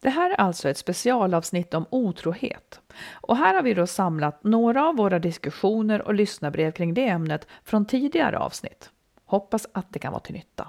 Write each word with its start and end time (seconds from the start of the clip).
Det 0.00 0.10
här 0.10 0.30
är 0.30 0.40
alltså 0.40 0.68
ett 0.68 0.78
specialavsnitt 0.78 1.74
om 1.74 1.86
otrohet. 1.90 2.80
Och 3.12 3.36
här 3.36 3.54
har 3.54 3.62
vi 3.62 3.74
då 3.74 3.86
samlat 3.86 4.44
några 4.44 4.88
av 4.88 4.96
våra 4.96 5.18
diskussioner 5.18 6.02
och 6.02 6.14
lyssnarbrev 6.14 6.70
kring 6.70 6.94
det 6.94 7.08
ämnet 7.08 7.46
från 7.64 7.84
tidigare 7.86 8.38
avsnitt. 8.38 8.90
Hoppas 9.24 9.66
att 9.72 9.86
det 9.90 9.98
kan 9.98 10.12
vara 10.12 10.20
till 10.20 10.34
nytta. 10.34 10.68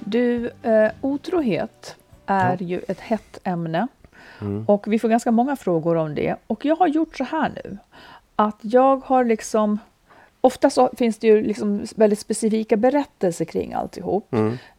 Du, 0.00 0.50
eh, 0.62 0.90
otrohet 1.00 1.96
är 2.26 2.62
ju 2.62 2.80
ett 2.88 3.00
hett 3.00 3.38
ämne 3.44 3.88
och 4.66 4.84
vi 4.86 4.98
får 4.98 5.08
ganska 5.08 5.30
många 5.30 5.56
frågor 5.56 5.96
om 5.96 6.14
det. 6.14 6.36
Och 6.46 6.64
jag 6.64 6.76
har 6.76 6.86
gjort 6.86 7.16
så 7.16 7.24
här 7.24 7.52
nu, 7.64 7.78
att 8.36 8.58
jag 8.60 8.96
har 9.04 9.24
liksom 9.24 9.78
Ofta 10.44 10.70
så 10.70 10.90
finns 10.96 11.18
det 11.18 11.26
ju 11.26 11.42
liksom 11.42 11.84
väldigt 11.96 12.18
specifika 12.18 12.76
berättelser 12.76 13.44
kring 13.44 13.72
alltihop. 13.72 14.34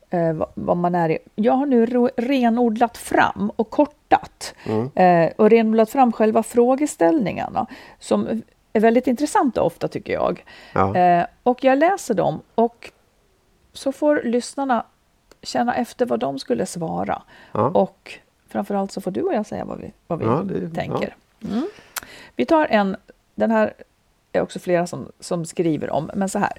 Eh, 0.09 0.33
vad, 0.33 0.49
vad 0.53 0.77
man 0.77 0.95
är 0.95 1.09
i. 1.09 1.17
Jag 1.35 1.53
har 1.53 1.65
nu 1.65 1.85
renodlat 2.17 2.97
fram 2.97 3.51
och 3.55 3.69
kortat 3.69 4.53
eh, 4.95 5.29
och 5.35 5.49
renodlat 5.49 5.89
fram 5.89 6.11
själva 6.11 6.43
frågeställningarna 6.43 7.65
som 7.99 8.41
är 8.73 8.79
väldigt 8.79 9.07
intressanta 9.07 9.61
ofta 9.61 9.87
tycker 9.87 10.13
jag. 10.13 10.45
Ja. 10.73 10.95
Eh, 10.97 11.25
och 11.43 11.63
jag 11.63 11.77
läser 11.77 12.13
dem 12.13 12.39
och 12.55 12.91
så 13.73 13.91
får 13.91 14.21
lyssnarna 14.23 14.85
känna 15.41 15.75
efter 15.75 16.05
vad 16.05 16.19
de 16.19 16.39
skulle 16.39 16.65
svara. 16.65 17.21
Ja. 17.51 17.67
Och 17.69 18.19
framförallt 18.47 18.91
så 18.91 19.01
får 19.01 19.11
du 19.11 19.21
och 19.21 19.33
jag 19.33 19.45
säga 19.45 19.65
vad 19.65 19.77
vi, 19.79 19.91
vad 20.07 20.19
vi 20.19 20.25
Ja, 20.25 20.43
det- 20.45 20.69
tänker. 20.75 21.15
Mm. 21.51 21.67
Vi 22.35 22.45
tar 22.45 22.65
en, 22.65 22.95
den 23.35 23.51
här 23.51 23.73
är 24.35 24.41
också 24.41 24.59
flera 24.59 24.87
som, 24.87 25.11
som 25.19 25.45
skriver 25.45 25.89
om, 25.89 26.11
men 26.13 26.29
så 26.29 26.39
här. 26.39 26.53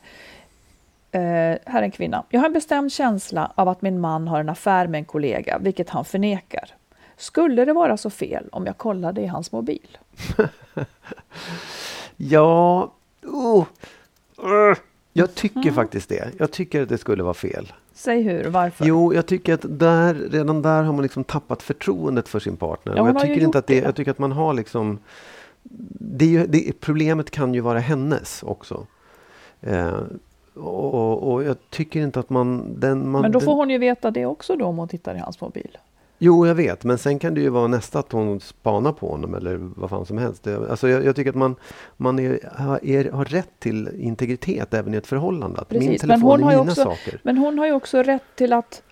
Eh, 1.11 1.21
här 1.65 1.79
är 1.79 1.83
en 1.83 1.91
kvinna. 1.91 2.25
Jag 2.29 2.41
har 2.41 2.47
en 2.47 2.53
bestämd 2.53 2.93
känsla 2.93 3.53
av 3.55 3.69
att 3.69 3.83
min 3.83 4.01
man 4.01 4.29
har 4.29 4.41
en 4.41 4.49
affär 4.49 4.87
med 4.87 4.99
en 4.99 5.05
kollega, 5.05 5.59
vilket 5.59 5.91
han 5.91 6.05
förnekar. 6.05 6.75
Skulle 7.17 7.65
det 7.65 7.73
vara 7.73 7.97
så 7.97 8.11
fel 8.11 8.49
om 8.53 8.67
jag 8.67 8.79
kollade 8.79 9.21
i 9.21 9.27
hans 9.27 9.53
mobil? 9.53 9.99
Ja, 12.17 12.93
oh, 13.23 13.65
uh, 14.45 14.77
jag 15.13 15.35
tycker 15.35 15.73
faktiskt 15.73 16.09
det. 16.09 16.31
Jag 16.39 16.51
tycker 16.51 16.83
att 16.83 16.89
det 16.89 16.99
skulle 16.99 17.23
vara 17.23 17.35
fel. 17.35 17.73
Säg 17.95 18.23
hur, 18.23 18.45
varför? 18.45 18.85
Jo, 18.85 19.15
jag 19.15 19.27
tycker 19.27 19.55
att 19.55 19.65
där, 19.69 20.15
redan 20.15 20.63
där 20.63 20.83
har 20.83 20.93
man 20.93 21.03
liksom 21.03 21.25
tappat 21.25 21.63
förtroendet 21.63 22.29
för 22.29 22.41
sin 22.41 22.57
partner. 22.57 22.97
Ja, 22.97 23.03
och 23.03 23.09
jag 23.09 23.21
tycker 23.21 23.41
inte 23.41 23.59
att 23.59 23.67
det, 23.67 23.81
det. 23.81 23.87
jag 23.87 23.95
tycker 23.95 24.11
att 24.11 24.19
man 24.19 24.33
har 24.33 24.55
liksom 24.55 24.99
det 26.01 26.25
är 26.25 26.29
ju, 26.29 26.47
det, 26.47 26.81
Problemet 26.81 27.31
kan 27.31 27.55
ju 27.55 27.61
vara 27.61 27.79
hennes 27.79 28.43
också. 28.43 28.87
Eh, 29.61 30.01
och, 30.55 31.33
och 31.33 31.45
jag 31.45 31.57
tycker 31.71 32.01
inte 32.01 32.21
att 32.21 32.31
man... 32.31 32.81
Den, 32.81 33.11
man 33.11 33.23
Men 33.23 33.33
då 33.33 33.41
får 33.41 33.55
hon 33.55 33.71
ju 33.71 33.79
veta 33.79 34.11
det 34.11 34.27
också 34.27 34.57
då 34.57 34.65
om 34.65 34.77
hon 34.77 34.89
tittar 34.89 35.15
i 35.15 35.19
hans 35.19 35.41
mobil. 35.41 35.79
Jo, 36.19 36.47
jag 36.47 36.55
vet. 36.55 36.85
Men 36.85 36.99
sen 36.99 37.19
kan 37.19 37.35
det 37.35 37.41
ju 37.41 37.49
vara 37.49 37.67
nästa 37.67 37.99
att 37.99 38.13
hon 38.13 38.41
spanar 38.41 38.93
på 38.93 39.09
honom 39.09 39.35
eller 39.35 39.57
vad 39.57 39.91
fan 39.91 40.07
som 40.07 40.19
helst. 40.19 40.43
Det, 40.43 40.71
alltså 40.71 40.89
jag, 40.89 41.05
jag 41.05 41.17
tycker 41.17 41.31
att 41.31 41.37
man, 41.37 41.57
man 41.97 42.19
är, 42.19 42.39
har, 42.55 42.85
är, 42.85 43.11
har 43.11 43.25
rätt 43.25 43.51
till 43.59 43.89
integritet 43.99 44.75
även 44.75 44.95
i 44.95 44.97
ett 44.97 45.07
förhållande. 45.07 45.61
Att 45.61 45.71
min 45.71 45.81
Precis, 45.81 46.01
telefon 46.01 46.21
men 46.21 46.43
hon, 46.43 46.53
är 46.53 46.59
mina 46.59 46.71
också, 46.71 46.85
saker. 46.85 47.21
men 47.23 47.39
hon 47.39 47.59
har 47.59 47.67
ju 47.67 47.73
också 47.73 48.03
rätt 48.03 48.23
till 48.35 48.53
att... 48.53 48.83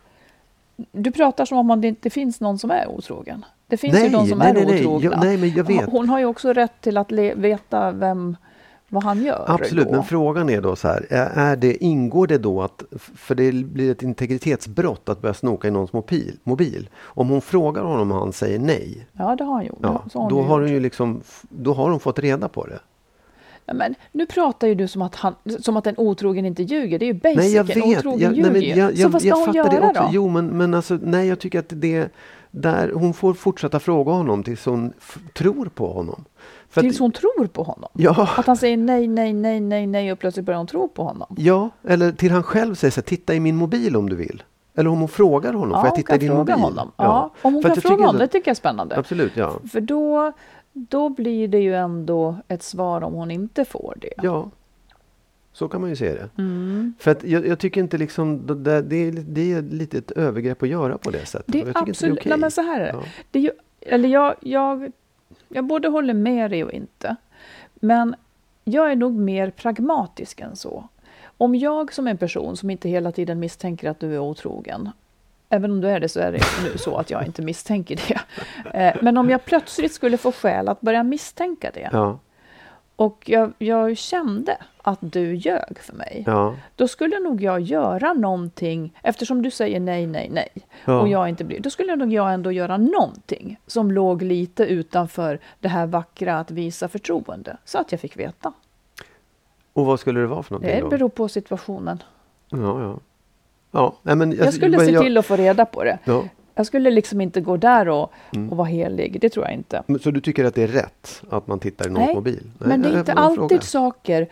Du 0.93 1.13
pratar 1.13 1.45
som 1.45 1.71
om 1.71 1.81
det 1.81 1.89
inte 1.89 2.11
finns 2.11 2.41
någon 2.41 2.59
som 2.59 2.71
är 2.71 2.89
otrogen. 2.89 3.45
Det 3.75 3.79
finns 3.79 3.95
ju 3.97 4.01
Nej, 4.01 4.11
de 4.11 4.27
som 4.27 4.39
nej, 4.39 4.51
är 4.51 4.55
nej, 4.55 4.65
nej. 4.67 4.87
otrogna. 4.87 5.11
Jag- 5.11 5.25
nej, 5.25 5.37
men 5.37 5.51
jag 5.55 5.65
vet. 5.65 5.91
Hon 5.91 6.09
har 6.09 6.19
ju 6.19 6.25
också 6.25 6.53
rätt 6.53 6.73
till 6.81 6.97
att 6.97 7.13
veta 7.13 7.91
vem, 7.93 8.37
vad 8.89 9.03
han 9.03 9.25
gör. 9.25 9.45
Absolut, 9.49 9.87
då. 9.87 9.93
men 9.93 10.05
frågan 10.05 10.51
är 10.51 10.61
då 10.61 10.77
så 10.77 10.89
här. 10.89 11.07
Är 11.11 11.57
det, 11.57 11.85
ingår 11.85 12.27
det 12.27 12.39
då 12.39 12.63
att, 12.63 12.83
för 13.17 13.35
det 13.35 13.53
blir 13.53 13.91
ett 13.91 14.03
integritetsbrott 14.03 15.09
att 15.09 15.23
börja 15.23 15.35
snoka 15.35 15.69
i 15.69 15.71
någons 15.71 15.93
mobil, 15.93 16.37
mobil. 16.45 16.89
Om 17.03 17.29
hon 17.29 17.41
frågar 17.41 17.83
honom 17.83 18.13
och 18.13 18.19
han 18.19 18.33
säger 18.33 18.59
nej. 18.59 19.07
Ja, 19.13 19.37
det 19.37 19.45
har 19.45 19.53
hon 19.55 19.65
gjort. 19.65 19.79
Ja, 19.83 20.05
har 20.15 20.31
då, 20.31 20.37
ju 20.37 20.43
har 20.43 20.61
hon 20.61 20.71
ju 20.71 20.81
liksom, 20.81 21.21
då 21.49 21.73
har 21.73 21.91
hon 21.91 22.01
fått 22.01 22.19
reda 22.19 22.49
på 22.49 22.67
det. 22.67 22.79
Men 23.75 23.95
nu 24.13 24.27
pratar 24.27 24.67
ju 24.69 24.75
du 24.75 24.89
som 24.89 25.03
att, 25.03 25.15
han, 25.15 25.35
som 25.61 25.77
att 25.77 25.87
en 25.87 25.95
otrogen 25.99 26.47
inte 26.47 26.63
ljuger. 26.63 26.99
Det 26.99 27.05
är 27.05 27.07
ju 27.07 27.21
basic. 27.21 27.37
Nej, 27.37 27.53
jag 27.55 27.71
En 27.71 27.81
vet. 27.89 27.99
otrogen 27.99 28.21
Jag, 28.21 28.31
nej, 28.31 28.39
ljuger 28.39 28.51
men 28.53 28.63
ju. 28.63 28.69
jag, 28.69 28.95
Så 28.95 29.01
jag, 29.03 29.09
vad 29.09 29.21
ska 29.21 29.29
jag 29.29 29.37
hon 29.37 29.47
fattar 29.47 29.59
göra 29.61 29.71
det 29.81 29.87
också. 29.89 30.03
då? 30.03 30.09
Jo, 30.13 30.29
men, 30.29 30.47
men 30.47 30.75
alltså, 30.75 30.99
nej, 31.03 31.29
jag 31.29 31.39
tycker 31.39 31.59
att 31.59 31.65
det 31.69 32.09
där, 32.55 32.93
hon 32.95 33.15
får 33.15 33.35
fortsätta 33.35 33.81
fråga 33.81 34.13
honom 34.13 34.43
tills 34.43 34.65
hon 34.67 34.93
tror 35.35 35.67
på 35.67 35.93
honom. 35.93 36.25
För 36.69 36.81
Tills 36.81 36.97
att, 36.97 37.01
hon 37.01 37.13
tror 37.13 37.47
på 37.47 37.63
honom. 37.63 37.91
Ja. 37.93 38.29
Att 38.37 38.47
han 38.47 38.57
säger 38.57 38.77
nej, 38.77 39.09
nej, 39.09 39.33
nej, 39.33 39.61
nej, 39.61 39.87
nej 39.87 40.13
och 40.13 40.19
plötsligt 40.19 40.47
börjar 40.47 40.59
hon 40.59 40.67
tro 40.67 40.89
på 40.89 41.05
honom. 41.05 41.35
Ja, 41.39 41.71
eller 41.89 42.13
till 42.13 42.31
han 42.31 42.43
själv 42.43 42.75
säger 42.75 42.93
så 42.93 43.01
här, 43.01 43.03
titta 43.05 43.35
i 43.35 43.41
min 43.41 43.57
mobil 43.57 43.97
om 43.97 44.09
du 44.09 44.17
vill. 44.17 44.43
Eller 44.77 44.91
om 44.91 44.99
hon 44.99 45.09
frågar 45.09 45.53
honom, 45.53 45.71
Ja, 45.71 45.81
får 45.81 45.87
jag 45.87 45.95
titta 45.95 46.15
i 46.15 46.19
din 46.19 46.35
mobil? 46.35 46.55
honom. 46.55 46.91
Ja. 46.97 47.31
Om 47.43 47.55
hon 47.55 47.63
För 47.63 47.69
kan 47.71 47.83
fråga 47.83 48.07
honom, 48.07 48.19
det 48.19 48.27
tycker 48.27 48.49
jag 48.49 48.55
är 48.55 48.59
spännande. 48.59 48.97
Absolut, 48.97 49.37
ja. 49.37 49.53
För 49.73 49.81
då, 49.81 50.33
då 50.73 51.09
blir 51.09 51.49
det 51.49 51.59
ju 51.59 51.75
ändå 51.75 52.37
ett 52.49 52.63
svar 52.63 53.03
om 53.03 53.13
hon 53.13 53.31
inte 53.31 53.65
får 53.65 53.95
det. 54.01 54.13
Ja, 54.23 54.51
så 55.55 55.69
kan 55.69 55.81
man 55.81 55.91
ju 55.91 55.97
se 55.97 56.15
det. 56.15 56.29
Mm. 56.39 56.95
För 56.99 57.11
att 57.11 57.25
jag, 57.25 57.47
jag 57.47 57.59
tycker 57.59 57.81
inte 57.81 57.99
liksom, 57.99 58.47
det, 58.47 58.83
det, 58.83 59.11
det, 59.11 59.53
är, 59.53 59.63
lite 59.63 59.99
ett 59.99 60.11
övergrepp 60.11 60.63
att 60.63 60.69
göra 60.69 60.99
på 60.99 61.11
det 61.11 61.27
sättet. 61.27 61.53
Det 61.53 61.61
är 61.61 61.73
absolut, 61.75 62.25
nej 62.25 62.35
är 62.35 62.39
men 62.39 62.51
så 62.51 62.63
här 62.63 62.81
är 62.81 62.85
det. 62.85 62.93
Ja. 62.93 63.05
det 63.31 63.39
är 63.39 63.43
ju, 63.43 63.51
eller 63.81 64.09
jag, 64.09 64.35
jag, 64.41 64.93
jag 65.49 65.65
både 65.65 65.89
håller 65.89 66.15
med 66.15 66.51
dig 66.51 66.65
och 66.65 66.73
inte. 66.73 67.17
Men 67.75 68.15
jag 68.65 68.93
är 68.93 68.97
nog 68.97 69.15
mer 69.15 69.51
pragmatisk 69.51 70.41
än 70.41 70.57
så. 70.57 70.89
Om 71.39 71.55
jag 71.55 71.93
som 71.93 72.07
en 72.07 72.19
person 72.19 72.57
som 72.57 72.71
inte 72.71 72.89
hela 72.89 73.13
tiden 73.13 73.41
misstänker 73.41 73.91
att 73.91 74.01
du 74.01 74.15
är 74.15 74.19
otrogen, 74.19 74.91
även 75.49 75.71
om 75.71 75.81
du 75.81 75.89
är 75.89 76.01
det 76.01 76.09
så 76.09 76.21
är 76.21 76.33
det 76.33 76.41
nu 76.65 76.79
så 76.79 76.97
att 76.97 77.11
jag 77.11 77.27
inte 77.27 77.43
misstänker 77.43 78.01
det. 78.09 78.21
Eh, 78.75 78.97
Men 79.03 79.17
om 79.17 79.31
jag 79.31 79.45
plötsligt 79.45 79.93
skulle 79.93 80.17
få 80.17 80.33
skäl 80.33 80.69
att 80.69 80.81
börja 80.81 81.03
misstänka 81.03 81.71
det 81.75 81.89
Ja, 81.93 82.19
och 82.97 83.23
jag, 83.27 83.53
jag 83.59 83.97
kände 83.97 84.57
att 84.83 84.99
du 85.01 85.35
ljög 85.35 85.79
för 85.81 85.93
mig, 85.95 86.25
ja, 86.27 86.55
då 86.77 86.89
skulle 86.89 87.19
nog 87.19 87.43
jag 87.43 87.61
göra 87.61 88.13
någonting, 88.13 88.99
eftersom 89.03 89.43
du 89.43 89.51
säger 89.51 89.81
nej, 89.81 90.07
nej, 90.07 90.29
nej, 90.33 90.49
Ja. 90.85 91.01
och 91.01 91.09
jag 91.09 91.29
inte 91.29 91.45
blir, 91.45 91.61
då 91.61 91.71
skulle 91.71 91.97
nog 91.97 92.13
jag 92.13 92.35
ändå 92.35 92.53
göra 92.53 92.77
någonting 92.77 93.61
som 93.67 93.91
låg 93.91 94.23
lite 94.23 94.65
utanför 94.65 95.39
det 95.61 95.69
här 95.69 95.87
vackra 95.87 96.39
att 96.39 96.51
visa 96.51 96.89
förtroende, 96.89 97.57
så 97.65 97.79
att 97.79 97.93
jag 97.93 98.01
fick 98.01 98.17
veta. 98.17 98.53
Och 99.73 99.87
vad 99.87 100.01
skulle 100.01 100.21
det 100.21 100.27
vara 100.27 100.43
för 100.43 100.53
någonting 100.55 100.81
Det 100.83 100.89
beror 100.89 101.09
på 101.09 101.29
situationen. 101.29 102.03
Ja, 102.49 102.99
ja. 103.71 103.95
ja 104.03 104.15
men, 104.15 104.33
Jag 104.33 104.55
skulle 104.55 104.79
se 104.87 104.99
till 104.99 105.19
att 105.19 105.27
få 105.27 105.37
reda 105.37 105.65
på 105.65 105.85
det. 105.85 105.99
Ja. 106.05 106.25
Jag 106.55 106.67
skulle 106.67 106.91
liksom 106.91 107.21
inte 107.21 107.41
gå 107.41 107.57
där 107.57 107.89
och, 107.89 108.13
Mm. 108.35 108.51
och 108.51 108.57
vara 108.57 108.69
helig. 108.69 109.21
Det 109.21 109.29
tror 109.29 109.45
jag 109.45 109.55
inte. 109.55 109.83
Men, 109.87 109.99
Så 110.01 110.11
du 110.11 110.21
tycker 110.21 110.45
att 110.45 110.55
det 110.55 110.63
är 110.63 110.67
rätt 110.69 111.23
att 111.31 111.47
man 111.47 111.59
tittar 111.61 111.87
i 111.87 111.91
någons 111.91 112.07
Nej, 112.07 112.15
mobil? 112.15 112.51
Men 112.59 112.83
det 112.83 112.89
är 112.89 112.99
inte 112.99 113.13
alltid 113.13 113.39
frågar. 113.39 113.61
saker... 113.61 114.29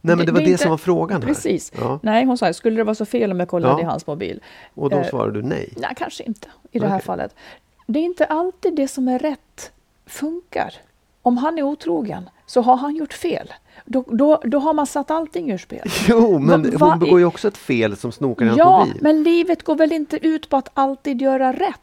Nej, 0.00 0.16
men 0.16 0.26
det 0.26 0.32
var 0.32 0.40
det, 0.40 0.46
inte- 0.50 0.62
som 0.62 0.70
var 0.70 0.78
frågan 0.78 1.22
här. 1.22 1.28
Precis. 1.28 1.72
Ja. 1.78 1.98
Nej, 2.02 2.24
hon 2.24 2.38
sa, 2.38 2.52
skulle 2.52 2.76
det 2.76 2.84
vara 2.84 2.94
så 2.94 3.04
fel 3.04 3.30
om 3.32 3.40
jag 3.40 3.48
kollade 3.48 3.74
Ja. 3.74 3.80
i 3.80 3.84
hans 3.84 4.06
mobil? 4.06 4.40
Och 4.74 4.90
då 4.90 4.96
Eh, 4.98 5.08
svarade 5.08 5.32
du 5.42 5.48
nej. 5.48 5.72
Nej, 5.76 5.90
kanske 5.96 6.22
inte 6.24 6.48
i 6.72 6.78
det 6.78 6.88
här 6.88 6.98
fallet. 6.98 7.34
Det 7.86 7.98
är 7.98 8.02
inte 8.04 8.24
alltid 8.24 8.74
det 8.76 8.88
som 8.88 9.08
är 9.08 9.18
rätt 9.18 9.72
funkar. 10.06 10.74
Om 11.22 11.36
han 11.36 11.58
är 11.58 11.62
otrogen 11.62 12.28
så 12.46 12.60
har 12.62 12.76
han 12.76 12.96
gjort 12.96 13.12
fel. 13.12 13.52
Då, 13.84 14.04
då, 14.08 14.40
då 14.44 14.58
har 14.58 14.74
man 14.74 14.86
satt 14.86 15.10
allting 15.10 15.50
ur 15.52 15.58
spel. 15.58 15.88
Jo, 16.08 16.38
men 16.38 16.76
Va- 16.78 16.90
hon 16.90 16.98
begår 16.98 17.18
ju 17.18 17.24
också 17.26 17.48
ett 17.48 17.56
fel 17.56 17.96
som 17.96 18.12
snokar 18.12 18.44
i 18.44 18.48
hans 18.48 18.58
Ja, 18.58 18.78
mobil. 18.78 18.98
men 19.02 19.22
livet 19.22 19.62
går 19.62 19.74
väl 19.76 19.92
inte 19.92 20.26
ut 20.26 20.48
på 20.48 20.56
att 20.56 20.68
alltid 20.74 21.22
göra 21.22 21.52
rätt? 21.52 21.80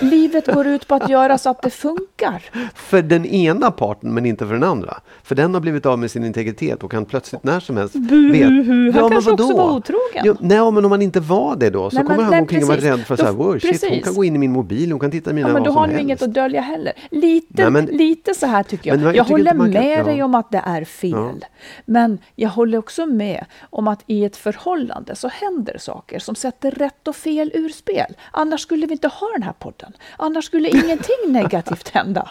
Livet 0.00 0.46
går 0.54 0.66
ut 0.66 0.88
på 0.88 0.94
att 0.94 1.08
göra 1.10 1.38
så 1.38 1.50
att 1.50 1.62
det 1.62 1.70
funkar. 1.70 2.42
För 2.74 3.02
den 3.02 3.26
ena 3.26 3.70
parten, 3.70 4.14
men 4.14 4.26
inte 4.26 4.46
för 4.46 4.54
den 4.54 4.62
andra. 4.64 5.00
För 5.22 5.34
den 5.34 5.54
har 5.54 5.60
blivit 5.60 5.86
av 5.86 5.98
med 5.98 6.10
sin 6.10 6.24
integritet 6.24 6.82
och 6.82 6.90
kan 6.90 7.04
plötsligt 7.04 7.44
när 7.44 7.60
som 7.60 7.76
helst 7.76 7.94
Buhu, 7.94 8.92
han 8.92 9.10
kanske 9.10 9.30
också 9.30 9.56
var 9.56 9.70
otrogen. 9.76 10.22
Jo, 10.24 10.36
nej, 10.40 10.72
men 10.72 10.84
om 10.84 10.90
man 10.90 11.02
inte 11.02 11.20
var 11.20 11.56
det 11.56 11.70
då 11.70 11.90
så 11.90 11.96
Nej, 11.96 12.04
men- 12.04 12.10
kommer 12.10 12.22
han 12.22 12.30
nej, 12.30 12.40
omkring 12.40 12.62
och 12.62 12.68
vara 12.68 12.78
rädd 12.80 13.00
för 13.00 13.16
Då- 13.16 13.22
så 13.22 13.26
här, 13.26 13.32
wow, 13.36 13.58
shit, 13.58 13.84
hon 13.90 14.00
kan 14.00 14.14
gå 14.14 14.24
in 14.24 14.34
i 14.34 14.38
min 14.38 14.52
mobil, 14.52 14.90
hon 14.92 15.00
kan 15.00 15.10
titta 15.10 15.30
i 15.30 15.34
mina 15.34 15.48
Ja, 15.48 15.54
men 15.54 15.62
då 15.62 15.70
har 15.70 15.86
ni 15.86 16.00
inget 16.00 16.22
att 16.22 16.34
dölja 16.34 16.60
heller. 16.60 16.92
Lite, 17.10 17.62
Nej, 17.62 17.70
men- 17.70 17.84
lite 17.84 18.34
så 18.34 18.46
här 18.46 18.62
tycker 18.62 18.90
jag. 18.90 18.96
Men 18.96 19.06
jag 19.06 19.16
jag 19.16 19.26
tycker 19.26 19.38
håller 19.38 19.54
man 19.54 19.72
kan- 19.72 19.82
med 19.84 20.04
dig 20.04 20.16
ja. 20.18 20.24
om 20.24 20.34
att 20.34 20.50
det 20.50 20.62
är 20.66 20.84
fel. 20.84 21.10
Ja. 21.12 21.32
Men 21.84 22.18
jag 22.34 22.48
håller 22.50 22.78
också 22.78 23.06
med 23.06 23.44
om 23.70 23.88
att 23.88 24.00
i 24.06 24.24
ett 24.24 24.36
förhållande 24.36 25.16
så 25.16 25.28
händer 25.28 25.78
saker 25.78 26.18
som 26.18 26.34
sätter 26.34 26.70
rätt 26.70 27.08
och 27.08 27.16
fel 27.16 27.50
ur 27.54 27.68
spel. 27.68 28.14
Annars 28.32 28.60
skulle 28.60 28.86
vi 28.86 28.92
inte 28.92 29.08
ha 29.08 29.26
den 29.34 29.42
här 29.42 29.52
podden. 29.64 29.92
Annars 30.16 30.44
skulle 30.44 30.68
ingenting 30.68 31.16
negativt 31.28 31.88
hända. 31.88 32.28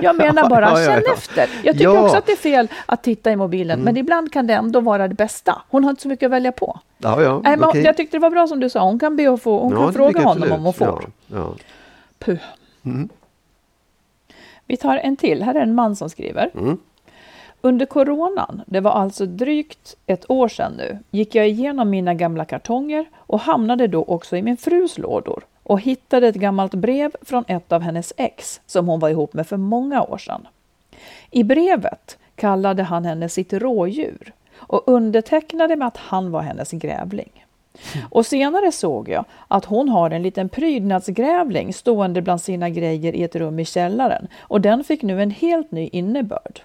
Jag 0.00 0.16
menar 0.16 0.48
bara, 0.48 0.70
Ja, 0.70 0.80
ja, 0.80 0.86
känn 0.86 1.02
ja. 1.06 1.12
efter. 1.12 1.48
Jag 1.62 1.74
tycker. 1.74 1.90
Mm. 1.90 2.04
också 2.04 2.16
att 2.16 2.26
det 2.26 2.32
är 2.32 2.36
fel 2.36 2.68
att 2.86 3.02
titta 3.02 3.32
i 3.32 3.36
mobilen, 3.36 3.80
men 3.80 3.96
ibland 3.96 4.32
kan 4.32 4.46
det 4.46 4.54
ändå 4.54 4.80
vara 4.80 5.08
det 5.08 5.14
bästa. 5.14 5.62
Hon 5.68 5.84
har 5.84 5.90
inte 5.90 6.02
så 6.02 6.08
mycket 6.08 6.26
att 6.26 6.32
välja 6.32 6.52
på. 6.52 6.80
Ja, 6.98 7.22
ja, 7.22 7.40
Nej, 7.44 7.56
men 7.56 7.68
okej. 7.68 7.82
Jag 7.82 7.96
tyckte 7.96 8.16
det 8.16 8.20
var 8.20 8.30
bra 8.30 8.46
som 8.46 8.60
du 8.60 8.70
sa, 8.70 8.84
hon 8.84 8.98
kan 8.98 9.16
be 9.16 9.32
att 9.32 9.42
få, 9.42 9.58
hon 9.60 9.72
kan 9.72 9.92
fråga 9.92 10.20
honom 10.20 10.30
absolut. 10.32 10.52
om 10.52 10.64
hon 10.64 10.72
får. 10.72 11.04
Ja. 11.26 11.54
Puh. 12.18 12.38
Mm. 12.84 13.08
Vi 14.66 14.76
tar 14.76 14.96
en 14.96 15.16
till. 15.16 15.42
Här 15.42 15.54
är 15.54 15.60
en 15.60 15.74
man 15.74 15.96
som 15.96 16.10
skriver. 16.10 16.50
Mm. 16.54 16.78
Under 17.60 17.86
coronan, 17.86 18.62
det 18.66 18.80
var 18.80 18.90
alltså 18.90 19.26
drygt 19.26 19.96
ett 20.06 20.30
år 20.30 20.48
sedan 20.48 20.72
nu, 20.76 20.98
gick 21.10 21.34
jag 21.34 21.48
igenom 21.48 21.90
mina 21.90 22.14
gamla 22.14 22.44
kartonger 22.44 23.04
och 23.16 23.40
hamnade 23.40 23.86
då 23.86 24.04
också 24.04 24.36
i 24.36 24.42
min 24.42 24.56
frus 24.56 24.98
lådor 24.98 25.44
och 25.62 25.80
hittade 25.80 26.28
ett 26.28 26.34
gammalt 26.34 26.74
brev 26.74 27.12
från 27.22 27.44
ett 27.48 27.72
av 27.72 27.82
hennes 27.82 28.12
ex 28.16 28.60
som 28.66 28.88
hon 28.88 29.00
var 29.00 29.08
ihop 29.08 29.34
med 29.34 29.46
för 29.46 29.56
många 29.56 30.02
år 30.02 30.18
sedan. 30.18 30.48
I 31.30 31.44
brevet 31.44 32.18
kallade 32.34 32.82
han 32.82 33.04
henne 33.04 33.28
sitt 33.28 33.52
rådjur 33.52 34.32
och 34.54 34.82
undertecknade 34.86 35.76
med 35.76 35.88
att 35.88 35.96
han 35.96 36.30
var 36.30 36.42
hennes 36.42 36.70
grävling. 36.70 37.44
Och 38.10 38.26
senare 38.26 38.72
såg 38.72 39.08
jag 39.08 39.24
att 39.48 39.64
hon 39.64 39.88
har 39.88 40.10
en 40.10 40.22
liten 40.22 40.48
prydnadsgrävling 40.48 41.74
stående 41.74 42.22
bland 42.22 42.40
sina 42.40 42.70
grejer 42.70 43.16
i 43.16 43.22
ett 43.22 43.36
rum 43.36 43.58
i 43.58 43.64
källaren 43.64 44.28
och 44.38 44.60
den 44.60 44.84
fick 44.84 45.02
nu 45.02 45.22
en 45.22 45.30
helt 45.30 45.70
ny 45.70 45.88
innebörd. 45.92 46.60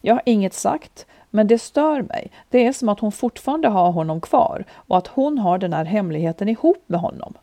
Jag 0.00 0.14
har 0.14 0.22
inget 0.26 0.54
sagt, 0.54 1.06
men 1.30 1.46
det 1.46 1.58
stör 1.58 2.02
mig. 2.02 2.30
Det 2.48 2.66
är 2.66 2.72
som 2.72 2.88
att 2.88 3.00
hon 3.00 3.12
fortfarande 3.12 3.68
har 3.68 3.90
honom 3.90 4.20
kvar 4.20 4.64
och 4.72 4.98
att 4.98 5.06
hon 5.06 5.38
har 5.38 5.58
den 5.58 5.72
här 5.72 5.84
hemligheten 5.84 6.48
ihop 6.48 6.84
med 6.86 7.00
honom. 7.00 7.34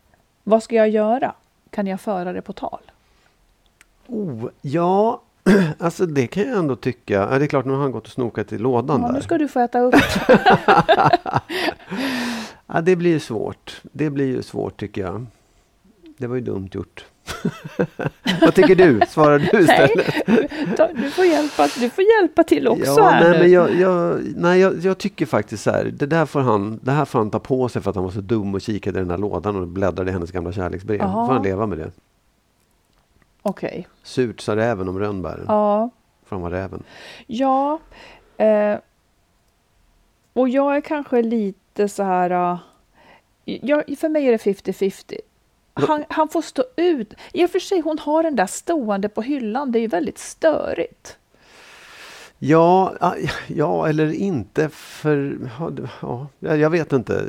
Vad 0.48 0.62
ska 0.62 0.74
jag 0.76 0.88
göra? 0.88 1.34
Kan 1.70 1.86
jag 1.86 2.00
föra 2.00 2.32
det 2.32 2.42
på 2.42 2.52
tal? 2.52 2.80
Oh, 4.06 4.48
ja, 4.62 5.22
alltså 5.78 6.06
det 6.06 6.26
kan 6.26 6.42
jag 6.42 6.58
ändå 6.58 6.76
tycka. 6.76 7.38
Det 7.38 7.44
är 7.44 7.46
klart, 7.46 7.64
nu 7.64 7.72
har 7.72 7.80
han 7.80 7.92
gått 7.92 8.06
och 8.06 8.12
snokat 8.12 8.52
i 8.52 8.58
lådan 8.58 9.00
Ja, 9.00 9.06
där. 9.06 9.14
nu 9.14 9.22
ska 9.22 9.38
du 9.38 9.48
få 9.48 9.60
äta 9.60 9.80
upp. 9.80 9.94
Ja, 12.66 12.80
det 12.80 12.96
blir 12.96 13.10
ju 13.10 13.20
svårt. 13.20 13.80
Det 13.82 14.10
blir 14.10 14.26
ju 14.26 14.42
svårt 14.42 14.80
tycker 14.80 15.00
jag. 15.00 15.26
Det 16.18 16.26
var 16.26 16.34
ju 16.34 16.40
dumt 16.40 16.68
gjort. 16.72 17.04
Vad 18.40 18.54
tycker 18.54 18.74
du? 18.74 19.00
Svarar 19.08 19.38
du 19.38 19.48
Nej, 19.52 19.62
istället? 19.62 20.76
ta- 20.76 20.92
du 20.94 21.10
får 21.10 21.24
hjälpa, 21.24 21.68
du 21.80 21.90
får 21.90 22.04
hjälpa 22.04 22.44
till 22.44 22.68
också 22.68 22.94
ja, 22.96 23.08
här 23.08 23.20
nej, 23.20 23.32
nu. 23.32 23.38
men 23.38 23.50
jag, 23.50 23.74
jag, 23.74 24.20
nej 24.36 24.60
jag, 24.60 24.78
jag 24.78 24.98
tycker 24.98 25.26
faktiskt 25.26 25.62
så 25.62 25.70
här. 25.70 25.84
Det 25.84 26.06
där 26.06 26.26
får 26.26 26.40
han, 26.40 26.80
det 26.82 26.92
här 26.92 27.04
får 27.04 27.18
han 27.18 27.30
ta 27.30 27.38
på 27.38 27.68
sig 27.68 27.82
för 27.82 27.90
att 27.90 27.96
han 27.96 28.04
var 28.04 28.10
så 28.10 28.20
dum 28.20 28.54
och 28.54 28.60
kikade 28.60 28.98
i 28.98 29.02
den 29.02 29.10
här 29.10 29.18
lådan 29.18 29.56
och 29.56 29.66
bläddrade 29.68 30.10
i 30.10 30.12
hennes 30.12 30.30
gamla 30.30 30.52
kärleksbrev. 30.52 31.00
Jaha. 31.00 31.26
får 31.26 31.34
han 31.34 31.42
leva 31.42 31.66
med 31.66 31.78
det. 31.78 31.90
Okej. 33.42 33.88
Surt 34.02 34.40
sa 34.40 34.56
räven 34.56 34.88
om 34.88 34.98
rönnbären. 34.98 35.44
Ja. 35.48 35.90
För 36.26 36.36
han 36.36 36.42
var 36.42 36.50
räven. 36.50 36.82
Ja. 37.26 37.78
Eh, 38.36 38.78
och 40.32 40.48
jag 40.48 40.76
är 40.76 40.80
kanske 40.80 41.22
lite 41.22 41.88
så 41.88 42.02
här... 42.02 42.52
Uh, 42.52 42.58
jag, 43.44 43.98
för 43.98 44.08
mig 44.08 44.26
är 44.26 44.32
det 44.32 44.38
50-50. 44.38 45.18
Han, 45.86 46.04
han 46.08 46.28
får 46.28 46.42
stå 46.42 46.64
ut. 46.76 47.14
I 47.32 47.46
och 47.46 47.50
för 47.50 47.58
sig, 47.58 47.80
hon 47.80 47.98
har 47.98 48.22
den 48.22 48.36
där 48.36 48.46
stående 48.46 49.08
på 49.08 49.22
hyllan. 49.22 49.72
Det 49.72 49.78
är 49.78 49.80
ju 49.80 49.86
väldigt 49.86 50.18
störigt. 50.18 51.16
Ja, 52.38 52.94
ja, 53.00 53.14
ja 53.46 53.88
eller 53.88 54.12
inte 54.12 54.68
för... 54.68 55.38
Ja, 56.00 56.26
jag 56.40 56.70
vet 56.70 56.92
inte. 56.92 57.24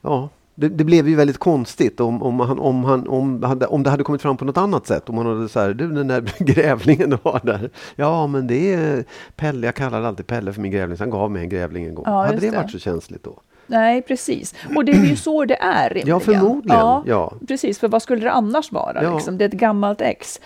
Ja, 0.00 0.28
det, 0.54 0.68
det 0.68 0.84
blev 0.84 1.08
ju 1.08 1.16
väldigt 1.16 1.38
konstigt 1.38 2.00
om, 2.00 2.22
om, 2.22 2.40
han, 2.40 2.58
om, 2.58 2.84
han, 2.84 3.08
om, 3.08 3.42
hade, 3.42 3.66
om 3.66 3.82
det 3.82 3.90
hade 3.90 4.04
kommit 4.04 4.22
fram 4.22 4.36
på 4.36 4.44
något 4.44 4.56
annat 4.56 4.86
sätt. 4.86 5.08
Om 5.08 5.14
man 5.14 5.26
hade 5.26 5.48
så 5.48 5.60
här, 5.60 5.74
du 5.74 5.88
den 5.88 6.08
där 6.08 6.32
grävlingen 6.38 7.18
har 7.22 7.40
där. 7.42 7.70
Ja, 7.96 8.26
men 8.26 8.46
det 8.46 8.74
är 8.74 9.04
Pelle, 9.36 9.66
jag 9.66 9.74
kallar 9.74 10.02
alltid 10.02 10.26
Pelle 10.26 10.52
för 10.52 10.60
min 10.60 10.72
grävling. 10.72 10.96
Så 10.96 11.02
han 11.02 11.10
gav 11.10 11.30
mig 11.30 11.42
en 11.42 11.48
grävling 11.48 11.84
en 11.84 11.94
gång. 11.94 12.04
Ja, 12.08 12.24
hade 12.24 12.36
det 12.36 12.50
det. 12.50 12.56
varit 12.56 12.70
så 12.70 12.78
känsligt 12.78 13.24
då? 13.24 13.40
Nej, 13.66 14.02
precis. 14.02 14.54
Och 14.76 14.84
det 14.84 14.92
är 14.92 15.04
ju 15.04 15.16
så 15.16 15.44
det 15.44 15.56
är 15.60 15.88
rimligen. 15.88 16.08
Ja, 16.08 16.20
förmodligen. 16.20 17.02
Ja. 17.06 17.32
Precis, 17.48 17.78
för 17.78 17.88
vad 17.88 18.02
skulle 18.02 18.22
det 18.24 18.32
annars 18.32 18.72
vara? 18.72 19.02
Ja. 19.02 19.14
Liksom? 19.14 19.38
Det 19.38 19.44
är 19.44 19.48
ett 19.48 19.54
gammalt 19.54 20.00
ex. 20.00 20.40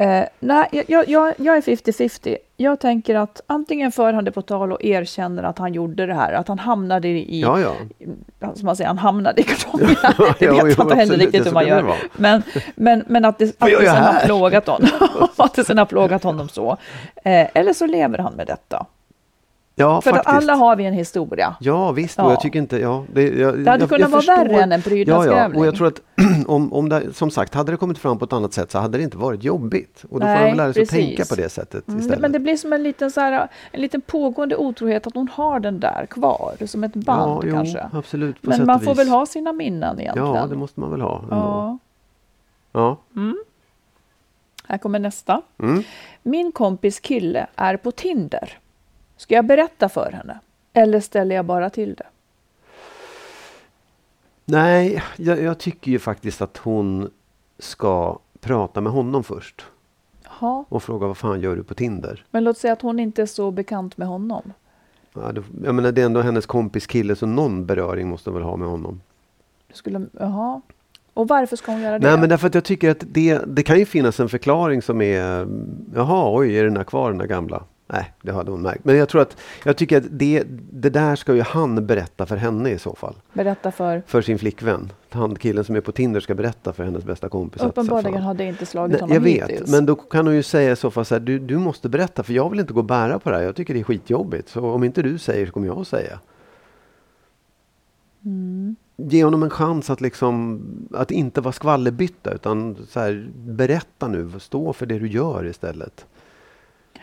Eh, 0.00 0.24
nej, 0.40 0.84
jag, 0.88 1.08
jag, 1.08 1.34
jag 1.36 1.56
är 1.56 1.60
50-50. 1.60 2.36
Jag 2.56 2.80
tänker 2.80 3.14
att 3.14 3.40
antingen 3.46 3.92
för 3.92 4.12
han 4.12 4.24
det 4.24 4.32
på 4.32 4.42
tal 4.42 4.72
och 4.72 4.84
erkänner 4.84 5.42
att 5.42 5.58
han 5.58 5.72
gjorde 5.74 6.06
det 6.06 6.14
här, 6.14 6.32
att 6.32 6.48
han 6.48 6.58
hamnade 6.58 7.08
i, 7.08 7.40
Ja, 7.40 7.60
ja. 7.60 7.74
som 8.54 8.66
man 8.66 8.76
säger, 8.76 8.88
han 8.88 8.98
hamnade 8.98 9.40
i 9.40 9.44
kartongerna. 9.44 9.94
Ja, 10.18 10.34
det 10.38 10.44
ja, 10.44 10.64
vet 10.64 10.78
jag 10.78 10.84
inte 10.84 10.94
heller 10.94 11.16
riktigt 11.16 11.46
hur 11.46 11.52
man 11.52 11.66
gör. 11.66 11.94
Men, 12.16 12.42
men, 12.74 13.04
men 13.06 13.24
att 13.24 13.38
det, 13.38 13.44
att 13.58 13.70
det 13.70 13.86
sen 13.86 14.02
har 14.02 14.26
plågat 14.26 14.66
honom. 14.66 14.90
att 15.36 15.54
det 15.54 15.64
sen 15.64 15.78
har 15.78 15.86
plågat 15.86 16.22
honom 16.22 16.48
så. 16.48 16.76
Eh, 17.24 17.46
eller 17.54 17.72
så 17.72 17.86
lever 17.86 18.18
han 18.18 18.32
med 18.32 18.46
detta. 18.46 18.86
Ja, 19.78 20.00
För 20.00 20.10
faktiskt. 20.10 20.36
alla 20.36 20.54
har 20.54 20.76
vi 20.76 20.84
en 20.86 20.94
historia. 20.94 21.56
Ja 21.60 21.92
visst, 21.92 22.18
Ja. 22.18 22.24
och 22.24 22.32
jag 22.32 22.40
tycker 22.40 22.58
inte... 22.58 22.78
Ja, 22.78 23.04
det, 23.12 23.22
jag, 23.22 23.58
Det 23.58 23.70
hade 23.70 23.82
jag, 23.82 23.88
kunnat 23.88 24.00
jag 24.00 24.08
vara 24.08 24.20
förstår- 24.20 24.36
värre 24.36 24.62
än 24.62 24.72
en 24.72 24.78
Ja, 24.80 24.90
prydnadsgrävling. 24.90 25.54
ja, 25.54 25.60
och 25.60 25.66
jag 25.66 25.74
tror 25.76 25.86
att 25.86 26.00
om, 26.46 26.72
om 26.72 26.88
det, 26.88 27.12
som 27.14 27.30
sagt, 27.30 27.54
hade 27.54 27.72
det 27.72 27.76
kommit 27.76 27.98
fram 27.98 28.18
på 28.18 28.24
ett 28.24 28.32
annat 28.32 28.52
sätt 28.52 28.70
så 28.70 28.78
hade 28.78 28.98
det 28.98 29.04
inte 29.04 29.16
varit 29.16 29.44
jobbigt. 29.44 30.04
Och 30.10 30.20
då 30.20 30.26
får 30.26 30.32
Nej, 30.32 30.36
man 30.40 30.44
väl 30.48 30.56
lära 30.56 30.72
sig 30.72 30.82
att 30.82 30.88
tänka 30.88 31.24
på 31.24 31.34
det 31.34 31.48
sättet 31.48 31.88
Mm, 31.88 32.00
istället. 32.00 32.20
Men 32.20 32.32
det 32.32 32.38
blir 32.38 32.56
som 32.56 32.72
en 32.72 32.82
liten, 32.82 33.10
så 33.10 33.20
här, 33.20 33.48
en 33.72 33.80
liten 33.80 34.00
pågående 34.00 34.56
otrohet 34.56 35.06
att 35.06 35.14
hon 35.14 35.28
har 35.28 35.60
den 35.60 35.80
där 35.80 36.06
kvar, 36.10 36.54
som 36.66 36.84
ett 36.84 36.94
band 36.94 37.44
ja, 37.44 37.50
kanske. 37.52 37.88
Jo, 37.92 37.98
absolut, 37.98 38.36
Men 38.40 38.66
man 38.66 38.80
får 38.80 38.94
väl 38.94 39.08
ha 39.08 39.26
sina 39.26 39.52
minnen 39.52 40.00
egentligen. 40.00 40.34
Ja, 40.34 40.46
det 40.46 40.56
måste 40.56 40.80
man 40.80 40.90
väl 40.90 41.00
ha. 41.00 41.18
ändå. 41.22 41.34
Ja. 41.36 41.78
Ja. 42.72 42.96
Här 44.68 44.78
kommer 44.78 44.98
nästa. 44.98 45.42
Mm. 45.62 45.82
Min 46.22 46.52
kompis 46.52 47.00
kille 47.00 47.46
är 47.56 47.76
på 47.76 47.90
Tinder. 47.92 48.58
Ska 49.18 49.34
jag 49.34 49.46
berätta 49.46 49.88
för 49.88 50.12
henne? 50.12 50.38
Eller 50.72 51.00
ställer 51.00 51.36
jag 51.36 51.44
bara 51.44 51.70
till 51.70 51.94
det? 51.94 52.06
Nej, 54.44 55.02
jag, 55.16 55.42
jag 55.42 55.58
tycker 55.58 55.90
ju 55.90 55.98
faktiskt 55.98 56.42
att 56.42 56.56
hon 56.56 57.10
ska 57.58 58.18
prata 58.40 58.80
med 58.80 58.92
honom 58.92 59.24
först. 59.24 59.64
Ja, 60.40 60.64
Och 60.68 60.82
fråga 60.82 61.06
vad 61.06 61.16
fan 61.16 61.40
gör 61.40 61.56
du 61.56 61.62
på 61.62 61.74
Tinder? 61.74 62.24
men 62.30 62.44
låt 62.44 62.58
säga 62.58 62.72
att 62.72 62.82
hon 62.82 62.98
inte 63.00 63.22
är 63.22 63.26
så 63.26 63.50
bekant 63.50 63.96
med 63.96 64.08
honom. 64.08 64.52
Ja, 65.14 65.32
det, 65.32 65.42
jag 65.64 65.74
menar, 65.74 65.92
det 65.92 66.00
är 66.02 66.06
ändå 66.06 66.20
hennes 66.20 66.46
kompis 66.46 66.86
kille 66.86 67.16
så 67.16 67.26
någon 67.26 67.66
beröring 67.66 68.08
måste 68.08 68.30
hon 68.30 68.34
väl 68.34 68.48
ha 68.48 68.56
med 68.56 68.68
honom. 68.68 69.00
Du 69.68 69.74
skulle, 69.74 70.06
jaha. 70.12 70.60
Och 71.14 71.28
varför 71.28 71.56
ska 71.56 71.72
hon 71.72 71.80
göra 71.80 71.98
det? 71.98 72.08
Nej 72.08 72.18
men 72.18 72.28
därför 72.28 72.46
att 72.46 72.54
jag 72.54 72.64
tycker 72.64 72.90
att 72.90 73.04
det, 73.08 73.40
det 73.46 73.62
kan 73.62 73.78
ju 73.78 73.86
finnas 73.86 74.20
en 74.20 74.28
förklaring 74.28 74.82
som 74.82 75.02
är 75.02 75.48
Jaha, 75.94 76.38
oj, 76.38 76.58
är 76.58 76.64
den 76.64 76.76
här 76.76 76.84
kvar 76.84 77.10
den 77.10 77.18
där 77.18 77.26
gamla? 77.26 77.62
Nej, 77.92 78.12
det 78.22 78.32
hade 78.32 78.50
hon 78.50 78.62
märkt. 78.62 78.84
Men 78.84 78.96
jag 78.96 79.08
tror 79.08 79.22
att, 79.22 79.36
jag 79.64 79.76
tycker 79.76 79.96
att 79.96 80.04
det, 80.10 80.44
det 80.70 80.90
där 80.90 81.16
ska 81.16 81.34
ju 81.34 81.42
han 81.42 81.86
berätta 81.86 82.26
för 82.26 82.36
henne 82.36 82.70
i 82.70 82.78
så 82.78 82.94
fall. 82.94 83.14
Berätta 83.32 83.70
för? 83.72 84.02
För 84.06 84.22
sin 84.22 84.38
flickvän. 84.38 84.92
Han 85.10 85.36
killen 85.36 85.64
som 85.64 85.76
är 85.76 85.80
på 85.80 85.92
Tinder 85.92 86.20
ska 86.20 86.34
berätta 86.34 86.72
för 86.72 86.84
hennes 86.84 87.04
bästa 87.04 87.28
kompis. 87.28 87.62
Uppenbarligen 87.62 88.22
har 88.22 88.34
det 88.34 88.44
inte 88.44 88.66
slagit 88.66 88.92
Nej, 88.92 89.00
honom 89.00 89.14
jag 89.14 89.20
vet, 89.20 89.50
hittills. 89.50 89.70
men 89.70 89.86
då 89.86 89.94
kan 89.94 90.26
hon 90.26 90.36
ju 90.36 90.42
säga 90.42 90.72
i 90.72 90.76
så 90.76 90.90
fall 90.90 91.04
så 91.04 91.14
här, 91.14 91.20
du, 91.20 91.38
du 91.38 91.58
måste 91.58 91.88
berätta 91.88 92.22
för 92.22 92.32
jag 92.32 92.50
vill 92.50 92.60
inte 92.60 92.72
gå 92.72 92.80
och 92.80 92.84
bära 92.84 93.18
på 93.18 93.30
det 93.30 93.36
här. 93.36 93.42
Jag 93.42 93.56
tycker 93.56 93.74
det 93.74 93.80
är 93.80 93.84
skitjobbigt. 93.84 94.48
Så 94.48 94.70
om 94.70 94.84
inte 94.84 95.02
du 95.02 95.18
säger 95.18 95.46
så 95.46 95.52
kommer 95.52 95.66
jag 95.66 95.78
att 95.78 95.88
säga. 95.88 96.18
Mm. 98.24 98.76
Ge 98.96 99.24
honom 99.24 99.42
en 99.42 99.50
chans 99.50 99.90
att 99.90 100.00
liksom, 100.00 100.60
att 100.94 101.10
inte 101.10 101.40
vara 101.40 101.52
skvallerbytta 101.52 102.32
utan 102.32 102.76
så 102.88 103.00
här, 103.00 103.30
berätta 103.34 104.08
nu, 104.08 104.30
stå 104.38 104.72
för 104.72 104.86
det 104.86 104.98
du 104.98 105.08
gör 105.08 105.46
istället. 105.46 106.06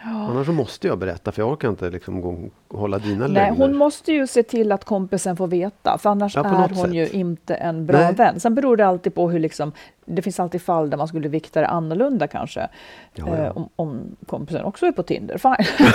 Annars 0.07 0.45
så 0.45 0.51
måste 0.53 0.87
jag 0.87 0.97
berätta 0.97 1.31
för 1.31 1.41
jag 1.41 1.51
orkar 1.51 1.69
inte 1.69 1.89
liksom 1.89 2.21
gå 2.21 2.37
och 2.67 2.79
hålla 2.79 2.97
dina 2.99 3.27
Nej, 3.27 3.33
lögner. 3.33 3.57
hon 3.57 3.75
måste 3.77 4.11
ju 4.11 4.27
se 4.27 4.43
till 4.43 4.71
att 4.71 4.83
kompisen 4.85 5.37
får 5.37 5.47
veta, 5.47 5.97
för 5.97 6.09
annars 6.09 6.35
Ja, 6.35 6.43
är 6.45 6.69
hon 6.69 6.75
sätt. 6.75 6.93
ju 6.93 7.09
inte 7.09 7.55
en 7.55 7.85
bra 7.85 7.99
Nej. 7.99 8.13
vän. 8.13 8.39
Sen 8.39 8.55
beror 8.55 8.77
det 8.77 8.87
alltid 8.87 9.15
på 9.15 9.29
hur 9.29 9.39
liksom, 9.39 9.71
det 10.05 10.21
finns 10.21 10.39
alltid 10.39 10.61
fall 10.61 10.89
där 10.89 10.97
man 10.97 11.07
skulle 11.07 11.27
vikta 11.29 11.61
det 11.61 11.67
annorlunda 11.67 12.27
kanske. 12.27 12.67
Ja, 13.13 13.25
ja. 13.27 13.35
Eh, 13.37 13.57
om, 13.57 13.69
om 13.75 14.15
kompisen 14.27 14.63
också 14.63 14.85
är 14.85 14.91
på 14.91 15.03
Tinder, 15.03 15.37
fine. 15.37 15.55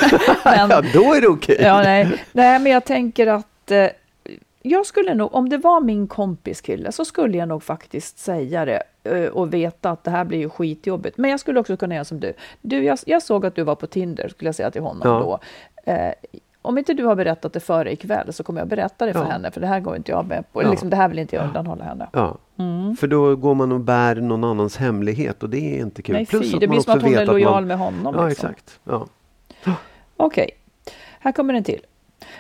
men, 0.44 0.70
Ja, 0.70 0.82
då 0.94 1.14
är 1.14 1.20
det 1.20 1.28
okej. 1.28 1.58
ja, 1.60 1.82
nej. 1.82 2.12
nej, 2.32 2.58
men 2.58 2.72
jag 2.72 2.84
tänker 2.84 3.26
att 3.26 3.70
eh, 3.70 3.86
jag 4.62 4.86
skulle 4.86 5.14
nog, 5.14 5.34
om 5.34 5.48
det 5.48 5.58
var 5.58 5.80
min 5.80 6.06
kompis 6.06 6.60
kille, 6.60 6.92
så 6.92 7.04
skulle 7.04 7.38
jag 7.38 7.48
nog 7.48 7.62
faktiskt 7.62 8.18
säga 8.18 8.64
det 8.64 8.82
eh, 9.04 9.24
och 9.24 9.54
veta 9.54 9.90
att 9.90 10.04
det 10.04 10.10
här 10.10 10.24
blir 10.24 10.38
ju 10.38 10.48
skitjobbigt. 10.48 11.18
Men 11.18 11.30
jag 11.30 11.40
skulle 11.40 11.60
också 11.60 11.76
kunna 11.76 11.94
göra 11.94 12.04
som 12.04 12.20
du. 12.20 12.32
du 12.60 12.84
jag, 12.84 12.98
jag 13.06 13.22
såg 13.22 13.46
att 13.46 13.54
du 13.54 13.62
var 13.62 13.74
på 13.74 13.86
Tinder, 13.86 14.28
skulle 14.28 14.48
jag 14.48 14.54
säga 14.54 14.70
till 14.70 14.82
honom 14.82 15.02
Ja. 15.04 15.40
då. 15.84 15.92
Eh, 15.92 16.12
om 16.62 16.78
inte 16.78 16.94
du 16.94 17.04
har 17.04 17.14
berättat 17.14 17.52
det 17.52 17.60
före 17.60 17.92
ikväll 17.92 18.32
så 18.32 18.42
kommer 18.42 18.60
jag 18.60 18.68
berätta 18.68 19.06
det 19.06 19.12
för 19.12 19.20
Ja. 19.20 19.26
henne, 19.26 19.50
för 19.50 19.60
det 19.60 19.66
här 19.66 19.80
går 19.80 19.96
inte 19.96 20.12
jag 20.12 20.26
med 20.26 20.52
på. 20.52 20.62
Ja. 20.62 20.70
Liksom, 20.70 20.90
det 20.90 20.96
här 20.96 21.08
vill 21.08 21.18
inte 21.18 21.36
jag 21.36 21.44
undanhålla 21.44 21.84
henne. 21.84 22.08
Ja. 22.12 22.38
Mm. 22.58 22.96
För 22.96 23.06
då 23.06 23.36
går 23.36 23.54
man 23.54 23.72
och 23.72 23.80
bär 23.80 24.14
någon 24.14 24.44
annans 24.44 24.76
hemlighet 24.76 25.42
och 25.42 25.50
det 25.50 25.76
är 25.76 25.80
inte 25.80 26.02
kul. 26.02 26.14
Nej, 26.14 26.26
fy, 26.26 26.38
Plus 26.38 26.52
det 26.52 26.60
man 26.60 26.68
blir 26.68 26.80
som 26.80 26.94
att 26.94 27.02
hon 27.02 27.14
är 27.14 27.26
lojal 27.26 27.52
man... 27.52 27.66
med 27.66 27.78
honom. 27.78 28.14
Ja, 28.16 28.28
liksom. 28.28 28.50
exakt. 28.50 28.80
Ja. 28.84 29.06
Okej, 30.16 30.50
här 31.20 31.32
kommer 31.32 31.54
en 31.54 31.64
till. 31.64 31.80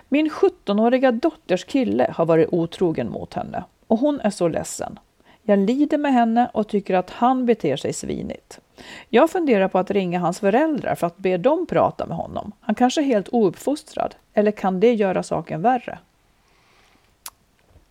Min 0.08 0.30
17-åriga 0.30 1.12
dotters 1.12 1.64
kille 1.64 2.12
har 2.16 2.26
varit 2.26 2.48
otrogen 2.52 3.10
mot 3.10 3.34
henne 3.34 3.64
och 3.86 3.98
hon 3.98 4.20
är 4.20 4.30
så 4.30 4.48
ledsen. 4.48 4.98
Jag 5.42 5.58
lider 5.58 5.98
med 5.98 6.12
henne 6.12 6.50
och 6.54 6.68
tycker 6.68 6.94
att 6.94 7.10
han 7.10 7.46
beter 7.46 7.76
sig 7.76 7.92
svinigt. 7.92 8.60
Jag 9.08 9.30
funderar 9.30 9.68
på 9.68 9.78
att 9.78 9.90
ringa 9.90 10.20
hans 10.20 10.40
föräldrar 10.40 10.94
för 10.94 11.06
att 11.06 11.18
be 11.18 11.36
dem 11.36 11.66
prata 11.66 12.06
med 12.06 12.16
honom. 12.16 12.52
Han 12.60 12.74
kanske 12.74 13.00
är 13.00 13.04
helt 13.04 13.28
ouppfostrad. 13.32 14.14
Eller 14.34 14.50
kan 14.50 14.80
det 14.80 14.94
göra 14.94 15.22
saken 15.22 15.62
värre? 15.62 15.98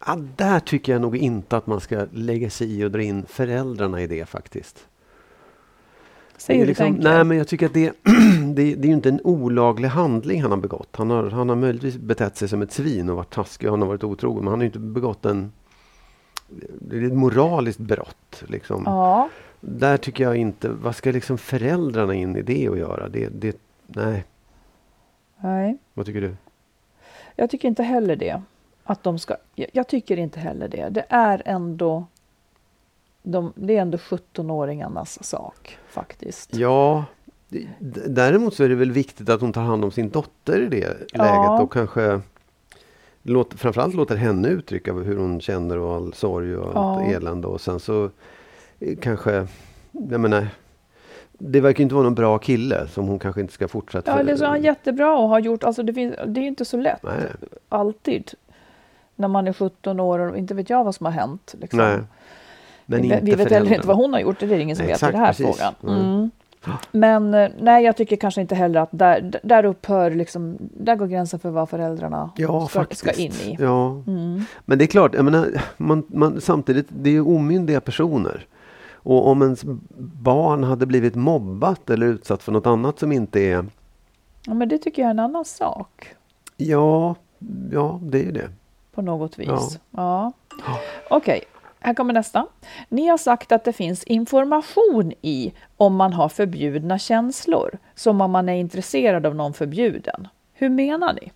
Ja, 0.06 0.16
där 0.36 0.60
tycker 0.60 0.92
jag 0.92 1.02
nog 1.02 1.18
inte 1.18 1.58
att 1.58 1.68
man 1.68 1.82
ska 1.82 2.06
lägga 2.12 2.50
sig 2.50 2.80
i 2.80 2.86
och 2.86 2.92
dra 2.92 3.02
in 3.02 3.26
föräldrarna 3.26 4.02
i 4.02 4.08
det 4.08 4.26
faktiskt. 4.26 4.89
Säg 6.40 6.58
hur 6.58 6.64
du 6.64 6.68
liksom, 6.68 6.86
tänker. 6.86 7.04
nej, 7.04 7.24
men 7.24 7.38
jag 7.38 7.48
tycker 7.48 7.66
att 7.66 7.74
det, 7.74 7.94
det, 8.56 8.76
det 8.76 8.86
är 8.86 8.88
ju 8.88 8.94
inte 8.94 9.10
en 9.10 9.22
olaglig 9.24 9.90
handling 9.90 10.42
han 10.42 10.52
har 10.52 10.58
begått. 10.58 10.96
Han 10.96 11.10
har, 11.10 11.30
han 11.30 11.50
har 11.50 11.56
möjligtvis 11.56 11.98
betett 11.98 12.38
sig 12.38 12.48
som 12.48 12.62
ett 12.62 12.72
svin 12.72 13.10
och 13.10 13.16
varit 13.16 13.34
taskig 13.34 13.68
och 13.68 13.74
han 13.74 13.82
har 13.82 13.88
varit 13.88 14.04
otrogen. 14.04 14.44
Men 14.44 14.48
han 14.48 14.60
har 14.60 14.64
ju 14.64 14.68
inte 14.68 14.80
begått 14.80 15.26
en... 15.26 15.52
Det 16.80 16.98
är 16.98 17.04
ett 17.04 17.14
moraliskt 17.14 17.80
brott. 17.80 18.44
Liksom. 18.48 18.84
Ja, 18.86 19.30
Där 19.60 19.98
tycker 19.98 20.24
jag 20.24 20.36
inte... 20.36 20.70
Vad 20.70 20.96
ska 20.96 21.12
liksom 21.12 21.38
föräldrarna 21.38 22.14
in 22.14 22.36
i 22.36 22.42
det 22.42 22.68
att 22.68 22.78
göra? 22.78 23.10
Det, 23.10 23.30
det, 23.30 23.58
nej, 23.88 24.26
nej. 25.38 25.78
vad 25.94 26.06
tycker 26.06 26.22
du? 26.22 26.36
Jag 27.36 27.50
tycker 27.50 27.68
inte 27.68 27.84
heller 27.84 28.16
det. 28.16 28.42
Att 28.84 29.04
de 29.04 29.20
ska, 29.20 29.36
jag, 29.56 29.68
jag 29.74 29.88
tycker 29.88 30.18
inte 30.18 30.40
heller 30.40 30.68
det. 30.68 30.90
Det 30.90 31.06
är 31.10 31.42
ändå, 31.46 32.06
de, 33.24 33.54
det 33.56 33.78
är 33.78 33.82
ändå 33.82 33.98
17-åringarnas 33.98 35.24
sak 35.24 35.78
faktiskt. 35.90 36.56
Ja, 36.56 37.06
däremot 38.08 38.54
så 38.56 38.64
är 38.64 38.70
det 38.70 38.76
väl 38.76 38.92
viktigt 38.92 39.30
att 39.30 39.42
hon 39.42 39.54
tar 39.54 39.62
hand 39.62 39.84
om 39.86 39.92
sin 39.92 40.10
dotter 40.10 40.62
i 40.62 40.68
det 40.68 40.98
Ja. 41.14 41.24
läget 41.24 41.64
och 41.64 41.74
kanske 41.74 42.22
låt, 43.24 43.54
framförallt 43.54 43.96
låter 43.96 44.16
henne 44.16 44.48
uttrycka 44.48 44.94
hur 44.94 45.18
hon 45.18 45.42
känner 45.42 45.78
och 45.78 45.96
all 45.96 46.14
sorg 46.14 46.56
och 46.58 46.66
allt 46.78 47.08
Ja. 47.10 47.16
elände 47.16 47.48
och 47.48 47.62
sen 47.62 47.80
så 47.80 48.10
eh, 48.80 48.98
kanske, 49.02 49.48
jag 49.92 50.20
menar, 50.22 50.48
det 51.32 51.62
verkar 51.62 51.82
inte 51.84 51.96
vara 51.96 52.04
någon 52.04 52.16
bra 52.16 52.38
kille 52.38 52.88
som 52.88 53.08
hon 53.08 53.20
kanske 53.20 53.42
inte 53.42 53.54
ska 53.54 53.68
fortsätta 53.68 54.12
Ja, 54.12 54.20
eller 54.20 54.36
så 54.36 54.44
är 54.44 54.50
han 54.50 54.64
jättebra 54.64 55.18
och 55.18 55.30
har 55.30 55.40
gjort, 55.40 55.64
alltså 55.64 55.84
det, 55.84 55.94
finns, 55.94 56.16
det 56.28 56.40
är 56.42 56.46
inte 56.48 56.66
så 56.66 56.78
lätt 56.78 57.04
Nej, 57.04 57.26
alltid. 57.70 58.32
När 59.16 59.28
man 59.28 59.48
är 59.48 59.54
17 59.54 60.00
år 60.00 60.20
och 60.20 60.38
inte 60.38 60.54
vet 60.54 60.70
jag 60.70 60.84
vad 60.84 60.96
som 60.96 61.06
har 61.06 61.14
hänt. 61.14 61.56
Liksom. 61.62 61.80
nej. 61.80 62.00
Men 62.90 63.02
vi, 63.02 63.20
vi 63.22 63.36
vet 63.36 63.52
heller 63.52 63.74
inte 63.74 63.88
vad 63.88 63.98
hon 63.98 64.14
har 64.14 64.20
gjort, 64.20 64.40
det 64.40 64.46
är 64.46 64.60
ingen 64.60 64.76
som 64.76 64.86
vet 64.86 65.04
i 65.04 65.06
den 65.06 65.16
här 65.16 65.28
precis. 65.28 65.46
frågan. 65.46 65.74
Mm. 65.84 66.00
Mm. 66.00 66.30
Men 66.92 67.34
eh, 67.34 67.50
nej, 67.60 67.86
jag 67.86 67.98
tycker 67.98 68.16
kanske 68.16 68.42
inte 68.42 68.56
heller 68.56 68.80
att 68.80 68.90
där, 68.92 69.40
där 69.44 69.66
upphör, 69.66 70.12
liksom, 70.12 70.58
där 70.60 70.96
går 70.96 71.08
gränsen 71.08 71.40
för 71.40 71.50
vad 71.50 71.70
föräldrarna 71.70 72.32
Ja, 72.36 72.68
ska, 72.68 72.86
ska 72.92 73.12
in 73.12 73.32
i. 73.32 73.58
Ja. 73.60 74.04
Mm. 74.08 74.44
Men 74.66 74.78
det 74.78 74.86
är 74.86 74.88
klart, 74.88 75.16
jag 75.16 75.26
menar, 75.26 75.62
man, 75.78 76.04
man, 76.08 76.42
samtidigt, 76.42 76.88
det 76.90 77.10
är 77.10 77.14
ju 77.14 77.22
omyndiga 77.22 77.82
personer. 77.82 78.46
Och 78.94 79.28
om 79.28 79.42
ens 79.42 79.64
barn 80.24 80.64
hade 80.64 80.86
blivit 80.86 81.16
mobbat 81.16 81.90
eller 81.90 82.08
utsatt 82.08 82.44
för 82.44 82.52
något 82.52 82.68
annat 82.68 83.00
som 83.00 83.12
inte 83.12 83.40
är... 83.40 83.66
Ja, 84.46 84.54
men 84.54 84.70
det 84.70 84.78
tycker 84.78 85.02
jag 85.02 85.08
är 85.08 85.12
en 85.12 85.20
annan 85.20 85.46
sak. 85.46 86.16
Ja, 86.58 87.16
ja 87.72 88.00
det 88.04 88.28
är 88.28 88.32
det. 88.32 88.50
på 88.94 89.02
något 89.02 89.40
vis. 89.40 89.48
Ja. 89.48 90.32
Ja. 90.66 90.80
Okej, 91.10 91.44
här 91.80 91.94
kommer 91.94 92.14
nästa. 92.14 92.46
Ni 92.90 93.08
har 93.08 93.18
sagt 93.18 93.52
att 93.52 93.64
det 93.64 93.74
finns 93.74 94.04
information 94.04 95.14
i 95.22 95.54
om 95.78 95.96
man 95.96 96.14
har 96.14 96.30
förbjudna 96.30 97.00
känslor, 97.00 97.78
som 97.96 98.22
om 98.22 98.32
man 98.32 98.50
är 98.50 98.54
intresserad 98.56 99.26
av 99.26 99.36
någon 99.36 99.54
förbjuden. 99.54 100.28
Hur 100.54 100.70
menar 100.70 101.14
ni? 101.14 101.32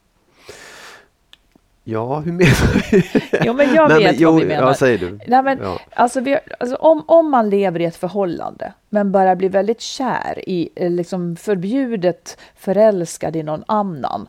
Ja, 1.85 2.19
hur 2.19 2.31
menar 2.31 2.91
du? 2.91 3.01
Jo, 3.45 3.53
men 3.53 3.73
jag 3.75 3.89
Nej, 3.89 4.03
vet 4.03 4.11
men, 4.11 4.21
jo, 4.21 4.31
vad 4.31 4.41
vi 4.41 4.47
menar. 4.47 4.67
Ja, 4.67 4.73
säger 4.73 4.97
du. 4.97 5.19
Nej, 5.27 5.43
men, 5.43 5.59
Ja. 5.61 5.79
alltså, 5.93 6.19
vi, 6.21 6.37
alltså, 6.59 6.75
om, 6.75 7.03
om 7.07 7.31
man 7.31 7.49
lever 7.49 7.79
i 7.79 7.85
ett 7.85 7.95
förhållande 7.95 8.73
men 8.89 9.11
börjar 9.11 9.35
bli 9.35 9.47
väldigt 9.47 9.81
kär 9.81 10.49
i, 10.49 10.69
eh, 10.75 10.91
liksom 10.91 11.35
förbjudet 11.35 12.37
förälskad 12.55 13.35
i 13.35 13.43
någon 13.43 13.63
annan. 13.67 14.27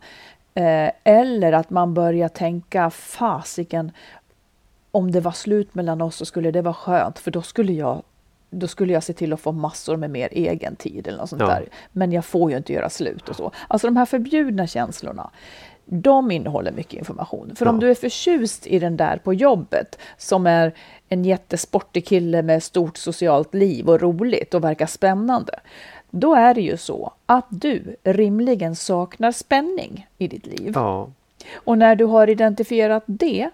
Eh, 0.55 0.91
eller 1.05 1.53
att 1.53 1.71
man 1.71 1.95
börjar 1.95 2.29
tänka, 2.29 2.91
fasiken, 2.91 3.93
om 4.95 5.11
det 5.13 5.21
var 5.21 5.33
slut 5.33 5.75
mellan 5.75 6.03
oss 6.03 6.17
så 6.17 6.25
skulle 6.25 6.51
det 6.51 6.63
vara 6.63 6.75
skönt 6.75 7.19
för 7.19 7.31
då 7.31 7.43
skulle 7.43 7.73
jag 7.73 8.03
då 8.51 8.67
skulle 8.69 8.93
jag 8.93 9.03
se 9.03 9.13
till 9.13 9.33
att 9.33 9.41
få 9.41 9.53
massor 9.53 9.97
med 9.97 10.11
mer 10.11 10.29
egen 10.33 10.77
tid 10.77 11.09
eller 11.09 11.19
något 11.19 11.29
sånt 11.31 11.43
Ja. 11.43 11.47
där. 11.49 11.69
Men 11.93 12.13
jag 12.13 12.25
får 12.25 12.51
ju 12.51 12.57
inte 12.57 12.73
göra 12.73 12.91
slut 12.91 13.29
och 13.29 13.37
så. 13.37 13.51
Alltså 13.69 13.87
de 13.87 13.97
här 13.97 14.07
förbjudna 14.07 14.67
känslorna, 14.67 15.31
de 15.85 16.31
innehåller 16.31 16.73
mycket 16.73 16.95
information. 16.99 17.53
För 17.57 17.69
om 17.69 17.77
Ja. 17.77 17.81
du 17.81 17.91
är 17.91 17.95
förtjust 17.95 18.67
i 18.67 18.79
den 18.79 18.97
där 18.97 19.17
på 19.25 19.35
jobbet 19.35 19.99
som 20.19 20.47
är 20.47 20.73
en 21.09 21.25
jättesportig 21.25 22.07
kille 22.07 22.43
med 22.43 22.63
stort 22.63 22.97
socialt 22.97 23.55
liv 23.55 23.89
och 23.89 24.01
roligt 24.01 24.55
och 24.55 24.65
verkar 24.65 24.87
spännande. 24.87 25.61
Då 26.11 26.35
är 26.35 26.55
det 26.55 26.61
ju 26.63 26.77
så 26.77 27.13
att 27.27 27.47
du 27.51 27.97
rimligen 28.05 28.77
saknar 28.77 29.33
spänning 29.33 30.07
i 30.19 30.29
ditt 30.29 30.47
liv. 30.47 30.73
Ja, 30.75 31.09
Och 31.55 31.79
när 31.79 31.97
du 31.97 32.05
har 32.05 32.31
identifierat 32.31 33.03
det 33.07 33.51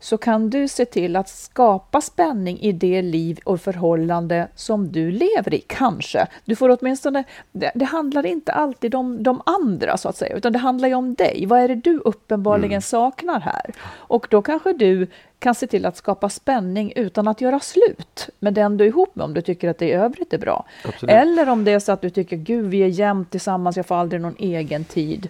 så 0.00 0.18
kan 0.18 0.50
du 0.50 0.68
se 0.68 0.84
till 0.84 1.16
att 1.16 1.28
skapa 1.28 2.00
spänning 2.00 2.58
i 2.60 2.72
det 2.72 3.02
liv 3.02 3.40
och 3.44 3.60
förhållande 3.60 4.48
som 4.54 4.92
du 4.92 5.10
lever 5.10 5.54
i, 5.54 5.64
kanske. 5.66 6.26
Du 6.44 6.56
får 6.56 6.78
åtminstone, 6.80 7.24
det, 7.52 7.72
det 7.74 7.84
handlar 7.84 8.26
inte 8.26 8.52
alltid 8.52 8.94
om 8.94 9.22
de 9.22 9.42
andra 9.46 9.96
så 9.96 10.08
att 10.08 10.16
säga, 10.16 10.36
utan 10.36 10.52
det 10.52 10.58
handlar 10.58 10.88
ju 10.88 10.94
om 10.94 11.14
dig. 11.14 11.46
Vad 11.46 11.60
är 11.60 11.68
det 11.68 11.74
du 11.74 11.98
uppenbarligen 11.98 12.82
saknar 12.82 13.40
här? 13.40 13.72
Och 13.92 14.26
då 14.30 14.42
kanske 14.42 14.72
du 14.72 15.06
kan 15.38 15.54
se 15.54 15.66
till 15.66 15.86
att 15.86 15.96
skapa 15.96 16.28
spänning 16.28 16.92
utan 16.96 17.28
att 17.28 17.40
göra 17.40 17.60
slut 17.60 18.28
med 18.38 18.54
den 18.54 18.76
du 18.76 18.84
är 18.84 18.88
ihop 18.88 19.16
med, 19.16 19.24
om 19.24 19.34
du 19.34 19.40
tycker 19.40 19.68
att 19.68 19.78
det 19.78 19.86
i 19.86 19.92
övrigt 19.92 20.32
är 20.32 20.38
bra. 20.38 20.64
Absolut. 20.84 21.14
Eller 21.14 21.48
om 21.48 21.64
det 21.64 21.72
är 21.72 21.78
så 21.78 21.92
att 21.92 22.00
du 22.00 22.10
tycker, 22.10 22.36
gud 22.36 22.66
vi 22.66 22.82
är 22.82 22.86
jämt 22.86 23.30
tillsammans, 23.30 23.76
jag 23.76 23.86
får 23.86 23.94
aldrig 23.94 24.20
någon 24.20 24.36
egen 24.38 24.84
tid 24.84 25.28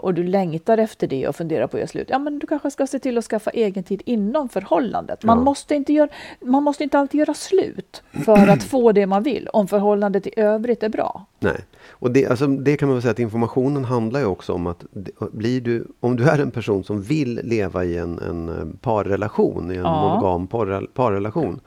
och 0.00 0.14
du 0.14 0.24
längtar 0.24 0.78
efter 0.78 1.06
det 1.06 1.28
och 1.28 1.36
funderar 1.36 1.66
på 1.66 1.76
att 1.76 1.80
göra 1.80 1.88
slut, 1.88 2.06
ja 2.10 2.18
men 2.18 2.38
du 2.38 2.46
kanske 2.46 2.70
ska 2.70 2.86
se 2.86 2.98
till 2.98 3.18
att 3.18 3.24
skaffa 3.24 3.50
egen 3.50 3.84
tid 3.84 4.02
inom 4.04 4.48
förhållandet. 4.48 5.24
Man, 5.24 5.38
Ja. 5.38 5.44
måste, 5.44 5.74
inte 5.74 5.92
göra, 5.92 6.08
man 6.40 6.62
måste 6.62 6.84
inte 6.84 6.98
alltid 6.98 7.18
göra 7.18 7.34
slut 7.34 8.02
för 8.24 8.48
att 8.48 8.62
få 8.62 8.92
det 8.92 9.06
man 9.06 9.22
vill, 9.22 9.48
om 9.52 9.68
förhållandet 9.68 10.26
i 10.26 10.30
övrigt 10.36 10.82
är 10.82 10.88
bra. 10.88 11.26
nej. 11.38 11.60
Och 12.00 12.10
det, 12.10 12.26
alltså, 12.26 12.46
det 12.46 12.76
kan 12.76 12.88
man 12.88 12.96
väl 12.96 13.02
säga 13.02 13.12
att 13.12 13.18
informationen 13.18 13.84
handlar 13.84 14.20
ju 14.20 14.26
också 14.26 14.52
om 14.52 14.66
att 14.66 14.84
blir 15.32 15.60
du, 15.60 15.86
om 16.00 16.16
du 16.16 16.24
är 16.28 16.38
en 16.38 16.50
person 16.50 16.84
som 16.84 17.02
vill 17.02 17.40
leva 17.44 17.84
i 17.84 17.98
en, 17.98 18.18
en 18.18 18.48
eh, 18.48 18.54
parrelation, 18.80 19.70
i 19.72 19.74
en 19.76 19.80
Ja. 19.82 20.02
monogam 20.08 20.46
parrel- 20.48 20.86
parrelation. 20.94 21.60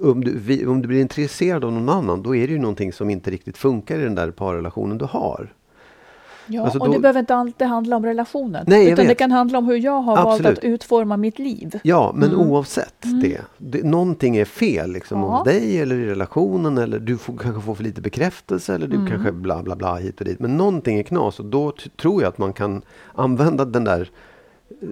om 0.00 0.24
du, 0.24 0.66
om 0.66 0.82
du 0.82 0.88
blir 0.88 1.00
intresserad 1.00 1.64
av 1.64 1.72
någon 1.72 1.88
annan, 1.88 2.22
då 2.22 2.36
är 2.36 2.46
det 2.46 2.52
ju 2.52 2.58
någonting 2.58 2.92
som 2.92 3.10
inte 3.10 3.30
riktigt 3.30 3.56
funkar 3.58 3.98
i 3.98 4.02
den 4.02 4.14
där 4.14 4.30
parrelationen 4.30 4.98
du 4.98 5.04
har. 5.04 5.52
Ja, 6.46 6.62
Alltså 6.64 6.78
och 6.78 6.86
då- 6.86 6.92
det 6.92 6.98
behöver 6.98 7.20
inte 7.20 7.34
alltid 7.34 7.66
handla 7.66 7.96
om 7.96 8.04
relationen. 8.04 8.64
Nej, 8.68 8.90
utan 8.90 9.06
det 9.06 9.14
kan 9.14 9.32
handla 9.32 9.58
om 9.58 9.66
hur 9.66 9.76
jag 9.76 10.00
har 10.00 10.18
Absolut. 10.18 10.44
valt 10.44 10.58
att 10.58 10.64
utforma 10.64 11.16
mitt 11.16 11.38
liv. 11.38 11.80
Ja, 11.82 12.12
men 12.14 12.34
oavsett 12.34 12.94
det, 13.22 13.40
det. 13.58 13.82
Någonting 13.84 14.36
är 14.36 14.44
fel 14.44 14.92
liksom, 14.92 15.20
Ja. 15.20 15.26
hos 15.26 15.44
dig 15.44 15.80
eller 15.80 15.96
i 15.96 16.06
relationen 16.06 16.78
eller 16.78 16.98
du 16.98 17.18
får, 17.18 17.36
kanske 17.36 17.60
får 17.62 17.74
för 17.74 17.82
lite 17.84 18.00
bekräftelse 18.00 18.74
eller 18.74 18.86
du 18.86 19.06
kanske 19.06 19.32
bla 19.32 19.62
bla 19.62 19.76
bla 19.76 19.94
hit 19.96 20.18
och 20.20 20.26
dit. 20.26 20.40
Men 20.40 20.56
någonting 20.56 20.98
är 20.98 21.02
knas 21.02 21.38
och 21.40 21.46
då 21.46 21.72
tror 21.96 22.22
jag 22.22 22.28
att 22.28 22.38
man 22.38 22.52
kan 22.52 22.82
använda 23.14 23.64
den 23.64 23.84
där 23.84 24.10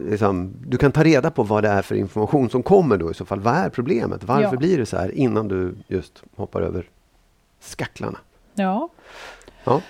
Liksom, 0.09 0.53
du 0.67 0.77
kan 0.79 0.93
ta 0.93 1.03
reda 1.05 1.31
på 1.31 1.43
vad 1.43 1.63
det 1.65 1.69
är 1.69 1.83
för 1.83 1.95
information 1.95 2.51
som 2.51 2.63
kommer 2.63 2.97
då 2.97 3.11
i 3.11 3.15
så 3.15 3.25
fall. 3.25 3.41
Vad 3.41 3.55
är 3.55 3.69
problemet? 3.69 4.25
Varför 4.25 4.43
Ja. 4.53 4.57
blir 4.59 4.79
det 4.79 4.87
så 4.87 4.97
här 4.97 5.15
innan 5.15 5.49
du 5.49 5.75
just 5.89 6.23
hoppar 6.37 6.63
över 6.63 6.89
skacklarna? 7.61 8.19
Ja. 8.55 8.89
Ja, 9.65 9.81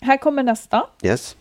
Här 0.00 0.16
kommer 0.16 0.42
nästa. 0.42 0.86
yes. 1.02 1.36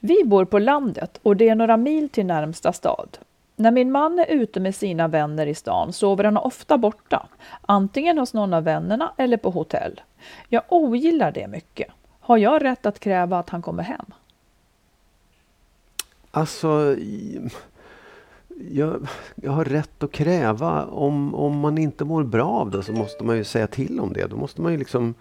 Vi 0.00 0.24
bor 0.24 0.44
på 0.44 0.58
landet 0.58 1.18
och 1.22 1.36
det 1.36 1.48
är 1.48 1.54
några 1.54 1.76
mil 1.76 2.08
till 2.08 2.26
närmsta 2.26 2.72
stad. 2.72 3.18
När 3.56 3.70
min 3.70 3.92
man 3.92 4.18
är 4.18 4.26
ute 4.26 4.60
med 4.60 4.74
sina 4.74 5.08
vänner 5.08 5.46
i 5.46 5.54
stan 5.54 5.92
sover 5.92 6.24
han 6.24 6.36
ofta 6.36 6.78
borta, 6.78 7.26
antingen 7.62 8.18
hos 8.18 8.34
någon 8.34 8.54
av 8.54 8.64
vännerna 8.64 9.12
eller 9.16 9.36
på 9.36 9.50
hotell. 9.50 10.00
Jag 10.48 10.62
ogillar 10.68 11.32
det 11.32 11.48
mycket. 11.48 11.88
Har 12.20 12.36
jag 12.38 12.64
rätt 12.64 12.86
att 12.86 13.00
kräva 13.00 13.38
att 13.38 13.50
han 13.50 13.62
kommer 13.62 13.82
hem? 13.82 14.04
Alltså, 16.30 16.96
jag, 18.70 19.08
jag 19.34 19.52
har 19.52 19.64
rätt 19.64 20.02
att 20.02 20.12
kräva. 20.12 20.86
Om, 20.86 21.34
om 21.34 21.58
man 21.58 21.78
inte 21.78 22.04
mår 22.04 22.24
bra 22.24 22.48
av 22.48 22.70
det 22.70 22.82
så 22.82 22.92
måste 22.92 23.24
man 23.24 23.36
ju 23.36 23.44
säga 23.44 23.66
till 23.66 24.00
om 24.00 24.12
det. 24.12 24.26
Då 24.26 24.36
måste 24.36 24.60
man 24.60 24.72
ju 24.72 24.78
liksom 24.78 25.14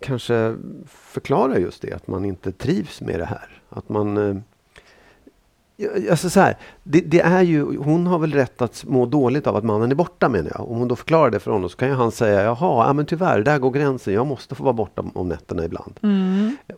kanske 0.00 0.56
förklara 0.86 1.58
just 1.58 1.82
det, 1.82 1.92
att 1.92 2.06
man 2.08 2.24
inte 2.24 2.52
trivs 2.52 3.00
med 3.00 3.20
det 3.20 3.24
här. 3.24 3.48
Att 3.68 3.88
man... 3.88 4.16
eh, 4.16 4.36
Alltså 6.10 6.30
så 6.30 6.40
här, 6.40 6.56
det, 6.82 7.00
det 7.00 7.20
är 7.20 7.42
ju, 7.42 7.76
hon 7.76 8.06
har 8.06 8.18
väl 8.18 8.32
rätt 8.32 8.62
att 8.62 8.84
må 8.88 9.06
dåligt 9.06 9.46
av 9.46 9.56
att 9.56 9.64
mannen 9.64 9.90
är 9.90 9.94
borta 9.94 10.28
menar 10.28 10.50
jag. 10.54 10.70
Om 10.70 10.78
hon 10.78 10.88
då 10.88 10.96
förklarar 10.96 11.30
det 11.30 11.40
för 11.40 11.50
honom 11.50 11.68
så 11.68 11.76
kan 11.76 11.88
ju 11.88 11.94
han 11.94 12.12
säga 12.12 12.42
jaha, 12.42 12.86
ja, 12.86 12.92
men 12.92 13.06
tyvärr, 13.06 13.40
där 13.42 13.58
går 13.58 13.70
gränsen. 13.70 14.14
Jag 14.14 14.26
måste 14.26 14.54
få 14.54 14.64
vara 14.64 14.72
borta 14.72 15.04
om 15.14 15.28
nätterna 15.28 15.64
ibland. 15.64 15.98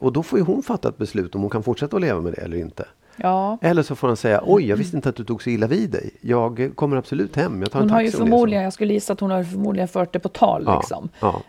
Och 0.01 0.13
då 0.13 0.23
får 0.23 0.39
ju 0.39 0.45
hon 0.45 0.63
fatta 0.63 0.89
ett 0.89 0.99
beslut 0.99 1.35
om 1.35 1.41
hon 1.41 1.51
kan 1.51 1.63
fortsätta 1.63 1.97
att 1.97 2.03
leva 2.03 2.21
med 2.21 2.33
det 2.33 2.41
eller 2.41 2.57
inte. 2.57 2.85
Ja, 3.17 3.59
Eller 3.61 3.83
så 3.83 3.95
får 3.97 4.09
han 4.09 4.17
säga, 4.17 4.41
oj 4.47 4.67
jag 4.69 4.77
visste 4.77 4.97
inte 4.97 5.09
att 5.09 5.17
du 5.17 5.25
tog 5.25 5.43
så 5.43 5.51
illa 5.51 5.67
vid 5.67 5.91
dig. 5.91 6.11
Jag 6.21 6.71
kommer 6.75 6.97
absolut 6.97 7.37
hem, 7.37 7.61
jag 7.61 7.71
tar 7.71 7.79
en 7.81 7.83
hon 7.83 7.89
taxi 7.89 7.95
har 7.95 8.01
ju 8.03 8.07
det 8.07 8.11
är 8.11 8.13
så." 8.13 8.19
förmodligen, 8.19 8.65
jag 8.65 8.73
skulle 8.73 8.93
gissa 8.93 9.13
att 9.13 9.21
hon 9.21 9.31
har 9.31 9.45
förmodligen 9.45 9.89
fört 9.89 10.13
det 10.13 10.19
på 10.19 10.29
tal. 10.29 10.63
Ja, 10.67 10.77
Liksom. 10.79 11.09
ja. 11.21 11.43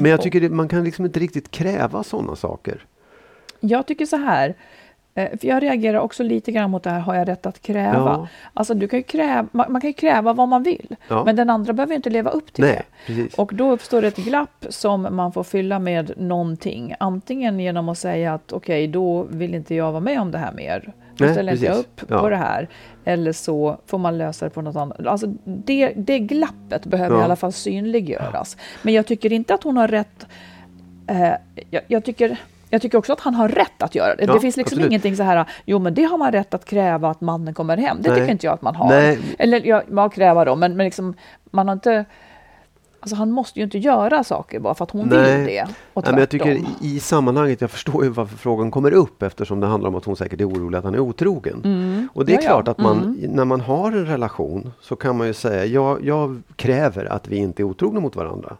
Men 0.00 0.10
jag 0.10 0.22
tycker 0.22 0.40
det, 0.40 0.48
man 0.50 0.68
kan 0.68 0.84
liksom 0.84 1.04
inte 1.04 1.20
riktigt 1.20 1.50
kräva 1.50 2.02
sådana 2.02 2.36
saker. 2.36 2.84
Jag 3.60 3.86
tycker 3.86 4.06
så 4.06 4.16
här, 4.16 4.54
eh, 5.14 5.38
för 5.40 5.46
jag 5.48 5.62
reagerar 5.62 5.98
också 5.98 6.22
lite 6.22 6.52
grann 6.52 6.70
mot 6.70 6.82
det 6.82 6.90
här, 6.90 7.00
har 7.00 7.14
jag 7.14 7.28
rätt 7.28 7.46
att 7.46 7.62
kräva? 7.62 7.98
Ja. 7.98 8.28
Alltså 8.54 8.74
du 8.74 8.88
kan 8.88 9.02
kräva, 9.02 9.46
man, 9.52 9.72
man 9.72 9.80
kan 9.80 9.88
ju 9.90 9.94
kräva 9.94 10.32
vad 10.32 10.48
man 10.48 10.62
vill, 10.62 10.96
Ja. 11.08 11.24
men 11.24 11.36
den 11.36 11.50
andra 11.50 11.72
behöver 11.72 11.94
inte 11.94 12.10
leva 12.10 12.30
upp 12.30 12.52
till 12.52 12.64
Nej, 12.64 12.74
det. 13.06 13.12
precis. 13.14 13.34
Och 13.34 13.50
då 13.54 13.70
uppstår 13.72 14.02
ett 14.04 14.16
glapp 14.16 14.66
som 14.68 15.08
man 15.10 15.32
får 15.32 15.42
fylla 15.44 15.78
med 15.78 16.12
någonting. 16.16 16.94
Antingen 17.00 17.60
genom 17.60 17.88
att 17.88 17.98
säga 17.98 18.34
att 18.34 18.52
okej, 18.52 18.86
då 18.88 19.22
vill 19.22 19.54
inte 19.54 19.74
jag 19.74 19.90
vara 19.92 20.00
med 20.00 20.20
om 20.20 20.30
det 20.30 20.38
här 20.38 20.52
mer. 20.52 20.92
Då 21.18 21.24
Nej, 21.24 21.34
ställer 21.34 21.52
jag 21.52 21.60
precis. 21.60 21.78
upp 21.80 22.02
Ja. 22.08 22.18
på 22.20 22.28
det 22.30 22.36
här. 22.36 22.68
Eller 23.04 23.32
så 23.32 23.80
får 23.86 23.98
man 23.98 24.18
lösa 24.18 24.44
det 24.44 24.50
på 24.50 24.62
något 24.62 24.76
annat. 24.76 25.06
Alltså 25.06 25.26
det, 25.44 25.92
det 25.96 26.18
glappet 26.18 26.86
behöver 26.86 27.16
Ja. 27.16 27.20
i 27.20 27.24
alla 27.24 27.36
fall 27.36 27.52
synliggöras. 27.52 28.56
Men 28.82 28.94
jag 28.94 29.06
tycker 29.06 29.32
inte 29.32 29.54
att 29.54 29.62
hon 29.62 29.76
har 29.76 29.88
rätt. 29.88 30.26
Eh, 31.06 31.32
jag, 31.70 31.82
jag 31.86 32.04
tycker 32.04 32.36
jag 32.70 32.82
tycker 32.82 32.98
också 32.98 33.12
att 33.12 33.20
han 33.20 33.34
har 33.34 33.48
rätt 33.48 33.82
att 33.82 33.94
göra 33.94 34.14
det. 34.16 34.24
Ja, 34.24 34.32
det 34.32 34.40
finns 34.40 34.56
liksom 34.56 34.76
absolut. 34.76 34.90
ingenting 34.90 35.16
så 35.16 35.22
här, 35.22 35.44
jo 35.64 35.78
men 35.78 35.94
det 35.94 36.02
har 36.02 36.18
man 36.18 36.32
rätt 36.32 36.54
att 36.54 36.64
kräva 36.64 37.10
att 37.10 37.20
mannen 37.20 37.54
kommer 37.54 37.76
hem. 37.76 37.96
Det 38.00 38.08
Nej. 38.10 38.20
tycker 38.20 38.32
inte 38.32 38.46
jag 38.46 38.54
att 38.54 38.62
man 38.62 38.74
har. 38.74 38.88
Nej. 38.88 39.18
Eller 39.38 39.66
ja, 39.66 39.82
man 39.88 40.10
kräva 40.10 40.44
då, 40.44 40.56
men, 40.56 40.76
men 40.76 40.84
liksom, 40.84 41.14
man 41.50 41.68
har 41.68 41.72
inte... 41.72 42.04
Alltså 43.00 43.16
han 43.16 43.30
måste 43.30 43.58
ju 43.58 43.64
inte 43.64 43.78
göra 43.78 44.24
saker 44.24 44.60
bara 44.60 44.74
för 44.74 44.84
att 44.84 44.90
hon 44.90 45.08
Nej. 45.08 45.36
vill 45.38 45.46
det. 45.46 45.66
Och 45.94 46.02
Nej, 46.04 46.12
men 46.12 46.20
jag 46.20 46.28
tycker 46.28 46.60
i, 46.80 47.00
sammanhanget, 47.00 47.60
jag 47.60 47.70
förstår 47.70 48.04
ju 48.04 48.10
varför 48.10 48.36
frågan 48.36 48.70
kommer 48.70 48.92
upp 48.92 49.22
eftersom 49.22 49.60
det 49.60 49.66
handlar 49.66 49.88
om 49.88 49.94
att 49.94 50.04
hon 50.04 50.16
säkert 50.16 50.40
är 50.40 50.48
orolig 50.48 50.78
att 50.78 50.84
han 50.84 50.94
är 50.94 50.98
otrogen. 51.00 52.08
Och 52.14 52.24
det 52.24 52.32
är 52.32 52.38
Mm. 52.38 52.44
Ja, 52.44 52.50
ja. 52.50 52.62
klart 52.62 52.68
att 52.68 52.78
man, 52.78 53.18
när 53.28 53.44
man 53.44 53.60
har 53.60 53.92
en 53.92 54.06
relation 54.06 54.72
så 54.80 54.96
kan 54.96 55.16
man 55.18 55.26
ju 55.26 55.32
säga, 55.32 55.64
jag, 55.64 56.04
jag 56.04 56.42
kräver 56.56 57.04
att 57.04 57.28
vi 57.28 57.36
inte 57.36 57.62
är 57.62 57.64
otrogna 57.64 58.00
mot 58.00 58.16
varandra. 58.16 58.56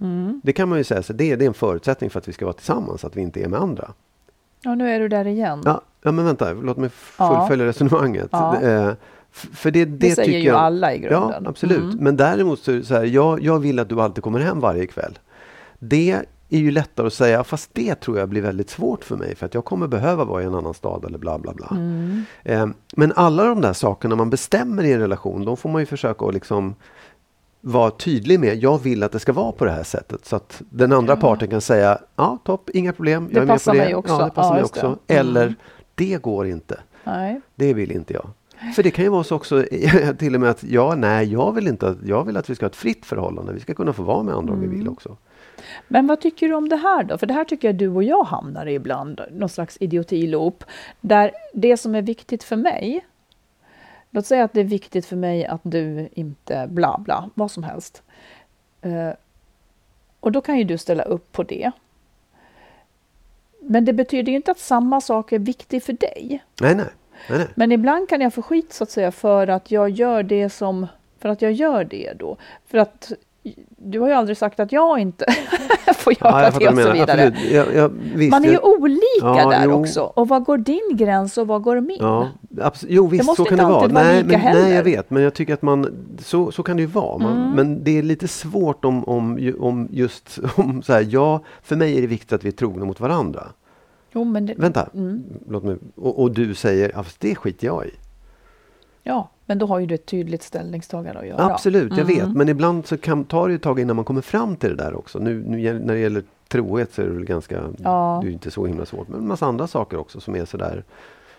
Mm. 0.00 0.40
Det 0.44 0.52
kan 0.52 0.68
man 0.68 0.78
ju 0.78 0.84
säga, 0.84 1.02
så 1.02 1.12
det, 1.12 1.36
det 1.36 1.44
är 1.44 1.48
en 1.48 1.54
förutsättning 1.54 2.10
för 2.10 2.18
att 2.18 2.28
vi 2.28 2.32
ska 2.32 2.44
vara 2.44 2.52
tillsammans, 2.54 3.04
att 3.04 3.16
vi 3.16 3.20
inte 3.20 3.40
är 3.44 3.48
med 3.48 3.60
andra. 3.60 3.90
Ja, 4.62 4.74
nu 4.74 4.90
är 4.90 5.00
du 5.00 5.08
där 5.08 5.26
igen. 5.26 5.62
Ja, 5.64 5.80
ja 6.02 6.12
men 6.12 6.24
vänta, 6.24 6.52
låt 6.52 6.76
mig 6.76 6.90
Ja. 7.18 7.38
fullfölja 7.38 7.66
resonemanget. 7.66 8.28
Ja. 8.32 8.60
Eh, 8.60 8.90
för 9.32 9.70
det, 9.70 9.84
det, 9.84 10.10
säger 10.14 10.26
tycker 10.26 10.38
ju 10.38 10.46
jag, 10.46 10.56
alla 10.56 10.94
i 10.94 10.98
grunden. 10.98 11.32
Mm. 11.32 11.44
Ja, 11.44 11.50
absolut. 11.50 12.00
Men 12.00 12.16
däremot 12.16 12.58
så 12.58 12.70
det 12.70 12.84
så 12.84 12.94
här, 12.94 13.04
jag, 13.04 13.42
jag 13.42 13.58
vill 13.58 13.78
att 13.78 13.88
du 13.88 14.00
alltid 14.00 14.24
kommer 14.24 14.40
hem 14.40 14.60
varje 14.60 14.86
kväll. 14.86 15.18
Det 15.78 16.10
är 16.48 16.58
ju 16.58 16.70
lättare 16.70 17.06
att 17.06 17.12
säga, 17.12 17.44
fast 17.44 17.70
det 17.72 17.94
tror 17.94 18.18
jag 18.18 18.28
blir 18.28 18.42
väldigt 18.42 18.70
svårt 18.70 19.04
för 19.04 19.16
mig 19.16 19.34
för 19.34 19.46
att 19.46 19.54
jag 19.54 19.64
kommer 19.64 19.86
behöva 19.86 20.24
vara 20.24 20.42
i 20.42 20.44
en 20.44 20.54
annan 20.54 20.74
stad 20.74 21.04
eller 21.04 21.18
bla 21.18 21.38
bla 21.38 21.52
bla. 21.54 21.68
Mm. 21.70 22.24
Eh, 22.42 22.66
men 22.96 23.12
alla 23.16 23.44
de 23.44 23.60
där 23.60 23.72
sakerna 23.72 24.16
man 24.16 24.30
bestämmer 24.30 24.82
i 24.84 24.92
en 24.92 25.00
relation, 25.00 25.44
de 25.44 25.56
får 25.56 25.68
man 25.68 25.82
ju 25.82 25.86
försöka 25.86 26.26
att 26.26 26.34
liksom 26.34 26.74
vara 27.60 27.90
tydlig 27.90 28.40
med. 28.40 28.56
Jag 28.56 28.82
vill 28.82 29.02
att 29.02 29.12
det 29.12 29.18
ska 29.18 29.32
vara 29.32 29.52
på 29.52 29.64
det 29.64 29.70
här 29.70 29.82
sättet. 29.82 30.24
Så 30.24 30.36
att 30.36 30.62
den 30.70 30.92
andra 30.92 31.16
parten 31.16 31.48
kan 31.48 31.60
säga, 31.60 31.98
ja 32.16 32.38
topp, 32.44 32.70
inga 32.70 32.92
problem, 32.92 33.28
jag 33.32 33.34
Det 33.34 33.40
är 33.40 33.46
med 33.46 33.64
på 33.64 33.72
det. 33.72 33.78
mig 33.78 33.94
också. 33.94 34.12
Ja, 34.14 34.24
det 34.24 34.30
passar 34.30 34.48
Ja, 34.48 34.52
mig 34.52 34.60
just 34.60 34.74
det. 34.74 34.80
också. 34.80 34.86
Mm. 34.86 35.20
Eller, 35.20 35.54
det 35.94 36.22
går 36.22 36.46
inte. 36.46 36.80
Nej. 37.04 37.40
Det 37.54 37.74
vill 37.74 37.92
inte 37.92 38.14
jag. 38.14 38.30
För 38.74 38.82
det 38.82 38.90
kan 38.90 39.04
ju 39.04 39.10
vara 39.10 39.24
så 39.24 39.36
också 39.36 39.64
till 40.18 40.34
och 40.34 40.40
med 40.40 40.50
att 40.50 40.64
ja, 40.64 40.94
nej, 40.94 41.32
jag 41.32 41.52
vill 41.52 41.66
inte 41.68 41.88
att, 41.88 41.96
jag 42.04 42.24
vill 42.24 42.36
att 42.36 42.50
vi 42.50 42.54
ska 42.54 42.64
ha 42.64 42.70
ett 42.70 42.76
fritt 42.76 43.06
förhållande. 43.06 43.52
Vi 43.52 43.60
ska 43.60 43.74
kunna 43.74 43.92
få 43.92 44.02
vara 44.02 44.22
med 44.22 44.34
andra 44.34 44.52
om 44.52 44.60
vi 44.60 44.66
Mm. 44.66 44.78
vill 44.78 44.88
också. 44.88 45.16
Men 45.88 46.06
vad 46.06 46.20
tycker 46.20 46.48
du 46.48 46.54
om 46.54 46.68
det 46.68 46.76
här 46.76 47.04
då? 47.04 47.18
För 47.18 47.26
det 47.26 47.34
här 47.34 47.44
tycker 47.44 47.68
jag 47.68 47.74
du 47.74 47.88
och 47.88 48.02
jag 48.02 48.24
hamnar 48.24 48.66
i 48.66 48.74
ibland, 48.74 49.20
någon 49.32 49.48
slags 49.48 49.76
idiotiloop. 49.80 50.64
Där 51.00 51.30
det 51.54 51.76
som 51.76 51.94
är 51.94 52.02
viktigt 52.02 52.44
för 52.44 52.56
mig, 52.56 53.06
låt 54.10 54.26
säga 54.26 54.44
att 54.44 54.52
det 54.52 54.60
är 54.60 54.64
viktigt 54.64 55.06
för 55.06 55.16
mig 55.16 55.46
att 55.46 55.60
du 55.62 56.08
inte 56.12 56.66
bla 56.70 56.98
bla, 57.04 57.30
vad 57.34 57.50
som 57.50 57.62
helst. 57.62 58.02
Eh, 58.82 59.10
och 60.20 60.32
då 60.32 60.40
kan 60.40 60.58
ju 60.58 60.64
du 60.64 60.78
ställa 60.78 61.02
upp 61.02 61.32
på 61.32 61.42
det. 61.42 61.70
Men 63.60 63.84
det 63.84 63.92
betyder 63.92 64.30
ju 64.32 64.36
inte 64.36 64.50
att 64.50 64.58
samma 64.58 65.00
sak 65.00 65.32
är 65.32 65.38
viktig 65.38 65.82
för 65.82 65.92
dig. 65.92 66.44
Nej, 66.60 66.74
nej. 66.74 66.86
Nej, 67.28 67.38
nej. 67.38 67.48
Men 67.54 67.72
ibland 67.72 68.08
kan 68.08 68.20
jag 68.20 68.34
få 68.34 68.42
skit 68.42 68.72
så 68.72 68.84
att 68.84 68.90
säga 68.90 69.10
för 69.12 69.46
att 69.46 69.70
jag 69.70 69.90
gör 69.90 70.22
det 70.22 70.50
som, 70.50 70.86
för 71.20 71.28
att 71.28 71.42
jag 71.42 71.52
gör 71.52 71.84
det 71.84 72.12
då. 72.18 72.36
För 72.66 72.78
att 72.78 73.12
du 73.76 74.00
har 74.00 74.08
ju 74.08 74.14
aldrig 74.14 74.36
sagt 74.38 74.60
att 74.60 74.72
jag 74.72 74.98
inte 74.98 75.24
får 75.96 76.12
göra 76.12 76.50
fattar 76.52 76.60
det 76.60 76.68
och 76.68 76.78
så 76.78 76.92
vidare. 76.92 77.34
Jag, 77.52 77.74
jag, 77.74 77.92
visst, 78.14 78.30
Man 78.30 78.44
är 78.44 78.48
ju 78.48 78.58
olika 78.58 79.00
Ja, 79.20 79.50
där 79.50 79.64
jo. 79.64 79.72
också. 79.72 80.00
Och 80.00 80.28
vad 80.28 80.44
går 80.44 80.58
din 80.58 80.90
gräns 80.96 81.38
och 81.38 81.46
vad 81.46 81.62
går 81.62 81.80
min? 81.80 81.96
Ja, 82.00 82.28
jo 82.88 83.06
visst 83.06 83.26
måste 83.26 83.42
så 83.42 83.48
kan 83.48 83.58
det 83.58 83.64
vara. 83.64 83.74
vara 83.74 83.92
nej, 83.92 84.24
men, 84.24 84.40
nej, 84.40 84.74
jag 84.74 84.84
vet. 84.84 85.10
Men 85.10 85.22
jag 85.22 85.34
tycker 85.34 85.54
att 85.54 85.62
man, 85.62 86.06
så, 86.22 86.52
så 86.52 86.62
kan 86.62 86.76
det 86.76 86.80
ju 86.80 86.86
vara. 86.86 87.18
Man, 87.18 87.38
Mm. 87.38 87.50
Men 87.50 87.84
det 87.84 87.98
är 87.98 88.02
lite 88.02 88.28
svårt 88.28 88.84
om, 88.84 89.04
om, 89.04 89.54
om 89.60 89.88
just, 89.90 90.38
om 90.56 90.82
så 90.82 90.92
här, 90.92 91.06
ja, 91.10 91.40
för 91.62 91.76
mig 91.76 91.96
är 91.96 92.00
det 92.00 92.06
viktigt 92.06 92.32
att 92.32 92.44
vi 92.44 92.48
är 92.48 92.52
trogna 92.52 92.84
mot 92.84 93.00
varandra. 93.00 93.46
Jo, 94.12 94.24
men 94.24 94.46
det, 94.46 94.54
Vänta, 94.56 94.88
Mm. 94.94 95.22
låt 95.48 95.64
mig, 95.64 95.76
och, 95.96 96.22
och 96.22 96.30
du 96.30 96.54
säger, 96.54 96.92
ja, 96.94 97.02
fast 97.02 97.20
det 97.20 97.34
skiter 97.34 97.66
jag 97.66 97.86
i. 97.86 97.90
Ja, 99.02 99.28
men 99.46 99.58
då 99.58 99.66
har 99.66 99.78
ju 99.78 99.86
du 99.86 99.94
ett 99.94 100.06
tydligt 100.06 100.42
ställningstagande 100.42 101.20
att 101.20 101.26
göra. 101.26 101.44
Absolut, 101.44 101.96
jag 101.96 102.04
vet. 102.04 102.22
Mm. 102.22 102.32
Men 102.38 102.48
ibland 102.48 102.86
så 102.86 102.96
kan, 102.96 103.24
tar 103.24 103.48
det 103.48 103.54
ett 103.54 103.62
tag 103.62 103.80
innan 103.80 103.96
man 103.96 104.04
kommer 104.04 104.20
fram 104.20 104.56
till 104.56 104.68
det 104.76 104.76
där 104.84 104.94
också. 104.98 105.18
Nu, 105.18 105.44
nu 105.46 105.78
när 105.78 105.94
det 105.94 106.00
gäller 106.00 106.22
trohet 106.48 106.92
så 106.94 107.02
är 107.02 107.06
det 107.06 107.12
väl 107.12 107.24
ganska, 107.24 107.62
Ja. 107.78 108.20
det 108.22 108.28
är 108.28 108.32
inte 108.32 108.50
så 108.50 108.66
himla 108.66 108.86
svårt. 108.86 109.08
Men 109.08 109.20
en 109.20 109.28
massa 109.28 109.46
andra 109.46 109.66
saker 109.66 109.96
också 109.98 110.20
som 110.20 110.36
är 110.36 110.44
sådär. 110.44 110.84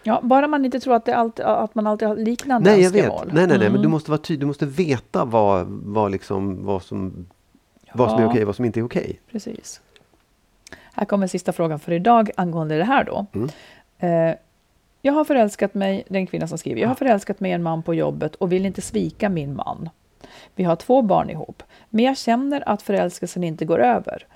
Ja, 0.03 0.19
bara 0.23 0.47
man 0.47 0.65
inte 0.65 0.79
tror 0.79 0.95
att, 0.95 1.05
det 1.05 1.15
alltid, 1.15 1.45
att 1.45 1.75
man 1.75 1.87
alltid 1.87 2.07
har 2.07 2.15
liknande 2.15 2.69
Nej, 2.71 2.81
jag 2.81 2.91
vet. 2.91 3.11
Nej, 3.25 3.33
nej, 3.33 3.47
nej. 3.47 3.57
Men 3.57 3.67
Mm. 3.67 3.81
du 3.81 3.87
måste 3.87 4.11
vara 4.11 4.21
tydlig. 4.21 4.39
Du 4.39 4.45
måste 4.47 4.65
veta 4.65 5.25
vad, 5.25 5.67
vad, 5.69 6.11
liksom, 6.11 6.65
vad, 6.65 6.83
som, 6.83 7.25
vad 7.93 8.09
som 8.09 8.19
är 8.19 8.23
Ja. 8.23 8.29
okej 8.29 8.41
och 8.41 8.47
vad 8.47 8.55
som 8.55 8.65
inte 8.65 8.79
är 8.79 8.83
okej. 8.83 9.19
Precis. 9.31 9.81
Här 10.99 11.05
kommer 11.05 11.27
sista 11.27 11.51
frågan 11.51 11.79
för 11.79 11.91
idag 11.91 12.31
angående 12.37 12.77
det 12.77 12.83
här 12.83 13.03
då. 13.03 13.25
Mm. 13.33 13.49
Eh, 13.99 14.35
jag 15.01 15.13
har 15.13 15.25
förälskat 15.25 15.73
mig, 15.73 16.03
den 16.07 16.27
kvinna 16.27 16.47
som 16.47 16.57
skriver, 16.57 16.81
jag 16.81 16.87
har 16.87 16.95
förälskat 16.95 17.39
mig 17.39 17.51
en 17.51 17.63
man 17.63 17.83
på 17.83 17.93
jobbet 17.93 18.35
och 18.35 18.51
vill 18.51 18.65
inte 18.65 18.81
svika 18.81 19.29
min 19.29 19.55
man. 19.55 19.89
Vi 20.55 20.63
har 20.63 20.75
två 20.75 21.01
barn 21.01 21.29
ihop, 21.29 21.63
men 21.89 22.05
jag 22.05 22.17
känner 22.17 22.69
att 22.69 22.81
förälskelsen 22.81 23.43
inte 23.43 23.65
går 23.65 23.79
över. 23.79 24.27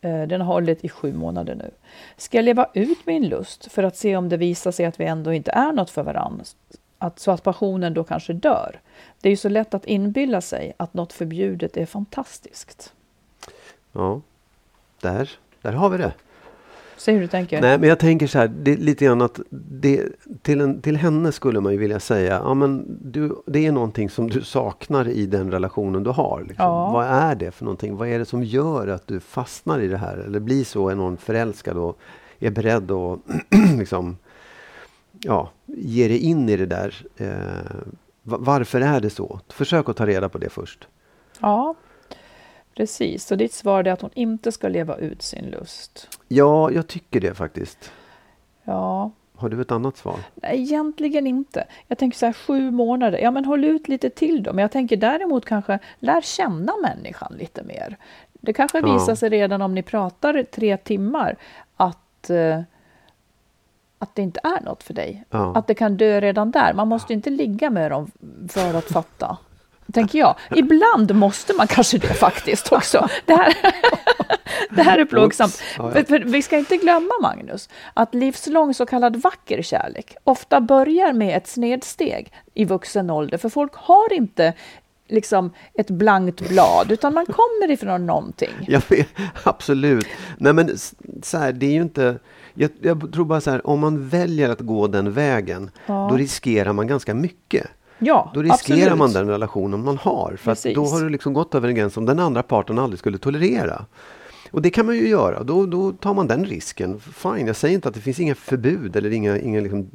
Eh, 0.00 0.22
den 0.22 0.40
har 0.40 0.54
hållit 0.54 0.84
i 0.84 0.88
sju 0.88 1.12
månader 1.12 1.54
nu. 1.54 1.70
Ska 2.16 2.38
jag 2.38 2.44
leva 2.44 2.66
ut 2.74 3.06
min 3.06 3.28
lust 3.28 3.72
för 3.72 3.82
att 3.82 3.96
se 3.96 4.16
om 4.16 4.28
det 4.28 4.36
visar 4.36 4.70
sig 4.70 4.86
att 4.86 5.00
vi 5.00 5.04
ändå 5.04 5.32
inte 5.32 5.50
är 5.50 5.72
något 5.72 5.90
för 5.90 6.02
varandra? 6.02 6.44
att, 6.98 7.18
så 7.18 7.30
att 7.30 7.42
passionen 7.42 7.94
då 7.94 8.04
kanske 8.04 8.32
dör. 8.32 8.80
Det 9.20 9.28
är 9.28 9.30
ju 9.30 9.36
så 9.36 9.48
lätt 9.48 9.74
att 9.74 9.84
inbilla 9.84 10.40
sig 10.40 10.72
att 10.76 10.94
något 10.94 11.12
förbjudet 11.12 11.76
är 11.76 11.86
fantastiskt. 11.86 12.92
Ja, 13.92 14.20
där, 15.00 15.30
där 15.62 15.72
har 15.72 15.90
vi 15.90 15.98
det. 15.98 16.12
Säg 16.96 17.14
hur 17.14 17.20
du 17.20 17.26
tänker. 17.28 17.60
Nej, 17.60 17.78
men 17.78 17.88
jag 17.88 17.98
tänker 17.98 18.26
så 18.26 18.38
här, 18.38 18.48
det 18.48 18.72
är 18.72 18.76
lite 18.76 19.04
grann 19.04 19.22
att 19.22 19.40
det, 19.50 20.04
till, 20.42 20.60
en, 20.60 20.80
till 20.82 20.96
henne 20.96 21.32
skulle 21.32 21.60
man 21.60 21.72
ju 21.72 21.78
vilja 21.78 22.00
säga, 22.00 22.40
ja 22.44 22.54
men 22.54 22.98
du, 23.12 23.36
det 23.46 23.66
är 23.66 23.72
någonting 23.72 24.10
som 24.10 24.30
du 24.30 24.42
saknar 24.42 25.08
i 25.08 25.26
den 25.26 25.50
relationen 25.50 26.02
du 26.02 26.10
har. 26.10 26.40
Liksom. 26.48 26.64
Ja. 26.64 26.90
Vad 26.92 27.06
är 27.06 27.34
det 27.34 27.50
för 27.50 27.64
någonting? 27.64 27.96
Vad 27.96 28.08
är 28.08 28.18
det 28.18 28.24
som 28.24 28.42
gör 28.44 28.88
att 28.88 29.06
du 29.06 29.20
fastnar 29.20 29.78
i 29.80 29.88
det 29.88 29.96
här? 29.96 30.16
Eller 30.16 30.40
blir 30.40 30.64
så 30.64 30.90
enormt 30.90 31.20
förälskad 31.22 31.76
och 31.76 31.98
är 32.38 32.50
beredd 32.50 32.90
att 32.90 33.18
liksom, 33.78 34.16
ja, 35.20 35.50
ge 35.66 36.08
dig 36.08 36.18
in 36.18 36.48
i 36.48 36.56
det 36.56 36.66
där. 36.66 36.94
Eh, 37.16 37.28
va- 38.22 38.38
varför 38.40 38.80
är 38.80 39.00
det 39.00 39.10
så? 39.10 39.40
Försök 39.48 39.88
att 39.88 39.96
ta 39.96 40.06
reda 40.06 40.28
på 40.28 40.38
det 40.38 40.48
först. 40.48 40.88
Ja, 41.40 41.74
precis. 42.76 43.26
Så 43.26 43.34
ditt 43.34 43.52
svar 43.52 43.84
är 43.84 43.92
att 43.92 44.00
hon 44.02 44.10
inte 44.14 44.52
ska 44.52 44.68
leva 44.68 44.96
ut 44.96 45.22
sin 45.22 45.44
lust. 45.44 46.08
Ja, 46.28 46.70
jag 46.70 46.86
tycker 46.86 47.20
det 47.20 47.34
faktiskt. 47.34 47.92
Ja, 48.64 49.10
Har 49.36 49.48
du 49.48 49.60
ett 49.60 49.72
annat 49.72 49.96
svar? 49.96 50.16
nej, 50.34 50.62
egentligen 50.62 51.26
inte. 51.26 51.64
Jag 51.88 51.98
tänker 51.98 52.18
så 52.18 52.26
här 52.26 52.32
sju 52.32 52.70
månader. 52.70 53.18
Ja, 53.18 53.30
men 53.30 53.44
håll 53.44 53.64
ut 53.64 53.88
lite 53.88 54.10
till 54.10 54.42
då. 54.42 54.52
Men 54.52 54.62
jag 54.62 54.70
tänker 54.70 54.96
däremot 54.96 55.44
kanske 55.44 55.78
lär 55.98 56.20
känna 56.20 56.72
människan 56.82 57.34
lite 57.38 57.62
mer. 57.62 57.96
Det 58.32 58.52
kanske 58.52 58.78
Ja. 58.78 58.92
visar 58.92 59.14
sig 59.14 59.28
redan 59.28 59.62
om 59.62 59.74
ni 59.74 59.82
pratar 59.82 60.42
tre 60.42 60.76
timmar 60.76 61.36
att 61.76 62.30
eh, 62.30 62.60
att 63.98 64.14
det 64.14 64.22
inte 64.22 64.40
är 64.42 64.60
något 64.60 64.82
för 64.82 64.94
dig. 64.94 65.24
Ja. 65.30 65.52
Att 65.56 65.66
det 65.66 65.74
kan 65.74 65.96
dö 65.96 66.20
redan 66.20 66.50
där. 66.50 66.74
Man 66.74 66.88
måste 66.88 67.12
inte 67.12 67.30
ligga 67.30 67.70
med 67.70 67.90
dem 67.90 68.10
för 68.48 68.74
att 68.74 68.84
fatta. 68.84 69.38
Tänker 69.92 70.18
jag. 70.18 70.34
Ibland 70.56 71.14
måste 71.14 71.52
man 71.54 71.66
kanske 71.66 71.98
det 71.98 72.14
faktiskt 72.14 72.72
också. 72.72 73.08
Det 73.26 73.34
här, 73.34 73.54
det 74.70 74.82
här 74.82 74.98
är 74.98 75.04
plågsamt. 75.04 75.62
Ja, 75.78 75.84
ja. 75.84 75.90
För, 75.90 76.02
för 76.04 76.18
vi 76.18 76.42
ska 76.42 76.58
inte 76.58 76.76
glömma, 76.76 77.12
Magnus, 77.22 77.68
att 77.94 78.14
livslång 78.14 78.74
så 78.74 78.86
kallad 78.86 79.16
vacker 79.16 79.62
kärlek 79.62 80.16
ofta 80.24 80.60
börjar 80.60 81.12
med 81.12 81.36
ett 81.36 81.46
snedsteg 81.46 82.32
i 82.54 82.64
vuxen 82.64 83.10
ålder. 83.10 83.38
För 83.38 83.48
folk 83.48 83.72
har 83.74 84.12
inte 84.12 84.52
liksom 85.08 85.52
ett 85.74 85.90
blankt 85.90 86.48
blad, 86.48 86.92
utan 86.92 87.14
man 87.14 87.26
kommer 87.26 87.70
ifrån 87.70 88.06
någonting. 88.06 88.50
Vet, 88.88 89.08
absolut. 89.44 90.06
Nej 90.38 90.52
men 90.52 90.70
så 91.22 91.38
här, 91.38 91.52
det 91.52 91.66
är 91.66 91.72
ju 91.72 91.82
inte... 91.82 92.18
Jag, 92.54 92.70
jag 92.82 93.12
tror 93.12 93.24
bara 93.24 93.40
så 93.40 93.50
här, 93.50 93.66
om 93.66 93.80
man 93.80 94.08
väljer 94.08 94.48
att 94.48 94.60
gå 94.60 94.86
den 94.86 95.12
vägen, 95.12 95.70
Ja. 95.86 96.08
då 96.10 96.16
riskerar 96.16 96.72
man 96.72 96.86
ganska 96.86 97.14
mycket. 97.14 97.66
Ja, 98.00 98.30
Då 98.34 98.42
riskerar 98.42 98.76
absolut. 98.76 98.98
man 98.98 99.12
den 99.12 99.28
relationen 99.28 99.84
man 99.84 99.98
har. 99.98 100.36
För 100.36 100.52
att 100.52 100.66
då 100.74 100.84
har 100.86 101.00
du 101.00 101.08
liksom 101.08 101.32
gått 101.32 101.54
över 101.54 101.68
en 101.68 101.74
gräns 101.74 101.94
som 101.94 102.06
den 102.06 102.18
andra 102.18 102.42
parten 102.42 102.78
aldrig 102.78 102.98
skulle 102.98 103.18
tolerera. 103.18 103.84
Och 104.50 104.62
det 104.62 104.70
kan 104.70 104.86
man 104.86 104.94
ju 104.96 105.08
göra. 105.08 105.42
Då, 105.42 105.66
då 105.66 105.92
tar 105.92 106.14
man 106.14 106.26
den 106.26 106.44
risken. 106.44 107.00
Fine, 107.00 107.46
jag 107.46 107.56
säger 107.56 107.74
inte 107.74 107.88
att 107.88 107.94
det 107.94 108.00
finns 108.00 108.20
inga 108.20 108.34
förbud 108.34 108.96
eller 108.96 109.10
inga, 109.10 109.38
inga 109.38 109.60
liksom 109.60 109.90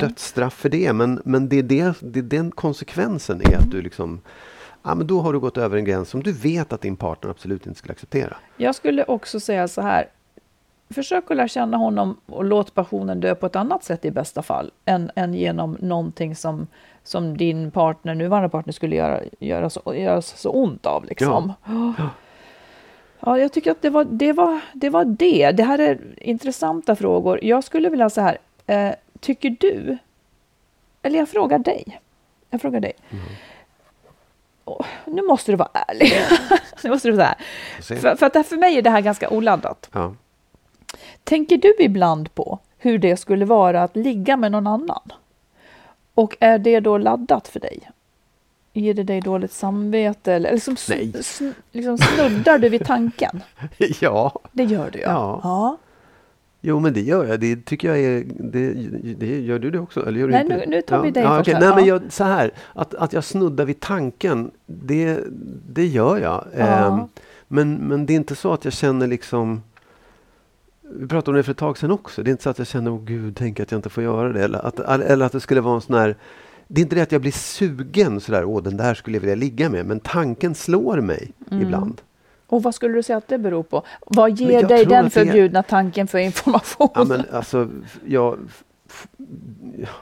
dödsstraff 0.00 0.54
för 0.54 0.68
det. 0.68 0.92
Men, 0.92 1.22
men 1.24 1.48
det, 1.48 1.58
är 1.58 1.62
det, 1.62 1.94
det 2.00 2.18
är 2.18 2.22
den 2.22 2.50
konsekvensen 2.50 3.40
är 3.40 3.56
att 3.56 3.70
du 3.70 3.82
liksom... 3.82 4.20
Ja, 4.82 4.94
men 4.94 5.06
då 5.06 5.20
har 5.20 5.32
du 5.32 5.38
gått 5.38 5.56
över 5.56 5.76
en 5.78 5.84
gräns 5.84 6.08
som 6.08 6.22
du 6.22 6.32
vet 6.32 6.72
att 6.72 6.80
din 6.80 6.96
partner 6.96 7.30
absolut 7.30 7.66
inte 7.66 7.78
skulle 7.78 7.92
acceptera. 7.92 8.36
Jag 8.56 8.74
skulle 8.74 9.04
också 9.04 9.40
säga 9.40 9.68
så 9.68 9.80
här. 9.80 10.08
Försök 10.90 11.30
att 11.30 11.36
lära 11.36 11.48
känna 11.48 11.76
honom 11.76 12.16
och 12.26 12.44
låt 12.44 12.74
passionen 12.74 13.20
dö 13.20 13.34
på 13.34 13.46
ett 13.46 13.56
annat 13.56 13.84
sätt 13.84 14.04
i 14.04 14.10
bästa 14.10 14.42
fall. 14.42 14.70
Än, 14.84 15.10
än 15.16 15.34
genom 15.34 15.76
någonting 15.80 16.36
som, 16.36 16.66
som 17.06 17.36
din 17.36 17.70
partner, 17.70 18.14
nuvarande 18.14 18.48
partner 18.48 18.72
skulle 18.72 18.96
göra, 18.96 19.20
göra, 19.38 19.70
så, 19.70 19.94
göra 19.94 20.22
så 20.22 20.50
ont 20.50 20.86
av. 20.86 21.04
Liksom. 21.04 21.52
Ja. 21.64 22.10
Ja, 23.20 23.38
jag 23.38 23.52
tycker 23.52 23.70
att 23.70 23.82
det 23.82 23.90
var, 23.90 24.04
det, 24.04 24.32
var, 24.32 24.60
det 24.72 24.90
var 24.90 25.04
det. 25.04 25.52
Det 25.52 25.62
här 25.62 25.78
är 25.78 25.98
intressanta 26.16 26.96
frågor. 26.96 27.44
Jag 27.44 27.64
skulle 27.64 27.88
vilja 27.88 28.10
så 28.10 28.20
här. 28.20 28.38
Eh, 28.66 28.92
tycker 29.20 29.56
du, 29.60 29.98
eller 31.02 31.18
jag 31.18 31.28
frågar 31.28 31.58
dig. 31.58 32.00
Jag 32.50 32.60
frågar 32.60 32.80
dig. 32.80 32.92
Åh, 34.64 34.86
nu 35.04 35.22
måste 35.22 35.52
du 35.52 35.56
vara 35.56 35.70
ärlig. 35.72 36.12
nu 36.82 36.90
måste 36.90 37.08
du 37.08 37.16
vara. 37.16 37.34
För, 37.82 38.16
för, 38.16 38.26
att 38.26 38.34
här, 38.34 38.42
för 38.42 38.56
mig 38.56 38.78
är 38.78 38.82
det 38.82 38.90
här 38.90 39.00
ganska 39.00 39.30
oladdat. 39.30 39.90
Ja. 39.92 40.14
Tänker 41.24 41.56
du 41.56 41.74
ibland 41.78 42.34
på 42.34 42.58
hur 42.78 42.98
det 42.98 43.16
skulle 43.16 43.44
vara 43.44 43.82
att 43.82 43.96
ligga 43.96 44.36
med 44.36 44.52
någon 44.52 44.66
annan? 44.66 45.12
Och 46.16 46.36
är 46.40 46.58
det 46.58 46.80
då 46.80 46.98
laddat 46.98 47.48
för 47.48 47.60
dig? 47.60 47.90
Ger 48.72 48.94
det 48.94 49.02
dig 49.02 49.20
dåligt 49.20 49.52
samvete? 49.52 50.32
Eller 50.32 50.52
liksom, 50.52 50.76
Nej. 50.88 51.12
sn- 51.14 51.52
liksom 51.72 51.98
snuddar 51.98 52.58
du 52.58 52.68
vid 52.68 52.84
tanken? 52.86 53.42
ja, 54.00 54.40
Det 54.52 54.64
gör 54.64 54.90
du 54.90 54.98
ja. 54.98 55.08
Ja. 55.10 55.40
ja. 55.42 55.76
jo 56.60 56.80
men 56.80 56.92
det 56.92 57.00
gör 57.00 57.24
jag. 57.24 57.40
Det 57.40 57.64
tycker 57.64 57.88
jag 57.88 57.98
är... 57.98 58.24
Det, 58.28 58.72
det 59.14 59.40
gör 59.40 59.58
du 59.58 59.70
det 59.70 59.78
också? 59.78 60.06
Eller 60.08 60.20
gör 60.20 60.26
du 60.26 60.32
Nej, 60.32 60.42
inte 60.42 60.56
nu- 60.56 60.66
nu 60.66 60.82
tar 60.82 61.02
vi 61.02 61.08
ja. 61.08 61.12
dig 61.14 61.22
ja, 61.22 61.36
först 61.38 61.50
här. 61.52 61.60
Nej, 61.60 61.68
men 61.74 61.84
Ja. 61.86 61.94
jag, 62.02 62.12
så 62.12 62.24
här. 62.24 62.50
Att, 62.72 62.94
att 62.94 63.12
jag 63.12 63.24
snuddar 63.24 63.64
vid 63.64 63.80
tanken, 63.80 64.50
det, 64.66 65.20
det 65.68 65.86
gör 65.86 66.18
jag. 66.18 66.44
Ja. 66.58 66.64
Ehm, 66.64 67.00
men, 67.48 67.74
men 67.74 68.06
det 68.06 68.12
är 68.12 68.16
inte 68.16 68.34
så 68.36 68.52
att 68.52 68.64
jag 68.64 68.72
känner 68.74 69.06
liksom... 69.06 69.62
Vi 70.90 71.08
pratade 71.08 71.30
om 71.30 71.36
det 71.36 71.42
för 71.42 71.52
ett 71.52 71.58
tag 71.58 71.78
sedan 71.78 71.90
också. 71.90 72.22
Det 72.22 72.28
är 72.30 72.32
inte 72.32 72.42
så 72.42 72.50
att 72.50 72.58
jag 72.58 72.66
känner, 72.66 72.90
åh 72.90 73.00
gud, 73.04 73.36
tänk 73.36 73.60
att 73.60 73.70
jag 73.70 73.78
inte 73.78 73.88
får 73.90 74.02
göra 74.02 74.32
det. 74.32 74.44
Eller 74.44 74.66
att, 74.66 74.80
eller 74.80 75.26
att 75.26 75.32
det 75.32 75.40
skulle 75.40 75.60
vara 75.60 75.74
en 75.74 75.80
sån 75.80 75.94
här... 75.96 76.16
Det 76.68 76.80
är 76.80 76.82
inte 76.82 76.96
det 76.96 77.02
att 77.02 77.12
jag 77.12 77.20
blir 77.20 77.32
sugen 77.32 78.20
sådär, 78.20 78.44
åh 78.44 78.62
den 78.62 78.76
där 78.76 78.94
skulle 78.94 79.16
jag 79.16 79.20
vilja 79.20 79.34
ligga 79.36 79.68
med. 79.70 79.86
Men 79.86 80.00
tanken 80.00 80.54
slår 80.54 81.00
mig 81.00 81.32
Mm. 81.50 81.62
ibland. 81.62 82.00
Och 82.46 82.62
vad 82.62 82.74
skulle 82.74 82.94
du 82.94 83.02
säga 83.02 83.16
att 83.16 83.28
det 83.28 83.38
beror 83.38 83.62
på? 83.62 83.82
Vad 84.06 84.30
ger 84.40 84.50
jag 84.50 84.68
dig 84.68 84.84
den 84.84 85.10
förbjudna 85.10 85.62
tanken 85.62 86.06
för 86.06 86.18
information? 86.18 86.88
Ja, 86.94 87.04
men 87.04 87.22
alltså, 87.32 87.68
jag, 88.06 88.38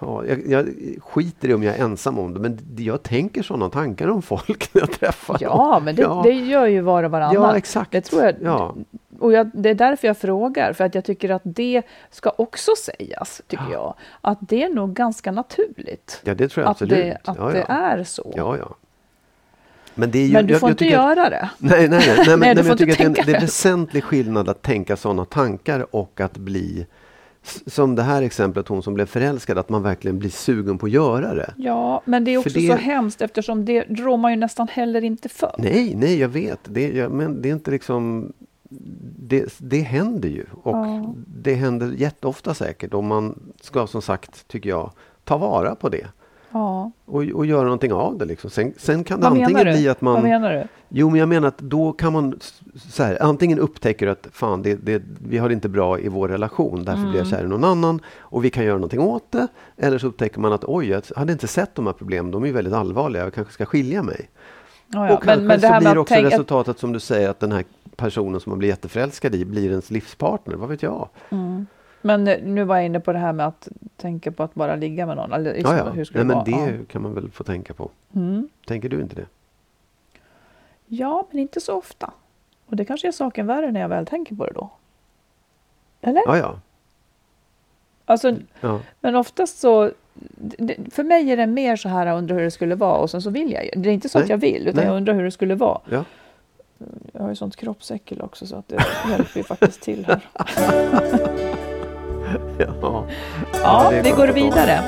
ja, 0.01 0.25
jag, 0.27 0.47
jag 0.49 0.69
skiter 1.01 1.49
i 1.49 1.55
om 1.55 1.63
jag 1.63 1.77
är 1.79 1.85
ensam 1.85 2.19
om 2.19 2.35
det, 2.35 2.41
men 2.41 2.59
jag 2.77 3.03
tänker 3.03 3.43
sådana 3.43 3.71
tankar 3.71 4.09
om 4.09 4.23
folk 4.23 4.69
när 4.75 4.83
jag 4.83 4.91
träffar 4.93 5.39
Ja, 5.41 5.71
dem. 5.75 5.85
men 5.85 5.95
det, 5.97 6.03
ja. 6.03 6.21
det 6.25 6.31
gör 6.33 6.67
ju 6.67 6.81
var 6.81 7.03
och 7.05 7.11
varannan. 7.11 7.35
Ja, 7.35 7.57
exakt. 7.57 7.91
Det 7.93 8.01
tror 8.01 8.23
jag. 8.23 8.35
Ja. 8.43 8.75
Och 9.19 9.33
jag, 9.33 9.51
det 9.55 9.71
är 9.71 9.75
därför 9.75 10.07
jag 10.07 10.17
frågar, 10.19 10.73
för 10.73 10.85
att 10.85 10.95
jag 10.95 11.05
tycker 11.05 11.31
att 11.31 11.43
det 11.45 11.83
ska 12.11 12.31
också 12.39 12.71
sägas, 12.85 13.43
tycker 13.47 13.73
jag. 13.73 13.95
Att 14.21 14.39
det 14.41 14.63
är 14.63 14.69
nog 14.69 14.95
ganska 14.95 15.33
naturligt. 15.33 16.21
ja, 16.25 16.35
det 16.35 16.49
tror 16.49 16.63
jag 16.65 16.71
att 16.71 16.75
absolut. 16.83 16.99
det, 16.99 17.19
att 17.25 17.37
ja, 17.37 17.45
det 17.51 17.65
ja. 17.69 17.75
är 17.75 18.05
så. 18.05 18.33
Ja, 18.37 18.57
ja. 18.57 18.75
Men, 19.95 20.11
ju, 20.11 20.33
men 20.33 20.47
du 20.47 20.53
jag, 20.53 20.61
får 20.61 20.69
jag 20.69 20.73
inte 20.73 20.85
tycker 20.85 20.99
att- 20.99 21.17
göra 21.19 21.31
det. 21.31 21.51
Nej, 21.59 21.89
nej, 21.89 22.03
nej. 22.07 22.17
nej, 22.17 22.27
men, 22.29 22.41
Nej, 22.41 22.55
men 22.55 22.67
jag 22.67 22.79
tycker 22.79 22.93
att 22.93 22.99
det 22.99 23.05
är, 23.05 23.07
en, 23.07 23.13
det 23.13 23.33
är 23.33 23.35
en 23.35 23.41
väsentlig 23.41 24.05
skillnad 24.05 24.49
att 24.49 24.63
tänka 24.63 24.97
sådana 24.97 25.25
tankar 25.25 25.87
och 25.97 26.21
att 26.21 26.37
bli 26.39 26.87
som 27.67 27.95
det 27.95 28.03
här 28.03 28.23
exemplet, 28.23 28.69
hon 28.69 28.83
som 28.83 28.95
blev 28.95 29.07
förälskad, 29.07 29.59
att 29.59 29.69
man 29.69 29.83
verkligen 29.83 30.19
blir 30.19 30.31
sugen 30.31 30.79
på 30.79 30.87
att 30.87 30.93
göra 30.93 31.35
det. 31.35 31.55
Ja, 31.57 32.03
men 32.05 32.25
det 32.25 32.31
är 32.35 32.39
också 32.39 32.59
det- 32.59 32.69
så 32.69 32.75
hemskt 32.77 33.23
eftersom 33.23 33.65
det 33.65 33.85
rår 33.89 34.17
man 34.17 34.31
ju 34.33 34.37
nästan 34.37 34.69
heller 34.69 35.05
inte 35.05 35.29
för. 35.29 35.55
Nej, 35.59 35.95
nej, 35.97 36.19
jag 36.21 36.29
vet. 36.29 36.59
Det, 36.65 36.89
jag, 36.89 37.13
men 37.13 37.43
det 37.43 37.49
är 37.49 37.53
inte 37.53 37.71
liksom... 37.71 38.33
Det, 39.19 39.55
det 39.59 39.81
händer 39.81 40.29
ju. 40.29 40.45
Och 40.63 40.77
Ja. 40.77 41.15
det 41.27 41.55
händer 41.55 41.93
jätteofta 41.97 42.55
säkert. 42.55 42.95
Och 42.95 43.05
man 43.05 43.53
ska 43.61 43.87
som 43.87 44.03
sagt, 44.03 44.49
tycker 44.49 44.71
jag, 44.71 44.91
ta 45.25 45.37
vara 45.39 45.75
på 45.75 45.89
det. 45.89 46.07
Ja. 46.51 46.91
Och, 47.05 47.23
och 47.23 47.47
göra 47.47 47.63
någonting 47.65 47.93
av 47.93 48.19
det. 48.19 48.25
Liksom. 48.25 48.51
Sen, 48.51 48.73
sen 48.77 49.05
kan 49.05 49.21
det 49.21 49.29
Vad 49.29 49.43
antingen 49.43 49.75
bli 49.75 49.89
att 49.89 50.01
man... 50.01 50.15
Vad 50.15 50.23
menar 50.23 50.53
du? 50.53 50.65
Jo, 50.89 51.11
men 51.11 51.21
jag 51.21 51.29
menar 51.29 51.49
att 51.49 51.59
då 51.59 51.93
kan 51.93 52.13
man 52.13 52.39
så 52.91 53.03
här, 53.03 53.23
antingen 53.23 53.59
upptäcker 53.59 54.07
att 54.07 54.29
fan, 54.33 54.63
det, 54.63 54.75
det, 54.75 55.03
vi 55.29 55.39
har 55.39 55.49
det 55.49 55.53
inte 55.55 55.69
bra 55.69 55.99
i 56.01 56.09
vår 56.09 56.29
relation, 56.29 56.85
därför 56.85 56.99
Mm. 56.99 57.11
blir 57.11 57.21
jag 57.21 57.29
kär 57.29 57.45
i 57.45 57.49
någon 57.49 57.65
annan 57.65 58.01
och 58.19 58.45
vi 58.45 58.51
kan 58.51 58.65
göra 58.65 58.75
någonting 58.77 59.01
åt 59.01 59.33
det. 59.33 59.49
Eller 59.77 59.99
så 59.99 60.07
upptäcker 60.07 60.41
man 60.41 60.53
att 60.53 60.65
oj, 60.65 60.89
jag 60.89 61.03
hade 61.17 61.33
inte 61.33 61.47
sett 61.47 61.75
de 61.75 61.87
här 61.87 61.93
problemen, 61.93 62.31
de 62.33 62.43
är 62.43 62.47
ju 62.47 62.53
väldigt 62.53 62.75
allvarliga, 62.75 63.23
jag 63.25 63.35
kanske 63.35 63.53
ska 63.53 63.65
skilja 63.67 64.03
mig. 64.03 64.29
Ja, 64.95 65.09
ja. 65.09 65.15
och 65.15 65.23
kanske 65.23 65.37
Men, 65.37 65.47
men 65.47 65.61
det 65.61 65.69
så 65.69 65.81
blir 65.81 65.99
också 65.99 66.15
tänka... 66.15 66.29
resultatet 66.29 66.79
som 66.79 66.93
du 66.93 67.01
säger 67.01 67.29
att 67.29 67.41
den 67.41 67.53
här 67.53 67.65
personen 67.97 68.41
som 68.41 68.51
man 68.51 68.59
blir 68.59 68.69
jätteförälskad 68.69 69.35
i 69.35 69.45
blir 69.45 69.71
ens 69.71 69.91
livspartner, 69.91 70.57
vad 70.57 70.69
vet 70.69 70.83
jag? 70.83 71.09
Men 72.03 72.29
eh, 72.29 72.43
nu 72.43 72.65
var 72.65 72.77
jag 72.77 72.87
inne 72.87 73.01
på 73.01 73.13
det 73.13 73.19
här 73.19 73.33
med 73.33 73.47
att 73.47 73.69
tänka 73.97 74.33
på 74.33 74.43
att 74.43 74.55
bara 74.55 74.77
ligga 74.77 75.07
med 75.07 75.17
någon. 75.17 75.33
Eller 75.33 75.55
liksom, 75.55 75.77
Ja, 75.77 75.85
ja. 75.87 75.91
Hur 75.91 76.05
skulle 76.05 76.25
Nej, 76.25 76.43
det 76.45 76.51
men 76.51 76.61
vara? 76.61 76.71
det 76.71 76.89
kan 76.89 77.03
man 77.03 77.15
väl 77.15 77.31
få 77.31 77.45
tänka 77.45 77.75
på. 77.75 77.91
Ja. 78.13 78.21
Mm. 78.21 78.49
Tänker 78.67 78.89
du 78.89 79.01
inte 79.01 79.17
det? 79.17 79.27
ja, 80.87 81.27
men 81.31 81.41
inte 81.41 81.61
så 81.61 81.75
ofta. 81.75 82.13
Och 82.67 82.77
det 82.77 82.85
kanske 82.85 83.09
är 83.09 83.13
saken 83.13 83.47
värre 83.47 83.71
när 83.71 83.81
jag 83.81 83.89
väl 83.89 84.07
tänker 84.07 84.35
på 84.35 84.47
det 84.47 84.53
då. 84.53 84.71
Eller? 86.01 86.23
Ja, 86.27 86.39
ja. 86.39 86.59
Alltså, 88.05 88.37
ja. 88.61 88.81
men 89.01 89.17
oftast 89.17 89.59
så... 89.59 89.91
Det, 90.37 90.77
för 90.93 91.03
mig 91.05 91.31
är 91.33 91.37
det 91.37 91.47
mer 91.47 91.77
så 91.77 91.89
här, 91.89 92.07
jag 92.07 92.19
undrar 92.19 92.37
hur 92.37 92.43
det 92.45 92.51
skulle 92.51 92.75
vara 92.75 92.97
och 92.99 93.11
sen 93.11 93.23
så 93.23 93.31
vill 93.31 93.53
jag. 93.53 93.83
Det 93.83 93.89
är 93.89 93.93
inte 93.93 94.09
så 94.09 94.19
att 94.19 94.25
Nej. 94.25 94.31
jag 94.31 94.39
vill, 94.39 94.63
utan 94.63 94.77
Nej. 94.77 94.85
jag 94.87 94.97
undrar 94.97 95.15
hur 95.15 95.25
det 95.25 95.31
skulle 95.31 95.55
vara. 95.55 95.81
ja. 95.91 96.05
Jag 97.13 97.21
har 97.23 97.29
ju 97.29 97.35
sånt 97.37 97.57
kroppsäckel 97.57 98.21
också 98.23 98.47
så 98.47 98.57
att 98.57 98.69
det 98.69 98.85
hjälper 99.11 99.37
ju 99.39 99.43
faktiskt 99.45 99.81
till 99.83 100.07
här. 100.07 100.21
ja. 102.59 103.05
Ja, 103.63 103.93
vi 104.05 104.11
går 104.11 104.29
att 104.29 104.37
vidare. 104.37 104.81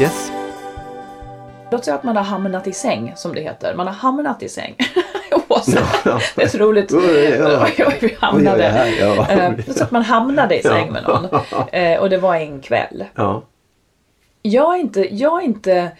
Yes. 0.00 0.32
Låt 1.70 1.84
säga 1.84 1.94
att 1.94 2.04
man 2.04 2.16
har 2.16 2.24
hamnat 2.24 2.66
i 2.66 2.72
säng, 2.72 3.12
som 3.16 3.34
det 3.34 3.40
heter. 3.40 3.74
Man 3.74 3.86
har 3.86 3.94
hamnat 3.94 4.42
i 4.42 4.48
säng. 4.48 4.74
det 6.36 6.42
är 6.42 6.48
så 6.48 6.58
roligt. 6.58 6.92
Ja. 7.38 7.66
Vi 8.00 8.16
hamnade. 8.20 8.92
Ja. 9.00 9.30
Eh, 9.30 9.52
Så 9.68 9.84
att 9.84 9.90
man 9.90 10.02
hamnade 10.02 10.58
i 10.58 10.62
säng 10.62 10.92
med 10.92 11.02
någon. 11.02 11.26
Eh, 11.72 11.98
Och 12.00 12.10
det 12.10 12.18
var 12.18 12.34
en 12.36 12.60
kväll. 12.60 13.04
Ja. 13.14 13.42
Jag 14.46 14.74
är 14.74 14.80
inte, 14.80 15.14
jag 15.14 15.42
är 15.42 15.44
inte 15.44 15.92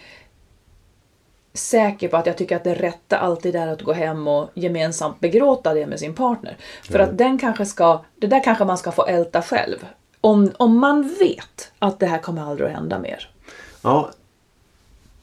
säker 1.53 2.09
på 2.09 2.17
att 2.17 2.27
jag 2.27 2.37
tycker 2.37 2.57
att 2.57 2.65
det 2.65 2.75
rätta 2.75 3.19
alltid 3.19 3.57
är 3.57 3.67
att 3.67 3.83
gå 3.83 3.93
hem 3.93 4.29
och 4.29 4.51
gemensamt 4.55 5.21
begråta 5.21 5.75
det 5.75 5.87
med 5.87 5.99
sin 6.01 6.15
partner. 6.15 6.57
För 6.83 6.99
att 6.99 7.19
den 7.19 7.39
kanske 7.39 7.67
ska, 7.67 8.05
det 8.17 8.27
där 8.27 8.45
kanske 8.45 8.65
man 8.65 8.79
ska 8.79 8.93
få 8.93 9.07
älta 9.07 9.43
själv. 9.43 9.77
Om, 10.21 10.51
om 10.57 10.79
man 10.79 11.15
vet 11.21 11.73
att 11.79 12.01
det 12.01 12.07
här 12.07 12.19
kommer 12.19 12.43
aldrig 12.43 12.69
att 12.69 12.75
hända 12.75 12.99
mer. 12.99 13.31
Ja, 13.83 14.11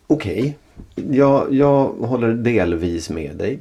okej. 0.07 0.57
Jag, 0.95 1.53
jag 1.53 1.85
håller 1.85 2.33
delvis 2.33 3.09
med 3.09 3.35
dig. 3.35 3.59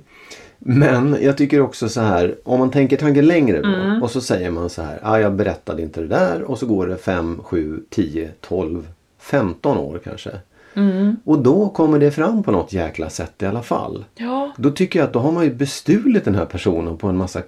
Men 0.59 1.17
jag 1.21 1.37
tycker 1.37 1.61
också 1.61 1.89
så 1.89 2.01
här, 2.01 2.37
om 2.45 2.59
man 2.59 2.71
tänker 2.71 2.97
tanken 2.97 3.27
längre 3.27 3.63
då 3.63 3.69
Mm. 3.69 4.03
och 4.03 4.11
så 4.11 4.21
säger 4.21 4.51
man 4.51 4.71
så 4.71 4.83
här, 4.83 4.99
ah, 5.03 5.19
jag 5.19 5.33
berättade 5.33 5.83
inte 5.83 6.01
det 6.01 6.07
där 6.07 6.43
och 6.43 6.59
så 6.59 6.67
går 6.67 6.87
det 6.87 6.97
5, 6.97 7.41
7, 7.45 7.83
10, 7.91 8.31
12, 8.41 8.89
15 9.21 9.79
år 9.79 10.01
kanske. 10.05 10.31
Mm. 10.75 11.17
Och 11.25 11.39
då 11.39 11.69
kommer 11.69 11.99
det 11.99 12.11
fram 12.11 12.43
på 12.43 12.53
något 12.53 12.73
jäkla 12.73 13.11
sätt 13.11 13.43
i 13.43 13.47
alla 13.47 13.63
fall. 13.63 14.05
Ja. 14.15 14.53
Då 14.57 14.71
tycker 14.71 14.99
jag 14.99 15.07
att 15.07 15.13
då 15.13 15.19
har 15.19 15.33
man 15.33 15.45
ju 15.45 15.55
bestulit 15.55 16.25
den 16.25 16.35
här 16.35 16.45
personen 16.45 16.97
på 16.97 17.09
en 17.09 17.17
massa 17.17 17.43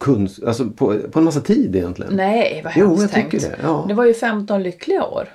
kunst, 0.00 0.42
alltså 0.44 0.70
på, 0.70 0.98
på 1.12 1.18
en 1.18 1.24
massa 1.24 1.40
tid 1.40 1.76
egentligen. 1.76 2.16
Nej, 2.16 2.60
vad 2.64 2.72
Jo, 2.76 2.86
hemskt 2.86 3.02
jag 3.02 3.10
tänkt. 3.10 3.30
tycker 3.30 3.48
det, 3.48 3.56
ja. 3.62 3.84
det 3.88 3.94
var 3.94 4.04
ju 4.04 4.14
15 4.14 4.62
lyckliga 4.62 5.04
år. 5.04 5.28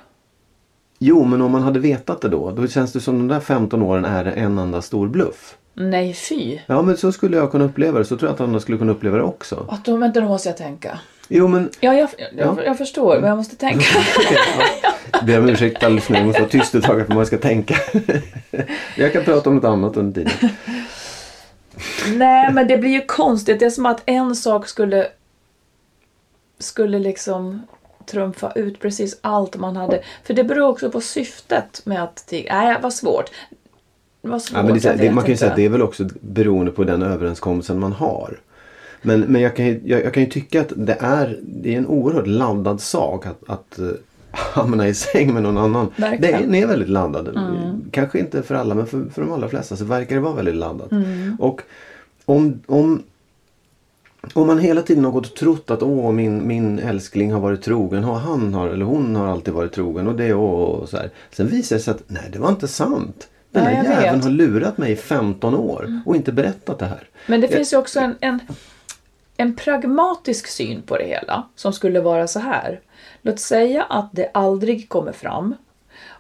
Jo, 0.99 1.23
men 1.23 1.41
om 1.41 1.51
man 1.51 1.61
hade 1.61 1.79
vetat 1.79 2.21
det 2.21 2.29
då, 2.29 2.51
då 2.51 2.67
känns 2.67 2.93
det 2.93 2.99
som 2.99 3.17
de 3.17 3.27
där 3.27 3.39
15 3.39 3.81
åren 3.81 4.05
är 4.05 4.25
en 4.25 4.57
enda 4.57 4.81
stor 4.81 5.07
bluff. 5.07 5.57
Nej, 5.73 6.13
fy. 6.13 6.59
Ja, 6.65 6.81
men 6.81 6.97
så 6.97 7.11
skulle 7.11 7.37
jag 7.37 7.51
kunna 7.51 7.63
uppleva 7.65 7.99
det. 7.99 8.05
Så 8.05 8.17
tror 8.17 8.29
jag 8.29 8.33
att 8.35 8.41
andra 8.41 8.59
skulle 8.59 8.77
kunna 8.77 8.91
uppleva 8.91 9.17
det 9.17 9.23
också. 9.23 9.65
Att 9.69 9.85
då, 9.85 9.97
vänta, 9.97 10.21
då 10.21 10.27
måste 10.27 10.49
jag 10.49 10.57
tänka. 10.57 10.99
Jo, 11.35 11.47
men... 11.47 11.69
Ja, 11.79 11.93
jag, 11.93 12.09
jag, 12.17 12.29
Ja. 12.37 12.63
jag 12.65 12.77
förstår, 12.77 13.19
men 13.19 13.29
jag 13.29 13.37
måste 13.37 13.55
tänka. 13.55 13.85
Jag 15.11 15.25
ber 15.25 15.39
om 15.39 15.49
ursäkt 15.49 15.81
nu. 15.81 16.01
Jag 16.07 16.25
måste 16.25 16.41
vara 16.41 16.51
tyst 16.51 16.75
ett 16.75 16.83
tag 16.83 16.95
för 16.95 17.01
att 17.01 17.09
man 17.09 17.25
ska 17.25 17.37
tänka. 17.37 17.75
Jag 18.97 19.13
kan 19.13 19.23
prata 19.23 19.49
om 19.49 19.55
något 19.55 19.63
annat 19.63 19.97
under 19.97 20.25
tiden. 20.25 20.49
Nej, 22.15 22.53
men 22.53 22.67
det 22.67 22.77
blir 22.77 22.89
ju 22.89 23.01
konstigt. 23.01 23.59
Det 23.59 23.65
är 23.65 23.69
som 23.69 23.85
att 23.85 24.01
en 24.05 24.35
sak 24.35 24.67
skulle 24.67 25.07
skulle 26.59 26.99
liksom 26.99 27.61
trumfa 28.05 28.51
ut 28.51 28.79
precis 28.79 29.19
allt 29.21 29.57
man 29.57 29.75
hade. 29.75 30.03
För 30.23 30.33
det 30.33 30.43
beror 30.43 30.69
också 30.69 30.91
på 30.91 31.01
syftet 31.01 31.81
med 31.85 32.03
att 32.03 32.27
tiga. 32.27 32.55
Nej, 32.55 32.77
vad 32.81 32.93
svårt. 32.93 33.31
Vad 34.21 34.41
svårt, 34.41 34.57
Ja, 34.57 34.63
men 34.63 34.79
det, 34.79 34.95
det, 34.97 35.11
man 35.11 35.23
kan 35.23 35.31
ju 35.31 35.37
säga 35.37 35.51
att 35.51 35.57
det 35.57 35.65
är 35.65 35.69
väl 35.69 35.81
också 35.81 36.09
beroende 36.21 36.71
på 36.71 36.83
den 36.83 37.01
överenskommelsen 37.03 37.79
man 37.79 37.93
har. 37.93 38.39
Men, 39.03 39.21
men 39.21 39.41
jag, 39.41 39.55
kan 39.55 39.65
ju, 39.65 39.81
jag, 39.85 40.03
jag 40.03 40.13
kan 40.13 40.23
ju 40.23 40.29
tycka 40.29 40.61
att 40.61 40.73
det 40.75 40.97
är, 40.99 41.39
det 41.41 41.73
är 41.73 41.77
en 41.77 41.87
oerhört 41.87 42.27
laddad 42.27 42.81
sak 42.81 43.25
att, 43.25 43.49
att 43.49 43.79
eh, 43.79 43.87
hamna 44.31 44.87
i 44.87 44.93
säng 44.93 45.33
med 45.33 45.43
någon 45.43 45.57
annan. 45.57 45.91
Verkligen. 45.95 46.35
Mm. 46.35 46.51
Den 46.51 46.63
är 46.63 46.67
väldigt 46.67 46.89
laddad. 46.89 47.39
Kanske 47.91 48.19
inte 48.19 48.43
för 48.43 48.55
alla 48.55 48.75
men 48.75 48.87
för, 48.87 49.05
för 49.13 49.21
de 49.21 49.31
allra 49.31 49.49
flesta 49.49 49.75
så 49.75 49.85
verkar 49.85 50.15
det 50.15 50.21
vara 50.21 50.33
väldigt 50.33 50.55
laddat. 50.55 50.91
Mm. 50.91 51.37
Och 51.39 51.61
om, 52.25 52.59
om, 52.65 53.03
om 54.33 54.47
man 54.47 54.59
hela 54.59 54.81
tiden 54.81 55.05
har 55.05 55.11
gått 55.11 55.25
och 55.25 55.35
trott 55.35 55.71
att 55.71 55.83
åh 55.83 56.11
min, 56.11 56.47
min 56.47 56.79
älskling 56.79 57.31
har 57.31 57.39
varit 57.39 57.61
trogen. 57.61 58.03
Och 58.03 58.19
han 58.19 58.53
har, 58.53 58.67
eller 58.67 58.85
hon 58.85 59.15
har 59.15 59.27
alltid 59.27 59.53
varit 59.53 59.71
trogen. 59.73 60.07
Och 60.07 60.15
det 60.15 60.33
och, 60.33 60.75
och 60.81 60.89
så 60.89 60.97
här. 60.97 61.09
Sen 61.31 61.47
visar 61.47 61.75
det 61.75 61.81
sig 61.81 61.91
att 61.91 62.03
nej 62.07 62.29
det 62.33 62.39
var 62.39 62.49
inte 62.49 62.67
sant. 62.67 63.27
Den 63.51 63.63
här 63.63 63.83
jag 63.83 64.03
jäveln 64.03 64.23
har 64.23 64.29
lurat 64.29 64.77
mig 64.77 64.91
i 64.91 64.95
15 64.95 65.55
år 65.55 66.01
och 66.05 66.15
inte 66.15 66.31
berättat 66.31 66.79
det 66.79 66.85
här. 66.85 67.07
Men 67.27 67.41
det 67.41 67.47
Jag- 67.47 67.55
finns 67.55 67.73
ju 67.73 67.77
också 67.77 67.99
en, 67.99 68.15
en, 68.19 68.39
en 69.37 69.55
pragmatisk 69.55 70.47
syn 70.47 70.81
på 70.81 70.97
det 70.97 71.05
hela 71.05 71.47
som 71.55 71.73
skulle 71.73 72.01
vara 72.01 72.27
så 72.27 72.39
här. 72.39 72.81
Låt 73.21 73.39
säga 73.39 73.83
att 73.83 74.09
det 74.11 74.29
aldrig 74.33 74.89
kommer 74.89 75.11
fram 75.11 75.55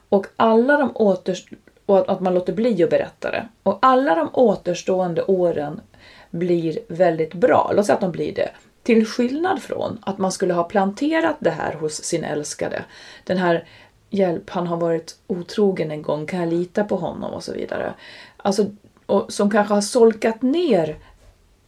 och 0.09 0.27
alla 0.35 0.77
de 0.77 0.91
åter, 0.95 1.37
och 1.85 2.09
att- 2.11 2.19
man 2.19 2.33
låter 2.33 2.53
bli 2.53 2.83
att 2.83 2.89
berätta 2.89 3.31
det. 3.31 3.47
Och 3.63 3.79
alla 3.81 4.15
de 4.15 4.29
återstående 4.33 5.23
åren 5.23 5.81
blir 6.29 6.79
väldigt 6.87 7.33
bra. 7.33 7.71
Låt 7.75 7.85
säga 7.85 7.95
att 7.95 8.01
de 8.01 8.11
blir 8.11 8.35
det. 8.35 8.49
Till 8.83 9.05
skillnad 9.05 9.61
från 9.61 9.99
att 10.01 10.17
man 10.17 10.31
skulle 10.31 10.53
ha 10.53 10.63
planterat 10.63 11.35
det 11.39 11.49
här 11.49 11.73
hos 11.73 11.93
sin 11.93 12.23
älskade. 12.23 12.83
Den 13.23 13.37
här 13.37 13.67
hjälp, 14.09 14.49
han 14.49 14.67
har 14.67 14.77
varit 14.77 15.15
otrogen 15.27 15.91
en 15.91 16.01
gång, 16.01 16.25
kan 16.25 16.39
jag 16.39 16.49
lita 16.49 16.83
på 16.83 16.95
honom 16.95 17.33
och 17.33 17.43
så 17.43 17.53
vidare. 17.53 17.93
Alltså, 18.37 18.65
och 19.05 19.33
som 19.33 19.49
kanske 19.49 19.73
har 19.73 19.81
solkat 19.81 20.41
ner 20.41 20.97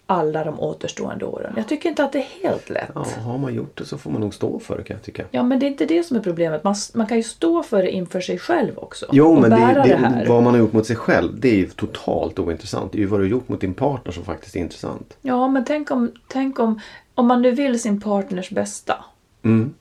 alla 0.08 0.44
de 0.44 0.60
återstående 0.60 1.26
åren. 1.26 1.54
Jag 1.58 1.68
tycker 1.68 1.90
inte 1.90 2.04
att 2.04 2.12
det 2.12 2.20
är 2.20 2.50
helt 2.50 2.70
lätt. 2.70 2.92
Ja, 2.96 3.06
har 3.24 3.38
man 3.38 3.54
gjort 3.54 3.78
det 3.78 3.86
så 3.86 3.98
får 3.98 4.12
man 4.12 4.22
nog 4.22 4.34
stå 4.34 4.60
för 4.60 4.78
det 4.78 4.84
kan 4.84 4.96
jag 4.98 5.04
tycka. 5.04 5.26
Ja, 5.32 5.44
men 5.44 5.60
det 5.60 5.66
är 5.66 5.68
inte 5.68 5.86
det 5.86 6.04
som 6.04 6.18
är 6.18 6.22
problemet. 6.22 6.64
Man, 6.64 6.76
man 6.94 7.08
kan 7.08 7.18
ju 7.18 7.24
stå 7.24 7.64
för 7.64 7.84
det 7.84 7.92
inför 7.92 8.22
sig 8.22 8.40
själv 8.40 8.78
också. 8.78 9.06
Jo, 9.12 9.40
men 9.40 9.50
det, 9.50 9.58
det, 9.58 9.84
det, 9.84 10.26
vad 10.30 10.44
man 10.44 10.54
har 10.54 10.60
gjort 10.60 10.74
mot 10.74 10.86
sig 10.86 10.96
själv 10.96 11.40
det 11.40 11.50
är 11.50 11.56
ju 11.56 11.68
totalt 11.68 12.40
ointressant. 12.40 12.92
Det 12.92 12.98
är 12.98 13.00
ju 13.00 13.06
vad 13.06 13.20
du 13.20 13.24
har 13.24 13.30
gjort 13.30 13.50
mot 13.50 13.62
din 13.62 13.74
partner 13.74 14.12
som 14.12 14.24
faktiskt 14.24 14.56
är 14.56 14.60
intressant. 14.60 15.18
Ja, 15.22 15.48
men 15.48 15.66
tänk 15.66 15.92
om, 15.92 16.12
tänk 16.28 16.60
om, 16.60 16.80
om 17.16 17.28
man 17.28 17.42
nu 17.42 17.52
vill 17.52 17.80
sin 17.80 18.02
partners 18.02 18.50
bästa. 18.50 19.06
Mm. 19.44 19.74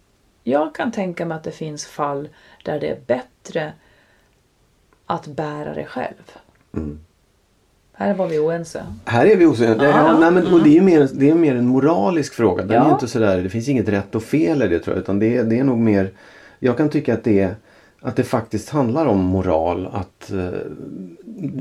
Jag 0.42 0.74
kan 0.74 0.92
tänka 0.92 1.26
mig 1.26 1.36
att 1.36 1.44
det 1.44 1.52
finns 1.52 1.86
fall 1.86 2.28
där 2.62 2.80
det 2.80 2.88
är 2.88 3.00
bättre 3.06 3.72
att 5.06 5.26
bära 5.26 5.74
det 5.74 5.84
själv. 5.84 6.32
Mm. 6.74 7.00
Här 7.96 8.14
var 8.14 8.26
vi 8.28 8.38
oense. 8.38 8.82
Här 9.04 9.26
är 9.26 9.36
vi 9.36 9.46
osäkra. 9.46 9.84
Ja, 9.88 10.18
nej, 10.20 10.30
men, 10.30 10.46
och 10.54 10.62
det 10.62 10.68
är 10.68 10.74
ju 10.74 10.80
mer, 10.82 11.08
det 11.12 11.30
är 11.30 11.34
mer 11.34 11.56
en 11.56 11.66
moralisk 11.66 12.34
fråga. 12.34 12.64
Den 12.64 12.76
Ja. 12.76 12.88
är 12.88 12.92
inte 12.92 13.08
sådär, 13.08 13.38
det 13.42 13.48
finns 13.48 13.68
inget 13.68 13.88
rätt 13.88 14.14
och 14.14 14.22
fel 14.22 14.62
i 14.62 14.68
det 14.68 14.78
tror 14.78 14.96
jag. 14.96 15.02
Utan 15.02 15.18
det, 15.18 15.42
det 15.42 15.58
är 15.58 15.64
nog 15.64 15.78
mer, 15.78 16.10
jag 16.58 16.76
kan 16.76 16.88
tycka 16.88 17.14
att 17.14 17.24
det, 17.24 17.40
är- 17.40 17.54
att 18.06 18.16
det 18.16 18.24
faktiskt 18.24 18.68
handlar 18.70 19.06
om 19.06 19.18
moral. 19.20 19.88
Att 19.92 20.30
eh, 20.32 20.48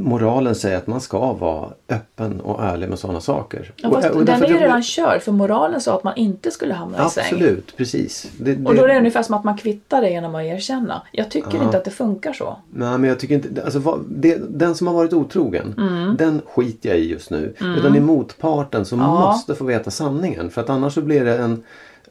moralen 0.01 0.55
säger 0.55 0.77
att 0.77 0.87
man 0.87 1.01
ska 1.01 1.33
vara 1.33 1.69
öppen 1.89 2.41
och 2.41 2.63
ärlig 2.63 2.89
med 2.89 2.99
sådana 2.99 3.21
saker. 3.21 3.71
Ja, 3.75 3.89
Och- 3.89 3.95
fast 3.95 4.09
och 4.09 4.25
den 4.25 4.43
är 4.43 4.47
ju 4.47 4.53
jag- 4.53 4.61
redan 4.61 4.83
körd, 4.83 5.21
för 5.21 5.31
moralen 5.31 5.81
sa 5.81 5.95
att 5.95 6.03
man 6.03 6.15
inte 6.17 6.51
skulle 6.51 6.73
hamna 6.73 7.07
i 7.07 7.09
säng. 7.09 7.23
Absolut, 7.31 7.77
precis. 7.77 8.31
Det, 8.39 8.51
Och 8.65 8.75
då 8.75 8.83
är 8.83 8.87
det 8.87 8.97
ungefär 8.97 9.23
som 9.23 9.35
att 9.35 9.43
man 9.43 9.57
kvittar 9.57 10.01
det 10.01 10.09
genom 10.09 10.35
att 10.35 10.43
erkänna. 10.43 11.01
Jag 11.11 11.31
tycker 11.31 11.57
Ja. 11.57 11.63
inte 11.63 11.77
att 11.77 11.85
det 11.85 11.91
funkar 11.91 12.33
så. 12.33 12.57
Nej 12.73 12.97
men 12.97 13.03
jag 13.09 13.19
tycker 13.19 13.35
inte, 13.35 13.63
alltså, 13.63 13.79
vad, 13.79 13.99
det, 14.09 14.37
den 14.49 14.75
som 14.75 14.87
har 14.87 14.93
varit 14.93 15.13
otrogen, 15.13 15.75
den 16.19 16.41
skiter 16.47 16.89
jag 16.89 16.97
i 16.97 17.09
just 17.11 17.29
nu. 17.31 17.53
Utan 17.77 17.91
det 17.91 17.97
är 17.99 18.01
motparten 18.01 18.85
som 18.85 18.99
Ja. 18.99 19.07
måste 19.07 19.55
få 19.55 19.63
veta 19.65 19.91
sanningen. 19.91 20.49
För 20.49 20.61
att 20.61 20.69
annars 20.69 20.93
så 20.93 21.01
blir 21.01 21.25
det 21.25 21.37
en, 21.37 21.63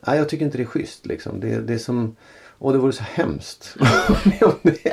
nej 0.06 0.18
jag 0.18 0.28
tycker 0.28 0.44
inte 0.44 0.56
det 0.58 0.62
är 0.62 0.66
schysst 0.66 1.06
liksom. 1.06 1.40
Det, 1.40 1.60
det 1.60 1.74
är 1.74 1.78
som, 1.78 2.16
åh 2.62 2.72
det 2.72 2.78
vore 2.78 2.92
så 2.92 3.04
hemskt. 3.14 3.76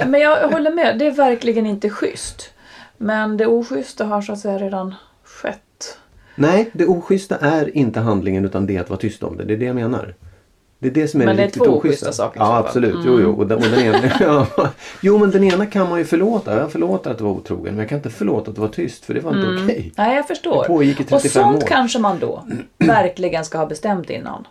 Men 0.08 0.22
jag 0.22 0.50
håller 0.50 0.72
med, 0.72 1.00
det 1.00 1.08
är 1.08 1.12
verkligen 1.12 1.66
inte 1.66 1.90
schysst. 1.90 2.50
Men 2.98 3.38
det 3.38 3.48
oschyssta 3.48 4.06
har 4.06 4.22
så 4.22 4.34
att 4.34 4.40
säga 4.40 4.58
redan 4.58 4.96
skett. 5.24 5.98
nej, 6.36 6.70
det 6.74 6.86
oschyssta 6.86 7.38
är 7.38 7.78
inte 7.78 8.00
handlingen 8.00 8.46
utan 8.46 8.66
det 8.66 8.78
att 8.78 8.90
vara 8.90 9.00
tyst 9.00 9.24
om 9.24 9.38
det. 9.38 9.44
Det 9.44 9.54
är 9.54 9.58
det 9.58 9.66
jag 9.66 9.76
menar. 9.76 10.16
Det 10.82 10.88
är 10.88 10.92
det 10.92 11.08
som 11.08 11.22
är 11.22 11.26
Men 11.26 11.36
det 11.36 11.42
det 11.42 11.48
är 11.48 11.66
två 11.66 11.78
oschyssta. 11.78 12.12
saker 12.12 12.40
Ja 12.40 12.58
absolut, 12.58 12.96
jo 13.06 13.20
jo. 13.22 13.34
Och 13.34 13.48
den, 13.48 13.58
och 13.58 13.64
den 13.64 13.80
ena, 13.80 14.12
ja. 14.20 14.48
Jo 15.02 15.18
men 15.18 15.32
den 15.32 15.44
ena 15.44 15.66
kan 15.66 15.90
man 15.90 16.00
ju 16.00 16.06
förlåta. 16.06 16.60
Jag 16.60 16.72
förlåter 16.72 17.12
att 17.12 17.18
det 17.18 17.24
var 17.24 17.32
otrogen. 17.32 17.74
Men 17.74 17.80
jag 17.80 17.90
kan 17.90 17.98
inte 17.98 18.10
förlåta 18.10 18.50
att 18.50 18.56
det 18.56 18.62
var 18.62 18.68
tyst 18.68 19.06
för 19.06 19.14
det 19.14 19.20
var 19.20 19.32
inte 19.36 19.64
okej. 19.64 19.92
Nej, 19.98 20.16
jag 20.16 20.28
förstår. 20.28 20.62
Det 20.62 20.68
pågick 20.68 21.00
i 21.00 21.04
35 21.04 21.16
och 21.16 21.52
sånt 21.52 21.64
år. 21.64 21.68
kanske 21.68 22.00
man 22.00 22.20
då 22.20 22.44
verkligen 22.78 23.46
ska 23.46 23.58
ha 23.58 23.66
bestämt 23.66 24.10
innan. 24.10 24.48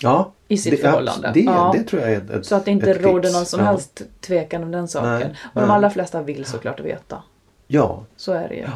Ja, 0.00 0.32
I 0.48 0.58
sitt 0.58 0.70
det, 0.72 0.76
förhållande. 0.76 1.30
Det, 1.34 1.40
Ja. 1.40 1.72
det 1.76 1.82
tror 1.84 2.02
jag 2.02 2.12
är 2.12 2.34
ett, 2.38 2.46
Så 2.46 2.54
att 2.54 2.64
det 2.64 2.70
inte 2.70 2.92
råder 2.94 3.32
någon 3.32 3.46
som 3.46 3.60
ja. 3.60 3.66
helst 3.66 4.02
tvekan 4.20 4.62
om 4.62 4.70
den 4.70 4.88
saken. 4.88 5.10
Nej, 5.10 5.34
och 5.54 5.60
de 5.60 5.66
nej. 5.66 5.76
allra 5.76 5.90
flesta 5.90 6.22
vill 6.22 6.44
såklart 6.44 6.80
veta. 6.80 7.22
Ja, 7.66 8.04
Så 8.16 8.32
är 8.32 8.48
det 8.48 8.54
ju. 8.54 8.66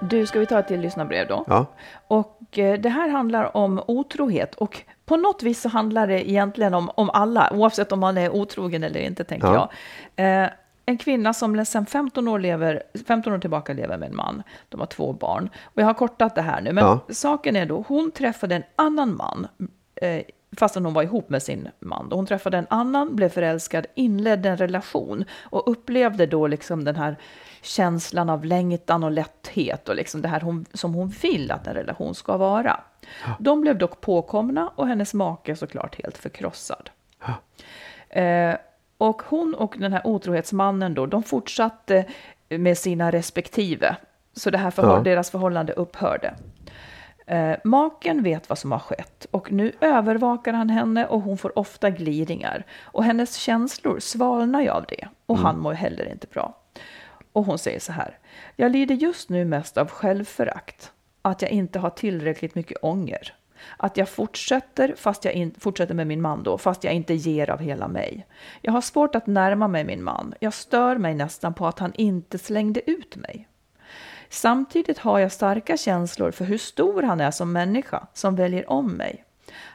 Du, 0.00 0.26
ska 0.26 0.38
vi 0.40 0.46
ta 0.46 0.58
ett 0.58 0.68
till 0.68 0.80
lyssnarbrev 0.80 1.28
då? 1.28 1.44
ja. 1.46 1.66
Och 2.08 2.58
eh, 2.58 2.80
det 2.80 2.88
här 2.88 3.08
handlar 3.08 3.56
om 3.56 3.82
otrohet 3.86 4.54
och 4.54 4.82
på 5.06 5.16
något 5.16 5.42
vis 5.42 5.60
så 5.60 5.68
handlar 5.68 6.06
det 6.06 6.30
egentligen 6.30 6.74
om, 6.74 6.90
om 6.94 7.10
alla, 7.10 7.50
oavsett 7.54 7.92
om 7.92 8.00
man 8.00 8.18
är 8.18 8.30
otrogen 8.30 8.84
eller 8.84 9.00
inte, 9.00 9.24
tänker 9.24 9.46
Ja. 9.48 9.70
jag. 10.16 10.42
Eh, 10.44 10.50
en 10.86 10.98
kvinna 10.98 11.34
som 11.34 11.64
sedan 11.64 11.86
15 11.86 12.28
år, 12.28 12.38
lever, 12.38 12.82
15 13.06 13.32
år 13.32 13.38
tillbaka 13.38 13.72
lever 13.72 13.96
med 13.98 14.08
en 14.10 14.16
man. 14.16 14.42
De 14.68 14.80
har 14.80 14.86
två 14.86 15.12
barn. 15.12 15.50
Och 15.64 15.82
jag 15.82 15.86
har 15.86 15.94
kortat 15.94 16.34
det 16.34 16.42
här 16.42 16.60
nu, 16.60 16.72
men 16.72 16.84
Ja. 16.84 17.00
saken 17.08 17.56
är 17.56 17.66
då, 17.66 17.84
hon 17.88 18.10
träffade 18.10 18.54
en 18.54 18.62
annan 18.76 19.16
man 19.16 19.46
eh, 20.02 20.22
fastän 20.56 20.84
hon 20.84 20.94
var 20.94 21.02
ihop 21.02 21.28
med 21.30 21.42
sin 21.42 21.68
man. 21.80 22.08
Hon 22.12 22.26
träffade 22.26 22.58
en 22.58 22.66
annan, 22.70 23.16
blev 23.16 23.28
förälskad, 23.28 23.86
inledde 23.94 24.48
en 24.48 24.56
relation 24.56 25.24
och 25.42 25.70
upplevde 25.70 26.26
då 26.26 26.46
liksom 26.46 26.84
den 26.84 26.96
här 26.96 27.16
känslan 27.62 28.30
av 28.30 28.44
längtan 28.44 29.04
och 29.04 29.10
lätthet 29.10 29.88
och 29.88 29.96
liksom 29.96 30.22
det 30.22 30.28
här 30.28 30.40
hon, 30.40 30.66
som 30.72 30.94
hon 30.94 31.08
vill 31.08 31.50
att 31.50 31.66
en 31.66 31.74
relation 31.74 32.14
ska 32.14 32.36
vara. 32.36 32.80
Ja. 33.26 33.36
De 33.38 33.60
blev 33.60 33.78
dock 33.78 34.00
påkomna 34.00 34.68
och 34.74 34.86
hennes 34.88 35.14
make 35.14 35.56
såklart 35.56 36.02
helt 36.02 36.18
förkrossad. 36.18 36.90
Ja. 37.26 37.34
Eh, 38.20 38.56
och 38.98 39.22
hon 39.22 39.54
och 39.54 39.74
den 39.78 39.92
här 39.92 40.06
otrohetsmannen 40.06 40.94
då, 40.94 41.06
de 41.06 41.22
fortsatte 41.22 42.04
med 42.48 42.78
sina 42.78 43.10
respektive. 43.10 43.96
Så 44.32 44.50
det 44.50 44.58
här 44.58 44.70
förhåll 44.70 44.98
ja. 44.98 45.02
deras 45.02 45.30
förhållande 45.30 45.72
upphörde. 45.72 46.34
Eh, 47.26 47.56
maken 47.64 48.22
vet 48.22 48.48
vad 48.48 48.58
som 48.58 48.72
har 48.72 48.78
skett 48.78 49.26
och 49.30 49.52
nu 49.52 49.72
övervakar 49.80 50.52
han 50.52 50.70
henne 50.70 51.06
och 51.06 51.20
hon 51.20 51.38
får 51.38 51.58
ofta 51.58 51.90
gliringar. 51.90 52.64
Och 52.80 53.04
hennes 53.04 53.36
känslor 53.36 54.00
svalnar 54.00 54.60
ju 54.60 54.68
av 54.68 54.84
det 54.88 55.08
och 55.26 55.36
mm. 55.36 55.46
han 55.46 55.58
mår 55.58 55.72
heller 55.72 56.12
inte 56.12 56.26
bra. 56.26 56.56
Och 57.32 57.44
hon 57.44 57.58
säger 57.58 57.80
så 57.80 57.92
här. 57.92 58.18
Jag 58.56 58.72
lider 58.72 58.94
just 58.94 59.28
nu 59.28 59.44
mest 59.44 59.78
av 59.78 59.90
självförakt. 59.90 60.92
Att 61.22 61.42
jag 61.42 61.50
inte 61.50 61.78
har 61.78 61.90
tillräckligt 61.90 62.54
mycket 62.54 62.78
ånger. 62.82 63.34
Att 63.76 63.96
jag 63.96 64.08
fortsätter, 64.08 64.94
fast 64.96 65.24
jag 65.24 65.34
in, 65.34 65.54
fortsätter 65.58 65.94
med 65.94 66.06
min 66.06 66.22
man 66.22 66.42
då, 66.42 66.58
fast 66.58 66.84
jag 66.84 66.94
inte 66.94 67.14
ger 67.14 67.50
av 67.50 67.58
hela 67.58 67.88
mig. 67.88 68.26
Jag 68.60 68.72
har 68.72 68.80
svårt 68.80 69.14
att 69.14 69.26
närma 69.26 69.68
mig 69.68 69.84
min 69.84 70.04
man. 70.04 70.34
Jag 70.40 70.54
stör 70.54 70.96
mig 70.96 71.14
nästan 71.14 71.54
på 71.54 71.66
att 71.66 71.78
han 71.78 71.92
inte 71.94 72.38
slängde 72.38 72.90
ut 72.90 73.16
mig. 73.16 73.48
Samtidigt 74.28 74.98
har 74.98 75.18
jag 75.18 75.32
starka 75.32 75.76
känslor 75.76 76.30
för 76.30 76.44
hur 76.44 76.58
stor 76.58 77.02
han 77.02 77.20
är 77.20 77.30
som 77.30 77.52
människa 77.52 78.06
som 78.12 78.36
väljer 78.36 78.70
om 78.70 78.92
mig. 78.92 79.24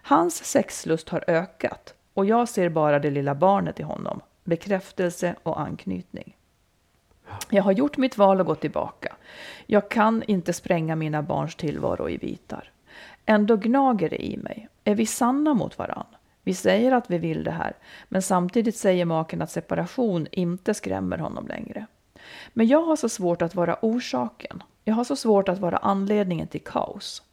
Hans 0.03 0.45
sexlust 0.45 1.09
har 1.09 1.23
ökat 1.27 1.93
och 2.13 2.25
jag 2.25 2.49
ser 2.49 2.69
bara 2.69 2.99
det 2.99 3.09
lilla 3.09 3.35
barnet 3.35 3.79
i 3.79 3.83
honom, 3.83 4.21
bekräftelse 4.43 5.35
och 5.43 5.59
anknytning. 5.59 6.35
Jag 7.49 7.63
har 7.63 7.71
gjort 7.71 7.97
mitt 7.97 8.17
val 8.17 8.39
och 8.39 8.45
gått 8.45 8.61
tillbaka. 8.61 9.15
Jag 9.65 9.89
kan 9.89 10.23
inte 10.23 10.53
spränga 10.53 10.95
mina 10.95 11.21
barns 11.21 11.55
tillvaro 11.55 12.09
i 12.09 12.17
bitar. 12.17 12.70
Ändå 13.31 13.55
gnager 13.55 14.09
det 14.09 14.25
i 14.25 14.37
mig. 14.37 14.67
Är 14.83 14.95
vi 14.95 15.05
sanna 15.05 15.53
mot 15.53 15.77
varann? 15.77 16.05
Vi 16.43 16.53
säger 16.53 16.91
att 16.91 17.11
vi 17.11 17.17
vill 17.17 17.43
det 17.43 17.51
här, 17.51 17.73
men 18.09 18.21
samtidigt 18.21 18.77
säger 18.77 19.05
maken 19.05 19.41
att 19.41 19.51
separation 19.51 20.27
inte 20.31 20.73
skrämmer 20.73 21.17
honom 21.17 21.47
längre. 21.47 21.85
Men 22.53 22.67
jag 22.67 22.81
har 22.81 22.95
så 22.95 23.09
svårt 23.09 23.41
att 23.41 23.55
vara 23.55 23.77
orsaken. 23.81 24.63
Jag 24.83 24.93
har 24.93 25.03
så 25.03 25.15
svårt 25.15 25.49
att 25.49 25.59
vara 25.59 25.77
anledningen 25.77 26.47
till 26.47 26.61
kaos. 26.61 27.23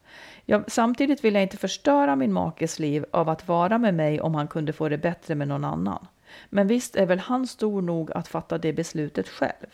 Jag, 0.45 0.71
samtidigt 0.71 1.25
vill 1.25 1.35
jag 1.35 1.43
inte 1.43 1.57
förstöra 1.57 2.17
min 2.17 2.33
makes 2.33 2.79
liv 2.79 3.05
av 3.11 3.29
att 3.29 3.49
vara 3.49 3.79
med 3.79 3.95
mig 3.95 4.21
om 4.21 4.35
han 4.35 4.49
kunde 4.49 4.73
få 4.73 4.89
det 4.89 4.99
bättre 4.99 5.35
med 5.35 5.49
någon 5.49 5.65
annan. 5.65 6.07
Men 6.49 6.67
visst 6.67 6.97
är 6.97 7.07
väl 7.07 7.19
han 7.19 7.47
stor 7.47 7.83
nog 7.83 8.13
att 8.13 8.29
fatta 8.29 8.59
det 8.59 8.73
beslutet 8.73 9.29
själv. 9.29 9.67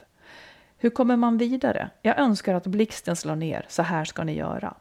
Hur 0.85 0.91
kommer 0.91 1.17
man 1.17 1.39
vidare? 1.39 1.91
Jag 2.03 2.19
önskar 2.19 2.55
att 2.55 2.67
blixten 2.67 3.17
slår 3.17 3.37
ner, 3.37 3.67
så 3.69 3.83
här 3.83 4.05
ska 4.05 4.25
ni 4.25 4.35
göra. 4.35 4.75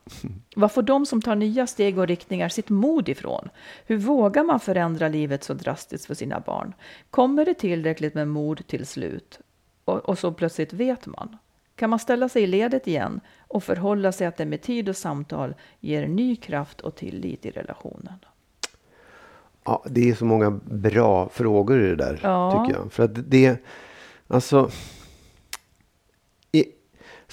Var 0.56 0.68
får 0.68 0.82
de 0.82 1.06
som 1.06 1.22
tar 1.22 1.36
nya 1.36 1.68
steg 1.68 1.98
och 1.98 2.08
riktningar 2.08 2.50
sitt 2.50 2.70
mod 2.70 3.10
ifrån? 3.10 3.50
Hur 3.86 3.98
vågar 3.98 4.44
man 4.44 4.60
förändra 4.60 5.08
livet 5.08 5.44
så 5.44 5.54
drastiskt 5.54 6.06
för 6.06 6.14
sina 6.14 6.40
barn? 6.40 6.74
Kommer 7.10 7.46
det 7.46 7.54
tillräckligt 7.54 8.14
med 8.14 8.28
mod 8.28 8.68
till 8.68 8.86
slut? 8.86 9.40
Och, 9.86 10.10
och 10.10 10.20
så 10.20 10.32
plötsligt 10.32 10.74
vet 10.74 11.06
man. 11.06 11.38
Kan 11.76 11.90
man 11.90 12.00
ställa 12.00 12.30
sig 12.30 12.44
i 12.44 12.48
ledet 12.48 12.88
igen 12.88 13.22
och 13.48 13.64
förhålla 13.64 14.12
sig 14.12 14.28
att 14.28 14.38
det 14.38 14.46
med 14.46 14.62
tid 14.62 14.90
och 14.90 14.98
samtal 14.98 15.56
ger 15.80 16.08
ny 16.08 16.36
kraft 16.36 16.82
och 16.82 16.96
tillit 16.96 17.46
i 17.46 17.52
relationen? 17.52 18.20
Ja, 19.64 19.84
det 19.90 20.10
är 20.10 20.16
så 20.16 20.26
många 20.26 20.52
bra 20.66 21.30
frågor 21.30 21.82
i 21.82 21.90
det 21.90 21.96
där, 21.96 22.20
ja. 22.24 22.66
tycker 22.68 22.80
jag. 22.80 22.92
För 22.92 23.04
att 23.04 23.32
det, 23.32 23.64
alltså 24.28 24.70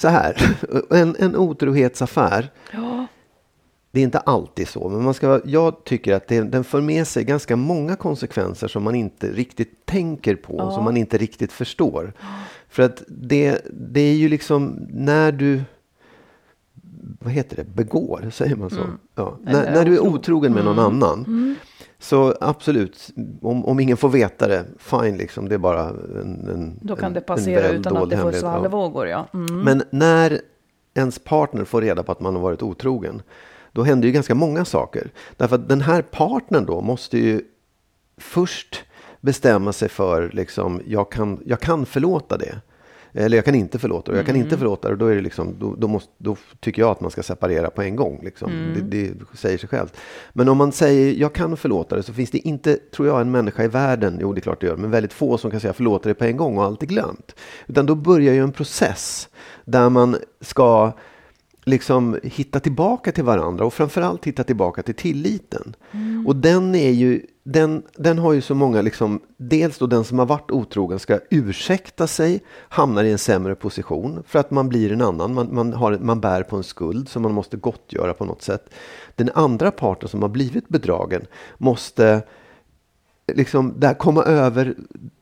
så 0.00 0.08
här, 0.08 0.56
en, 0.90 1.16
en 1.18 1.36
otrohetsaffär. 1.36 2.50
Ja. 2.72 3.06
Det 3.92 4.00
är 4.00 4.04
inte 4.04 4.18
alltid 4.18 4.68
så, 4.68 4.88
men 4.88 5.04
man 5.04 5.14
ska, 5.14 5.40
jag 5.44 5.84
tycker 5.84 6.14
att 6.14 6.28
det, 6.28 6.40
den 6.40 6.64
för 6.64 6.80
med 6.80 7.06
sig 7.06 7.24
ganska 7.24 7.56
många 7.56 7.96
konsekvenser 7.96 8.68
som 8.68 8.82
man 8.82 8.94
inte 8.94 9.32
riktigt 9.32 9.86
tänker 9.86 10.36
på, 10.36 10.54
ja. 10.58 10.70
som 10.70 10.84
man 10.84 10.96
inte 10.96 11.18
riktigt 11.18 11.52
förstår. 11.52 12.12
För 12.68 12.82
att 12.82 13.02
det, 13.08 13.60
det 13.72 14.00
är 14.00 14.14
ju 14.14 14.28
liksom 14.28 14.86
när 14.90 15.32
du 15.32 15.62
vad 17.20 17.32
heter 17.32 17.56
det, 17.56 17.64
begår, 17.64 18.30
säger 18.32 18.56
man 18.56 18.70
så? 18.70 18.80
Mm. 18.80 18.98
Ja. 19.14 19.38
När, 19.42 19.70
när, 19.72 19.84
du 19.84 19.94
är 19.94 20.00
otrogen 20.00 20.52
med 20.52 20.64
någon 20.64 20.78
mm. 20.78 20.86
annan. 20.86 21.24
Mm. 21.24 21.54
Så 22.00 22.34
absolut, 22.40 23.10
om, 23.42 23.64
om 23.64 23.80
ingen 23.80 23.96
får 23.96 24.08
veta 24.08 24.48
det, 24.48 24.64
fine 24.78 25.16
liksom. 25.16 25.48
Det 25.48 25.54
är 25.54 25.58
bara 25.58 25.88
en, 25.88 26.48
en 26.48 26.78
Då 26.82 26.96
kan 26.96 27.06
en, 27.06 27.12
det 27.12 27.20
passera 27.20 27.68
utan 27.68 27.96
att 27.96 28.10
det 28.10 28.16
får 28.16 28.32
svallvågor, 28.32 29.08
ja. 29.08 29.26
Mm. 29.34 29.60
Men 29.60 29.82
när 29.90 30.40
ens 30.94 31.18
partner 31.18 31.64
får 31.64 31.82
reda 31.82 32.02
på 32.02 32.12
att 32.12 32.20
man 32.20 32.34
har 32.34 32.42
varit 32.42 32.62
otrogen, 32.62 33.22
då 33.72 33.82
händer 33.82 34.08
ju 34.08 34.12
ganska 34.12 34.34
många 34.34 34.64
saker. 34.64 35.10
Därför 35.36 35.54
att 35.54 35.68
den 35.68 35.80
här 35.80 36.02
partnern 36.02 36.66
då 36.66 36.80
måste 36.80 37.18
ju 37.18 37.42
först 38.18 38.84
bestämma 39.20 39.72
sig 39.72 39.88
för, 39.88 40.30
liksom, 40.32 40.82
jag 40.86 41.12
kan, 41.12 41.42
jag 41.46 41.60
kan 41.60 41.86
förlåta 41.86 42.36
det. 42.36 42.60
Eller 43.12 43.36
jag 43.38 43.44
kan 43.44 43.54
inte 43.54 43.78
förlåta 43.78 44.12
det. 44.12 44.18
Jag 44.18 44.26
kan 44.26 44.34
mm. 44.34 44.46
inte 44.46 44.58
förlåta 44.58 44.88
det. 44.88 44.96
Då, 44.96 45.06
är 45.06 45.14
det 45.14 45.20
liksom, 45.20 45.56
då, 45.58 45.74
då, 45.74 45.88
måste, 45.88 46.12
då 46.18 46.36
tycker 46.60 46.82
jag 46.82 46.90
att 46.90 47.00
man 47.00 47.10
ska 47.10 47.22
separera 47.22 47.70
på 47.70 47.82
en 47.82 47.96
gång. 47.96 48.20
Liksom. 48.22 48.52
Mm. 48.52 48.90
Det, 48.90 49.02
det, 49.02 49.14
säger 49.34 49.58
sig 49.58 49.68
självt. 49.68 49.96
Men 50.32 50.48
om 50.48 50.58
man 50.58 50.72
säger 50.72 51.14
jag 51.14 51.32
kan 51.32 51.56
förlåta 51.56 51.96
det 51.96 52.02
så 52.02 52.12
finns 52.12 52.30
det 52.30 52.38
inte, 52.38 52.76
tror 52.76 53.08
jag, 53.08 53.20
en 53.20 53.30
människa 53.30 53.64
i 53.64 53.68
världen, 53.68 54.18
jo 54.20 54.32
det 54.32 54.38
är 54.38 54.42
klart 54.42 54.60
det 54.60 54.66
gör, 54.66 54.76
men 54.76 54.90
väldigt 54.90 55.12
få 55.12 55.38
som 55.38 55.50
kan 55.50 55.60
säga 55.60 55.72
förlåta 55.72 56.08
det 56.08 56.14
på 56.14 56.24
en 56.24 56.36
gång 56.36 56.58
och 56.58 56.64
allt 56.64 56.82
är 56.82 56.86
glömt. 56.86 57.34
Utan 57.66 57.86
då 57.86 57.94
börjar 57.94 58.34
ju 58.34 58.42
en 58.42 58.52
process 58.52 59.28
där 59.64 59.88
man 59.88 60.16
ska 60.40 60.92
liksom 61.64 62.18
hitta 62.22 62.60
tillbaka 62.60 63.12
till 63.12 63.24
varandra 63.24 63.64
och 63.64 63.74
framförallt 63.74 64.24
hitta 64.24 64.44
tillbaka 64.44 64.82
till 64.82 64.94
tilliten. 64.94 65.76
Mm. 65.92 66.26
Och 66.26 66.36
den 66.36 66.74
är 66.74 66.90
ju, 66.90 67.22
den, 67.52 67.82
den 67.96 68.18
har 68.18 68.32
ju 68.32 68.40
så 68.40 68.54
många, 68.54 68.82
liksom, 68.82 69.20
dels 69.36 69.78
då 69.78 69.86
den 69.86 70.04
som 70.04 70.18
har 70.18 70.26
varit 70.26 70.50
otrogen 70.50 70.98
ska 70.98 71.18
ursäkta 71.30 72.06
sig, 72.06 72.42
hamnar 72.68 73.04
i 73.04 73.12
en 73.12 73.18
sämre 73.18 73.54
position 73.54 74.22
för 74.26 74.38
att 74.38 74.50
man 74.50 74.68
blir 74.68 74.92
en 74.92 75.02
annan, 75.02 75.34
man, 75.34 75.54
man, 75.54 75.72
har, 75.72 75.98
man 75.98 76.20
bär 76.20 76.42
på 76.42 76.56
en 76.56 76.62
skuld 76.62 77.08
som 77.08 77.22
man 77.22 77.32
måste 77.32 77.56
gottgöra 77.56 78.14
på 78.14 78.24
något 78.24 78.42
sätt. 78.42 78.70
Den 79.14 79.30
andra 79.34 79.70
parten 79.70 80.08
som 80.08 80.22
har 80.22 80.28
blivit 80.28 80.68
bedragen 80.68 81.26
måste 81.58 82.22
liksom 83.34 83.74
där 83.76 83.94
komma 83.94 84.22
över 84.22 84.74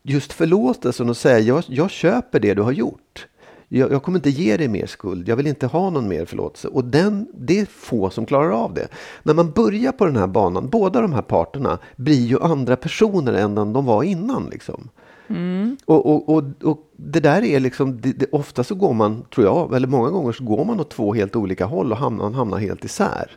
just 0.03 0.33
förlåtelsen 0.33 1.09
och 1.09 1.17
säga 1.17 1.39
jag, 1.39 1.63
jag 1.67 1.89
köper 1.89 2.39
det 2.39 2.53
du 2.53 2.61
har 2.61 2.71
gjort 2.71 3.27
jag, 3.69 3.91
jag, 3.91 4.03
kommer 4.03 4.17
inte 4.17 4.29
ge 4.29 4.57
dig 4.57 4.67
mer 4.67 4.85
skuld, 4.85 5.27
jag 5.27 5.35
vill 5.35 5.47
inte 5.47 5.67
ha 5.67 5.89
någon 5.89 6.07
mer 6.07 6.25
förlåtelse. 6.25 6.67
Och 6.67 6.85
den, 6.85 7.27
det 7.33 7.59
är 7.59 7.65
få 7.65 8.09
som 8.09 8.25
klarar 8.25 8.51
av 8.51 8.73
det. 8.73 8.87
När 9.23 9.33
man 9.33 9.51
börjar 9.51 9.91
på 9.91 10.05
den 10.05 10.15
här 10.15 10.27
banan, 10.27 10.69
båda 10.69 11.01
de 11.01 11.13
här 11.13 11.21
parterna 11.21 11.79
blir 11.95 12.25
ju 12.25 12.39
andra 12.39 12.75
personer 12.75 13.33
än 13.33 13.55
de 13.55 13.85
var 13.85 14.03
innan. 14.03 14.49
Liksom. 14.49 14.89
Mm. 15.29 15.77
Och, 15.85 16.05
och, 16.05 16.29
och, 16.29 16.43
och, 16.63 16.91
det 16.95 17.19
där 17.19 17.43
är 17.43 17.59
liksom, 17.59 18.01
det, 18.01 18.11
det, 18.11 18.25
ofta 18.31 18.63
så 18.63 18.75
går 18.75 18.93
man, 18.93 19.25
tror 19.35 19.45
jag, 19.45 19.75
eller 19.75 19.87
många 19.87 20.09
gånger 20.09 20.31
så 20.31 20.43
går 20.43 20.65
man 20.65 20.79
åt 20.79 20.89
två 20.89 21.13
helt 21.13 21.35
olika 21.35 21.65
håll 21.65 21.91
och 21.91 21.97
hamnar, 21.97 22.31
hamnar 22.31 22.57
helt 22.57 22.85
isär. 22.85 23.31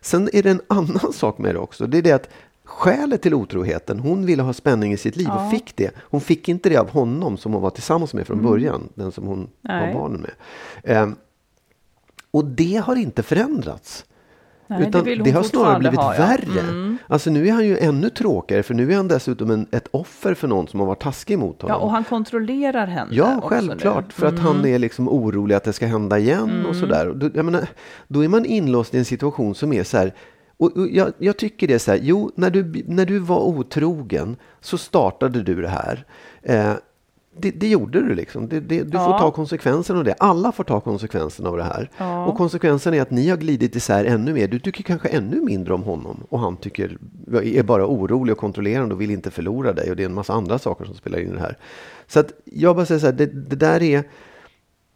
Sen 0.00 0.28
är 0.32 0.42
det 0.42 0.50
en 0.50 0.60
annan 0.68 1.12
sak 1.12 1.38
med 1.38 1.54
det 1.54 1.58
också. 1.58 1.86
Det 1.86 1.98
är 1.98 2.02
det 2.02 2.12
att 2.12 2.28
skälet 2.72 3.22
till 3.22 3.34
otroheten. 3.34 3.98
Hon 3.98 4.26
ville 4.26 4.42
ha 4.42 4.52
spänning 4.52 4.92
i 4.92 4.96
sitt 4.96 5.16
liv 5.16 5.26
ja. 5.30 5.44
och 5.44 5.50
fick 5.50 5.76
det. 5.76 5.90
Hon 5.96 6.20
fick 6.20 6.48
inte 6.48 6.68
det 6.68 6.76
av 6.76 6.90
honom 6.90 7.36
som 7.36 7.52
hon 7.52 7.62
var 7.62 7.70
tillsammans 7.70 8.14
med 8.14 8.26
från 8.26 8.38
mm. 8.38 8.50
början. 8.50 8.88
Den 8.94 9.12
som 9.12 9.26
hon 9.26 9.48
Nej. 9.60 9.86
var 9.86 10.00
barnen 10.00 10.20
med. 10.20 10.32
Eh, 10.96 11.08
och 12.30 12.44
det 12.44 12.76
har 12.76 12.96
inte 12.96 13.22
förändrats. 13.22 14.04
Nej, 14.66 14.88
Utan 14.88 15.04
det, 15.04 15.14
det 15.14 15.30
har 15.30 15.42
snarare 15.42 15.78
blivit 15.78 16.00
ha, 16.00 16.14
ja. 16.14 16.20
värre. 16.20 16.60
Mm. 16.60 16.98
Alltså 17.06 17.30
nu 17.30 17.48
är 17.48 17.52
han 17.52 17.66
ju 17.66 17.78
ännu 17.78 18.10
tråkigare 18.10 18.62
för 18.62 18.74
nu 18.74 18.92
är 18.92 18.96
han 18.96 19.08
dessutom 19.08 19.50
en, 19.50 19.66
ett 19.70 19.88
offer 19.90 20.34
för 20.34 20.48
någon 20.48 20.68
som 20.68 20.80
har 20.80 20.86
varit 20.86 21.02
taskig 21.02 21.38
mot 21.38 21.62
honom. 21.62 21.76
Ja, 21.76 21.84
och 21.84 21.90
han 21.90 22.04
kontrollerar 22.04 22.86
henne. 22.86 23.14
Ja, 23.14 23.40
självklart. 23.44 24.04
Nu. 24.04 24.12
För 24.12 24.26
att 24.26 24.38
han 24.38 24.56
mm. 24.56 24.74
är 24.74 24.78
liksom 24.78 25.08
orolig 25.08 25.54
att 25.54 25.64
det 25.64 25.72
ska 25.72 25.86
hända 25.86 26.18
igen 26.18 26.50
mm. 26.50 26.66
och 26.66 26.76
sådär. 26.76 27.12
Då, 27.14 27.42
menar, 27.42 27.66
då 28.08 28.24
är 28.24 28.28
man 28.28 28.44
inlåst 28.44 28.94
i 28.94 28.98
en 28.98 29.04
situation 29.04 29.54
som 29.54 29.72
är 29.72 29.84
så 29.84 29.96
här 29.96 30.14
och, 30.56 30.76
och 30.76 30.88
jag, 30.88 31.12
jag, 31.18 31.36
tycker 31.36 31.68
det 31.68 31.74
är 31.74 31.78
så 31.78 31.90
här, 31.90 32.00
jo, 32.02 32.30
när 32.34 32.50
du, 32.50 32.84
när 32.86 33.06
du 33.06 33.18
var 33.18 33.40
otrogen 33.40 34.36
så 34.60 34.78
startade 34.78 35.42
du 35.42 35.62
det 35.62 35.68
här. 35.68 36.04
Eh, 36.42 36.74
det, 37.36 37.50
det, 37.50 37.68
gjorde 37.68 38.00
du 38.00 38.14
liksom. 38.14 38.48
Det, 38.48 38.60
det, 38.60 38.82
du 38.82 38.98
ja. 38.98 39.04
får 39.04 39.18
ta 39.18 39.30
konsekvenserna 39.30 39.98
av 39.98 40.04
det. 40.04 40.14
Alla 40.18 40.52
får 40.52 40.64
ta 40.64 40.80
konsekvenserna 40.80 41.48
av 41.48 41.56
det 41.56 41.62
här. 41.62 41.90
Ja. 41.96 42.26
Och 42.26 42.36
konsekvensen 42.36 42.94
är 42.94 43.02
att 43.02 43.10
ni 43.10 43.28
har 43.28 43.36
glidit 43.36 43.76
isär 43.76 44.04
ännu 44.04 44.32
mer. 44.32 44.48
Du 44.48 44.58
tycker 44.58 44.82
kanske 44.82 45.08
ännu 45.08 45.40
mindre 45.40 45.74
om 45.74 45.82
honom 45.82 46.20
och 46.28 46.40
han 46.40 46.56
tycker, 46.56 46.98
är 47.42 47.62
bara 47.62 47.86
orolig 47.86 48.32
och 48.32 48.38
kontrollerande 48.38 48.94
och 48.94 49.00
vill 49.00 49.10
inte 49.10 49.30
förlora 49.30 49.72
dig. 49.72 49.90
Och 49.90 49.96
det 49.96 50.02
är 50.02 50.06
en 50.06 50.14
massa 50.14 50.32
andra 50.32 50.58
saker 50.58 50.84
som 50.84 50.94
spelar 50.94 51.18
in 51.18 51.28
i 51.28 51.32
det 51.32 51.40
här. 51.40 51.56
Så 52.06 52.20
att 52.20 52.32
jag 52.44 52.76
bara 52.76 52.86
säger 52.86 53.00
så 53.00 53.06
här, 53.06 53.12
det, 53.12 53.26
det 53.26 53.56
där 53.56 53.82
är 53.82 54.04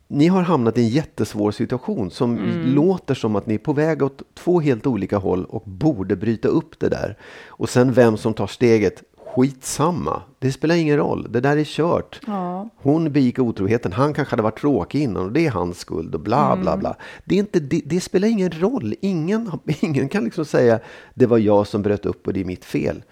ni 0.08 0.26
har 0.26 0.42
hamnat 0.42 0.78
i 0.78 0.82
en 0.82 0.88
jättesvår 0.88 1.50
situation 1.50 2.10
som 2.10 2.38
Mm. 2.38 2.74
låter 2.74 3.14
som 3.14 3.36
att 3.36 3.46
ni 3.46 3.54
är 3.54 3.58
på 3.58 3.72
väg 3.72 4.02
åt 4.02 4.22
två 4.34 4.60
helt 4.60 4.86
olika 4.86 5.16
håll 5.18 5.44
och 5.44 5.62
borde 5.64 6.16
bryta 6.16 6.48
upp 6.48 6.78
det 6.80 6.88
där. 6.88 7.16
Och 7.48 7.68
sen 7.68 7.92
vem 7.92 8.16
som 8.16 8.34
tar 8.34 8.46
steget, 8.46 9.02
skitsamma. 9.26 10.22
Det 10.38 10.52
spelar 10.52 10.74
ingen 10.74 10.96
roll. 10.96 11.26
Det 11.30 11.40
där 11.40 11.56
är 11.56 11.64
kört. 11.64 12.20
Ja. 12.26 12.68
Hon 12.76 13.12
begick 13.12 13.38
otroheten, 13.38 13.92
han 13.92 14.14
kanske 14.14 14.32
hade 14.32 14.42
varit 14.42 14.58
tråkig 14.60 15.02
innan 15.02 15.22
och 15.26 15.32
det 15.32 15.46
är 15.46 15.50
hans 15.50 15.78
skuld 15.78 16.14
och 16.14 16.20
bla 16.20 16.46
Mm. 16.46 16.60
bla 16.60 16.76
bla. 16.76 16.96
Det, 17.24 17.34
är 17.34 17.38
inte, 17.38 17.60
det, 17.60 17.82
det 17.84 18.00
spelar 18.00 18.28
ingen 18.28 18.50
roll. 18.50 18.94
Ingen, 19.00 19.50
ingen 19.80 20.08
kan 20.08 20.24
liksom 20.24 20.44
säga 20.44 20.80
det 21.14 21.26
var 21.26 21.38
jag 21.38 21.66
som 21.66 21.82
bröt 21.82 22.06
upp 22.06 22.26
och 22.26 22.32
det 22.32 22.40
är 22.40 22.44
mitt 22.44 22.64
fel. 22.64 23.02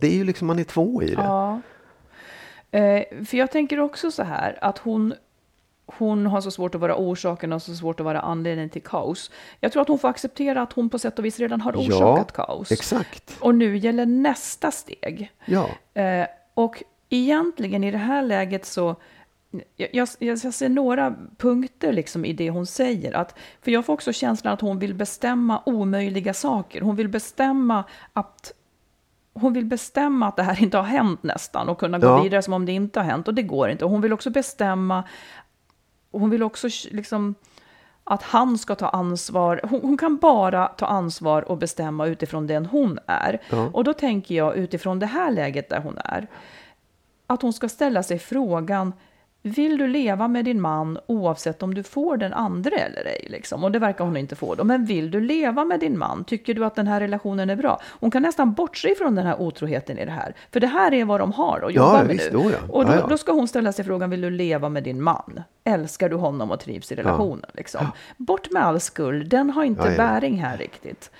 Det 0.00 0.06
är 0.06 0.14
ju 0.16 0.24
liksom, 0.24 0.46
man 0.46 0.58
är 0.58 0.64
två 0.64 1.02
i 1.02 1.06
det. 1.06 1.12
Ja. 1.22 1.60
Eh, 2.70 3.24
för 3.26 3.36
jag 3.36 3.50
tänker 3.52 3.80
också 3.80 4.10
så 4.10 4.22
här 4.22 4.58
att 4.60 4.78
hon, 4.78 5.14
hon 5.98 6.26
har 6.26 6.40
så 6.40 6.50
svårt 6.50 6.74
att 6.74 6.80
vara 6.80 6.96
orsaken 6.96 7.52
och 7.52 7.62
så 7.62 7.74
svårt 7.74 8.00
att 8.00 8.04
vara 8.04 8.20
anledningen 8.20 8.70
till 8.70 8.82
kaos. 8.82 9.30
Jag 9.60 9.72
tror 9.72 9.82
att 9.82 9.88
hon 9.88 9.98
får 9.98 10.08
acceptera 10.08 10.62
att 10.62 10.72
hon 10.72 10.88
på 10.90 10.98
sätt 10.98 11.18
och 11.18 11.24
vis 11.24 11.38
redan 11.40 11.60
har 11.60 11.72
orsakat 11.72 12.32
kaos. 12.32 12.72
exakt. 12.72 13.36
Och 13.40 13.54
nu 13.54 13.76
gäller 13.76 14.06
nästa 14.06 14.70
steg. 14.70 15.32
Ja. 15.44 15.68
Eh, 16.02 16.26
och 16.54 16.82
egentligen 17.10 17.84
i 17.84 17.90
det 17.90 17.98
här 17.98 18.22
läget 18.22 18.66
så 18.66 18.96
jag, 19.76 19.88
jag, 19.92 20.08
jag 20.18 20.38
ser 20.54 20.68
några 20.68 21.14
punkter 21.38 21.92
liksom 21.92 22.24
i 22.24 22.32
det 22.32 22.50
hon 22.50 22.66
säger. 22.66 23.12
Att, 23.12 23.38
för 23.62 23.70
jag 23.70 23.86
får 23.86 23.92
också 23.92 24.12
känslan 24.12 24.52
att 24.54 24.60
hon 24.60 24.78
vill 24.78 24.94
bestämma 24.94 25.62
omöjliga 25.66 26.34
saker. 26.34 26.80
Hon 26.80 26.96
vill 26.96 27.08
bestämma 27.08 27.84
att 28.12 28.52
hon 29.34 29.52
vill 29.52 29.64
bestämma 29.64 30.28
att 30.28 30.36
det 30.36 30.42
här 30.42 30.62
inte 30.62 30.76
har 30.76 30.84
hänt 30.84 31.22
nästan 31.22 31.68
och 31.68 31.78
kunna 31.78 31.98
gå 31.98 32.06
Ja. 32.06 32.22
vidare 32.22 32.42
som 32.42 32.52
om 32.54 32.66
det 32.66 32.72
inte 32.72 33.00
har 33.00 33.04
hänt. 33.04 33.28
Och 33.28 33.34
det 33.34 33.42
går 33.42 33.70
inte. 33.70 33.84
Och 33.84 33.90
hon 33.90 34.00
vill 34.00 34.12
också 34.12 34.30
bestämma, 34.30 35.04
hon 36.12 36.30
vill 36.30 36.42
också 36.42 36.68
liksom 36.90 37.34
att 38.04 38.22
han 38.22 38.58
ska 38.58 38.74
ta 38.74 38.88
ansvar. 38.88 39.60
Hon, 39.70 39.80
hon 39.80 39.96
kan 39.96 40.16
bara 40.16 40.66
ta 40.66 40.86
ansvar 40.86 41.42
och 41.42 41.58
bestämma 41.58 42.06
utifrån 42.06 42.46
den 42.46 42.66
hon 42.66 42.98
är. 43.06 43.40
Och 43.72 43.84
då 43.84 43.92
tänker 43.92 44.34
jag 44.34 44.56
utifrån 44.56 44.98
det 44.98 45.06
här 45.06 45.30
läget 45.30 45.68
där 45.68 45.80
hon 45.80 45.98
är, 45.98 46.26
att 47.26 47.42
hon 47.42 47.52
ska 47.52 47.68
ställa 47.68 48.02
sig 48.02 48.18
frågan, 48.18 48.92
vill 49.42 49.78
du 49.78 49.86
leva 49.86 50.28
med 50.28 50.44
din 50.44 50.60
man 50.60 50.98
oavsett 51.06 51.62
om 51.62 51.74
du 51.74 51.82
får 51.82 52.16
den 52.16 52.32
andra 52.32 52.76
eller 52.76 53.04
ej? 53.06 53.26
Liksom? 53.30 53.64
Och 53.64 53.72
det 53.72 53.78
verkar 53.78 54.04
hon 54.04 54.16
inte 54.16 54.36
få 54.36 54.54
då. 54.54 54.64
Men 54.64 54.84
vill 54.84 55.10
du 55.10 55.20
leva 55.20 55.64
med 55.64 55.80
din 55.80 55.98
man? 55.98 56.24
Tycker 56.24 56.54
du 56.54 56.64
att 56.64 56.74
den 56.74 56.86
här 56.86 57.00
relationen 57.00 57.50
är 57.50 57.56
bra? 57.56 57.80
Hon 57.84 58.10
kan 58.10 58.22
nästan 58.22 58.52
bortse 58.52 58.88
ifrån 58.92 59.14
den 59.14 59.26
här 59.26 59.40
otroheten 59.40 59.98
i 59.98 60.04
det 60.04 60.10
här. 60.10 60.34
För 60.52 60.60
det 60.60 60.66
här 60.66 60.94
är 60.94 61.04
vad 61.04 61.20
de 61.20 61.32
har 61.32 61.56
att 61.56 61.62
Ja, 61.62 61.70
jobba 61.70 61.98
med 61.98 62.06
visst, 62.06 62.32
nu. 62.32 62.38
jo, 62.44 62.50
ja. 62.50 62.56
Och 62.68 62.86
då, 62.86 62.92
Ja, 62.92 62.96
ja. 62.98 63.06
då 63.06 63.18
ska 63.18 63.32
hon 63.32 63.48
ställa 63.48 63.72
sig 63.72 63.84
frågan, 63.84 64.10
vill 64.10 64.20
du 64.20 64.30
leva 64.30 64.68
med 64.68 64.82
din 64.82 65.02
man? 65.02 65.40
Älskar 65.64 66.08
du 66.08 66.16
honom 66.16 66.50
och 66.50 66.60
trivs 66.60 66.92
i 66.92 66.94
relationen? 66.94 67.50
Liksom? 67.54 67.86
Bort 68.16 68.50
med 68.50 68.64
all 68.66 68.80
skuld, 68.80 69.28
den 69.28 69.50
har 69.50 69.64
inte 69.64 69.82
Ja, 69.82 69.90
ja. 69.90 69.96
bäring 69.96 70.36
här 70.42 70.56
riktigt. 70.56 71.10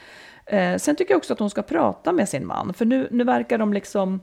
Eh, 0.46 0.76
sen 0.76 0.96
tycker 0.96 1.12
jag 1.14 1.18
också 1.18 1.32
att 1.32 1.38
hon 1.38 1.50
ska 1.50 1.62
prata 1.62 2.12
med 2.12 2.28
sin 2.28 2.46
man, 2.46 2.74
för 2.74 2.84
nu, 2.84 3.08
nu 3.10 3.24
verkar 3.24 3.58
de 3.58 3.72
liksom 3.72 4.20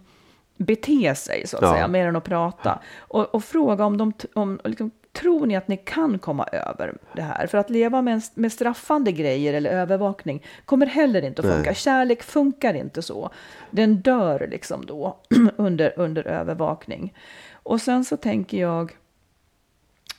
bete 0.59 1.15
sig 1.15 1.47
så 1.47 1.57
att 1.57 1.63
Ja. 1.63 1.73
säga, 1.73 1.87
mer 1.87 2.07
än 2.07 2.15
att 2.15 2.23
prata. 2.23 2.79
Och, 2.99 3.35
och 3.35 3.43
fråga 3.43 3.85
om 3.85 3.97
de, 3.97 4.13
om, 4.33 4.59
liksom, 4.63 4.91
tror 5.13 5.45
ni 5.45 5.55
att 5.55 5.67
ni 5.67 5.77
kan 5.77 6.19
komma 6.19 6.43
över 6.51 6.97
det 7.15 7.21
här? 7.21 7.47
För 7.47 7.57
att 7.57 7.69
leva 7.69 8.01
med, 8.01 8.13
en- 8.13 8.21
med 8.33 8.51
straffande 8.51 9.11
grejer 9.11 9.53
eller 9.53 9.69
övervakning 9.69 10.43
kommer 10.65 10.85
heller 10.85 11.21
inte 11.25 11.41
att 11.41 11.45
Nej. 11.47 11.55
funka. 11.55 11.73
Kärlek 11.73 12.23
funkar 12.23 12.73
inte 12.73 13.01
så. 13.01 13.29
Den 13.71 13.95
dör 14.01 14.47
liksom 14.51 14.85
då 14.85 15.17
under, 15.57 15.93
under 15.95 16.27
övervakning. 16.27 17.13
Och 17.53 17.81
sen 17.81 18.05
så 18.05 18.17
tänker 18.17 18.57
jag 18.61 18.91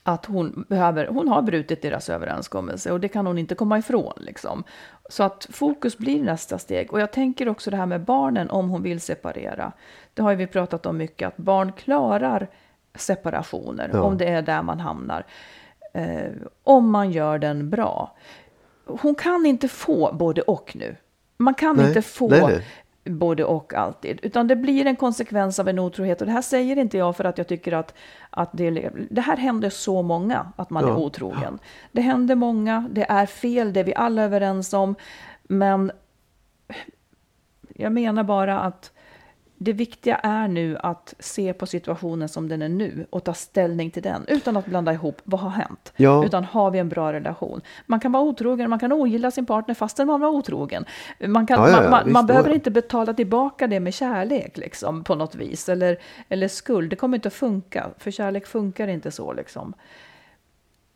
att 0.02 0.26
hon, 0.26 0.64
behöver, 0.68 1.06
hon 1.06 1.28
har 1.28 1.42
brutit 1.42 1.82
deras 1.82 2.08
överenskommelse 2.10 2.92
och 2.92 3.00
det 3.00 3.08
kan 3.08 3.26
hon 3.26 3.38
inte 3.38 3.54
komma 3.54 3.78
ifrån. 3.78 4.12
Liksom. 4.16 4.64
Så 5.08 5.22
att 5.22 5.46
fokus 5.52 5.98
blir 5.98 6.22
nästa 6.22 6.58
steg. 6.58 6.92
Och 6.92 7.00
jag 7.00 7.12
tänker 7.12 7.48
också 7.48 7.70
det 7.70 7.76
här 7.76 7.86
med 7.86 8.00
barnen 8.04 8.50
om 8.50 8.68
hon 8.70 8.82
vill 8.82 9.00
separera. 9.00 9.72
Det 10.14 10.22
har 10.22 10.30
ju 10.30 10.36
vi 10.36 10.46
pratat 10.46 10.86
om 10.86 10.96
mycket, 10.96 11.28
att 11.28 11.36
barn 11.36 11.72
klarar 11.72 12.48
separationer 12.94 13.90
Ja. 13.92 14.02
om 14.02 14.18
det 14.18 14.24
är 14.28 14.42
där 14.42 14.62
man 14.62 14.80
hamnar. 14.80 15.26
Eh, 15.94 16.30
om 16.64 16.90
man 16.90 17.10
gör 17.10 17.38
den 17.38 17.70
bra. 17.70 18.16
Hon 18.86 19.14
kan 19.14 19.46
inte 19.46 19.68
få 19.68 20.12
både 20.12 20.42
och 20.42 20.76
nu. 20.76 20.96
Man 21.36 21.54
kan 21.54 21.76
Nej, 21.76 21.88
inte 21.88 22.02
få 22.02 22.28
nej, 22.28 22.40
nej. 22.42 22.66
både 23.14 23.44
och 23.44 23.74
alltid. 23.74 24.20
Utan 24.22 24.46
det 24.48 24.56
blir 24.56 24.86
en 24.86 24.96
konsekvens 24.96 25.58
av 25.58 25.68
en 25.68 25.78
otrohet. 25.78 26.20
Och 26.20 26.26
det 26.26 26.32
här 26.32 26.42
säger 26.42 26.78
inte 26.78 26.98
jag 26.98 27.16
för 27.16 27.24
att 27.24 27.38
jag 27.38 27.46
tycker 27.48 27.72
att, 27.72 27.94
att 28.30 28.50
det, 28.52 28.90
det 29.10 29.20
här 29.20 29.36
händer 29.36 29.70
så 29.70 30.02
många, 30.02 30.52
att 30.56 30.70
man 30.70 30.84
Ja. 30.84 30.90
är 30.90 30.96
otrogen. 30.96 31.58
Det 31.92 32.00
händer 32.02 32.34
många, 32.34 32.88
det 32.92 33.06
är 33.10 33.26
fel, 33.26 33.72
det 33.72 33.80
är 33.80 33.84
vi 33.84 33.94
alla 33.94 34.22
överens 34.22 34.72
om. 34.72 34.94
Men 35.42 35.92
jag 37.74 37.92
menar 37.92 38.22
bara 38.24 38.60
att 38.60 38.92
det 39.62 39.72
viktiga 39.72 40.16
är 40.16 40.48
nu 40.48 40.78
att 40.78 41.14
se 41.18 41.52
på 41.52 41.66
situationen 41.66 42.28
som 42.28 42.48
den 42.48 42.62
är 42.62 42.68
nu 42.68 43.06
och 43.10 43.24
ta 43.24 43.34
ställning 43.34 43.90
till 43.90 44.02
den 44.02 44.24
utan 44.28 44.56
att 44.56 44.66
blanda 44.66 44.92
ihop 44.92 45.20
vad 45.24 45.40
har 45.40 45.50
hänt. 45.50 45.92
Ja. 45.96 46.24
Utan 46.24 46.44
har 46.44 46.70
vi 46.70 46.78
en 46.78 46.88
bra 46.88 47.12
relation? 47.12 47.60
Man 47.86 48.00
kan 48.00 48.12
vara 48.12 48.22
otrogen, 48.22 48.70
man 48.70 48.78
kan 48.78 48.92
ogilla 48.92 49.30
sin 49.30 49.46
partner 49.46 49.74
fastän 49.74 50.06
man 50.06 50.20
var 50.20 50.28
otrogen. 50.28 50.84
Man, 51.26 51.46
kan, 51.46 51.60
Ja, 51.60 51.68
ja, 51.68 51.80
man, 51.80 51.90
man, 51.90 52.04
visst, 52.04 52.12
man 52.12 52.26
behöver 52.26 52.54
inte 52.54 52.70
betala 52.70 53.14
tillbaka 53.14 53.66
det 53.66 53.80
med 53.80 53.94
kärlek 53.94 54.56
liksom, 54.56 55.04
på 55.04 55.14
något 55.14 55.34
vis. 55.34 55.68
Eller, 55.68 55.98
eller 56.28 56.48
skuld, 56.48 56.90
det 56.90 56.96
kommer 56.96 57.16
inte 57.16 57.28
att 57.28 57.34
funka. 57.34 57.90
För 57.98 58.10
kärlek 58.10 58.46
funkar 58.46 58.88
inte 58.88 59.10
så. 59.10 59.32
Liksom. 59.32 59.74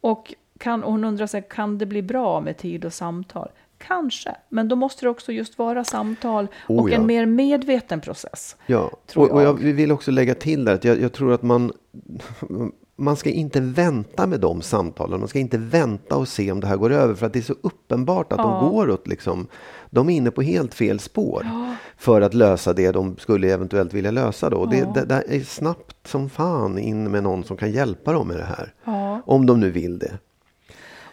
Och, 0.01 0.35
kan, 0.59 0.85
och 0.85 0.93
hon 0.93 1.05
undrar 1.05 1.27
sig, 1.27 1.47
kan 1.51 1.79
det 1.79 1.87
bli 1.87 2.03
bra 2.03 2.41
med 2.41 2.57
tid 2.57 2.85
och 2.85 2.93
samtal? 2.93 3.49
Kanske, 3.87 4.37
men 4.49 4.69
då 4.69 4.77
måste 4.77 5.05
det 5.05 5.11
också 5.11 5.33
just 5.33 5.59
vara 5.59 5.85
samtal 5.85 6.49
Oh, 6.69 6.81
och 6.83 6.91
ja. 6.91 6.95
en 6.95 7.07
mer 7.07 7.27
medveten 7.27 8.01
process. 8.01 8.57
Ja, 8.67 8.91
och, 9.15 9.31
och 9.31 9.43
jag 9.43 9.49
jag. 9.49 9.73
vill 9.73 9.93
också 9.93 10.11
lägga 10.11 10.35
till 10.35 10.65
där 10.65 10.75
att 10.75 10.85
jag, 10.85 11.01
jag 11.01 11.13
tror 11.13 11.33
att 11.33 11.43
man, 11.43 11.73
man 12.97 13.17
ska 13.17 13.31
inte 13.31 13.61
vänta 13.61 14.27
med 14.27 14.41
de 14.41 14.63
samtalen. 14.63 15.21
Man 15.21 15.29
ska 15.29 15.39
inte 15.39 15.59
vänta 15.59 16.17
och 16.17 16.29
se 16.29 16.53
om 16.53 16.61
det 16.61 16.67
här 16.67 16.77
går 16.77 16.93
över 16.93 17.15
för 17.15 17.27
att 17.27 17.33
det 17.33 17.39
är 17.39 17.43
så 17.43 17.55
uppenbart 17.63 18.33
att 18.33 18.39
de 18.39 18.71
går 18.71 18.91
åt 18.91 19.09
liksom, 19.09 19.47
de 19.91 20.11
är 20.11 20.15
inne 20.15 20.31
på 20.31 20.43
helt 20.43 20.75
fel 20.75 21.01
spår 21.01 21.47
för 21.97 22.21
att 22.21 22.35
lösa 22.35 22.73
det 22.73 22.93
de 22.93 23.17
skulle 23.17 23.53
eventuellt 23.53 23.93
vilja 23.93 24.11
lösa 24.11 24.51
då. 24.51 24.57
Och 24.57 24.71
Det, 24.71 24.89
det, 24.95 25.05
det 25.05 25.37
är 25.37 25.41
snabbt 25.41 26.07
som 26.07 26.31
fan 26.31 26.79
in 26.79 27.11
med 27.11 27.23
någon 27.23 27.45
som 27.45 27.57
kan 27.57 27.73
hjälpa 27.73 28.13
dem 28.13 28.29
med 28.29 28.37
det 28.37 28.45
här. 28.45 28.75
Ja. 28.85 29.21
Om 29.27 29.47
de 29.47 29.61
nu 29.61 29.71
vill 29.71 29.99
det. 29.99 30.19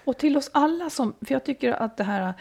Och 0.03 0.17
till 0.17 0.37
oss 0.37 0.49
alla 0.53 0.89
som, 0.89 1.13
för 1.21 1.35
jag 1.35 1.43
tycker 1.43 1.71
att 1.71 1.97
det 1.97 2.03
här, 2.03 2.33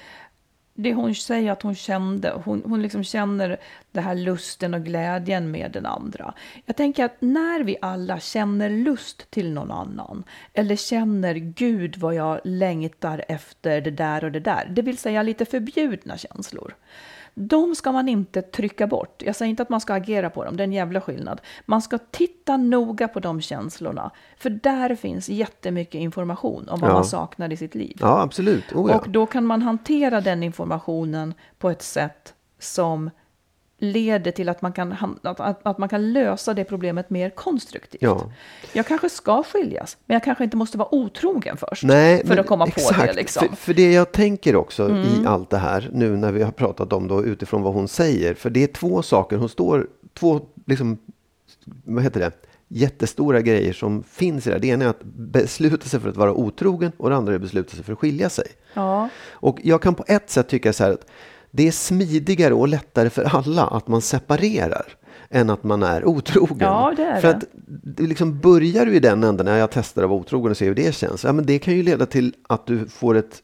det 0.75 0.95
hon 0.95 1.15
säger 1.15 1.53
att 1.53 1.63
hon 1.63 1.75
kände, 1.75 2.33
hon, 2.45 2.63
hon 2.67 2.83
liksom 2.83 3.05
känner 3.05 3.61
den 3.93 4.05
här 4.05 4.15
lusten 4.15 4.75
och 4.75 4.85
glädjen 4.85 5.51
med 5.51 5.73
den 5.73 5.87
andra. 5.87 6.35
Jag 6.67 6.77
tänker 6.77 7.05
att 7.05 7.17
när 7.21 7.61
vi 7.61 7.77
alla 7.83 8.21
känner 8.21 8.71
lust 8.71 9.31
till 9.31 9.53
någon 9.53 9.71
annan, 9.71 10.25
eller 10.53 10.77
känner 10.77 11.35
Gud 11.35 11.97
vad 11.97 12.15
jag 12.15 12.41
längtar 12.45 13.25
efter 13.29 13.81
det 13.81 13.91
där 13.91 14.25
och 14.25 14.33
det 14.33 14.41
där, 14.41 14.69
det 14.71 14.83
vill 14.83 14.99
säga 14.99 15.23
lite 15.23 15.45
förbjudna 15.45 16.19
känslor. 16.19 16.75
De 17.43 17.75
ska 17.75 17.93
man 17.93 18.09
inte 18.09 18.43
trycka 18.43 18.87
bort. 18.87 19.23
Jag 19.27 19.37
säger 19.37 19.51
inte 19.51 19.63
att 19.63 19.69
man 19.69 19.81
ska 19.81 19.95
agera 19.95 20.31
på 20.31 20.45
dem, 20.45 20.57
det 20.57 20.63
är 20.63 20.65
en 20.65 20.73
jävla 20.73 21.01
skillnad. 21.01 21.41
Man 21.67 21.83
ska 21.83 21.99
titta 21.99 22.57
noga 22.57 23.09
på 23.09 23.21
de 23.21 23.41
känslorna, 23.41 24.11
för 24.39 24.51
där 24.51 24.95
finns 24.95 25.29
jättemycket 25.29 25.95
information 26.01 26.69
om 26.69 26.81
vad 26.81 26.91
Ja. 26.91 26.95
man 26.95 27.05
saknar 27.05 27.53
i 27.53 27.57
sitt 27.57 27.75
liv. 27.75 27.97
Ja, 28.01 28.21
absolut. 28.23 28.73
Oh, 28.73 28.91
ja. 28.91 28.99
Och 28.99 29.11
då 29.11 29.27
kan 29.27 29.47
man 29.47 29.63
hantera 29.63 30.21
den 30.21 30.43
informationen 30.43 31.35
på 31.59 31.71
ett 31.71 31.83
sätt 31.83 32.35
som 32.59 33.11
leder 33.81 34.31
till 34.31 34.49
att 34.49 34.63
man 34.63 34.73
kan, 34.73 35.17
att, 35.23 35.67
att, 35.67 35.79
man 35.79 35.89
kan 35.89 36.13
lösa 36.13 36.55
det 36.55 36.65
problemet 36.65 37.11
mer 37.11 37.31
konstruktivt. 37.31 38.03
Ja. 38.03 38.33
Jag 38.73 38.87
kanske 38.87 39.09
ska 39.09 39.43
skiljas, 39.43 39.97
men 40.07 40.15
jag 40.15 40.25
kanske 40.25 40.45
inte 40.45 40.57
måste 40.57 40.79
vara 40.79 40.95
otrogen 40.95 41.57
först 41.57 41.83
Nej, 41.83 42.27
för 42.27 42.37
att 42.37 42.47
komma 42.47 42.67
på 42.67 42.73
exakt. 42.77 43.07
det. 43.07 43.13
Liksom. 43.13 43.45
Mm. 43.45 43.57
För, 43.57 43.63
för 43.65 43.75
det 43.75 43.93
jag 43.93 44.13
tänker 44.13 44.57
också 44.57 44.91
i 44.91 45.27
allt 45.27 45.51
det 45.51 45.59
här, 45.59 45.91
nu 45.93 46.17
när 46.17 46.33
vi 46.33 46.43
har 46.43 46.53
pratat 46.53 46.93
om 46.93 47.09
då 47.09 47.25
utifrån 47.25 47.63
vad 47.63 47.75
hon 47.75 47.89
säger. 47.89 48.35
För 48.35 48.51
det 48.51 48.63
är 48.63 48.67
två 48.67 49.03
saker, 49.03 49.37
hon 49.37 49.49
står, 49.49 49.87
två, 50.15 50.41
liksom, 50.67 50.99
vad 51.85 52.05
heter 52.05 52.21
det, 52.21 52.33
jättestora 52.73 53.41
grejer 53.41 53.73
som 53.73 54.03
finns 54.03 54.47
i 54.47 54.51
det 54.51 54.55
här. 54.55 54.61
Det 54.61 54.69
ena 54.69 54.85
är 54.85 54.89
att 54.89 55.03
besluta 55.03 55.89
sig 55.89 56.01
för 56.01 56.09
att 56.09 56.17
vara 56.17 56.33
otrogen 56.33 56.93
och 56.97 57.11
det 57.11 57.17
andra 57.17 57.33
är 57.33 57.37
att 57.37 57.43
besluta 57.43 57.77
sig 57.77 57.85
för 57.85 57.93
att 57.93 57.99
skilja 57.99 58.31
sig. 58.31 58.47
Ja. 58.75 59.09
Och 59.31 59.59
jag 59.63 59.83
kan 59.83 59.95
på 59.95 60.05
ett 60.07 60.31
sätt 60.31 60.49
tycka 60.49 60.73
så 60.73 60.85
här 60.85 60.93
att 60.93 61.07
det 61.51 61.69
är 61.69 61.73
smidigare 61.73 62.55
och 62.55 62.69
lättare 62.69 63.11
för 63.11 63.25
alla 63.37 63.67
att 63.67 63.89
man 63.89 64.01
separerar 64.01 64.87
än 65.31 65.51
att 65.51 65.65
man 65.65 65.83
är 65.83 66.05
otrogen. 66.05 66.59
Ja, 66.61 66.95
det 66.97 67.03
är 67.03 67.21
för 67.21 67.29
det. 67.29 67.37
att 67.37 67.45
liksom 68.09 68.39
börjar 68.39 68.87
du 68.87 68.95
i 68.95 69.01
den 69.01 69.25
änden 69.25 69.47
när 69.47 69.57
jag 69.57 69.71
testar 69.71 70.03
att 70.03 70.09
vara 70.09 70.21
otrogen 70.21 70.51
och 70.51 70.57
ser 70.57 70.67
hur 70.67 70.75
det 70.75 70.95
känns. 70.95 71.25
Ja, 71.25 71.33
men 71.33 71.47
det 71.47 71.59
kan 71.59 71.77
ju 71.77 71.83
leda 71.83 72.07
till 72.07 72.35
att 72.49 72.67
du 72.67 72.89
får 72.89 73.15
ett 73.15 73.43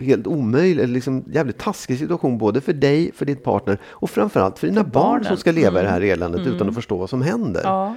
helt 0.00 0.26
omöjligt, 0.26 0.82
eller 0.82 0.94
liksom 0.94 1.24
jävligt 1.32 1.58
taskig 1.58 1.98
situation 1.98 2.38
både 2.38 2.60
för 2.60 2.72
dig, 2.72 3.12
för 3.14 3.24
ditt 3.26 3.44
partner 3.44 3.78
och 3.84 4.10
framförallt 4.10 4.58
för 4.58 4.66
dina 4.66 4.82
barn 4.82 4.92
barnen. 4.92 5.20
Mm. 5.20 5.28
som 5.28 5.36
ska 5.36 5.52
leva 5.52 5.80
i 5.80 5.82
det 5.82 5.90
här 5.90 6.00
eländet 6.00 6.46
utan 6.46 6.68
att 6.68 6.74
förstå 6.74 6.96
vad 6.96 7.10
som 7.10 7.22
händer. 7.22 7.60
Ja. 7.64 7.96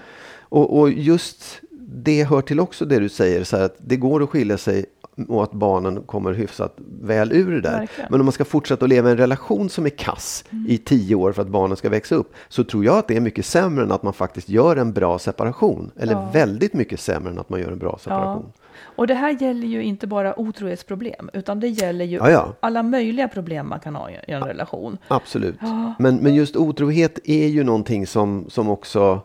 Och, 0.50 0.80
och 0.80 0.90
just 0.90 1.62
det 1.80 2.24
hör 2.24 2.42
till 2.42 2.60
också 2.60 2.86
det 2.86 3.00
du 3.00 3.10
säger, 3.10 3.44
så 3.44 3.58
att 3.58 3.76
det 3.78 3.96
går 3.96 4.24
att 4.24 4.30
skilja 4.30 4.58
sig 4.58 4.86
och 5.28 5.44
att 5.44 5.52
barnen 5.52 6.02
kommer 6.04 6.34
hyfsat 6.34 6.76
väl 7.02 7.32
ur 7.34 7.52
det 7.52 7.62
där. 7.62 7.80
Verkligen. 7.80 8.08
Men 8.12 8.20
om 8.20 8.26
man 8.26 8.32
ska 8.34 8.46
fortsätta 8.46 8.86
att 8.86 8.90
leva 8.90 9.10
i 9.10 9.12
en 9.12 9.18
relation 9.18 9.70
som 9.70 9.86
är 9.86 9.90
kass 9.90 10.44
i 10.68 10.78
tio 10.78 11.16
år 11.16 11.32
för 11.32 11.42
att 11.42 11.48
barnen 11.48 11.78
ska 11.78 11.90
växa 11.90 12.16
upp, 12.16 12.34
så 12.50 12.64
tror 12.64 12.86
jag 12.86 12.98
att 12.98 13.08
det 13.08 13.16
är 13.18 13.22
mycket 13.22 13.46
sämre 13.46 13.84
än 13.84 13.92
att 13.92 14.04
man 14.04 14.14
faktiskt 14.14 14.50
gör 14.50 14.76
en 14.76 14.94
bra 14.94 15.20
separation. 15.20 15.92
Eller 16.00 16.14
Ja. 16.14 16.30
väldigt 16.34 16.74
mycket 16.74 17.00
sämre 17.00 17.32
än 17.32 17.40
att 17.40 17.50
man 17.50 17.60
gör 17.60 17.72
en 17.72 17.80
bra 17.80 17.98
separation. 18.02 18.52
Och 18.80 19.08
det 19.08 19.14
här 19.14 19.42
gäller 19.42 19.68
ju 19.68 19.84
inte 19.84 20.08
bara 20.08 20.40
otrohetsproblem, 20.40 21.30
utan 21.34 21.60
det 21.60 21.68
gäller 21.68 22.06
ju 22.06 22.18
Ja, 22.18 22.32
ja. 22.32 22.54
alla 22.60 22.84
möjliga 22.84 23.28
problem 23.28 23.70
man 23.70 23.80
kan 23.80 23.96
ha 23.96 24.10
i 24.12 24.16
en 24.28 24.44
relation. 24.44 24.98
Absolut. 25.08 25.56
Men, 26.00 26.16
men 26.16 26.36
just 26.36 26.56
otrohet 26.56 27.20
är 27.24 27.48
ju 27.48 27.64
någonting 27.64 28.08
som, 28.08 28.46
som 28.50 28.70
också 28.70 29.22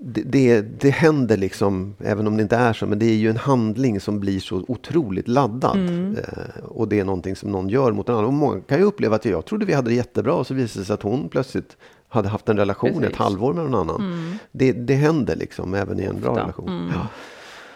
det, 0.00 0.22
det, 0.22 0.60
det 0.60 0.90
händer 0.90 1.36
liksom, 1.36 1.94
även 1.98 2.26
om 2.26 2.36
det 2.36 2.42
inte 2.42 2.56
är 2.56 2.72
så, 2.72 2.86
men 2.86 2.98
det 2.98 3.06
är 3.06 3.14
ju 3.14 3.30
en 3.30 3.36
handling 3.36 4.00
som 4.00 4.20
blir 4.20 4.40
så 4.40 4.64
otroligt 4.68 5.28
laddad. 5.28 5.76
Eh, 6.18 6.64
och 6.64 6.88
det 6.88 7.00
är 7.00 7.04
någonting 7.04 7.36
som 7.36 7.50
någon 7.50 7.68
gör 7.68 7.92
mot 7.92 8.08
en 8.08 8.14
annan. 8.14 8.26
Och 8.26 8.32
många 8.32 8.60
kan 8.60 8.78
ju 8.78 8.84
uppleva 8.84 9.16
att 9.16 9.24
jag 9.24 9.44
trodde 9.44 9.66
vi 9.66 9.72
hade 9.72 9.90
det 9.90 9.94
jättebra 9.94 10.34
och 10.34 10.46
så 10.46 10.54
visade 10.54 10.82
det 10.82 10.86
sig 10.86 10.94
att 10.94 11.02
hon 11.02 11.28
plötsligt 11.28 11.76
hade 12.08 12.28
haft 12.28 12.48
en 12.48 12.56
relation 12.56 12.92
Precis. 12.92 13.08
ett 13.08 13.16
halvår 13.16 13.54
med 13.54 13.64
någon 13.64 13.74
annan. 13.90 14.38
Det, 14.52 14.72
det 14.72 14.94
händer 14.94 15.36
liksom, 15.36 15.74
även 15.74 16.00
i 16.00 16.04
en 16.04 16.20
bra 16.20 16.30
Ofta. 16.30 16.42
relation. 16.42 16.92
Ja. 16.94 17.06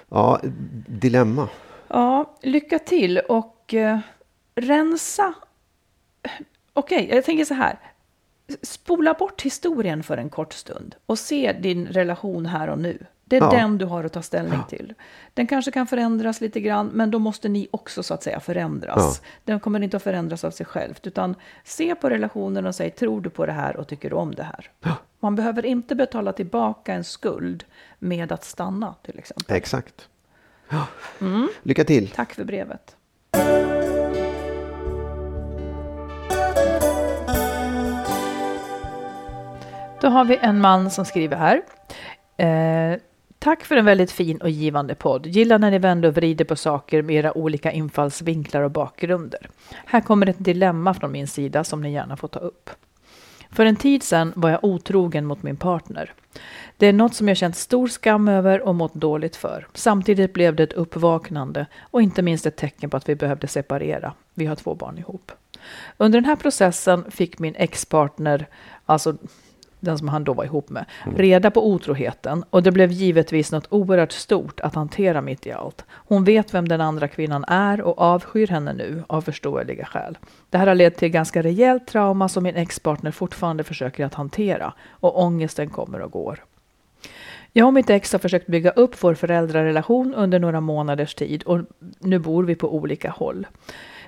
ja, 0.08 0.40
dilemma. 0.88 1.48
Ja, 1.88 2.36
lycka 2.42 2.78
till 2.78 3.18
och 3.18 3.74
eh, 3.74 3.98
rensa. 4.54 5.34
Okej, 6.72 7.08
jag 7.12 7.24
tänker 7.24 7.44
så 7.44 7.54
här. 7.54 7.78
Spola 8.62 9.14
bort 9.14 9.42
historien 9.42 10.02
för 10.02 10.16
en 10.16 10.30
kort 10.30 10.52
stund 10.52 10.94
och 11.06 11.18
se 11.18 11.52
din 11.52 11.86
relation 11.86 12.46
här 12.46 12.68
och 12.68 12.78
nu. 12.78 12.98
Det 13.24 13.36
är 13.36 13.40
Ja. 13.40 13.50
den 13.50 13.78
du 13.78 13.84
har 13.84 14.04
att 14.04 14.12
ta 14.12 14.22
ställning 14.22 14.60
till. 14.68 14.94
Den 15.34 15.46
kanske 15.46 15.70
kan 15.70 15.86
förändras 15.86 16.40
lite 16.40 16.60
grann, 16.60 16.86
men 16.94 17.10
då 17.10 17.18
måste 17.18 17.48
ni 17.48 17.68
också 17.70 18.02
så 18.02 18.14
att 18.14 18.22
säga 18.22 18.40
förändras. 18.40 19.22
Den 19.44 19.60
kommer 19.60 19.80
inte 19.82 19.96
att 19.96 20.02
förändras 20.02 20.44
av 20.44 20.50
sig 20.50 20.66
själv, 20.66 20.94
utan 21.02 21.34
se 21.64 21.94
på 21.94 22.10
relationen 22.10 22.66
och 22.66 22.74
säg, 22.74 22.90
tror 22.90 23.20
du 23.20 23.30
på 23.30 23.46
det 23.46 23.52
här 23.52 23.76
och 23.76 23.88
tycker 23.88 24.10
du 24.10 24.16
om 24.16 24.34
det 24.34 24.42
här? 24.42 24.70
Man 25.20 25.36
behöver 25.36 25.66
inte 25.66 25.94
betala 25.94 26.32
tillbaka 26.32 26.92
en 26.94 27.04
skuld 27.04 27.64
med 27.98 28.32
att 28.32 28.44
stanna, 28.44 28.94
till 29.02 29.18
exempel. 29.18 29.56
Exakt. 29.56 30.08
Ja. 30.68 30.86
Lycka 31.62 31.84
till. 31.84 32.08
Tack 32.10 32.34
för 32.34 32.44
brevet. 32.44 32.96
Då 40.02 40.08
har 40.08 40.24
vi 40.24 40.38
en 40.40 40.60
man 40.60 40.90
som 40.90 41.04
skriver 41.04 41.36
här. 41.36 41.62
Eh, 42.36 42.98
tack 43.38 43.64
för 43.64 43.76
en 43.76 43.84
väldigt 43.84 44.10
fin 44.12 44.36
och 44.40 44.50
givande 44.50 44.94
podd. 44.94 45.26
Gillar 45.26 45.58
när 45.58 45.70
ni 45.70 45.78
vänder 45.78 46.08
och 46.08 46.14
vrider 46.14 46.44
på 46.44 46.56
saker 46.56 47.02
med 47.02 47.16
era 47.16 47.38
olika 47.38 47.72
infallsvinklar 47.72 48.62
och 48.62 48.70
bakgrunder. 48.70 49.50
Här 49.86 50.00
kommer 50.00 50.28
ett 50.28 50.44
dilemma 50.44 50.94
från 50.94 51.12
min 51.12 51.26
sida 51.26 51.64
som 51.64 51.82
ni 51.82 51.92
gärna 51.92 52.16
får 52.16 52.28
ta 52.28 52.38
upp. 52.38 52.70
För 53.50 53.66
en 53.66 53.76
tid 53.76 54.02
sedan 54.02 54.32
var 54.36 54.50
jag 54.50 54.64
otrogen 54.64 55.26
mot 55.26 55.42
min 55.42 55.56
partner. 55.56 56.12
Det 56.76 56.86
är 56.86 56.92
något 56.92 57.14
som 57.14 57.28
jag 57.28 57.36
känt 57.36 57.56
stor 57.56 57.88
skam 57.88 58.28
över 58.28 58.60
och 58.60 58.74
mått 58.74 58.94
dåligt 58.94 59.36
för. 59.36 59.66
Samtidigt 59.74 60.32
blev 60.32 60.56
det 60.56 60.62
ett 60.62 60.72
uppvaknande 60.72 61.66
och 61.80 62.02
inte 62.02 62.22
minst 62.22 62.46
ett 62.46 62.56
tecken 62.56 62.90
på 62.90 62.96
att 62.96 63.08
vi 63.08 63.14
behövde 63.14 63.48
separera. 63.48 64.12
Vi 64.34 64.46
har 64.46 64.56
två 64.56 64.74
barn 64.74 64.98
ihop. 64.98 65.32
Under 65.96 66.20
den 66.20 66.28
här 66.28 66.36
processen 66.36 67.10
fick 67.10 67.38
min 67.38 67.54
ex-partner, 67.56 68.46
alltså 68.86 69.16
den 69.82 69.98
som 69.98 70.08
han 70.08 70.24
då 70.24 70.32
var 70.32 70.44
ihop 70.44 70.70
med, 70.70 70.84
reda 71.16 71.50
på 71.50 71.66
otroheten 71.66 72.44
och 72.50 72.62
det 72.62 72.72
blev 72.72 72.92
givetvis 72.92 73.52
något 73.52 73.66
oerhört 73.70 74.12
stort 74.12 74.60
att 74.60 74.74
hantera 74.74 75.20
mitt 75.20 75.46
i 75.46 75.52
allt. 75.52 75.84
Hon 75.90 76.24
vet 76.24 76.54
vem 76.54 76.68
den 76.68 76.80
andra 76.80 77.08
kvinnan 77.08 77.44
är 77.44 77.80
och 77.80 78.00
avskyr 78.00 78.46
henne 78.46 78.72
nu 78.72 79.02
av 79.06 79.22
förståeliga 79.22 79.84
skäl. 79.84 80.18
Det 80.50 80.58
här 80.58 80.66
har 80.66 80.74
lett 80.74 80.96
till 80.96 81.08
ganska 81.08 81.42
rejält 81.42 81.86
trauma 81.86 82.28
som 82.28 82.44
min 82.44 82.56
ex-partner 82.56 83.10
fortfarande 83.10 83.64
försöker 83.64 84.04
att 84.04 84.14
hantera 84.14 84.72
och 84.90 85.22
ångesten 85.22 85.70
kommer 85.70 86.00
och 86.00 86.10
går. 86.10 86.44
Jag 87.52 87.66
och 87.66 87.74
mitt 87.74 87.90
ex 87.90 88.12
har 88.12 88.18
försökt 88.18 88.46
bygga 88.46 88.70
upp 88.70 89.02
vår 89.02 89.14
föräldrarelation 89.14 90.14
under 90.14 90.38
några 90.38 90.60
månaders 90.60 91.14
tid 91.14 91.42
och 91.42 91.60
nu 91.98 92.18
bor 92.18 92.44
vi 92.44 92.54
på 92.54 92.74
olika 92.74 93.10
håll. 93.10 93.46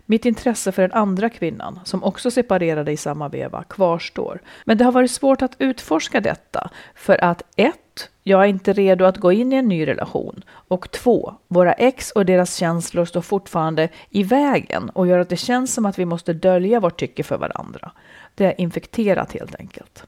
Mitt 0.07 0.25
intresse 0.25 0.73
för 0.73 0.83
den 0.83 0.93
andra 0.93 1.31
kvinnan, 1.31 1.81
som 1.85 2.05
också 2.05 2.31
separerade 2.31 2.93
i 2.93 2.97
samma 2.97 3.29
veva, 3.29 3.63
kvarstår. 3.63 4.41
Men 4.65 4.79
det 4.79 4.85
har 4.85 4.93
varit 4.93 5.11
svårt 5.11 5.43
att 5.43 5.57
utforska 5.59 6.21
detta 6.21 6.71
för 6.95 7.25
att 7.25 7.43
1. 7.57 7.75
Jag 8.23 8.43
är 8.43 8.47
inte 8.47 8.73
redo 8.73 9.05
att 9.05 9.17
gå 9.17 9.33
in 9.33 9.53
i 9.53 9.57
en 9.57 9.69
ny 9.69 9.87
relation 9.87 10.45
och 10.49 10.91
2. 10.91 11.35
Våra 11.49 11.73
ex 11.73 12.11
och 12.11 12.27
deras 12.27 12.57
känslor 12.57 13.05
står 13.05 13.21
fortfarande 13.21 13.89
i 14.11 14.23
vägen 14.23 14.91
och 14.91 15.07
gör 15.07 15.19
att 15.19 15.29
det 15.29 15.37
känns 15.37 15.75
som 15.75 15.87
att 15.87 15.99
vi 15.99 16.05
måste 16.05 16.33
dölja 16.33 16.81
vårt 16.81 17.01
tycke 17.01 17.23
för 17.23 17.39
varandra. 17.39 17.93
Det 18.35 18.45
är 18.45 18.61
infekterat 18.61 19.33
helt 19.33 19.55
enkelt. 19.55 20.05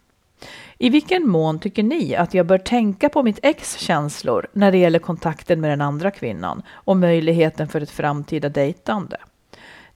I 0.79 0.91
vilken 0.91 1.29
mån 1.29 1.59
tycker 1.59 1.83
ni 1.83 2.17
att 2.17 2.35
jag 2.35 2.47
bör 2.47 2.59
tänka 2.59 3.09
på 3.09 3.23
mitt 3.23 3.39
ex 3.43 3.79
känslor 3.79 4.47
när 4.53 4.73
det 4.73 4.79
gäller 4.79 4.99
kontakten 4.99 5.61
med 5.61 5.71
den 5.71 5.81
andra 5.81 6.11
kvinnan 6.11 6.63
och 6.71 6.97
möjligheten 6.97 7.69
för 7.69 7.81
ett 7.81 7.91
framtida 7.91 8.49
dejtande? 8.49 9.17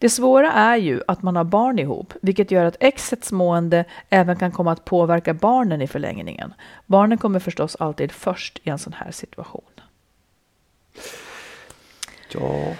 Det 0.01 0.11
svåra 0.11 0.53
är 0.53 0.77
ju 0.77 1.03
att 1.07 1.23
man 1.23 1.37
har 1.37 1.45
barn 1.45 1.79
ihop, 1.79 2.15
vilket 2.23 2.51
gör 2.51 2.65
att 2.65 2.77
exets 2.81 3.33
mående 3.33 3.85
även 4.11 4.37
kan 4.37 4.53
komma 4.53 4.73
att 4.73 4.85
påverka 4.85 5.35
barnen 5.35 5.83
i 5.83 5.87
förlängningen. 5.87 6.55
Barnen 6.87 7.19
kommer 7.19 7.41
förstås 7.41 7.77
alltid 7.77 8.13
först 8.13 8.61
i 8.65 8.71
en 8.71 8.79
sån 8.79 8.93
här 8.93 9.11
situation. 9.11 9.71
Ja, 12.33 12.75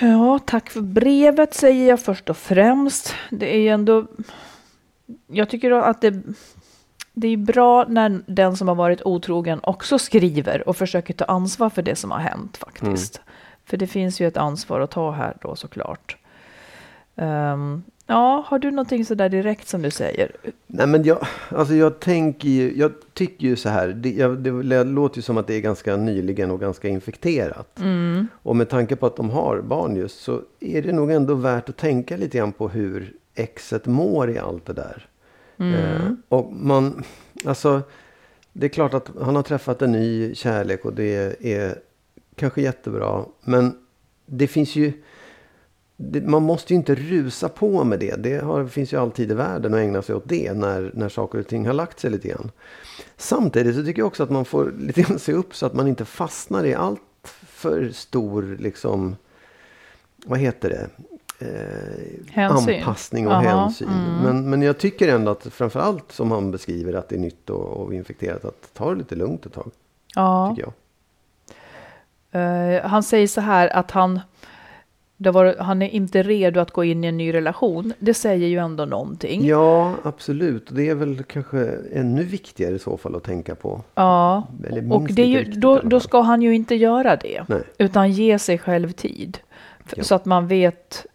Ja, 0.00 0.38
tack 0.44 0.70
för 0.70 0.80
brevet 0.80 1.54
säger 1.54 1.88
jag 1.88 2.00
först 2.00 2.30
och 2.30 2.36
främst. 2.36 3.14
Det 3.30 3.54
är 3.54 3.58
ju 3.58 3.68
ändå... 3.68 4.06
Jag 5.26 5.50
tycker 5.50 5.70
att 5.70 6.00
det, 6.00 6.22
det 7.12 7.28
är 7.28 7.36
bra 7.36 7.84
när 7.88 8.22
den 8.26 8.56
som 8.56 8.68
har 8.68 8.74
varit 8.74 9.02
otrogen 9.02 9.60
också 9.62 9.98
skriver 9.98 10.68
och 10.68 10.76
försöker 10.76 11.14
ta 11.14 11.24
ansvar 11.24 11.70
för 11.70 11.82
det 11.82 11.96
som 11.96 12.10
har 12.10 12.18
hänt 12.18 12.56
faktiskt. 12.56 13.20
För 13.64 13.76
det 13.76 13.86
finns 13.86 14.20
ju 14.20 14.28
ett 14.28 14.36
ansvar 14.36 14.80
att 14.80 14.90
ta 14.90 15.10
här 15.10 15.36
då 15.40 15.56
såklart. 15.56 16.16
Ehm, 17.20 17.82
ja, 18.06 18.44
har 18.46 18.58
du 18.58 18.70
någonting 18.70 19.04
sådär 19.04 19.28
direkt 19.28 19.68
som 19.68 19.82
du 19.82 19.90
säger? 19.90 20.32
Nej 20.66 20.86
men 20.86 21.04
jag, 21.04 21.26
alltså 21.48 21.74
jag 21.74 22.00
tänker 22.00 22.48
ju, 22.48 22.78
jag 22.78 22.92
tycker 23.12 23.46
ju 23.46 23.56
så 23.56 23.68
här, 23.68 23.88
det, 23.88 24.10
jag, 24.10 24.38
det 24.38 24.84
låter 24.84 25.16
ju 25.18 25.22
som 25.22 25.38
att 25.38 25.46
det 25.46 25.54
är 25.54 25.60
ganska 25.60 25.96
nyligen 25.96 26.50
och 26.50 26.60
ganska 26.60 26.88
infekterat. 26.88 27.80
Och 28.42 28.56
med 28.56 28.68
tanke 28.68 28.96
på 28.96 29.06
att 29.06 29.16
de 29.16 29.30
har 29.30 29.60
barn 29.60 29.96
just 29.96 30.20
så 30.20 30.40
är 30.60 30.82
det 30.82 30.92
nog 30.92 31.10
ändå 31.10 31.34
värt 31.34 31.68
att 31.68 31.76
tänka 31.76 32.16
lite 32.16 32.38
grann 32.38 32.52
på 32.52 32.68
hur 32.68 33.12
exet 33.34 33.86
mår 33.86 34.30
i 34.30 34.38
allt 34.38 34.66
det 34.66 34.72
där. 34.72 35.06
Eh, 35.58 36.12
och 36.28 36.52
man, 36.52 37.04
alltså 37.44 37.82
det 38.52 38.66
är 38.66 38.70
klart 38.70 38.94
att 38.94 39.10
han 39.20 39.36
har 39.36 39.42
träffat 39.42 39.82
en 39.82 39.92
ny 39.92 40.34
kärlek 40.34 40.84
och 40.84 40.92
det 40.92 41.36
är 41.40 41.78
kanske 42.36 42.62
jättebra. 42.62 43.24
Men 43.40 43.74
det 44.26 44.46
finns 44.46 44.76
ju 44.76 44.92
man 46.22 46.42
måste 46.42 46.72
ju 46.72 46.76
inte 46.76 46.94
rusa 46.94 47.48
på 47.48 47.84
med 47.84 47.98
det. 47.98 48.16
Det 48.16 48.38
har, 48.38 48.66
finns 48.66 48.92
ju 48.92 49.00
alltid 49.00 49.30
i 49.30 49.34
världen 49.34 49.74
att 49.74 49.80
ägna 49.80 50.02
sig 50.02 50.14
åt 50.14 50.28
det 50.28 50.52
när, 50.52 50.90
när 50.94 51.08
saker 51.08 51.38
och 51.38 51.46
ting 51.46 51.66
har 51.66 51.74
lagt 51.74 52.00
sig 52.00 52.10
lite 52.10 52.28
grann. 52.28 52.50
Samtidigt 53.16 53.76
så 53.76 53.84
tycker 53.84 54.00
jag 54.00 54.06
också 54.06 54.22
att 54.22 54.30
man 54.30 54.44
får 54.44 54.72
lite 54.78 55.02
grann 55.02 55.18
se 55.18 55.32
upp 55.32 55.54
så 55.54 55.66
att 55.66 55.74
man 55.74 55.88
inte 55.88 56.04
fastnar 56.04 56.64
i 56.64 56.74
allt 56.74 57.00
för 57.46 57.90
stor 57.90 58.56
liksom, 58.60 59.16
vad 60.26 60.38
heter 60.38 60.68
det? 60.68 60.90
Eh, 61.42 62.50
anpassning 62.50 63.26
och 63.26 63.32
Aha, 63.32 63.42
hänsyn. 63.42 63.88
Men, 64.22 64.50
men 64.50 64.62
jag 64.62 64.78
tycker 64.78 65.08
ändå 65.08 65.30
att 65.30 65.46
framförallt 65.46 66.12
som 66.12 66.30
han 66.30 66.50
beskriver 66.50 66.92
att 66.92 67.08
det 67.08 67.16
är 67.16 67.20
nytt 67.20 67.50
och, 67.50 67.66
och 67.66 67.94
infekterat 67.94 68.44
att 68.44 68.74
ta 68.74 68.90
det 68.90 68.98
lite 68.98 69.14
lugnt 69.14 69.46
ett 69.46 69.52
tag. 69.52 69.70
Ja. 70.14 70.54
Tycker 70.56 70.62
jag. 70.68 70.72
Eh, 72.32 72.82
han 72.82 73.02
säger 73.02 73.26
så 73.26 73.40
här 73.40 73.68
att 73.68 73.90
han, 73.90 74.20
var, 75.30 75.56
han 75.58 75.82
är 75.82 75.88
inte 75.88 76.22
redo 76.22 76.60
att 76.60 76.70
gå 76.70 76.84
in 76.84 77.04
i 77.04 77.06
en 77.06 77.16
ny 77.16 77.34
relation. 77.34 77.92
Det 77.98 78.14
säger 78.14 78.48
ju 78.48 78.58
ändå 78.58 78.84
någonting. 78.84 79.46
Ja, 79.46 79.94
absolut. 80.02 80.66
Det 80.70 80.88
är 80.88 80.94
väl 80.94 81.22
kanske 81.22 81.70
ännu 81.92 82.22
viktigare 82.22 82.74
i 82.74 82.78
så 82.78 82.96
fall 82.96 83.16
att 83.16 83.24
tänka 83.24 83.54
på. 83.54 83.82
Ja, 83.94 84.46
och 84.90 85.08
det 85.12 85.24
ju, 85.24 85.44
då, 85.44 85.80
då 85.84 86.00
ska 86.00 86.20
han 86.20 86.42
ju 86.42 86.54
inte 86.54 86.74
göra 86.74 87.16
det. 87.16 87.44
Nej. 87.48 87.62
Utan 87.78 88.12
ge 88.12 88.38
sig 88.38 88.58
själv 88.58 88.92
tid. 88.92 89.38
Ja. 89.96 90.02
Så 90.02 90.14
att 90.14 90.24
man 90.24 90.46
vet. 90.46 91.06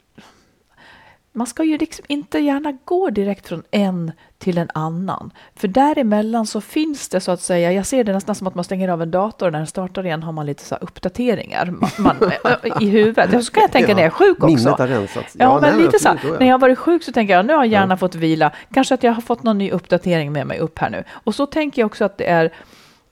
Man 1.35 1.47
ska 1.47 1.63
ju 1.63 1.77
liksom 1.77 2.05
inte 2.07 2.39
gärna 2.39 2.77
gå 2.85 3.09
direkt 3.09 3.47
från 3.47 3.63
en 3.71 4.11
till 4.37 4.57
en 4.57 4.69
annan. 4.73 5.31
För 5.55 5.67
däremellan 5.67 6.45
så 6.45 6.61
finns 6.61 7.09
det 7.09 7.19
så 7.19 7.31
att 7.31 7.41
säga, 7.41 7.71
jag 7.71 7.85
ser 7.85 8.03
det 8.03 8.13
nästan 8.13 8.35
som 8.35 8.47
att 8.47 8.55
man 8.55 8.63
stänger 8.63 8.89
av 8.89 9.01
en 9.01 9.11
dator 9.11 9.45
och 9.45 9.51
när 9.51 9.59
den 9.59 9.67
startar 9.67 10.05
igen 10.05 10.23
har 10.23 10.31
man 10.31 10.45
lite 10.45 10.63
så 10.63 10.75
uppdateringar 10.75 11.65
man, 11.71 11.89
man, 11.97 12.31
i 12.81 12.89
huvudet. 12.89 13.45
Så 13.45 13.51
kan 13.51 13.61
jag 13.61 13.71
tänka 13.71 13.93
när 13.93 14.01
jag 14.01 14.07
är 14.07 14.09
sjuk 14.09 14.43
också. 14.43 14.47
Minnet 14.47 14.79
har 14.79 14.87
rensats. 14.87 15.35
Ja, 15.39 15.59
men 15.61 15.75
nej, 15.75 15.85
lite 15.85 15.99
så 15.99 16.07
ja. 16.23 16.29
när 16.39 16.45
jag 16.45 16.53
har 16.53 16.59
varit 16.59 16.77
sjuk 16.77 17.03
så 17.03 17.11
tänker 17.11 17.33
jag 17.33 17.45
nu 17.45 17.53
har 17.53 17.65
hjärnan 17.65 17.97
fått 17.97 18.15
vila. 18.15 18.51
Kanske 18.73 18.93
att 18.93 19.03
jag 19.03 19.11
har 19.11 19.21
fått 19.21 19.43
någon 19.43 19.57
ny 19.57 19.71
uppdatering 19.71 20.31
med 20.31 20.47
mig 20.47 20.59
upp 20.59 20.79
här 20.79 20.89
nu. 20.89 21.03
Och 21.11 21.35
så 21.35 21.45
tänker 21.45 21.81
jag 21.81 21.85
också 21.85 22.05
att 22.05 22.17
det 22.17 22.29
är 22.29 22.51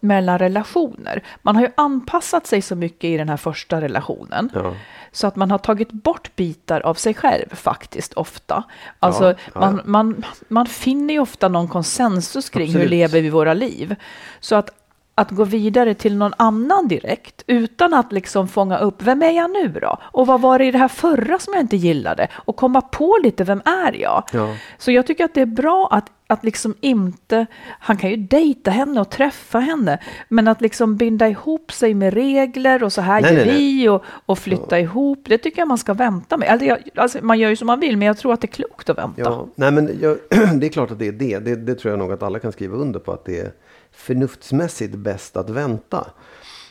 mellan 0.04 0.40
relationer. 0.40 1.24
Man 1.42 1.56
har 1.56 1.64
ju 1.64 1.70
anpassat 1.76 2.48
sig 2.48 2.62
så 2.62 2.76
mycket 2.76 3.04
i 3.04 3.18
den 3.18 3.30
här 3.30 3.38
första 3.38 3.82
relationen. 3.82 4.50
Ja. 4.54 4.74
Så 5.14 5.28
att 5.28 5.36
man 5.36 5.52
har 5.52 5.58
tagit 5.58 5.92
bort 5.92 6.36
bitar 6.36 6.82
av 6.82 6.94
sig 6.94 7.14
själv 7.14 7.56
faktiskt 7.56 8.14
ofta. 8.14 8.64
Alltså 9.00 9.24
Ja, 9.24 9.36
ja, 9.54 9.60
man, 9.60 9.82
man, 9.86 10.26
man 10.48 10.66
finner 10.66 11.14
ju 11.14 11.20
ofta 11.20 11.48
någon 11.48 11.68
konsensus 11.68 12.50
kring 12.50 12.68
hur 12.68 12.76
Absolut. 12.76 12.90
lever 12.90 13.22
vi 13.22 13.30
våra 13.30 13.54
liv. 13.54 13.96
Så 14.40 14.56
att, 14.56 14.70
att 15.16 15.32
gå 15.32 15.44
vidare 15.44 15.94
till 15.94 16.18
någon 16.18 16.34
annan 16.38 16.88
direkt 16.88 17.44
utan 17.48 17.94
att 17.94 18.12
liksom 18.12 18.48
fånga 18.48 18.78
upp 18.78 19.02
vem 19.02 19.22
är 19.22 19.32
jag 19.32 19.52
nu 19.52 19.68
då? 19.82 19.98
Och 20.02 20.28
vad 20.28 20.42
var 20.42 20.60
det 20.60 20.66
i 20.66 20.72
det 20.72 20.78
här 20.78 20.88
förra 20.88 21.40
som 21.40 21.54
jag 21.54 21.64
inte 21.64 21.78
gillade? 21.78 22.28
Och 22.34 22.56
komma 22.56 22.82
på 22.82 23.18
lite 23.24 23.44
vem 23.44 23.62
är 23.66 23.94
jag? 24.02 24.24
Ja. 24.32 24.56
Så 24.78 24.92
jag 24.92 25.08
tycker 25.08 25.26
att 25.26 25.34
det 25.34 25.42
är 25.42 25.46
bra 25.46 25.88
att, 25.92 26.06
att 26.34 26.44
liksom 26.44 26.76
inte, 26.82 27.46
han 27.80 27.98
kan 27.98 28.10
ju 28.10 28.18
dejta 28.18 28.72
henne 28.72 29.02
och 29.02 29.10
träffa 29.10 29.60
henne, 29.60 30.00
men 30.30 30.48
att 30.48 30.62
liksom 30.62 30.96
binda 30.96 31.28
ihop 31.28 31.72
sig 31.72 31.94
med 31.94 32.14
regler 32.14 32.84
och 32.84 32.94
så 32.94 33.02
här 33.02 33.22
Nej, 33.22 33.34
gör 33.34 33.46
nej, 33.46 33.58
vi 33.58 33.90
och, 33.90 34.04
och 34.26 34.40
flytta 34.40 34.80
ihop, 34.80 35.20
det 35.24 35.38
tycker 35.38 35.62
jag 35.62 35.68
man 35.68 35.78
ska 35.78 35.94
vänta 35.94 36.38
med. 36.38 36.50
Alltså, 36.50 36.66
jag, 36.66 36.80
alltså, 36.96 37.20
man 37.22 37.40
gör 37.40 37.50
ju 37.50 37.56
som 37.56 37.68
man 37.68 37.80
vill, 37.80 37.98
men 37.98 38.08
jag 38.08 38.18
tror 38.18 38.34
att 38.34 38.42
det 38.42 38.46
är 38.46 38.54
klokt 38.54 38.90
att 38.90 38.98
vänta. 38.98 39.22
Ja, 39.22 39.48
nej 39.56 39.72
men 39.72 40.00
jag, 40.02 40.18
det 40.60 40.68
är 40.68 40.70
klart 40.70 40.92
att 40.92 41.00
det 41.00 41.08
är 41.08 41.12
det. 41.12 41.40
det. 41.40 41.56
Det 41.56 41.76
tror 41.76 41.92
jag 41.92 42.00
nog 42.00 42.12
att 42.12 42.24
alla 42.24 42.40
kan 42.40 42.52
skriva 42.52 42.76
under 42.76 43.00
på 43.00 43.12
att 43.12 43.26
det 43.26 43.40
är 43.40 43.52
förnuftsmässigt 43.92 44.96
bäst 44.96 45.38
att 45.38 45.50
vänta. 45.50 46.08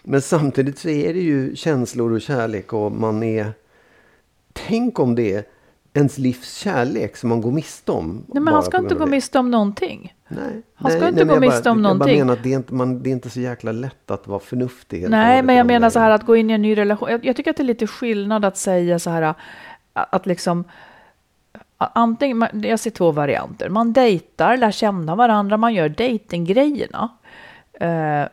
Men 0.02 0.22
samtidigt 0.22 0.78
så 0.78 0.88
är 0.88 1.14
det 1.14 1.20
ju 1.20 1.56
känslor 1.56 2.12
och 2.12 2.20
kärlek 2.20 2.72
och 2.72 2.92
man 2.92 3.22
är... 3.22 3.52
Tänk 4.52 4.98
om 4.98 5.14
det 5.14 5.34
är 5.34 5.44
ens 5.95 6.18
livs 6.18 6.55
kärlek 6.59 7.16
som 7.16 7.28
man 7.28 7.40
går 7.40 7.51
miste 7.51 7.93
om. 7.93 8.24
Nej, 8.28 8.43
men 8.43 8.55
han 8.55 8.62
ska 8.62 8.78
inte 8.78 8.95
gå 8.95 9.05
det. 9.05 9.11
miste 9.11 9.38
om 9.38 9.51
någonting. 9.51 10.14
Nej, 10.28 10.62
Han 10.74 10.90
ska 10.90 11.01
nej, 11.01 11.09
inte 11.09 11.24
nej, 11.24 11.34
gå 11.34 11.40
miste 11.40 11.70
om 11.70 11.82
bara, 11.82 11.88
Jag 11.88 11.97
någonting. 11.97 12.18
bara 12.18 12.24
menar 12.24 12.32
att 12.32 12.43
det 12.43 12.53
är, 12.53 12.57
inte, 12.57 12.74
man, 12.74 13.03
det 13.03 13.11
är 13.11 13.12
inte 13.12 13.30
så 13.30 13.40
jäkla 13.40 13.72
lätt 13.72 14.11
att 14.11 14.26
vara 14.26 14.40
förnuftig. 14.40 15.11
Nej, 15.11 15.43
men 15.43 15.57
jag 15.57 15.66
menar 15.66 15.90
så 15.90 15.99
här 15.99 16.11
att 16.11 16.26
gå 16.26 16.36
in 16.36 16.51
i 16.51 16.53
en 16.53 16.62
ny 16.62 16.76
relation. 16.76 17.09
Jag, 17.11 17.24
jag 17.24 17.36
tycker 17.36 17.51
att 17.51 17.57
det 17.57 17.62
är 17.62 17.64
lite 17.64 17.86
skillnad 17.86 18.45
att 18.45 18.57
säga 18.57 18.99
så 18.99 19.11
här 19.11 19.34
att 19.93 20.26
liksom 20.26 20.64
antingen, 21.78 22.47
jag 22.62 22.78
ser 22.80 22.90
två 22.90 23.12
varianter. 23.12 23.68
Man 23.68 23.93
dejtar, 23.93 24.57
lär 24.57 24.70
känna 24.70 25.14
varandra, 25.14 25.57
man 25.57 25.74
gör 25.74 25.88
dejtinggrejerna. 25.88 27.09
Eh, 27.72 28.28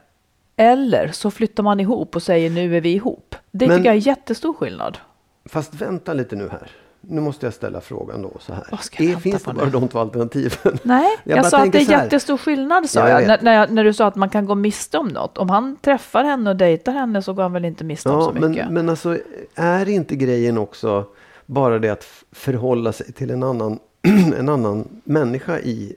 eller 0.56 1.08
så 1.12 1.32
flyttar 1.32 1.64
man 1.64 1.80
ihop 1.80 2.16
och 2.16 2.24
säger 2.24 2.50
nu 2.50 2.78
är 2.78 2.82
vi 2.82 2.94
ihop. 2.94 3.36
Det 3.52 3.68
Men- 3.68 3.78
tycker 3.78 3.90
jag 3.90 3.96
är 3.98 4.08
jättestor 4.08 4.54
skillnad. 4.54 4.98
Fast 5.46 5.74
vänta 5.74 6.14
lite 6.14 6.36
nu 6.36 6.50
här. 6.50 6.72
Nu 7.12 7.22
måste 7.22 7.46
jag 7.46 7.54
ställa 7.54 7.82
frågan 7.82 8.22
då 8.22 8.32
så 8.40 8.54
här. 8.54 8.64
Jag 8.72 9.10
Är, 9.10 9.16
finns 9.16 9.44
det 9.44 9.54
bara 9.54 9.66
nu? 9.66 9.72
de 9.72 9.88
två 9.88 10.00
alternativen? 10.00 10.80
Nej, 10.84 11.08
jag, 11.24 11.38
bara 11.42 11.50
sa 11.50 11.64
att 11.64 11.72
det 11.72 11.78
är 11.78 11.92
jättestor 11.92 12.38
skillnad 12.38 12.90
sa 12.90 13.00
Ja, 13.00 13.10
jag 13.10 13.24
jag, 13.24 13.44
när, 13.44 13.54
jag. 13.54 13.72
När 13.72 13.84
du 13.84 13.94
sa 13.94 14.06
att 14.08 14.16
man 14.16 14.30
kan 14.30 14.46
gå 14.46 14.56
miste 14.56 14.98
om 14.98 15.08
något. 15.08 15.38
Om 15.38 15.50
han 15.50 15.76
träffar 15.82 16.24
henne 16.24 16.50
och 16.50 16.56
dejtar 16.56 16.92
henne 16.92 17.22
så 17.22 17.34
går 17.34 17.44
han 17.44 17.54
väl 17.54 17.66
inte 17.66 17.84
miste 17.84 18.10
om 18.10 18.16
Ja, 18.16 18.26
så 18.26 18.32
mycket. 18.32 18.66
men, 18.66 18.74
men 18.74 18.90
alltså 18.90 19.18
är 19.56 19.90
inte 19.90 20.16
grejen 20.16 20.58
också 20.58 21.06
bara 21.46 21.80
det 21.80 21.90
att 21.90 22.06
förhålla 22.32 22.92
sig 22.92 23.14
till 23.14 23.30
en 23.32 23.44
annan, 23.44 23.80
en 24.38 24.50
annan 24.50 25.02
människa 25.04 25.60
i 25.60 25.96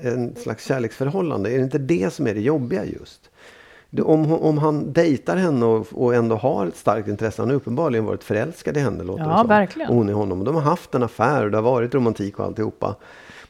en 0.00 0.36
slags 0.36 0.66
kärleksförhållande? 0.66 1.50
Är 1.50 1.58
det 1.58 1.64
inte 1.64 1.78
det 1.78 2.14
som 2.14 2.26
är 2.26 2.34
det 2.34 2.40
jobbiga 2.40 2.84
just? 2.84 3.30
Om, 4.02 4.32
om 4.32 4.58
han 4.58 4.92
dejtar 4.92 5.36
henne 5.36 5.66
och, 5.66 5.86
och 5.92 6.14
ändå 6.14 6.36
har 6.36 6.66
ett 6.66 6.76
starkt 6.76 7.08
intresse, 7.08 7.42
han 7.42 7.48
har 7.48 7.56
uppenbarligen 7.56 8.04
varit 8.04 8.24
förälskad 8.24 8.76
i 8.76 8.80
henne 8.80 9.04
låter 9.04 9.24
Ja, 9.24 9.42
det 9.42 9.48
verkligen. 9.48 9.90
Och 9.90 9.96
hon 9.96 10.08
i 10.08 10.12
honom. 10.12 10.44
De 10.44 10.54
har 10.54 10.62
haft 10.62 10.94
en 10.94 11.02
affär 11.02 11.44
och 11.44 11.50
det 11.50 11.56
har 11.56 11.62
varit 11.62 11.94
romantik 11.94 12.38
och 12.38 12.44
alltihopa. 12.44 12.94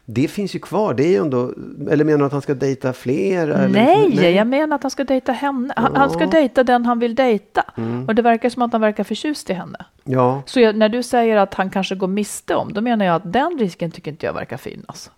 Det 0.06 0.28
finns 0.28 0.54
ju 0.54 0.58
kvar. 0.58 0.94
Det 0.94 1.04
är 1.04 1.08
ju 1.08 1.16
ändå, 1.16 1.52
eller 1.90 2.04
menar 2.04 2.18
du 2.18 2.24
att 2.24 2.32
han 2.32 2.42
ska 2.42 2.54
dejta 2.54 2.92
fler? 2.92 3.48
eller? 3.48 3.68
Nej, 3.68 4.30
jag 4.34 4.46
menar 4.46 4.76
att 4.76 4.82
han 4.82 4.90
ska 4.90 5.04
dejta 5.04 5.32
henne. 5.32 5.74
Han, 5.76 5.96
han 5.96 6.10
ska 6.10 6.18
Ja. 6.18 6.22
Mm. 6.24 6.30
dejta 6.30 6.64
den 6.64 6.86
han 6.86 6.98
vill 6.98 7.14
dejta. 7.14 7.64
Och 8.08 8.14
det 8.14 8.22
verkar 8.22 8.50
som 8.50 8.62
att 8.62 8.72
han 8.72 8.80
verkar 8.80 9.04
förtjust 9.04 9.50
i 9.50 9.52
henne. 9.52 9.84
Ja, 10.04 10.42
Så 10.46 10.60
jag, 10.60 10.76
när 10.76 10.88
du 10.88 11.02
säger 11.02 11.36
att 11.36 11.54
han 11.54 11.70
kanske 11.70 11.94
går 11.94 12.06
miste 12.06 12.54
om, 12.54 12.72
då 12.72 12.80
menar 12.80 13.04
jag 13.04 13.14
att 13.14 13.32
den 13.32 13.58
risken 13.58 13.90
tycker 13.90 14.10
inte 14.10 14.26
jag 14.26 14.32
verkar 14.32 14.56
finnas. 14.56 15.10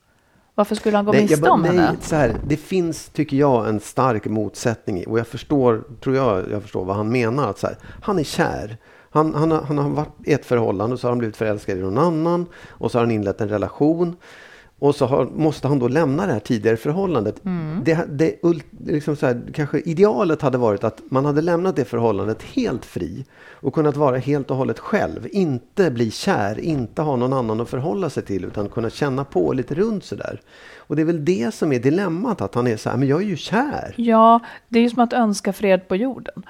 Varför 0.58 0.74
skulle 0.74 0.96
han 0.96 1.04
gå 1.04 1.12
Nej, 1.12 1.22
miste 1.22 1.40
bara- 1.40 1.52
om 1.52 1.62
nej, 1.62 1.76
henne? 1.76 1.96
Så 2.00 2.16
här, 2.16 2.36
det 2.46 2.56
finns, 2.56 3.08
tycker 3.08 3.36
jag, 3.36 3.68
en 3.68 3.80
stark 3.80 4.24
motsättning. 4.26 5.06
Och 5.06 5.18
jag 5.18 5.26
förstår, 5.26 5.84
tror 6.00 6.16
jag, 6.16 6.50
jag 6.50 6.62
förstår 6.62 6.84
vad 6.84 6.96
han 6.96 7.08
menar. 7.12 7.50
Att 7.50 7.58
så 7.58 7.66
här, 7.66 7.76
han 8.02 8.18
är 8.18 8.22
kär. 8.24 8.76
Han, 9.10 9.34
han, 9.34 9.52
han 9.52 9.78
har 9.78 9.90
varit 9.90 10.08
i 10.24 10.32
ett 10.32 10.46
förhållande 10.46 10.94
och 10.94 11.00
så 11.00 11.06
har 11.06 11.10
han 11.10 11.18
blivit 11.18 11.36
förälskad 11.36 11.78
i 11.78 11.80
någon 11.80 11.98
annan. 11.98 12.46
Och 12.68 12.90
så 12.90 12.98
har 12.98 13.04
han 13.04 13.10
inlett 13.10 13.40
en 13.40 13.48
relation. 13.48 14.16
Och 14.78 14.94
så 14.94 15.06
har, 15.06 15.24
måste 15.24 15.68
han 15.68 15.78
då 15.78 15.88
lämna 15.88 16.26
det 16.26 16.32
här 16.32 16.40
tidigare 16.40 16.76
förhållandet. 16.76 17.44
Mm. 17.44 17.80
Det, 17.84 18.06
det, 18.08 18.34
liksom 18.86 19.16
så 19.16 19.26
här, 19.26 19.42
kanske 19.54 19.80
idealet 19.80 20.42
hade 20.42 20.58
varit 20.58 20.84
att 20.84 21.02
man 21.08 21.24
hade 21.24 21.40
lämnat 21.42 21.76
det 21.76 21.84
förhållandet 21.84 22.42
helt 22.42 22.84
fri. 22.84 23.24
Och 23.50 23.74
kunnat 23.74 23.96
vara 23.96 24.16
helt 24.16 24.50
och 24.50 24.56
hållet 24.56 24.78
själv. 24.78 25.28
Inte 25.32 25.90
bli 25.90 26.10
kär, 26.10 26.60
inte 26.60 27.02
ha 27.02 27.16
någon 27.16 27.32
annan 27.32 27.60
att 27.60 27.68
förhålla 27.68 28.10
sig 28.10 28.22
till. 28.22 28.44
Utan 28.44 28.68
kunna 28.68 28.90
känna 28.90 29.24
på 29.24 29.52
lite 29.52 29.74
runt 29.74 30.04
sådär. 30.04 30.40
Och 30.76 30.96
det 30.96 31.02
är 31.02 31.06
väl 31.06 31.24
det 31.24 31.54
som 31.54 31.72
är 31.72 31.78
dilemmat. 31.78 32.40
Att 32.40 32.54
han 32.54 32.66
är 32.66 32.76
så 32.76 32.90
här, 32.90 32.96
men 32.96 33.08
jag 33.08 33.22
är 33.22 33.26
ju 33.26 33.36
kär. 33.36 33.94
Ja, 33.96 34.40
det 34.68 34.78
är 34.78 34.82
ju 34.82 34.90
som 34.90 35.02
att 35.02 35.12
önska 35.12 35.52
fred 35.52 35.88
på 35.88 35.96
jorden. 35.96 36.42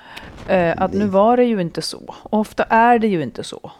Eh, 0.48 0.74
att 0.82 0.92
nu 0.92 1.06
var 1.06 1.36
det 1.36 1.44
ju 1.44 1.60
inte 1.60 1.82
så. 1.82 2.14
Och 2.22 2.38
ofta 2.38 2.62
är 2.62 2.98
det 2.98 3.08
ju 3.08 3.22
inte 3.22 3.44
så. 3.44 3.70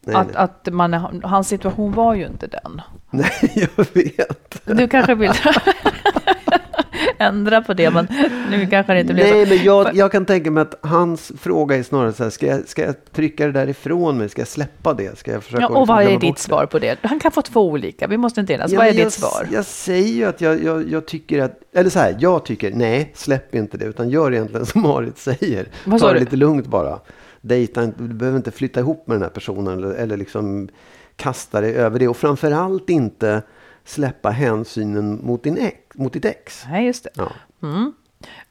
Nej, 0.00 0.16
att 0.16 0.26
nej. 0.26 0.36
att 0.36 0.68
man, 0.72 1.20
hans 1.24 1.48
situation 1.48 1.92
var 1.92 2.14
ju 2.14 2.26
inte 2.26 2.46
den. 2.46 2.82
Nej, 3.16 3.68
jag 3.76 3.86
vet. 3.92 4.60
Du 4.64 4.88
kanske 4.88 5.14
vill 5.14 5.32
ändra 7.18 7.62
på 7.62 7.74
det, 7.74 7.90
men 7.90 8.06
nu 8.50 8.66
kanske 8.66 8.92
det 8.94 9.00
inte 9.00 9.14
blir 9.14 9.24
Nej, 9.24 9.46
så. 9.46 9.54
men 9.54 9.64
jag, 9.64 9.96
jag 9.96 10.12
kan 10.12 10.26
tänka 10.26 10.50
mig 10.50 10.62
att 10.62 10.74
hans 10.82 11.32
fråga 11.38 11.76
är 11.76 11.82
snarare 11.82 12.12
så 12.12 12.22
här, 12.22 12.30
ska 12.30 12.46
jag, 12.46 12.68
ska 12.68 12.84
jag 12.84 12.94
trycka 13.12 13.46
det 13.46 13.52
där 13.52 13.68
ifrån 13.68 14.18
mig? 14.18 14.28
Ska 14.28 14.40
jag 14.40 14.48
släppa 14.48 14.94
det? 14.94 15.18
Ska 15.18 15.32
jag 15.32 15.42
försöka 15.44 15.62
Ja, 15.62 15.68
och 15.68 15.74
liksom 15.74 15.96
vad 15.96 16.04
är 16.04 16.18
ditt 16.18 16.38
svar 16.38 16.66
på 16.66 16.78
det? 16.78 16.98
Han 17.02 17.20
kan 17.20 17.32
få 17.32 17.42
två 17.42 17.68
olika, 17.68 18.06
vi 18.06 18.16
måste 18.16 18.40
inte 18.40 18.52
enas. 18.52 18.72
Ja, 18.72 18.78
vad 18.78 18.86
är 18.86 18.92
jag, 18.92 19.06
ditt 19.06 19.12
svar? 19.12 19.48
Jag 19.52 19.64
säger 19.64 20.14
ju 20.14 20.24
att 20.24 20.40
jag, 20.40 20.64
jag, 20.64 20.88
jag 20.90 21.06
tycker 21.06 21.42
att, 21.42 21.60
eller 21.74 21.90
så 21.90 21.98
här, 21.98 22.16
jag 22.18 22.44
tycker 22.44 22.70
nej, 22.70 23.12
släpp 23.14 23.54
inte 23.54 23.76
det, 23.76 23.84
utan 23.84 24.08
gör 24.10 24.32
egentligen 24.32 24.66
som 24.66 24.82
Marit 24.82 25.18
säger. 25.18 25.66
Vad 25.84 26.00
Ta 26.00 26.08
det 26.08 26.14
du? 26.14 26.20
lite 26.20 26.36
lugnt 26.36 26.66
bara. 26.66 26.98
Dejta 27.40 27.86
du 27.86 28.14
behöver 28.14 28.36
inte 28.36 28.50
flytta 28.50 28.80
ihop 28.80 29.06
med 29.06 29.14
den 29.14 29.22
här 29.22 29.30
personen 29.30 29.78
eller, 29.78 29.94
eller 29.94 30.16
liksom 30.16 30.68
kasta 31.16 31.60
dig 31.60 31.74
över 31.74 31.98
det. 31.98 32.08
Och 32.08 32.16
framförallt 32.16 32.90
inte 32.90 33.42
släppa 33.84 34.30
hänsynen 34.30 35.20
mot, 35.22 35.42
din 35.42 35.58
ex, 35.58 35.78
mot 35.94 36.12
ditt 36.12 36.24
ex. 36.24 36.64
Nej, 36.70 36.86
just 36.86 37.04
det. 37.04 37.10
Ja, 37.14 37.32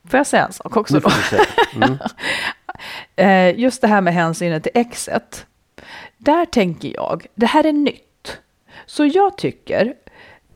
Får 0.09 0.17
jag 0.17 0.27
säga 0.27 0.45
en 0.45 0.53
sak 0.53 0.77
också 0.77 0.99
då? 0.99 1.09
Mm. 1.75 1.97
Eh, 3.15 3.59
just 3.59 3.81
det 3.81 3.87
här 3.87 4.01
med 4.01 4.13
hänsynen 4.13 4.61
till 4.61 4.71
exet. 4.75 5.45
Där 6.17 6.45
tänker 6.45 6.93
jag, 6.93 7.25
det 7.35 7.45
här 7.45 7.63
är 7.63 7.73
nytt. 7.73 8.37
Så 8.85 9.05
jag 9.05 9.37
tycker, 9.37 9.93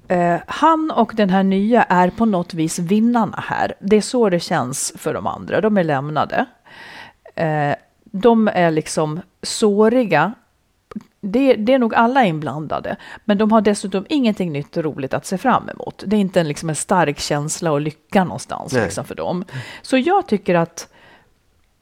eh, 0.08 0.38
han 0.47 0.91
och 0.91 1.12
den 1.16 1.30
här 1.30 1.43
nya 1.43 1.84
är 1.84 2.10
på 2.10 2.26
något 2.26 2.53
vis 2.53 2.80
vinnarna 2.80 3.43
här. 3.47 3.74
Det 3.80 3.95
är 3.95 4.01
så 4.01 4.30
det 4.30 4.39
känns 4.39 4.93
för 4.97 5.14
de 5.14 5.28
andra, 5.28 5.62
de 5.62 5.78
är 5.78 5.84
lämnade. 5.84 6.45
Eh, 7.36 7.76
de 8.03 8.47
är 8.47 8.72
liksom 8.72 9.22
såriga. 9.41 10.34
Det, 11.32 11.53
det 11.53 11.73
är 11.73 11.80
nog 11.80 11.95
alla 11.95 12.25
inblandade, 12.25 12.95
men 13.25 13.38
de 13.38 13.51
har 13.51 13.61
dessutom 13.61 14.05
ingenting 14.09 14.51
nytt 14.51 14.78
och 14.78 14.84
roligt 14.84 15.13
att 15.13 15.25
se 15.25 15.38
fram 15.38 15.69
emot. 15.69 16.03
Det 16.07 16.15
är 16.15 16.19
inte 16.19 16.39
en, 16.39 16.47
liksom 16.47 16.69
en 16.69 16.75
stark 16.75 17.19
känsla 17.19 17.71
och 17.71 17.82
lycka 17.82 18.23
någonstans 18.23 18.73
liksom, 18.73 19.05
för 19.05 19.15
dem. 19.15 19.45
Så 19.82 19.97
jag 19.97 20.28
tycker 20.28 20.55
att 20.55 20.88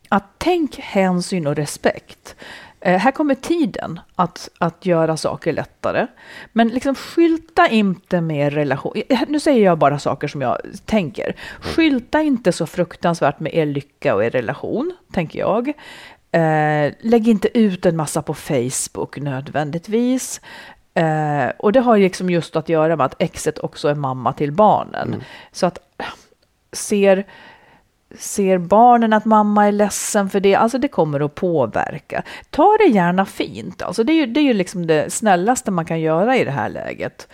att 0.09 0.25
tänk 0.37 0.79
hänsyn 0.79 1.47
och 1.47 1.55
respekt. 1.55 2.35
Eh, 2.79 2.97
här 2.99 3.11
kommer 3.11 3.35
tiden 3.35 3.99
att, 4.15 4.49
att 4.57 4.85
göra 4.85 5.17
saker 5.17 5.53
lättare. 5.53 6.07
Men 6.53 6.67
liksom 6.67 6.95
skylta 6.95 7.67
inte 7.67 8.21
med 8.21 8.53
relation. 8.53 8.93
eh, 9.09 9.19
Nu 9.27 9.39
säger 9.39 9.65
jag 9.65 9.77
bara 9.77 9.99
saker 9.99 10.27
som 10.27 10.41
jag 10.41 10.57
tänker. 10.85 11.35
Skylta 11.59 12.21
inte 12.21 12.51
så 12.51 12.65
fruktansvärt 12.67 13.39
med 13.39 13.53
er 13.55 13.65
lycka 13.65 14.15
och 14.15 14.25
er 14.25 14.29
relation, 14.29 14.93
tänker 15.11 15.39
jag. 15.39 15.73
Eh, 16.35 16.93
lägg 16.99 17.27
inte 17.27 17.57
ut 17.57 17.85
en 17.85 17.95
massa 17.95 18.21
på 18.21 18.33
Facebook 18.33 19.17
nödvändigtvis. 19.17 20.41
Eh, 20.93 21.47
och 21.57 21.71
det 21.71 21.79
har 21.79 21.97
liksom 21.97 22.29
just 22.29 22.55
att 22.55 22.69
göra 22.69 22.95
med 22.95 23.05
att 23.05 23.21
exet 23.21 23.59
också 23.59 23.87
är 23.87 23.95
mamma 23.95 24.33
till 24.33 24.51
barnen. 24.51 25.23
Så 25.51 25.65
att 25.65 25.79
ser 26.71 27.25
ser 28.17 28.57
barnen 28.57 29.13
att 29.13 29.25
mamma 29.25 29.67
är 29.67 29.71
ledsen 29.71 30.29
för 30.29 30.39
det, 30.39 30.55
alltså 30.55 30.77
det 30.77 30.87
kommer 30.87 31.19
att 31.19 31.35
påverka. 31.35 32.23
Ta 32.49 32.77
det 32.77 32.93
gärna 32.93 33.25
fint, 33.25 33.81
alltså 33.81 34.03
det 34.03 34.13
är 34.13 34.15
ju, 34.15 34.25
det 34.25 34.39
är 34.39 34.43
ju 34.43 34.53
liksom 34.53 34.87
det 34.87 35.13
snällaste 35.13 35.71
man 35.71 35.85
kan 35.85 35.99
göra 35.99 36.37
i 36.37 36.43
det 36.43 36.51
här 36.51 36.69
läget. 36.69 37.27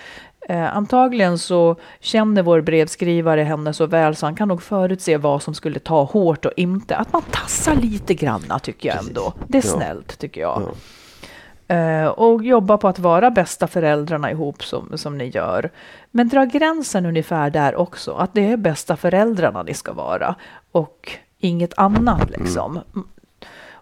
Eh, 0.49 0.75
antagligen 0.75 1.37
så 1.37 1.75
känner 1.99 2.41
vår 2.43 2.61
brevskrivare 2.61 3.41
henne 3.41 3.73
så 3.73 3.85
väl 3.85 4.15
så 4.15 4.25
han 4.25 4.35
kan 4.35 4.47
nog 4.47 4.61
förutse 4.61 5.17
vad 5.17 5.43
som 5.43 5.53
skulle 5.53 5.79
ta 5.79 6.03
hårt 6.03 6.45
och 6.45 6.51
inte. 6.55 6.95
Att 6.95 7.13
man 7.13 7.21
tassar 7.21 7.75
lite 7.75 8.13
granna 8.13 8.59
tycker 8.59 8.89
jag 8.89 8.97
ändå. 8.97 9.33
Det 9.47 9.57
är 9.57 9.61
snällt 9.61 10.19
tycker 10.19 10.41
jag. 10.41 10.61
Ja. 10.61 10.71
Eh, 11.75 12.07
och 12.07 12.43
jobba 12.43 12.77
på 12.77 12.87
att 12.87 12.99
vara 12.99 13.31
bästa 13.31 13.67
föräldrarna 13.67 14.31
ihop 14.31 14.63
som, 14.63 14.97
som 14.97 15.17
ni 15.17 15.25
gör. 15.25 15.69
Men 16.11 16.29
dra 16.29 16.45
gränsen 16.45 17.05
ungefär 17.05 17.49
där 17.49 17.75
också, 17.75 18.13
att 18.13 18.33
det 18.33 18.51
är 18.51 18.57
bästa 18.57 18.97
föräldrarna 18.97 19.63
ni 19.63 19.73
ska 19.73 19.93
vara 19.93 20.35
och 20.71 21.11
inget 21.39 21.73
annat 21.77 22.29
liksom. 22.29 22.71
Mm. 22.71 23.07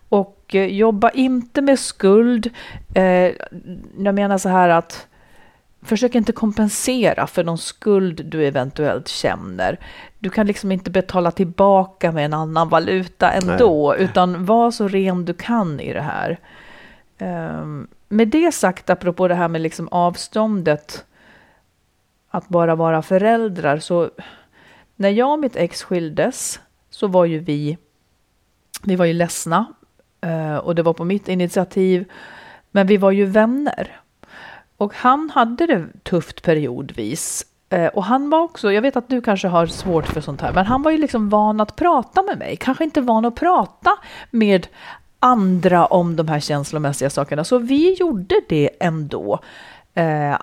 Och 0.09 0.55
eh, 0.55 0.65
jobba 0.65 1.09
inte 1.09 1.61
med 1.61 1.79
skuld. 1.79 2.49
Eh, 2.93 3.31
jag 3.97 4.15
menar 4.15 4.37
så 4.37 4.49
här 4.49 4.69
att 4.69 5.07
Försök 5.81 6.15
inte 6.15 6.31
kompensera 6.31 7.27
för 7.27 7.43
någon 7.43 7.57
skuld 7.57 8.25
du 8.25 8.47
eventuellt 8.47 9.07
känner. 9.07 9.79
Du 10.19 10.29
kan 10.29 10.47
liksom 10.47 10.71
inte 10.71 10.91
betala 10.91 11.31
tillbaka 11.31 12.11
med 12.11 12.25
en 12.25 12.33
annan 12.33 12.69
valuta 12.69 13.31
ändå, 13.31 13.93
Nej. 13.97 14.03
utan 14.03 14.45
var 14.45 14.71
så 14.71 14.87
ren 14.87 15.25
du 15.25 15.33
kan 15.33 15.79
i 15.79 15.93
det 15.93 16.01
här. 16.01 16.39
Um, 17.19 17.87
med 18.09 18.27
det 18.27 18.51
sagt, 18.51 18.89
apropå 18.89 19.27
det 19.27 19.35
här 19.35 19.47
med 19.47 19.61
liksom 19.61 19.87
avståndet, 19.91 21.05
att 22.29 22.49
bara 22.49 22.75
vara 22.75 23.01
föräldrar, 23.01 23.79
så 23.79 24.09
när 24.95 25.09
jag 25.09 25.31
och 25.31 25.39
mitt 25.39 25.55
ex 25.55 25.83
skildes 25.83 26.59
så 26.89 27.07
var 27.07 27.25
ju 27.25 27.39
vi, 27.39 27.77
vi 28.83 28.95
var 28.95 29.05
ju 29.05 29.13
ledsna 29.13 29.65
uh, 30.25 30.57
och 30.57 30.75
det 30.75 30.83
var 30.83 30.93
på 30.93 31.05
mitt 31.05 31.27
initiativ, 31.27 32.11
men 32.71 32.87
vi 32.87 32.97
var 32.97 33.11
ju 33.11 33.25
vänner. 33.25 33.98
Och 34.79 34.93
han 34.95 35.29
hade 35.29 35.67
det 35.67 35.87
tufft 36.03 36.41
periodvis. 36.41 37.45
Eh, 37.69 37.87
och 37.87 38.03
han 38.03 38.29
var 38.29 38.39
också, 38.39 38.71
jag 38.71 38.81
vet 38.81 38.95
att 38.95 39.09
du 39.09 39.21
kanske 39.21 39.47
har 39.47 39.65
svårt 39.65 40.07
för 40.07 40.21
sånt 40.21 40.41
här, 40.41 40.53
men 40.53 40.65
han 40.65 40.81
var 40.81 40.91
ju 40.91 40.97
liksom 40.97 41.29
van 41.29 41.61
att 41.61 41.75
prata 41.75 42.23
med 42.23 42.37
mig. 42.37 42.57
Kanske 42.57 42.83
inte 42.83 43.01
van 43.01 43.25
att 43.25 43.35
prata 43.35 43.91
med 44.31 44.67
andra 45.19 45.85
om 45.85 46.15
de 46.15 46.27
här 46.27 46.39
känslomässiga 46.39 47.09
sakerna. 47.09 47.43
Så 47.43 47.57
vi 47.57 47.93
gjorde 47.93 48.41
det 48.49 48.69
ändå. 48.79 49.39
Eh, 49.93 50.37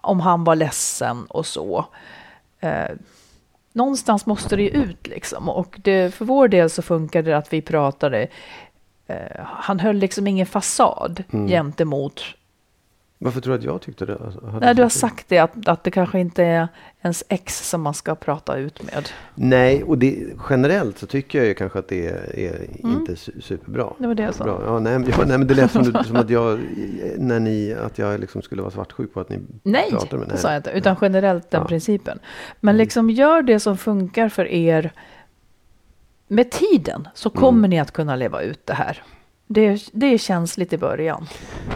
om 0.00 0.20
han 0.20 0.44
var 0.44 0.56
ledsen 0.56 1.24
och 1.24 1.46
så. 1.46 1.86
Eh, 2.60 2.90
någonstans 3.72 4.26
måste 4.26 4.56
det 4.56 4.62
ju 4.62 4.68
ut 4.68 5.06
liksom. 5.06 5.48
Och 5.48 5.80
det, 5.84 6.14
för 6.14 6.24
vår 6.24 6.48
del 6.48 6.70
så 6.70 6.82
funkade 6.82 7.30
det 7.30 7.36
att 7.36 7.52
vi 7.52 7.62
pratade. 7.62 8.26
Eh, 9.06 9.44
han 9.44 9.80
höll 9.80 9.96
liksom 9.96 10.26
ingen 10.26 10.46
fasad 10.46 11.22
mm. 11.32 11.48
gentemot 11.48 12.22
varför 13.22 13.40
tror 13.40 13.52
du 13.52 13.58
att 13.58 13.64
jag 13.64 13.80
tyckte 13.80 14.06
det? 14.06 14.18
Alltså, 14.24 14.58
Nej, 14.60 14.74
du 14.74 14.82
har 14.82 14.88
sagt 14.88 15.28
det, 15.28 15.38
att, 15.38 15.68
att 15.68 15.84
det 15.84 15.90
kanske 15.90 16.20
inte 16.20 16.44
är 16.44 16.68
ens 17.02 17.24
ex 17.28 17.68
som 17.68 17.82
man 17.82 17.94
ska 17.94 18.14
prata 18.14 18.56
ut 18.56 18.82
med. 18.82 19.08
Nej, 19.34 19.82
och 19.82 19.98
det, 19.98 20.26
generellt 20.50 20.98
så 20.98 21.06
tycker 21.06 21.38
jag 21.38 21.46
ju 21.46 21.54
kanske 21.54 21.78
att 21.78 21.88
det 21.88 22.06
är, 22.06 22.38
är 22.38 22.54
mm. 22.84 23.00
inte 23.00 23.16
superbra. 23.16 23.92
Det 23.98 24.06
var 24.06 24.14
det 24.14 24.22
jag 24.22 24.34
sa. 24.34 24.62
Ja, 24.66 24.78
nej, 24.78 24.92
ja, 24.92 25.24
nej, 25.26 25.38
men 25.38 25.46
det 25.46 25.54
lät 25.54 25.70
som, 25.70 25.82
du, 25.82 25.92
som 26.04 26.16
att 26.16 26.30
jag, 26.30 26.60
när 27.18 27.40
ni, 27.40 27.74
att 27.74 27.98
jag 27.98 28.20
liksom 28.20 28.42
skulle 28.42 28.62
vara 28.62 28.72
svartsjuk 28.72 29.14
på 29.14 29.20
att 29.20 29.28
ni 29.28 29.38
nej, 29.62 29.90
pratar 29.90 30.18
med 30.18 30.26
Nej, 30.26 30.36
det 30.36 30.42
sa 30.42 30.48
jag 30.48 30.58
inte. 30.58 30.70
Utan 30.70 30.96
generellt 31.00 31.50
den 31.50 31.60
ja. 31.60 31.68
principen. 31.68 32.18
Men 32.60 32.74
mm. 32.74 32.78
liksom 32.78 33.10
gör 33.10 33.42
det 33.42 33.60
som 33.60 33.76
funkar 33.76 34.28
för 34.28 34.46
er. 34.46 34.92
Med 36.28 36.50
tiden 36.50 37.08
så 37.14 37.30
kommer 37.30 37.58
mm. 37.58 37.70
ni 37.70 37.80
att 37.80 37.92
kunna 37.92 38.16
leva 38.16 38.42
ut 38.42 38.66
det 38.66 38.74
här. 38.74 39.02
Det, 39.52 39.88
det 39.92 40.06
är 40.06 40.18
känsligt 40.18 40.72
i 40.72 40.78
början. 40.78 41.26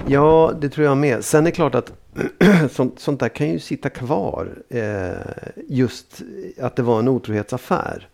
Ja, 0.06 0.52
det 0.60 0.68
tror 0.68 0.86
jag 0.86 0.96
med. 0.96 1.24
Sen 1.24 1.40
är 1.40 1.44
det 1.44 1.50
klart 1.50 1.74
att 1.74 1.92
sånt, 2.70 3.00
sånt 3.00 3.20
där 3.20 3.28
kan 3.28 3.48
ju 3.48 3.58
sitta 3.58 3.90
kvar. 3.90 4.62
Eh, 4.68 5.54
just 5.68 6.22
att 6.60 6.76
det 6.76 6.82
var 6.82 6.98
en 6.98 7.08
otrohetsaffär. 7.08 8.08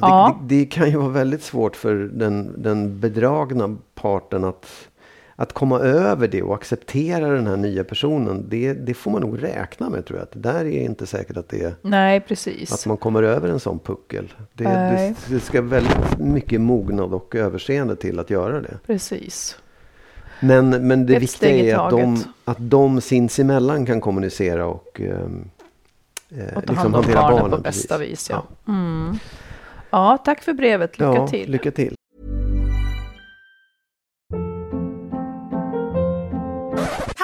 Ja. 0.00 0.38
det, 0.42 0.56
det, 0.56 0.66
kan 0.66 0.90
ju 0.90 0.96
vara 0.96 1.08
väldigt 1.08 1.42
svårt 1.42 1.76
för 1.76 1.94
den, 1.94 2.62
den 2.62 3.00
bedragna 3.00 3.76
parten 3.94 4.44
att 4.44 4.88
att 5.36 5.52
komma 5.52 5.78
över 5.78 6.28
det 6.28 6.42
och 6.42 6.54
acceptera 6.54 7.28
den 7.28 7.46
här 7.46 7.56
nya 7.56 7.84
personen, 7.84 8.46
det, 8.48 8.72
det 8.72 8.94
får 8.94 9.10
man 9.10 9.20
nog 9.20 9.42
räkna 9.42 9.90
med 9.90 10.06
tror 10.06 10.18
jag. 10.18 10.28
Det 10.32 10.48
där 10.48 10.64
är 10.64 10.84
inte 10.84 11.06
säkert 11.06 11.36
att 11.36 11.48
det 11.48 11.62
är... 11.62 11.74
Nej, 11.82 12.20
precis. 12.20 12.72
Att 12.72 12.86
man 12.86 12.96
kommer 12.96 13.22
över 13.22 13.48
en 13.48 13.60
sån 13.60 13.78
puckel. 13.78 14.34
Det, 14.52 14.64
det, 14.64 15.14
det, 15.28 15.40
ska 15.40 15.62
väldigt 15.62 16.18
mycket 16.18 16.60
mognad 16.60 17.14
och 17.14 17.34
överseende 17.34 17.96
till 17.96 18.18
att 18.18 18.30
göra 18.30 18.60
det. 18.60 18.78
Precis. 18.86 19.56
Men, 20.40 20.88
men 20.88 21.06
det 21.06 21.16
Ett 21.16 21.22
viktiga 21.22 21.50
är 21.50 21.86
att 21.86 21.90
de, 21.90 22.24
att 22.44 22.56
de 22.70 23.00
sinsemellan 23.00 23.86
kan 23.86 24.00
kommunicera 24.00 24.66
och 24.66 25.00
eh, 25.00 25.16
och 26.56 26.66
ta 26.66 26.72
liksom 26.72 26.76
hand 26.76 26.96
om 26.96 27.02
barnen, 27.02 27.40
barnen 27.40 27.50
på 27.50 27.58
bästa 27.58 27.98
precis. 27.98 28.12
vis. 28.12 28.30
Ja. 28.30 28.44
Ja. 28.64 28.72
Mm. 28.72 29.18
ja, 29.90 30.18
tack 30.24 30.42
för 30.42 30.52
brevet. 30.52 30.98
Lycka 30.98 31.14
ja, 31.14 31.28
till. 31.28 31.50
Lycka 31.50 31.70
till. 31.70 31.94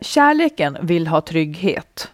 Kärleken 0.00 0.78
vill 0.80 1.06
ha 1.06 1.20
trygghet. 1.20 2.10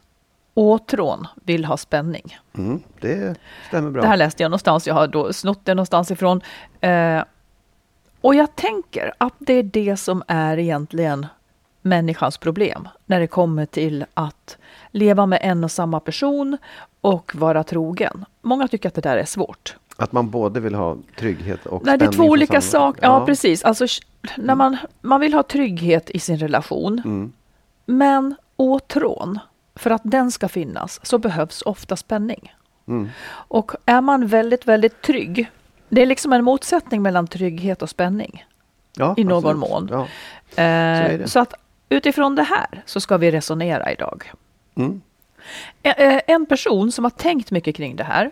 Åtrån 0.54 1.26
vill 1.34 1.64
ha 1.64 1.76
spänning. 1.76 2.38
Mm, 2.56 2.80
det 3.00 3.36
stämmer 3.68 3.90
bra. 3.90 4.02
Det 4.02 4.08
här 4.08 4.16
läste 4.16 4.42
jag 4.42 4.50
någonstans. 4.50 4.86
Jag 4.86 4.94
har 4.94 5.06
då 5.06 5.32
snott 5.32 5.60
det 5.64 5.74
någonstans 5.74 6.10
ifrån. 6.10 6.40
Eh, 6.80 7.22
och 8.20 8.34
jag 8.34 8.56
tänker 8.56 9.12
att 9.18 9.34
det 9.38 9.52
är 9.52 9.62
det 9.62 9.96
som 9.96 10.22
är 10.26 10.58
egentligen 10.58 11.26
människans 11.82 12.38
problem 12.38 12.88
när 13.06 13.20
det 13.20 13.26
kommer 13.26 13.66
till 13.66 14.04
att 14.14 14.56
leva 14.90 15.26
med 15.26 15.38
en 15.42 15.64
och 15.64 15.70
samma 15.70 16.00
person 16.00 16.58
och 17.00 17.34
vara 17.34 17.64
trogen. 17.64 18.24
Många 18.42 18.68
tycker 18.68 18.88
att 18.88 18.94
det 18.94 19.00
där 19.00 19.16
är 19.16 19.24
svårt. 19.24 19.76
Att 19.96 20.12
man 20.12 20.30
både 20.30 20.60
vill 20.60 20.74
ha 20.74 20.96
trygghet 21.18 21.66
och 21.66 21.82
Nej, 21.84 21.98
Det 21.98 22.04
är 22.04 22.12
två 22.12 22.24
olika 22.24 22.60
saker. 22.60 23.02
Ja, 23.02 23.20
ja, 23.20 23.26
precis. 23.26 23.64
Alltså, 23.64 23.86
när 24.36 24.54
man, 24.54 24.76
man 25.00 25.20
vill 25.20 25.34
ha 25.34 25.42
trygghet 25.42 26.10
i 26.10 26.18
sin 26.18 26.38
relation. 26.38 27.02
Mm. 27.04 27.32
Men 27.84 28.34
åtrån, 28.56 29.38
för 29.74 29.90
att 29.90 30.02
den 30.04 30.30
ska 30.30 30.48
finnas, 30.48 31.06
så 31.06 31.18
behövs 31.18 31.62
ofta 31.62 31.96
spänning. 31.96 32.54
Mm. 32.88 33.08
Och 33.28 33.72
är 33.86 34.00
man 34.00 34.26
väldigt, 34.26 34.66
väldigt 34.66 35.02
trygg, 35.02 35.50
det 35.88 36.02
är 36.02 36.06
liksom 36.06 36.32
en 36.32 36.44
motsättning 36.44 37.02
mellan 37.02 37.26
trygghet 37.26 37.82
och 37.82 37.90
spänning. 37.90 38.44
Ja, 38.96 39.14
I 39.16 39.24
någon 39.24 39.36
absolut. 39.36 39.70
mån. 39.70 40.08
Ja. 40.56 40.62
Eh, 40.62 41.20
så, 41.22 41.28
så, 41.28 41.40
att 41.40 41.54
utifrån 41.88 42.34
det 42.34 42.42
här 42.42 42.82
så 42.86 43.00
ska 43.00 43.16
vi 43.16 43.30
resonera 43.30 43.92
idag. 43.92 44.32
Mm. 44.74 45.00
En 46.26 46.46
person 46.46 46.92
som 46.92 47.04
har 47.04 47.10
tänkt 47.10 47.50
mycket 47.50 47.76
kring 47.76 47.96
det 47.96 48.04
här 48.04 48.30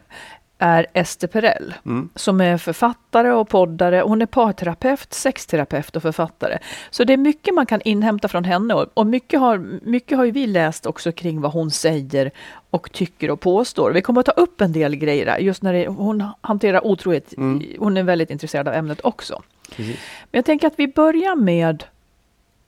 är 0.63 0.87
Ester 0.93 1.27
Perell 1.29 1.75
som 2.15 2.41
är 2.41 2.57
författare 2.59 3.31
och 3.31 3.49
poddare. 3.49 4.01
Hon 4.01 4.23
är 4.23 4.27
parterapeut, 4.27 5.13
sexterapeut 5.13 5.97
och 5.97 6.03
författare. 6.03 6.59
Så 6.91 7.05
det 7.05 7.13
är 7.13 7.17
mycket 7.17 7.55
man 7.55 7.67
kan 7.67 7.81
inhämta 7.81 8.29
från 8.29 8.45
henne 8.45 8.75
och, 8.75 9.07
mycket, 9.07 9.41
har, 9.41 9.59
mycket 9.83 10.19
har 10.19 10.25
ju 10.25 10.31
vi 10.31 10.47
läst 10.47 10.87
också 10.87 11.13
kring 11.13 11.41
vad 11.41 11.53
hon 11.53 11.71
säger 11.71 12.31
och 12.71 12.93
tycker 12.93 13.31
och 13.31 13.41
påstår. 13.41 13.93
Vi 13.93 14.03
kommer 14.03 14.21
att 14.21 14.27
ta 14.27 14.33
upp 14.33 14.61
en 14.61 14.73
del 14.73 14.97
grejer 14.97 15.27
där, 15.27 15.39
just 15.39 15.63
när 15.63 15.73
det, 15.73 15.87
hon 15.87 16.25
hanterar 16.41 16.87
otrohet. 16.87 17.35
Hon 17.79 17.97
är 17.97 18.03
väldigt 18.03 18.31
intresserad 18.31 18.69
av 18.69 18.75
ämnet 18.75 19.01
också. 19.05 19.43
Men 19.77 19.95
jag 20.31 20.45
tänker 20.45 20.67
att 20.67 20.75
vi 20.79 20.89
börjar 20.89 21.37
med 21.37 21.85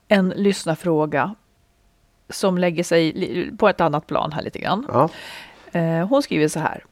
en 0.08 0.28
lyssnarfråga 0.36 1.34
som 2.30 2.58
lägger 2.58 2.84
sig 2.84 3.50
på 3.58 3.68
ett 3.68 3.80
annat 3.80 4.06
plan 4.06 4.32
här 4.32 4.42
lite 4.42 4.58
grann. 4.58 4.86
Ja. 4.88 5.08
Eh, 5.80 6.08
Hon 6.08 6.22
skriver 6.22 6.48
så 6.48 6.60
här. 6.60 6.84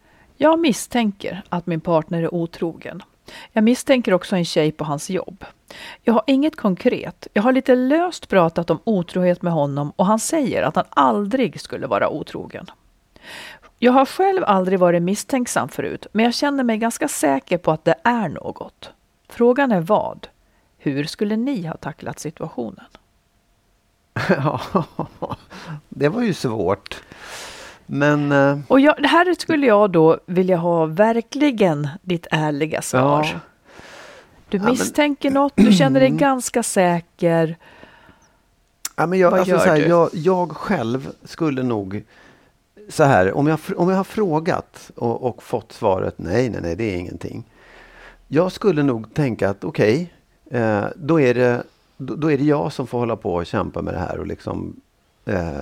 Jag 0.43 0.59
misstänker 0.59 1.43
att 1.49 1.67
min 1.67 1.81
partner 1.81 2.23
är 2.23 2.35
otrogen. 2.35 3.03
Jag 3.53 3.65
misstänker 3.65 4.15
också 4.15 4.37
en 4.37 4.45
tjej 4.45 4.73
på 4.73 4.85
hans 4.85 5.11
jobb. 5.11 5.45
Jag 6.03 6.13
har 6.13 6.23
inget 6.27 6.57
konkret. 6.57 7.27
Jag 7.33 7.43
har 7.43 7.53
lite 7.53 7.75
löst 7.75 8.29
pratat 8.29 8.71
om 8.71 8.79
otrohet 8.85 9.43
med 9.43 9.53
honom 9.53 9.93
och 9.97 10.07
han 10.07 10.19
säger 10.19 10.63
att 10.63 10.77
han 10.77 10.85
aldrig 10.91 11.61
skulle 11.61 11.87
vara 11.87 12.09
otrogen. 12.09 12.67
Jag 13.79 13.93
har 13.93 14.07
själv 14.07 14.45
aldrig 14.45 14.79
varit 14.79 15.03
misstänksam 15.03 15.69
förut, 15.69 16.07
men 16.13 16.25
jag 16.25 16.35
känner 16.35 16.65
mig 16.65 16.77
ganska 16.77 17.09
säker 17.09 17.59
på 17.59 17.71
att 17.71 17.85
det 17.85 17.95
är 18.05 18.29
något. 18.29 18.91
Frågan 19.29 19.73
är 19.73 19.81
vad? 19.81 20.27
Hur 20.79 21.05
skulle 21.05 21.37
ni 21.37 21.67
ha 21.67 21.77
tacklat 21.77 22.19
situationen? 22.19 22.87
Ja, 24.29 24.61
det 25.89 26.09
var 26.09 26.23
ju 26.23 26.35
svårt. 26.35 27.03
Men 27.93 28.33
eh, 28.33 28.59
Och 28.69 28.81
jag, 28.81 28.95
här 29.07 29.35
skulle 29.35 29.67
jag 29.67 29.91
då 29.91 30.19
vilja 30.27 30.57
ha 30.57 30.87
verkligen 30.87 31.89
ditt 32.03 32.27
ärliga 32.31 32.83
svar. 32.83 33.29
Ja. 33.33 33.41
Du 34.49 34.59
men- 34.59 34.67
misstänker 34.71 35.31
något, 35.31 35.53
du 35.57 35.73
känner 35.73 36.01
dig 36.01 36.11
ganska 36.11 36.63
säker. 36.63 37.57
Ja, 38.97 39.07
men 39.07 39.19
jag, 39.19 39.31
Vad 39.31 39.41
alltså, 39.41 39.55
gör 39.55 39.67
här, 39.67 39.77
du? 39.77 39.87
jag, 39.87 40.09
jag 40.13 40.51
själv 40.57 41.09
skulle 41.25 41.63
nog 41.63 42.03
så 42.89 43.05
här, 43.05 43.33
om 43.33 43.47
jag, 43.47 43.59
om 43.77 43.89
jag 43.89 43.97
har 43.97 44.05
frågat 44.05 44.91
och, 44.97 45.23
och 45.23 45.43
fått 45.43 45.73
svaret 45.73 46.15
nej, 46.17 46.49
nej, 46.51 46.61
nej, 46.63 46.77
det 46.77 46.85
är 46.85 46.97
ingenting. 46.97 47.45
Jag 48.29 48.53
skulle 48.53 48.83
nog 48.83 49.15
tänka 49.15 49.51
att 49.51 49.65
okej, 49.65 50.13
eh, 50.51 50.85
då, 50.97 51.21
är 51.21 51.35
det, 51.35 51.63
då, 51.97 52.15
då 52.15 52.31
är 52.31 52.39
det 52.39 52.45
jag 52.45 52.73
som 52.73 52.87
får 52.87 52.99
hålla 52.99 53.17
på 53.17 53.35
och 53.35 53.47
kämpa 53.47 53.83
med 53.83 53.95
det 53.95 54.01
här 54.01 54.19
och 54.19 54.27
liksom 54.27 54.81
eh, 55.25 55.59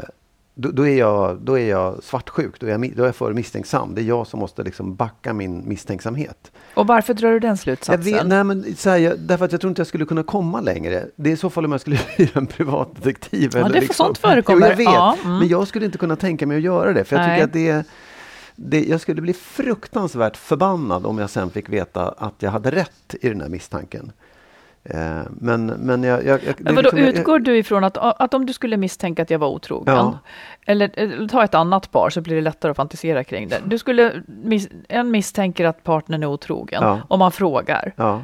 då, 0.61 0.71
då, 0.71 0.87
är 0.87 0.99
jag, 0.99 1.39
då 1.41 1.59
är 1.59 1.69
jag 1.71 2.03
svartsjuk, 2.03 2.61
då 2.61 2.67
är 2.67 2.71
jag, 2.71 2.93
då 2.97 3.03
är 3.03 3.07
jag 3.07 3.17
för 3.17 3.33
misstänksam. 3.33 3.95
Det 3.95 4.01
är 4.01 4.05
jag 4.05 4.27
som 4.27 4.41
måste 4.41 4.63
liksom 4.63 4.95
backa 4.95 5.33
min 5.33 5.69
misstänksamhet. 5.69 6.53
Och 6.75 6.87
varför 6.87 7.15
drar 7.15 7.31
du 7.33 7.41
den 7.41 7.57
slutsatsen? 7.57 8.03
vet, 8.15 8.27
nej, 8.27 8.45
men, 8.45 8.77
så 8.77 8.91
här, 8.91 8.97
jag, 8.97 9.19
därför 9.19 9.45
att 9.45 9.53
jag 9.53 9.61
tror 9.61 9.69
inte 9.71 9.81
jag 9.81 9.87
skulle 9.87 10.05
kunna 10.05 10.23
komma 10.23 10.61
längre. 10.61 11.07
Det 11.17 11.31
är 11.31 11.35
i 11.35 11.37
så 11.37 11.51
fall 11.51 11.65
om 11.65 11.73
jag 11.73 11.81
skulle 11.81 11.97
hyra 12.17 12.31
en 12.35 12.47
privatdetektiv. 12.47 13.51
Ja, 13.55 13.59
eller 13.61 13.75
det- 13.75 13.81
liksom. 13.81 14.07
sånt 14.07 14.19
förekommer. 14.19 14.61
Jo, 14.67 14.71
jag 14.71 14.77
vet, 14.77 14.85
Ja, 14.85 15.17
mm. 15.25 15.39
men 15.39 15.49
jag 15.49 15.69
skulle 15.69 15.87
inte 15.87 15.99
kunna 15.99 16.17
tänka 16.17 16.47
mig 16.47 16.57
att 16.57 16.63
göra 16.63 16.93
det. 16.93 17.05
För 17.05 17.17
jag 17.17 17.27
Nej. 17.27 17.37
tycker 17.37 17.45
att 17.47 17.53
det, 17.53 17.69
är- 17.69 17.85
det 18.57 18.85
Jag 18.85 19.01
skulle 19.01 19.23
bli 19.23 19.33
fruktansvärt 19.33 20.37
förbannad 20.37 21.07
om 21.07 21.19
jag 21.19 21.31
sen 21.31 21.51
fick 21.51 21.69
veta 21.69 22.09
att 22.09 22.35
jag 22.39 22.51
hade 22.51 22.71
rätt 22.71 23.15
i 23.21 23.29
den 23.29 23.41
här 23.41 23.49
misstanken. 23.49 24.13
Eh, 24.91 25.21
men, 25.31 25.67
men 25.67 26.03
jag... 26.03 26.25
jag, 26.25 26.41
jag 26.47 26.55
Men 26.59 26.75
vadå, 26.75 26.83
liksom- 26.83 26.99
jag- 26.99 27.09
utgår 27.09 27.39
du 27.39 27.57
ifrån 27.59 27.85
att, 27.85 27.97
att 27.97 28.35
om 28.35 28.47
du 28.47 28.53
skulle 28.53 28.77
misstänka 28.77 29.23
att 29.23 29.31
jag 29.31 29.39
var 29.39 29.49
otrogen, 29.49 29.95
Ja. 29.95 30.19
eller, 30.67 30.91
eller 30.95 31.29
ta 31.29 31.45
ett 31.45 31.55
annat 31.55 31.91
par 31.91 32.11
så 32.11 32.21
blir 32.21 32.35
det 32.37 32.41
lättare 32.43 32.71
att 32.71 32.77
fantisera 32.77 33.25
kring 33.25 33.49
det. 33.49 33.59
Du 33.65 33.79
skulle, 33.79 34.13
en 34.89 35.11
misstänker 35.11 35.65
att 35.65 35.85
partnern 35.85 36.23
är 36.23 36.27
otrogen, 36.27 36.83
Ja. 36.83 37.01
och 37.09 37.19
man 37.19 37.33
frågar. 37.33 37.93
Ja, 37.97 38.23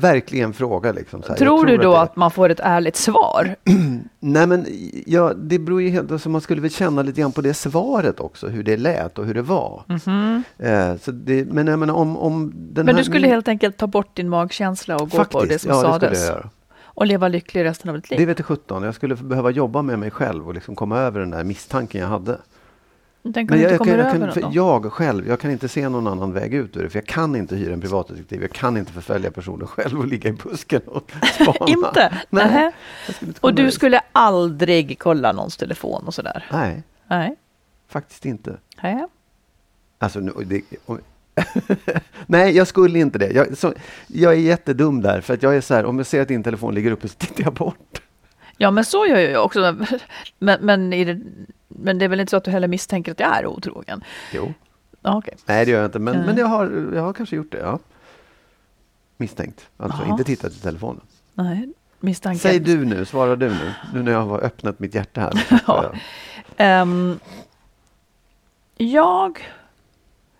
verkligen 0.00 0.52
fråga 0.52 0.92
liksom. 0.92 1.22
Jag 1.28 1.36
Tror 1.36 1.66
du 1.66 1.76
då 1.76 1.92
det- 1.92 2.00
att 2.00 2.16
man 2.16 2.30
får 2.30 2.48
ett 2.48 2.60
ärligt 2.60 2.96
svar? 2.96 3.56
Nej 4.20 4.46
men 4.46 4.66
ja, 5.06 5.32
det 5.34 5.58
beror 5.58 5.82
ju 5.82 5.88
helt, 5.88 6.12
alltså 6.12 6.28
man 6.28 6.40
skulle 6.40 6.60
väl 6.60 6.70
känna 6.70 7.02
lite 7.02 7.20
grann 7.20 7.32
på 7.32 7.40
det 7.40 7.54
svaret 7.54 8.20
också, 8.20 8.48
hur 8.48 8.62
det 8.62 8.76
lät 8.76 9.18
och 9.18 9.26
hur 9.26 9.34
det 9.34 9.42
var. 9.42 9.82
Eh, 10.58 10.96
så 10.96 11.10
det, 11.10 11.44
men 11.44 11.66
jag 11.66 11.78
menar 11.78 11.94
om, 11.94 12.16
om 12.16 12.52
den. 12.54 12.86
Men 12.86 12.94
här, 12.94 13.02
du 13.02 13.04
skulle 13.10 13.28
helt 13.28 13.48
enkelt 13.48 13.76
ta 13.76 13.86
bort 13.86 14.16
din 14.16 14.28
magkänsla 14.28 14.96
och 14.96 15.10
gå 15.10 15.24
på 15.24 15.44
det 15.44 15.58
som 15.58 15.70
ja, 15.70 15.76
det 15.76 15.82
sades? 15.82 16.18
skulle 16.18 16.26
jag 16.32 16.36
göra. 16.36 16.50
Och 16.84 17.06
leva 17.06 17.28
lycklig 17.28 17.64
resten 17.64 17.90
av 17.90 17.96
ditt 17.96 18.10
liv? 18.10 18.18
Det 18.20 18.26
vet 18.26 18.38
jag 18.38 18.46
17. 18.46 18.82
Jag 18.82 18.94
skulle 18.94 19.14
behöva 19.14 19.50
jobba 19.50 19.82
med 19.82 19.98
mig 19.98 20.10
själv 20.10 20.48
och 20.48 20.54
liksom 20.54 20.74
komma 20.76 20.98
över 20.98 21.20
den 21.20 21.30
där 21.30 21.44
misstanken 21.44 22.00
jag 22.00 22.08
hade. 22.08 22.38
Tänk 23.22 23.50
om 23.50 23.56
inte 23.56 23.70
jag, 23.70 23.78
kommer 23.78 23.98
jag, 23.98 24.00
över 24.00 24.18
kan, 24.18 24.32
för 24.32 24.40
då? 24.40 24.50
jag 24.52 24.92
själv, 24.92 25.28
jag 25.28 25.40
kan 25.40 25.50
inte 25.50 25.68
se 25.68 25.88
någon 25.88 26.06
annan 26.06 26.32
väg 26.32 26.54
ut 26.54 26.76
ur 26.76 26.82
det. 26.82 26.90
För 26.90 26.98
jag 26.98 27.06
kan 27.06 27.36
inte 27.36 27.56
hyra 27.56 27.72
en 27.72 27.80
privatdetektiv. 27.80 28.42
Jag 28.42 28.50
kan 28.50 28.76
inte 28.76 28.92
förfölja 28.92 29.30
personen 29.30 29.66
själv 29.66 29.98
och 29.98 30.06
ligga 30.06 30.30
i 30.30 30.32
busken 30.32 30.80
och 30.86 31.12
spana. 31.34 31.70
Inte? 31.70 32.18
Nej. 32.30 32.72
Jag 33.06 33.28
inte 33.28 33.40
Och 33.40 33.54
du 33.54 33.62
ut. 33.62 33.74
skulle 33.74 34.00
aldrig 34.12 34.98
kolla 34.98 35.32
någons 35.32 35.56
telefon 35.56 36.02
och 36.06 36.14
sådär? 36.14 36.46
Nej, 36.52 36.82
Nej. 37.08 37.36
faktiskt 37.88 38.26
inte. 38.26 38.56
Nej. 38.82 39.06
Alltså, 39.98 40.20
nu, 40.20 40.32
det, 40.44 40.62
om, 40.86 41.00
Nej, 42.26 42.56
jag 42.56 42.66
skulle 42.66 42.98
inte 42.98 43.18
det. 43.18 43.30
Jag, 43.30 43.58
så, 43.58 43.74
jag 44.06 44.32
är 44.32 44.38
jättedum 44.38 45.00
där. 45.02 45.20
För 45.20 45.34
att 45.34 45.42
jag 45.42 45.56
är 45.56 45.60
så 45.60 45.74
här, 45.74 45.84
om 45.84 45.98
jag 45.98 46.06
ser 46.06 46.22
att 46.22 46.28
din 46.28 46.42
telefon 46.42 46.74
ligger 46.74 46.90
uppe 46.90 47.08
så 47.08 47.14
tittar 47.14 47.44
jag 47.44 47.52
bort. 47.52 48.02
Ja, 48.56 48.70
men 48.70 48.84
så 48.84 49.06
gör 49.06 49.18
jag 49.18 49.44
också. 49.44 49.76
Men, 50.38 50.58
men, 50.60 50.92
i 50.92 51.04
det, 51.04 51.20
men 51.70 51.98
det 51.98 52.04
är 52.04 52.08
väl 52.08 52.20
inte 52.20 52.30
så 52.30 52.36
att 52.36 52.44
du 52.44 52.50
heller 52.50 52.68
misstänker 52.68 53.12
att 53.12 53.20
jag 53.20 53.36
är 53.38 53.46
otrogen? 53.46 54.04
Jo. 54.32 54.52
Okej. 55.02 55.34
Nej, 55.46 55.64
det 55.64 55.70
gör 55.70 55.78
jag 55.78 55.88
inte. 55.88 55.98
Men, 55.98 56.14
Mm. 56.14 56.26
men 56.26 56.36
jag, 56.36 56.46
har, 56.46 56.90
jag 56.94 57.02
har 57.02 57.12
kanske 57.12 57.36
gjort 57.36 57.52
det, 57.52 57.58
ja. 57.58 57.78
Misstänkt. 59.16 59.68
Alltså 59.76 60.02
Jaha. 60.02 60.10
inte 60.10 60.24
tittat 60.24 60.52
i 60.52 60.60
telefonen. 60.60 61.00
Nej, 61.34 61.68
misstanken. 62.00 62.38
Säg 62.38 62.60
du 62.60 62.84
nu, 62.84 63.04
svara 63.04 63.36
du 63.36 63.48
nu. 63.50 63.72
Nu 63.94 64.02
när 64.02 64.12
jag 64.12 64.22
har 64.22 64.40
öppnat 64.40 64.78
mitt 64.78 64.94
hjärta 64.94 65.20
här. 65.20 65.60
Ja. 65.66 65.92
Ehm, 66.56 67.18
jag 68.76 69.38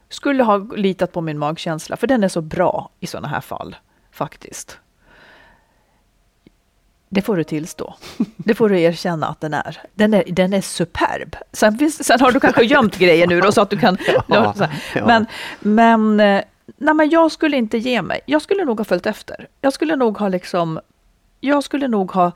skulle 0.09 0.43
ha 0.43 0.57
litat 0.59 1.13
på 1.13 1.21
min 1.21 1.39
magkänsla, 1.39 1.97
för 1.97 2.07
den 2.07 2.25
är 2.25 2.29
så 2.29 2.41
bra 2.41 2.91
i 3.01 3.07
sådana 3.07 3.29
här 3.29 3.41
fall, 3.41 3.77
faktiskt. 4.11 4.79
Det 7.13 7.23
får 7.23 7.37
du 7.37 7.45
tillstå. 7.45 7.95
Det 8.37 8.55
får 8.55 8.69
du 8.69 8.81
erkänna 8.81 9.27
att 9.27 9.41
den 9.41 9.55
är. 9.55 9.83
Den 9.95 10.15
är, 10.15 10.25
den 10.27 10.53
är 10.53 10.61
superb. 10.61 11.37
Sen, 11.53 11.79
finns, 11.79 12.05
sen 12.05 12.21
har 12.21 12.33
du 12.33 12.41
kanske 12.41 12.65
gömt 12.65 12.99
grejer 12.99 13.27
nu 13.27 13.41
då, 13.41 13.53
så 13.53 13.61
att 13.61 13.71
du 13.71 13.79
kan... 13.79 13.99
Ja, 14.29 14.55
ja. 14.95 15.07
Men, 15.07 15.27
men, 15.61 16.21
eh, 16.21 16.45
nej, 16.77 16.95
men 16.95 17.11
jag 17.11 17.33
skulle 17.33 17.57
inte 17.57 17.79
ge 17.79 18.03
mig. 18.03 18.21
Jag 18.27 18.43
skulle 18.43 18.65
nog 18.65 18.79
ha 18.79 18.85
följt 18.85 19.07
efter. 19.07 19.49
Jag 19.61 19.73
skulle 19.73 19.97
nog 19.97 20.19
ha 20.19 20.29
liksom... 20.29 20.81
Jag 21.41 21.65
skulle 21.65 21.89
nog 21.89 22.11
ha... 22.13 22.33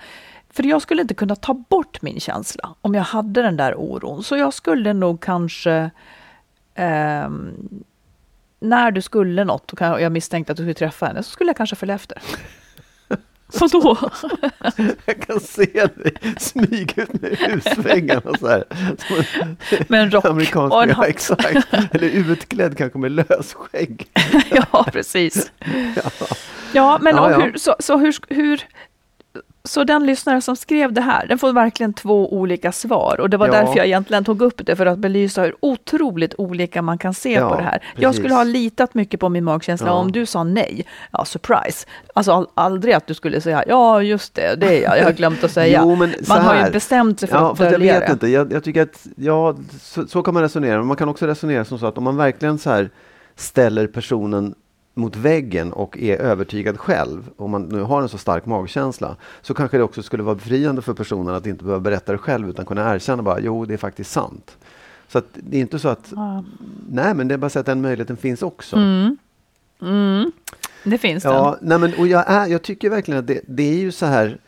För 0.51 0.63
jag 0.63 0.83
skulle 0.83 1.03
inte 1.03 1.15
kunna 1.15 1.37
ta 1.37 1.55
bort 1.55 2.03
min 2.03 2.21
känsla 2.21 2.75
om 2.81 2.95
jag 2.95 3.03
hade 3.03 3.43
den 3.43 3.57
där 3.57 3.75
oron. 3.75 4.23
Så 4.23 4.37
jag 4.37 4.55
skulle 4.55 4.93
nog 4.93 5.21
kanske... 5.21 5.91
ehm, 6.75 7.55
när 8.61 8.91
du 8.91 9.03
skulle 9.03 9.45
något 9.45 9.73
och 9.73 9.81
jag 9.81 10.13
misstänkte 10.13 10.53
att 10.53 10.57
du 10.57 10.63
skulle 10.63 10.75
träffa 10.75 11.07
henne 11.07 11.23
så 11.23 11.31
skulle 11.31 11.49
jag 11.49 11.57
kanske 11.57 11.77
följa 11.77 11.95
efter. 11.95 12.19
Vadå? 13.61 14.11
Jag 15.07 15.23
kan 15.27 15.41
se 15.41 15.87
dig 15.95 16.15
smyga 16.39 17.03
ut 17.03 17.23
med 17.23 17.39
husväggarna 17.39 18.39
så 18.41 18.49
här. 18.49 18.65
Med 19.89 20.03
en 20.03 20.11
rock 20.11 20.25
och 20.25 20.83
en 20.83 20.89
ja, 20.89 20.95
hatt. 20.95 21.07
exakt. 21.07 21.75
Eller 21.93 22.09
utklädd 22.09 22.79
kanske 22.79 22.99
med 22.99 23.13
lösskägg. 23.13 24.07
ja, 24.51 24.87
precis. 24.93 25.53
Ja, 26.73 26.99
men 27.01 27.17
Ja, 27.17 27.31
ja. 27.31 27.41
Hur, 27.41 27.59
så, 27.59 27.77
så 27.79 27.97
hur, 27.97 28.17
hur... 28.29 28.65
Så 29.69 29.85
den 29.85 30.07
lyssnare 30.07 30.41
som 30.41 30.57
skrev 30.57 30.93
det 30.93 31.01
här, 31.01 31.27
den 31.27 31.39
får 31.39 31.53
verkligen 31.53 31.93
två 31.93 32.33
olika 32.35 32.73
svar. 32.73 33.21
Och 33.21 33.31
det 33.31 33.37
var 33.37 33.47
Ja. 33.47 33.53
därför 33.53 33.77
jag 33.77 33.87
egentligen 33.87 34.25
tog 34.25 34.43
upp 34.43 34.67
det, 34.67 34.77
för 34.77 34.87
att 34.87 34.99
belysa 34.99 35.43
hur 35.43 35.55
otroligt 35.61 36.35
olika 36.39 36.83
man 36.83 36.99
kan 36.99 37.15
se 37.15 37.33
Ja, 37.33 37.49
på 37.51 37.57
det 37.57 37.63
här. 37.63 37.83
Jag 37.95 38.03
precis. 38.11 38.19
skulle 38.21 38.35
ha 38.35 38.45
litat 38.45 38.95
mycket 38.95 39.21
på 39.21 39.29
min 39.29 39.45
magkänsla. 39.45 39.87
Ja. 39.87 39.93
Om 39.93 40.13
du 40.13 40.27
sa 40.27 40.45
nej, 40.45 40.87
ja 41.11 41.25
surprise. 41.25 41.87
Alltså 42.15 42.33
all, 42.33 42.47
aldrig 42.55 42.95
att 42.95 43.07
du 43.07 43.15
skulle 43.15 43.41
säga, 43.41 43.65
ja 43.69 44.03
just 44.03 44.35
det, 44.35 44.55
det 44.61 44.79
är 44.79 44.83
jag, 44.83 44.99
jag 44.99 45.05
har 45.05 45.13
glömt 45.13 45.45
att 45.45 45.51
säga. 45.61 45.81
Jo, 45.83 45.95
men 45.97 46.15
man 46.29 46.41
har 46.43 46.67
ju 46.67 46.73
bestämt 46.73 47.21
sig 47.21 47.29
för 47.29 47.37
Ja, 47.37 47.43
att 47.53 47.59
fast 47.59 47.61
jag 47.71 47.73
dölja 47.73 47.99
vet 48.01 48.07
det. 48.09 48.13
inte. 48.13 48.29
Jag, 48.29 48.53
jag 48.53 48.65
tycker 48.65 48.83
att, 48.83 49.07
ja, 49.17 49.57
så, 49.81 50.07
så 50.07 50.23
kan 50.23 50.35
man 50.35 50.43
resonera. 50.43 50.79
Men 50.79 50.87
man 50.87 50.97
kan 50.97 51.09
också 51.09 51.27
resonera 51.27 51.65
som 51.65 51.79
så 51.79 51.87
att 51.87 51.99
om 51.99 52.05
man 52.05 52.17
verkligen 52.17 52.59
så 52.59 52.71
här 52.71 52.91
ställer 53.37 53.87
personen 53.87 54.55
mot 54.95 55.17
väggen 55.17 55.73
och 55.73 55.99
är 55.99 56.17
övertygad 56.17 56.79
själv, 56.79 57.31
om 57.37 57.51
man 57.51 57.63
nu 57.63 57.81
har 57.81 58.03
en 58.03 58.09
så 58.09 58.19
stark 58.19 58.47
magkänsla, 58.47 59.17
så 59.43 59.55
kanske 59.55 59.77
det 59.77 59.83
också 59.83 60.03
skulle 60.03 60.23
vara 60.23 60.35
befriande 60.35 60.83
för 60.83 60.95
personen 60.95 61.35
att 61.35 61.47
inte 61.47 61.65
behöva 61.65 61.81
berätta 61.81 62.13
det 62.13 62.19
själv, 62.19 62.49
utan 62.49 62.67
kunna 62.67 62.95
erkänna 62.95 63.23
bara, 63.23 63.41
jo, 63.41 63.65
det 63.65 63.75
är 63.75 63.79
faktiskt 63.79 64.11
sant. 64.11 64.57
Så 65.09 65.19
att 65.19 65.25
det 65.33 65.57
är 65.57 65.61
inte 65.61 65.79
så 65.79 65.89
att, 65.89 66.13
Ja. 66.17 66.45
nej, 66.91 67.15
men 67.15 67.29
det 67.29 67.35
är 67.35 67.39
bara 67.39 67.51
så 67.51 67.59
att 67.59 67.67
den 67.67 67.81
möjligheten 67.83 68.17
finns 68.17 68.43
också. 68.43 68.77
Mm. 68.77 69.17
Mm. 69.83 70.33
Det 70.85 70.99
finns. 70.99 71.25
Ja, 71.25 71.57
nej 71.61 71.79
men, 71.79 71.95
och 71.99 72.07
jag, 72.07 72.25
är, 72.31 72.47
jag 72.47 72.63
tycker 72.63 72.91
verkligen 72.91 73.21
att 73.21 73.27
det, 73.27 73.41
det 73.49 73.63
är 73.63 73.77
ju 73.79 73.93
så 73.93 74.07
här 74.07 74.39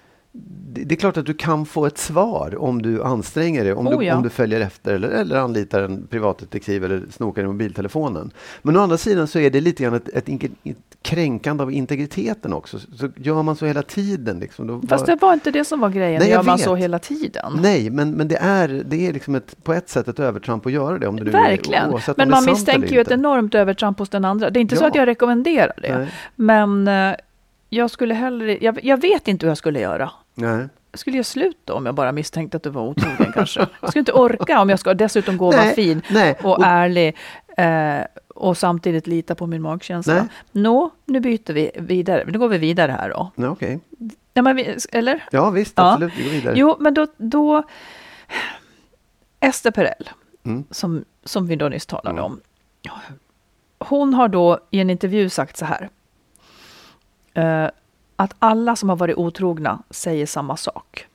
det, 0.85 0.95
är 0.95 0.97
klart 0.97 1.17
att 1.17 1.27
du 1.27 1.35
kan 1.35 1.67
få 1.67 1.87
ett 1.87 1.99
svar 1.99 2.57
om 2.59 2.83
du 2.83 3.03
anstränger 3.03 3.65
dig, 3.65 3.73
om, 3.73 3.89
Oh, 3.89 3.99
du, 3.99 4.05
ja. 4.05 4.17
om 4.17 4.23
du 4.23 4.29
följer 4.29 4.61
efter 4.61 4.95
eller, 4.95 5.09
eller 5.09 5.37
anlitar 5.37 5.83
en 5.83 6.07
privatdetektiv 6.07 6.85
eller 6.85 7.03
snokar 7.11 7.43
i 7.43 7.47
mobiltelefonen. 7.47 8.31
Men 8.63 8.77
å 8.77 8.81
andra 8.81 8.97
sidan 8.97 9.27
så 9.27 9.39
är 9.39 9.51
det 9.51 9.61
lite 9.61 9.83
grann 9.83 9.95
ett, 9.95 10.09
ett, 10.09 10.29
ett 10.29 10.77
kränkande 11.03 11.63
av 11.63 11.73
integriteten 11.73 12.53
också. 12.53 12.79
Så, 12.79 12.87
så 12.97 13.09
gör 13.17 13.43
man 13.43 13.57
så 13.57 13.67
hela 13.67 13.83
tiden. 13.83 14.39
Liksom, 14.41 14.67
då 14.67 14.81
Fast 14.89 15.07
det 15.07 15.17
var 15.21 15.33
inte 15.33 15.51
det 15.51 15.65
som 15.65 15.81
var 15.81 15.91
grejen. 15.91 16.21
Nej, 16.21 16.31
gör 16.31 16.43
man 16.43 16.57
vet. 16.57 16.65
så 16.65 16.75
hela 16.75 16.99
tiden. 16.99 17.59
Nej, 17.63 17.91
men, 17.91 18.11
men 18.11 18.29
det 18.29 18.37
är, 18.37 18.69
det 18.69 19.07
är 19.07 19.13
liksom 19.13 19.35
ett, 19.35 19.65
på 19.65 19.73
ett 19.73 19.89
sätt 19.89 20.09
ett 20.09 20.21
övertramp 20.21 20.67
att 20.67 20.73
göra 20.73 20.99
det. 20.99 21.07
Om 21.07 21.17
det 21.17 21.25
nu 21.25 21.31
Verkligen. 21.31 21.93
Är, 21.95 22.15
Men 22.17 22.31
man 22.31 22.45
misstänker 22.45 22.95
ju 22.95 23.01
ett 23.01 23.11
enormt 23.11 23.55
övertramp 23.55 23.99
hos 23.99 24.09
den 24.09 24.25
andra. 24.25 24.51
Det 24.51 24.59
är 24.59 24.61
inte 24.61 24.77
så 24.77 24.85
Ja. 24.85 24.89
att 24.89 24.95
jag 24.95 25.07
rekommenderar 25.07 25.73
det. 25.83 25.99
Nej. 25.99 26.09
Men 26.35 26.89
eh, 26.89 27.17
jag 27.69 27.91
skulle 27.91 28.15
hellre... 28.15 28.59
Jag, 28.61 28.85
jag 28.85 29.01
vet 29.01 29.29
inte 29.29 29.47
hur 29.47 29.51
jag 29.51 29.59
skulle 29.59 29.81
göra. 29.81 30.11
Nej. 30.39 30.69
Jag 30.91 30.99
skulle 30.99 31.17
göra 31.17 31.25
slut 31.25 31.59
då 31.65 31.75
om 31.75 31.87
jag 31.87 31.95
bara 31.95 32.13
misstänkte 32.13 32.57
att 32.57 32.63
du 32.63 32.71
var 32.71 32.83
otrogen 32.83 33.33
kanske. 33.35 33.61
Jag 33.81 33.91
skulle 33.91 34.01
inte 34.01 34.13
orka 34.13 34.61
om 34.61 34.71
jag 34.71 34.79
ska 34.79 34.95
dessutom 34.95 35.37
gå 35.37 35.47
och 35.49 35.55
vara 35.55 35.71
fin 35.71 36.03
nej. 36.11 36.37
och, 36.43 36.65
ärlig. 36.65 37.17
Eh, 37.57 38.01
och 38.29 38.57
samtidigt 38.59 39.07
lita 39.07 39.35
på 39.35 39.47
min 39.47 39.63
magkänsla. 39.63 40.15
Nej. 40.15 40.25
Nå, 40.53 40.91
nu 41.05 41.21
byter 41.21 41.53
vi 41.53 41.71
vidare. 41.75 42.25
Nu 42.27 42.39
går 42.39 42.49
vi 42.49 42.59
vidare 42.59 42.93
här 42.93 43.09
då. 43.11 43.31
Nej, 43.35 43.49
okej. 43.49 43.81
Ja, 44.35 44.43
men 44.43 44.57
vi, 44.57 44.77
eller? 44.93 45.25
Ja, 45.31 45.51
visst, 45.51 45.73
Ja. 45.77 45.93
absolut. 45.93 46.13
Vi 46.17 46.23
går 46.25 46.31
vidare. 46.31 46.55
Jo, 46.59 46.77
men 46.81 46.95
då... 46.95 47.07
då 47.17 47.63
Ester 49.41 49.71
Perell, 49.71 50.11
Mm. 50.45 50.65
som, 50.71 51.05
som 51.25 51.47
vi 51.47 51.57
då 51.57 51.69
nyss 51.69 51.87
talade 51.87 52.21
om. 52.23 52.41
Hon 53.79 54.15
har 54.15 54.29
då 54.29 54.59
i 54.71 54.81
en 54.81 54.91
intervju 54.91 55.29
sagt 55.29 55.57
så 55.57 55.65
här. 55.65 55.89
Eh, 57.35 57.71
att 58.17 58.35
alla 58.39 58.77
som 58.77 58.89
har 58.89 58.97
varit 58.97 59.17
otrogna 59.17 59.83
säger 59.91 60.27
samma 60.27 60.57
sak. 60.57 61.07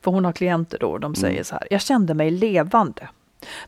För 0.00 0.10
hon 0.10 0.24
har 0.24 0.32
klienter 0.32 0.78
då 0.78 0.90
och 0.90 1.00
de 1.00 1.14
säger 1.14 1.42
så 1.42 1.54
här. 1.54 1.66
Jag 1.70 1.80
kände 1.80 2.14
mig 2.14 2.30
levande. 2.30 3.08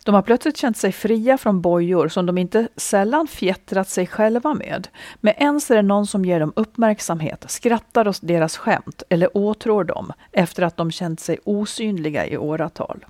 De 0.04 0.14
har 0.14 0.22
plötsligt 0.22 0.56
känt 0.56 0.76
sig 0.76 0.92
fria 0.92 1.38
från 1.38 1.60
bojor 1.60 2.08
som 2.08 2.26
de 2.26 2.38
inte 2.38 2.68
sällan 2.76 3.26
fjättrat 3.26 3.88
sig 3.88 4.06
själva 4.06 4.54
med. 4.54 4.88
Men 5.20 5.34
ens 5.36 5.70
är 5.70 5.76
det 5.76 5.82
någon 5.82 6.06
som 6.06 6.24
ger 6.24 6.40
dem 6.40 6.52
uppmärksamhet, 6.56 7.44
skrattar 7.48 8.08
åt 8.08 8.18
deras 8.22 8.56
skämt 8.56 9.02
eller 9.08 9.36
åtrår 9.36 9.84
dem 9.84 10.12
efter 10.32 10.62
att 10.62 10.76
de 10.76 10.90
känt 10.90 11.20
sig 11.20 11.38
osynliga 11.44 12.26
i 12.26 12.36
åratal. 12.36 13.04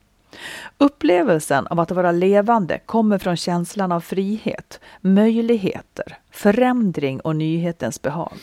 Upplevelsen 0.79 1.67
av 1.67 1.81
att 1.81 1.91
vara 1.91 2.13
levande 2.13 2.79
kommer 2.87 3.19
från 3.19 3.37
känslan 3.37 3.93
av 3.93 4.01
frihet, 4.01 4.81
möjligheter, 5.01 6.19
förändring 6.31 7.21
och 7.21 7.37
nyhetens 7.37 8.03
behag. 8.03 8.39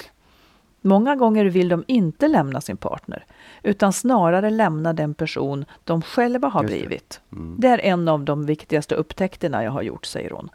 Många 0.85 1.15
gånger 1.15 1.45
vill 1.45 1.69
de 1.69 1.83
inte 1.87 2.27
lämna 2.27 2.61
sin 2.61 2.77
partner, 2.77 3.25
utan 3.63 3.93
snarare 3.93 4.49
lämna 4.49 4.93
den 4.93 5.13
person 5.13 5.65
de 5.83 6.01
själva 6.01 6.47
har 6.47 6.63
Just 6.63 6.73
det. 6.73 6.79
blivit. 6.79 7.21
Det 7.57 7.67
är 7.67 7.79
en 7.79 8.07
av 8.07 8.23
de 8.23 8.45
viktigaste 8.45 8.95
upptäckterna 8.95 9.63
jag 9.63 9.71
har 9.71 9.81
gjort, 9.81 10.05
säger 10.05 10.29
hon. 10.29 10.49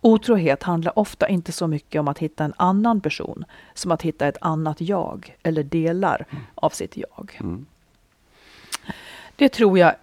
Otrohet 0.00 0.62
handlar 0.62 0.98
ofta 0.98 1.28
inte 1.28 1.52
så 1.52 1.66
mycket 1.66 2.00
om 2.00 2.08
att 2.08 2.18
hitta 2.18 2.44
en 2.44 2.52
annan 2.56 3.00
person, 3.00 3.44
som 3.74 3.92
att 3.92 4.02
hitta 4.02 4.26
ett 4.26 4.38
annat 4.40 4.80
jag, 4.80 5.36
eller 5.42 5.62
delar 5.62 6.26
av 6.54 6.70
sitt 6.70 6.96
jag. 6.96 7.40
Det 9.36 9.48
tror 9.48 9.78
jag 9.78 9.94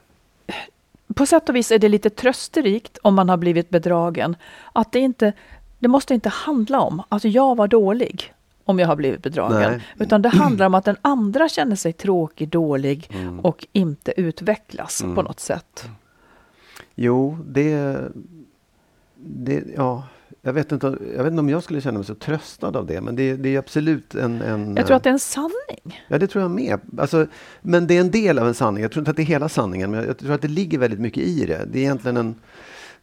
på 1.16 1.26
sätt 1.26 1.50
och 1.50 1.56
vis 1.56 1.72
är 1.72 1.80
det 1.80 1.90
lite 1.90 2.10
trösterikt 2.10 2.98
om 3.02 3.16
man 3.16 3.30
har 3.30 3.38
blivit 3.38 3.70
bedragen. 3.70 4.36
Att 4.74 4.92
det 4.92 5.00
inte, 5.00 5.34
det 5.80 5.88
måste 5.88 6.14
inte 6.14 6.30
handla 6.30 6.82
om 6.82 7.04
att 7.10 7.24
jag 7.24 7.56
var 7.58 7.68
dålig 7.68 8.34
om 8.66 8.80
jag 8.80 8.88
har 8.88 8.95
blivit 8.95 9.24
bedragen. 9.24 9.72
Nej. 9.72 9.82
Utan 9.99 10.22
det 10.22 10.30
handlar 10.30 10.66
om 10.66 10.74
att 10.74 10.86
den 10.86 10.97
andra 11.01 11.49
känner 11.49 11.76
sig 11.76 11.93
tråkig, 11.93 12.49
dålig 12.49 13.09
Mm. 13.14 13.39
och 13.39 13.68
inte 13.72 14.22
utvecklas 14.22 15.01
på 15.01 15.22
något 15.22 15.39
sätt. 15.39 15.89
Jo, 16.95 17.38
det, 17.47 17.97
det... 19.16 19.64
Ja, 19.76 20.03
jag 20.41 20.53
vet, 20.53 20.72
inte, 20.72 20.88
jag 21.16 21.24
vet 21.24 21.32
inte 21.32 21.39
om 21.39 21.49
jag 21.49 21.64
skulle 21.64 21.82
känna 21.82 21.97
mig 21.97 22.05
så 22.05 22.16
tröstad 22.16 22.68
av 22.78 22.86
det, 22.86 23.01
men 23.01 23.16
det, 23.16 23.36
det 23.36 23.55
är 23.55 23.59
absolut 23.59 24.16
en... 24.16 24.41
en 24.41 24.76
Jag 24.76 24.88
tror 24.88 24.97
att 24.97 25.03
det 25.03 25.09
är 25.09 25.14
en 25.14 25.20
sanning. 25.20 26.03
Ja, 26.07 26.18
det 26.18 26.28
tror 26.28 26.41
jag 26.41 26.51
med. 26.51 26.80
Alltså, 26.97 27.28
men 27.61 27.88
det 27.88 27.97
är 27.97 28.01
en 28.01 28.11
del 28.11 28.39
av 28.39 28.47
en 28.47 28.53
sanning. 28.53 28.82
Jag 28.82 28.91
tror 28.91 29.01
inte 29.01 29.11
att 29.11 29.18
det 29.18 29.24
är 29.24 29.26
hela 29.26 29.49
sanningen, 29.49 29.91
men 29.91 30.05
jag 30.05 30.18
tror 30.18 30.32
att 30.32 30.41
det 30.41 30.47
ligger 30.47 30.78
väldigt 30.78 30.99
mycket 30.99 31.24
i 31.24 31.45
det. 31.45 31.66
Det 31.72 31.80
är 31.80 31.82
egentligen 31.82 32.18
en, 32.18 32.36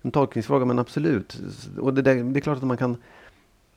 en 0.02 0.10
tolkningsfråga, 0.10 0.64
men 0.64 0.78
absolut. 0.78 1.40
Och 1.78 1.94
det, 1.94 2.02
där, 2.02 2.14
det 2.14 2.38
är 2.38 2.40
klart 2.40 2.58
att 2.58 2.64
man 2.64 2.76
kan 2.76 2.96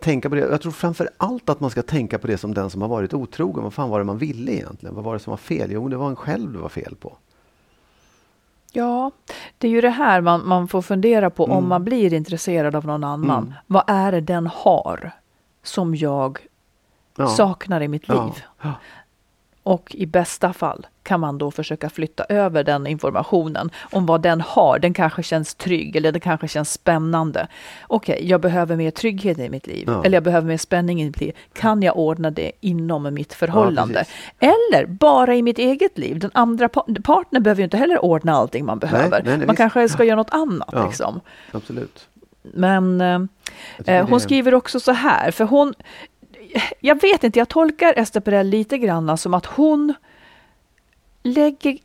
tänka 0.03 0.29
på 0.29 0.35
det. 0.35 0.41
Jag 0.41 0.61
tror 0.61 0.71
framför 0.71 1.09
allt 1.17 1.49
att 1.49 1.59
man 1.59 1.69
ska 1.69 1.81
tänka 1.81 2.19
på 2.19 2.27
det 2.27 2.37
som 2.37 2.53
den 2.53 2.69
som 2.69 2.81
har 2.81 2.89
varit 2.89 3.13
otrogen. 3.13 3.63
Vad 3.63 3.73
fan 3.73 3.89
var 3.89 3.99
det 3.99 4.05
man 4.05 4.17
ville 4.17 4.51
egentligen? 4.51 4.95
Vad 4.95 5.03
var 5.03 5.13
det 5.13 5.19
som 5.19 5.31
var 5.31 5.37
fel? 5.37 5.71
Jo, 5.71 5.87
det 5.87 5.97
var 5.97 6.09
en 6.09 6.15
själv 6.15 6.53
det 6.53 6.59
var 6.59 6.69
fel 6.69 6.95
på. 6.95 7.17
Ja, 8.71 9.11
det 9.57 9.67
är 9.67 9.71
ju 9.71 9.81
det 9.81 9.89
här 9.89 10.21
man, 10.21 10.47
man 10.47 10.67
får 10.67 10.81
fundera 10.81 11.29
på 11.29 11.45
Mm. 11.45 11.57
om 11.57 11.69
man 11.69 11.83
blir 11.83 12.13
intresserad 12.13 12.75
av 12.75 12.85
någon 12.85 13.03
annan. 13.03 13.53
Vad 13.67 13.83
är 13.87 14.11
det 14.11 14.21
den 14.21 14.47
har 14.47 15.11
som 15.63 15.95
jag 15.95 16.39
Ja. 17.17 17.27
saknar 17.27 17.81
i 17.81 17.87
mitt 17.87 18.07
liv? 18.07 18.17
Ja. 18.17 18.33
Ja. 18.61 18.71
Och 19.63 19.95
i 19.95 20.05
bästa 20.05 20.53
fall 20.53 20.87
kan 21.03 21.19
man 21.19 21.37
då 21.37 21.51
försöka 21.51 21.89
flytta 21.89 22.23
över 22.23 22.63
den 22.63 22.87
informationen 22.87 23.69
om 23.91 24.05
vad 24.05 24.21
den 24.21 24.41
har. 24.41 24.79
Den 24.79 24.93
kanske 24.93 25.23
känns 25.23 25.55
trygg 25.55 25.95
eller 25.95 26.11
det 26.11 26.19
kanske 26.19 26.47
känns 26.47 26.73
spännande. 26.73 27.47
Okej, 27.87 28.19
jag 28.29 28.41
behöver 28.41 28.75
mer 28.75 28.91
trygghet 28.91 29.39
i 29.39 29.49
mitt 29.49 29.67
liv. 29.67 29.83
Ja. 29.87 30.05
Eller 30.05 30.15
jag 30.15 30.23
behöver 30.23 30.47
mer 30.47 30.57
spänning 30.57 31.01
i 31.01 31.05
mitt 31.05 31.21
liv. 31.21 31.35
Kan 31.53 31.83
jag 31.83 31.97
ordna 31.97 32.31
det 32.31 32.51
inom 32.61 33.13
mitt 33.13 33.33
förhållande? 33.33 33.93
precis. 33.93 34.13
eller 34.39 34.85
bara 34.85 35.35
i 35.35 35.41
mitt 35.41 35.59
eget 35.59 35.97
liv. 35.97 36.19
Den 36.19 36.31
andra 36.33 36.69
pa- 36.69 36.85
partnern 37.03 37.43
behöver 37.43 37.59
ju 37.59 37.63
inte 37.63 37.77
heller 37.77 38.05
ordna 38.05 38.33
allting 38.33 38.65
man 38.65 38.79
behöver. 38.79 39.09
nej, 39.09 39.37
nej, 39.37 39.37
man 39.37 39.47
visst. 39.47 39.57
kanske 39.57 39.89
ska 39.89 40.03
göra 40.03 40.15
något 40.15 40.33
annat. 40.33 40.69
Ja. 40.71 40.85
Liksom. 40.85 41.21
Absolut. 41.51 42.07
Men 42.41 43.01
eh, 43.01 43.21
eh, 43.85 44.09
hon 44.09 44.19
skriver 44.19 44.53
också 44.53 44.79
så 44.79 44.91
här, 44.91 45.31
för 45.31 45.43
hon... 45.43 45.73
Jag 46.79 47.01
vet 47.01 47.23
inte, 47.23 47.39
jag 47.39 47.49
tolkar 47.49 47.93
Ester 47.97 48.19
Perell 48.19 48.47
lite 48.47 48.77
grann 48.77 49.17
som 49.17 49.33
att 49.33 49.45
hon 49.45 49.93
lägger... 51.23 51.77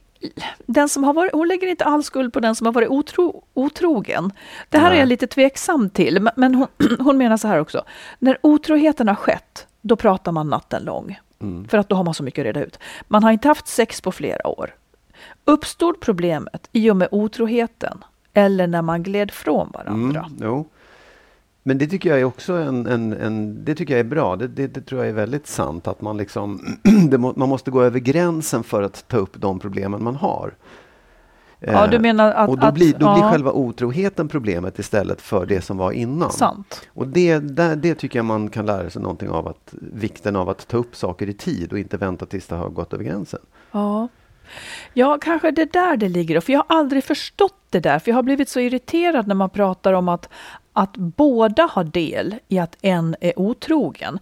Den 0.66 0.88
som 0.88 1.04
har 1.04 1.12
varit, 1.14 1.32
hon 1.32 1.48
lägger 1.48 1.66
inte 1.66 1.84
all 1.84 2.04
skuld 2.04 2.32
på 2.32 2.40
den 2.40 2.54
som 2.54 2.66
har 2.66 2.72
varit 2.72 2.88
otro, 2.88 3.44
otrogen. 3.54 4.32
Det 4.68 4.78
här 4.78 4.86
är 4.86 4.90
Nej. 4.90 4.98
jag 4.98 5.08
lite 5.08 5.26
tveksam 5.26 5.90
till, 5.90 6.28
men- 6.36 6.54
hon, 6.54 6.66
hon 6.98 7.18
menar 7.18 7.36
så 7.36 7.48
här 7.48 7.60
också. 7.60 7.84
När 8.18 8.38
otroheten 8.42 9.08
har 9.08 9.14
skett, 9.14 9.66
då 9.80 9.96
pratar 9.96 10.32
man 10.32 10.48
natten 10.48 10.84
lång. 10.84 11.18
Mm. 11.40 11.68
För 11.68 11.78
att 11.78 11.88
då 11.88 11.96
har 11.96 12.04
man 12.04 12.14
så 12.14 12.22
mycket 12.22 12.42
att 12.42 12.46
reda 12.46 12.64
ut. 12.64 12.78
Man 13.08 13.22
har 13.24 13.32
inte 13.32 13.48
haft 13.48 13.66
sex 13.66 14.00
på 14.00 14.12
flera 14.12 14.46
år. 14.46 14.74
Uppstod 15.44 16.00
problemet 16.00 16.68
i 16.72 16.90
och 16.90 16.96
med 16.96 17.08
otroheten 17.10 18.04
eller 18.32 18.66
när 18.66 18.82
man 18.82 19.02
gled 19.02 19.30
från 19.30 19.70
varandra? 19.70 20.20
Mm, 20.20 20.38
jo. 20.42 20.68
Men 21.62 21.78
det 21.78 21.86
tycker 21.86 22.08
jag 22.08 22.20
är 22.20 22.24
också 22.24 22.52
en, 22.52 22.86
en, 22.86 23.12
en 23.12 23.64
det 23.64 23.74
tycker 23.74 23.94
jag 23.94 24.00
är 24.00 24.04
bra. 24.04 24.36
Det, 24.36 24.48
det, 24.48 24.66
det 24.66 24.80
tror 24.80 25.00
jag 25.00 25.08
är 25.08 25.14
väldigt 25.14 25.46
sant 25.46 25.88
att 25.88 26.00
man 26.00 26.16
liksom 26.16 26.78
må, 27.18 27.32
man 27.36 27.48
måste 27.48 27.70
gå 27.70 27.82
över 27.82 27.98
gränsen 27.98 28.64
för 28.64 28.82
att 28.82 29.08
ta 29.08 29.16
upp 29.16 29.40
de 29.40 29.58
problemen 29.58 30.02
man 30.02 30.16
har. 30.16 30.54
Ja, 31.60 31.84
Eh, 31.84 31.90
du 31.90 31.98
menar 31.98 32.32
att... 32.32 32.48
och 32.48 32.58
då, 32.58 32.66
att, 32.66 32.74
blir, 32.74 32.92
då 32.92 32.98
blir 32.98 33.22
ja, 33.22 33.30
själva 33.30 33.52
otroheten 33.52 34.28
problemet 34.28 34.78
istället 34.78 35.20
för 35.20 35.46
det 35.46 35.60
som 35.60 35.76
var 35.76 35.92
innan. 35.92 36.30
Sant. 36.30 36.88
Och 36.94 37.08
det, 37.08 37.38
där, 37.38 37.76
det 37.76 37.94
tycker 37.94 38.18
jag 38.18 38.26
man 38.26 38.50
kan 38.50 38.66
lära 38.66 38.90
sig 38.90 39.02
någonting 39.02 39.28
av. 39.28 39.48
Att, 39.48 39.74
vikten 39.92 40.36
av 40.36 40.48
att 40.48 40.68
ta 40.68 40.76
upp 40.76 40.96
saker 40.96 41.28
i 41.28 41.32
tid 41.32 41.72
och 41.72 41.78
inte 41.78 41.96
vänta 41.96 42.26
tills 42.26 42.46
det 42.46 42.56
har 42.56 42.68
gått 42.68 42.92
över 42.92 43.04
gränsen. 43.04 43.40
Ja. 43.72 44.08
ja, 44.92 45.18
kanske 45.20 45.50
det 45.50 45.72
där 45.72 45.96
det 45.96 46.08
ligger. 46.08 46.40
För 46.40 46.52
jag 46.52 46.64
har 46.68 46.76
aldrig 46.76 47.04
förstått 47.04 47.54
det 47.70 47.80
där. 47.80 47.98
För 47.98 48.10
jag 48.10 48.16
har 48.16 48.22
blivit 48.22 48.48
så 48.48 48.60
irriterad 48.60 49.26
när 49.26 49.34
man 49.34 49.50
pratar 49.50 49.92
om 49.92 50.08
att, 50.08 50.28
att 50.78 50.96
båda 50.96 51.68
har 51.72 51.84
del 51.84 52.34
i 52.48 52.58
att 52.58 52.76
en 52.82 53.16
är 53.20 53.38
otrogen. 53.38 54.18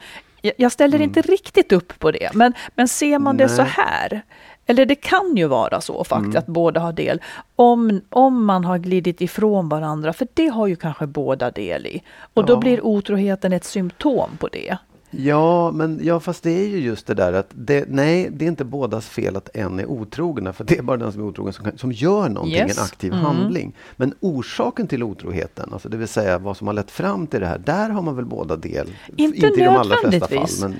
Jag, 0.57 0.72
ställer 0.72 1.00
inte 1.00 1.20
riktigt 1.20 1.72
upp 1.72 1.98
på 1.98 2.11
det. 2.11 2.30
Men, 2.34 2.52
men 2.74 2.88
ser 2.88 3.18
man 3.18 3.36
det 3.36 3.48
så 3.48 3.62
Nej. 3.62 3.72
här. 3.76 4.22
Eller 4.66 4.86
det 4.86 4.94
kan 4.94 5.36
ju 5.36 5.46
vara 5.46 5.80
så 5.80 6.04
faktiskt 6.04 6.36
att 6.36 6.46
båda 6.46 6.80
har 6.80 6.92
del. 6.92 7.20
Om, 7.57 8.00
om 8.09 8.44
man 8.44 8.64
har 8.64 8.78
glidit 8.78 9.20
ifrån 9.20 9.68
varandra. 9.68 10.12
För 10.12 10.28
det 10.34 10.46
har 10.46 10.66
ju 10.66 10.76
kanske 10.76 11.07
båda 11.07 11.50
del 11.50 11.86
i. 11.86 12.02
Och 12.34 12.44
då 12.46 12.52
Ja. 12.52 12.57
blir 12.59 12.86
otroheten 12.86 13.52
ett 13.52 13.64
symptom 13.64 14.30
på 14.38 14.48
det. 14.48 14.76
Ja, 15.18 15.70
men 15.70 16.00
ja, 16.02 16.20
fast 16.20 16.42
det 16.42 16.50
är 16.50 16.66
ju 16.68 16.78
just 16.78 17.06
det 17.06 17.14
där 17.14 17.32
att 17.32 17.46
det, 17.54 17.84
nej, 17.88 18.28
det 18.32 18.44
är 18.44 18.48
inte 18.48 18.64
bådas 18.64 19.06
fel 19.08 19.36
att 19.36 19.56
en 19.56 19.80
är 19.80 19.86
otrogen. 19.86 20.52
För 20.52 20.64
det 20.64 20.78
är 20.78 20.82
bara 20.82 20.96
den 20.96 21.12
som 21.12 21.22
är 21.22 21.26
otrogen 21.26 21.52
som, 21.52 21.64
kan- 21.64 21.78
som 21.78 21.92
gör 21.92 22.28
någonting, 22.28 22.56
Yes. 22.56 22.78
en 22.78 22.84
aktiv 22.84 23.12
Mm. 23.12 23.24
handling. 23.24 23.74
Men 23.96 24.14
orsaken 24.20 24.86
till 24.86 25.02
otroheten, 25.02 25.70
alltså 25.72 25.88
det 25.88 25.96
vill 25.96 26.08
säga 26.08 26.38
vad 26.38 26.56
som 26.56 26.66
har 26.66 26.74
lett 26.74 26.90
fram 26.90 27.26
till 27.26 27.40
det 27.40 27.46
här, 27.46 27.58
där 27.58 27.88
har 27.90 28.02
man 28.02 28.16
väl 28.16 28.24
båda 28.24 28.56
del. 28.56 28.88
Inte 29.16 29.46
i 29.46 29.50
de 29.50 29.66
allra 29.68 29.96
flesta 29.96 30.28
fall, 30.28 30.48
men 30.62 30.74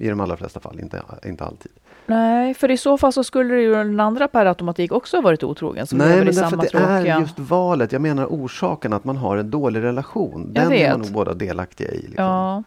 i 0.00 0.08
de 0.08 0.20
allra 0.20 0.36
flesta 0.36 0.60
fall, 0.60 0.80
inte, 0.80 1.02
inte 1.26 1.44
alltid. 1.44 1.72
Nej, 2.06 2.54
för 2.54 2.70
i 2.70 2.76
så 2.76 2.98
fall 2.98 3.12
så 3.12 3.24
skulle 3.24 3.54
det 3.54 3.60
ju 3.62 3.74
den 3.74 4.00
andra 4.00 4.28
per 4.28 4.46
automatik 4.46 4.92
också 4.92 5.16
ha 5.16 5.22
varit 5.22 5.42
otrogen 5.42 5.86
som 5.86 5.98
Nej, 5.98 6.16
men 6.16 6.26
därför 6.26 6.32
samma 6.50 6.62
det 6.62 6.74
är 6.74 6.96
tråkiga... 6.96 7.20
just 7.20 7.38
valet. 7.38 7.92
Jag 7.92 8.02
menar 8.02 8.26
orsaken 8.26 8.92
att 8.92 9.04
man 9.04 9.16
har 9.16 9.36
en 9.36 9.50
dålig 9.50 9.82
relation. 9.82 10.52
Den 10.52 10.72
är 10.72 10.90
man 10.90 11.00
nog 11.00 11.12
båda 11.12 11.34
delaktiga 11.34 11.90
i. 11.90 12.02
Liksom. 12.02 12.24
Ja. 12.24 12.62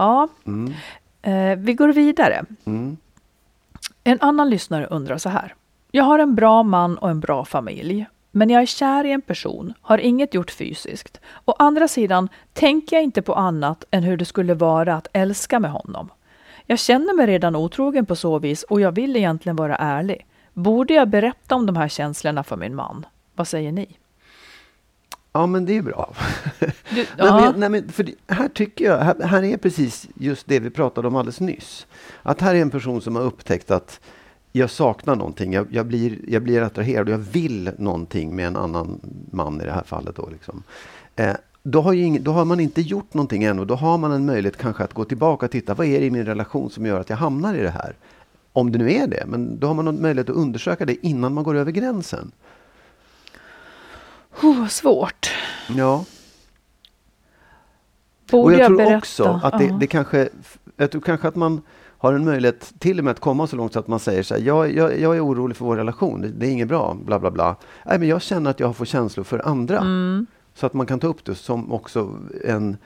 Ja, 0.00 0.28
Mm, 0.46 0.72
eh, 1.22 1.58
vi 1.58 1.74
går 1.74 1.88
vidare. 1.88 2.44
mm, 2.64 2.96
En 4.04 4.18
annan 4.20 4.50
lyssnare 4.50 4.86
undrar 4.86 5.18
så 5.18 5.28
här. 5.28 5.54
Jag 5.90 6.04
har 6.04 6.18
en 6.18 6.34
bra 6.34 6.62
man 6.62 6.98
och 6.98 7.10
en 7.10 7.20
bra 7.20 7.44
familj. 7.44 8.06
Men 8.30 8.50
jag 8.50 8.62
är 8.62 8.66
kär 8.66 9.04
i 9.04 9.12
en 9.12 9.20
person, 9.22 9.74
har 9.80 9.98
inget 9.98 10.34
gjort 10.34 10.50
fysiskt. 10.50 11.20
Å 11.44 11.54
andra 11.58 11.88
sidan 11.88 12.28
tänker 12.52 12.96
jag 12.96 13.02
inte 13.04 13.22
på 13.22 13.34
annat 13.34 13.84
än 13.90 14.02
hur 14.02 14.16
det 14.16 14.24
skulle 14.24 14.54
vara 14.54 14.94
att 14.94 15.08
älska 15.12 15.60
med 15.60 15.70
honom. 15.70 16.08
Jag 16.66 16.78
känner 16.78 17.14
mig 17.14 17.26
redan 17.26 17.56
otrogen 17.56 18.06
på 18.06 18.16
så 18.16 18.38
vis 18.38 18.62
och 18.62 18.80
jag 18.80 18.92
vill 18.92 19.16
egentligen 19.16 19.56
vara 19.56 19.76
ärlig. 19.76 20.26
Borde 20.52 20.94
jag 20.94 21.08
berätta 21.08 21.54
om 21.54 21.66
de 21.66 21.76
här 21.76 21.88
känslorna 21.88 22.42
för 22.44 22.56
min 22.56 22.74
man? 22.74 23.06
Vad 23.34 23.48
säger 23.48 23.72
ni? 23.72 23.96
Ja, 25.32 25.46
men 25.46 25.64
det 25.64 25.76
är 25.76 25.82
bra. 25.82 26.14
Du, 26.60 26.66
nej, 26.94 27.06
men, 27.18 27.60
nej, 27.60 27.68
men 27.68 27.88
för 27.88 28.10
här 28.28 28.48
tycker 28.48 28.84
jag, 28.84 28.98
här, 28.98 29.22
här 29.22 29.42
är 29.42 29.56
precis 29.56 30.08
just 30.14 30.46
det 30.46 30.60
vi 30.60 30.70
pratade 30.70 31.08
om 31.08 31.16
alldeles 31.16 31.40
nyss. 31.40 31.86
Att 32.22 32.40
här 32.40 32.54
är 32.54 32.62
en 32.62 32.70
person 32.70 33.00
som 33.00 33.16
har 33.16 33.22
upptäckt 33.22 33.70
att 33.70 34.00
jag 34.52 34.70
saknar 34.70 35.16
någonting, 35.16 35.52
jag, 35.52 35.66
jag, 35.70 35.86
blir, 35.86 36.18
jag 36.28 36.42
blir 36.42 36.62
attraherad 36.62 37.08
och 37.08 37.14
jag 37.14 37.18
vill 37.18 37.70
någonting 37.78 38.36
med 38.36 38.46
en 38.46 38.56
annan 38.56 39.00
man 39.30 39.60
i 39.60 39.64
det 39.64 39.72
här 39.72 39.82
fallet. 39.82 40.16
Då, 40.16 40.28
liksom. 40.32 40.62
eh, 41.16 41.34
då, 41.62 41.80
har 41.80 41.94
ing, 41.94 42.22
då 42.22 42.32
har 42.32 42.44
man 42.44 42.60
inte 42.60 42.80
gjort 42.80 43.14
någonting 43.14 43.44
än 43.44 43.58
och 43.58 43.66
då 43.66 43.74
har 43.74 43.98
man 43.98 44.12
en 44.12 44.26
möjlighet 44.26 44.56
kanske 44.56 44.84
att 44.84 44.94
gå 44.94 45.04
tillbaka 45.04 45.46
och 45.46 45.52
titta, 45.52 45.74
vad 45.74 45.86
är 45.86 46.00
det 46.00 46.06
i 46.06 46.10
min 46.10 46.24
relation 46.24 46.70
som 46.70 46.86
gör 46.86 47.00
att 47.00 47.10
jag 47.10 47.16
hamnar 47.16 47.54
i 47.54 47.62
det 47.62 47.70
här? 47.70 47.94
Om 48.52 48.72
det 48.72 48.78
nu 48.78 48.92
är 48.92 49.06
det, 49.06 49.24
men 49.26 49.58
då 49.58 49.66
har 49.66 49.74
man 49.74 50.00
möjlighet 50.02 50.30
att 50.30 50.36
undersöka 50.36 50.86
det 50.86 51.06
innan 51.06 51.34
man 51.34 51.44
går 51.44 51.56
över 51.56 51.72
gränsen. 51.72 52.32
Oh, 54.42 54.66
svårt. 54.66 55.30
Ja. 55.68 56.04
Borde 58.30 58.54
och 58.54 58.60
jag, 58.60 58.66
tror 58.66 58.76
berätta? 58.76 58.98
också 58.98 59.40
att 59.42 59.58
det, 59.58 59.76
det 59.80 59.86
kanske, 59.86 60.28
jag 60.76 60.90
tror 60.90 61.00
kanske 61.00 61.28
att 61.28 61.36
man 61.36 61.62
har 61.98 62.12
en 62.12 62.24
möjlighet 62.24 62.72
till 62.78 62.98
och 62.98 63.04
med 63.04 63.10
att 63.10 63.20
komma 63.20 63.46
så 63.46 63.56
långt 63.56 63.72
så 63.72 63.78
att 63.78 63.88
man 63.88 63.98
säger 63.98 64.22
så 64.22 64.34
här, 64.34 64.42
jag, 64.42 64.74
jag, 64.74 65.00
jag 65.00 65.16
är 65.16 65.26
orolig 65.26 65.56
för 65.56 65.64
vår 65.64 65.76
relation, 65.76 66.20
det, 66.20 66.28
det 66.28 66.46
är 66.46 66.50
inget 66.50 66.68
bra, 66.68 66.96
bla 67.04 67.18
bla 67.18 67.30
bla. 67.30 67.56
Nej, 67.86 67.98
men 67.98 68.08
jag 68.08 68.22
känner 68.22 68.50
att 68.50 68.60
jag 68.60 68.76
får 68.76 68.84
känslor 68.84 69.24
för 69.24 69.48
andra. 69.48 69.78
Mm. 69.78 70.26
Så 70.54 70.66
att 70.66 70.74
man 70.74 70.86
kan 70.86 70.98
ta 71.00 71.06
upp 71.06 71.24
det 71.24 71.34
som 71.34 71.72
också 71.72 72.18
en, 72.44 72.76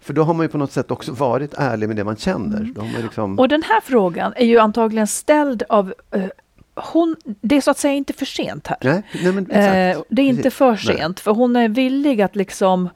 för 0.00 0.14
då 0.14 0.22
har 0.22 0.34
man 0.34 0.44
ju 0.44 0.48
på 0.48 0.58
något 0.58 0.72
sätt 0.72 0.90
också 0.90 1.12
varit 1.12 1.54
ärlig 1.54 1.88
med 1.88 1.96
det 1.96 2.04
man 2.04 2.16
känner. 2.16 2.72
Har 2.76 2.92
man 2.92 3.02
liksom, 3.02 3.24
Mm. 3.24 3.38
Och 3.38 3.48
den 3.48 3.62
här 3.62 3.80
frågan 3.80 4.32
är 4.36 4.46
ju 4.46 4.58
antagligen 4.58 5.06
ställd 5.06 5.62
av 5.68 5.94
eh, 6.10 6.24
hon, 6.74 7.16
det 7.24 7.56
är 7.56 7.60
så 7.60 7.70
att 7.70 7.78
säga 7.78 7.94
inte 7.94 8.12
för 8.12 8.26
sent 8.26 8.66
här. 8.66 8.76
nej, 8.82 9.02
nej, 9.22 9.32
men. 9.32 9.50
Eh, 9.50 9.98
det 10.08 10.22
är 10.22 10.26
inte 10.26 10.42
Precis. 10.42 10.58
för 10.58 10.70
Nej. 10.70 10.78
sent, 10.96 11.20
för 11.20 11.30
hon 11.34 11.56
är 11.56 11.68
villig 11.68 12.22
att 12.22 12.36
liksom 12.36 12.88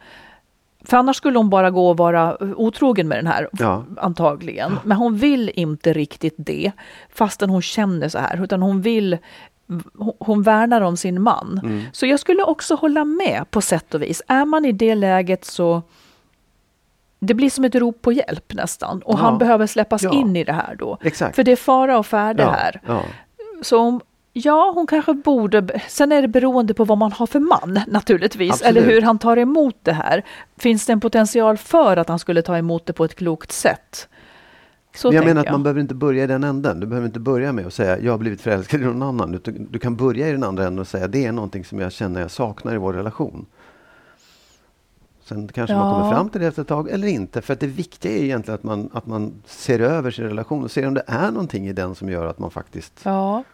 för 0.84 0.96
annars 0.96 1.16
skulle 1.16 1.38
hon 1.38 1.50
bara 1.50 1.70
gå 1.70 1.88
och 1.90 1.96
vara 1.96 2.42
otrogen 2.42 3.08
med 3.08 3.18
den 3.18 3.26
här, 3.26 3.48
Ja. 3.52 3.84
antagligen. 3.96 4.78
Men 4.84 4.96
hon 4.96 5.16
vill 5.16 5.50
inte 5.54 5.92
riktigt 5.92 6.34
det, 6.36 6.72
fastän 7.08 7.50
hon 7.50 7.62
känner 7.62 8.08
så 8.08 8.18
här, 8.18 8.44
utan 8.44 8.62
hon 8.62 8.82
vill 8.82 9.18
hon- 9.98 10.12
hon 10.20 10.42
värnar 10.42 10.80
om 10.80 10.96
sin 10.96 11.22
man. 11.22 11.60
Mm. 11.64 11.82
Så 11.92 12.06
jag 12.06 12.20
skulle 12.20 12.42
också 12.42 12.74
hålla 12.74 13.04
med 13.04 13.44
på 13.50 13.60
sätt 13.60 13.94
och 13.94 14.02
vis. 14.02 14.22
Är 14.28 14.44
man 14.44 14.64
i 14.64 14.72
det 14.72 14.94
läget 14.94 15.44
så 15.44 15.82
det 17.20 17.34
blir 17.34 17.50
som 17.50 17.64
ett 17.64 17.74
rop 17.74 18.02
på 18.02 18.12
hjälp 18.12 18.54
nästan. 18.54 19.02
Och 19.02 19.14
Ja. 19.14 19.22
han 19.22 19.38
behöver 19.38 19.66
släppas 19.66 20.02
Ja. 20.02 20.12
in 20.12 20.36
i 20.36 20.44
det 20.44 20.52
här 20.52 20.74
då. 20.78 20.98
Exakt. 21.02 21.36
För 21.36 21.42
det 21.44 21.52
är 21.52 21.56
fara 21.56 21.98
och 21.98 22.06
färde 22.06 22.42
ja, 22.42 22.50
här. 22.50 22.80
Så 23.62 23.78
om, 23.78 24.00
ja, 24.32 24.72
hon 24.74 24.86
kanske 24.86 25.14
borde... 25.14 25.80
Sen 25.88 26.12
är 26.12 26.22
det 26.22 26.28
beroende 26.28 26.74
på 26.74 26.84
vad 26.84 26.98
man 26.98 27.12
har 27.12 27.26
för 27.26 27.40
man 27.40 27.80
naturligtvis. 27.86 28.52
Absolut. 28.52 28.76
Eller 28.76 28.94
hur 28.94 29.02
han 29.02 29.18
tar 29.18 29.36
emot 29.36 29.76
det 29.82 29.92
här. 29.92 30.24
Finns 30.56 30.86
det 30.86 30.92
en 30.92 31.00
potential 31.00 31.56
för 31.56 31.96
att 31.96 32.08
han 32.08 32.18
skulle 32.18 32.42
ta 32.42 32.58
emot 32.58 32.86
det 32.86 32.92
på 32.92 33.04
ett 33.04 33.14
klokt 33.14 33.52
sätt? 33.52 34.08
Så 34.96 35.08
Men 35.08 35.16
jag 35.16 35.24
menar 35.24 35.40
att 35.40 35.50
man 35.52 35.62
behöver 35.62 35.80
inte 35.80 35.94
börja 35.94 36.24
i 36.24 36.26
den 36.26 36.44
änden. 36.44 36.80
Du 36.80 36.86
behöver 36.86 37.06
inte 37.06 37.20
börja 37.20 37.52
med 37.52 37.66
att 37.66 37.74
säga 37.74 37.98
jag 37.98 38.12
har 38.12 38.18
blivit 38.18 38.40
förälskad 38.40 38.80
i 38.80 38.84
någon 38.84 39.02
annan. 39.02 39.32
Du, 39.32 39.52
du 39.70 39.78
kan 39.78 39.96
börja 39.96 40.28
i 40.28 40.32
den 40.32 40.42
andra 40.42 40.66
änden 40.66 40.78
och 40.78 40.88
säga 40.88 41.08
det 41.08 41.26
är 41.26 41.32
någonting 41.32 41.64
som 41.64 41.78
jag 41.78 41.92
känner 41.92 42.20
jag 42.20 42.30
saknar 42.30 42.74
i 42.74 42.78
vår 42.78 42.92
relation. 42.92 43.46
Sen 45.28 45.48
kanske 45.48 45.76
man 45.76 45.86
Ja. 45.88 45.94
kommer 46.00 46.12
fram 46.14 46.28
till 46.28 46.40
det 46.40 46.46
efter 46.46 46.62
ett 46.62 46.68
tag 46.68 46.90
eller 46.90 47.08
inte. 47.08 47.42
För 47.42 47.54
det 47.54 47.66
viktiga 47.66 48.12
är 48.12 48.22
egentligen 48.22 48.54
att 48.54 48.62
man, 48.64 48.90
att 48.92 49.06
man 49.06 49.42
ser 49.46 49.80
över 49.80 50.10
sin 50.10 50.24
relation 50.24 50.64
och 50.64 50.70
ser 50.70 50.86
om 50.86 50.94
det 50.94 51.02
är 51.06 51.30
någonting 51.30 51.66
i 51.68 51.72
den 51.72 51.94
som 51.94 52.08
gör 52.08 52.26
att 52.26 52.38
man 52.38 52.50
faktiskt... 52.50 53.00
Ja. 53.02 53.44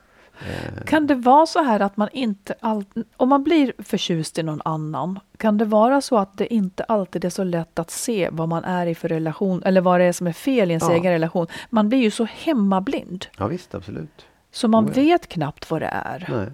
Eh, 0.40 0.84
Kan 0.84 1.06
det 1.06 1.14
vara 1.14 1.46
så 1.46 1.62
här 1.62 1.80
att 1.80 1.96
man 1.96 2.08
inte 2.12 2.54
alltid, 2.60 3.04
om 3.16 3.28
man 3.28 3.44
blir 3.44 3.72
förtjust 3.78 4.38
i 4.38 4.42
någon 4.42 4.60
annan, 4.64 5.20
kan 5.36 5.58
det 5.58 5.64
vara 5.64 6.00
så 6.00 6.18
att 6.18 6.38
det 6.38 6.54
inte 6.54 6.84
alltid 6.84 7.24
är 7.24 7.30
så 7.30 7.44
lätt 7.44 7.78
att 7.78 7.90
se 7.90 8.28
vad 8.32 8.48
man 8.48 8.64
är 8.64 8.86
i 8.86 8.94
för 8.94 9.08
relation, 9.08 9.62
eller 9.64 9.80
vad 9.80 10.00
det 10.00 10.04
är 10.04 10.12
som 10.12 10.26
är 10.26 10.32
fel 10.32 10.70
i 10.70 10.72
ens 10.72 10.84
Ja. 10.88 10.92
egen 10.94 11.12
relation? 11.12 11.46
Man 11.70 11.88
blir 11.88 11.98
ju 11.98 12.10
så 12.10 12.24
hemmablind, 12.24 13.26
ja 13.38 13.46
visst, 13.46 13.74
absolut. 13.74 14.26
så 14.52 14.68
man 14.68 14.84
Oh 14.84 14.90
vet 14.92 15.28
knappt 15.28 15.70
vad 15.70 15.82
det 15.82 15.90
är. 15.92 16.26
Nej. 16.30 16.48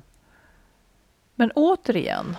Men 1.34 1.50
återigen, 1.50 2.36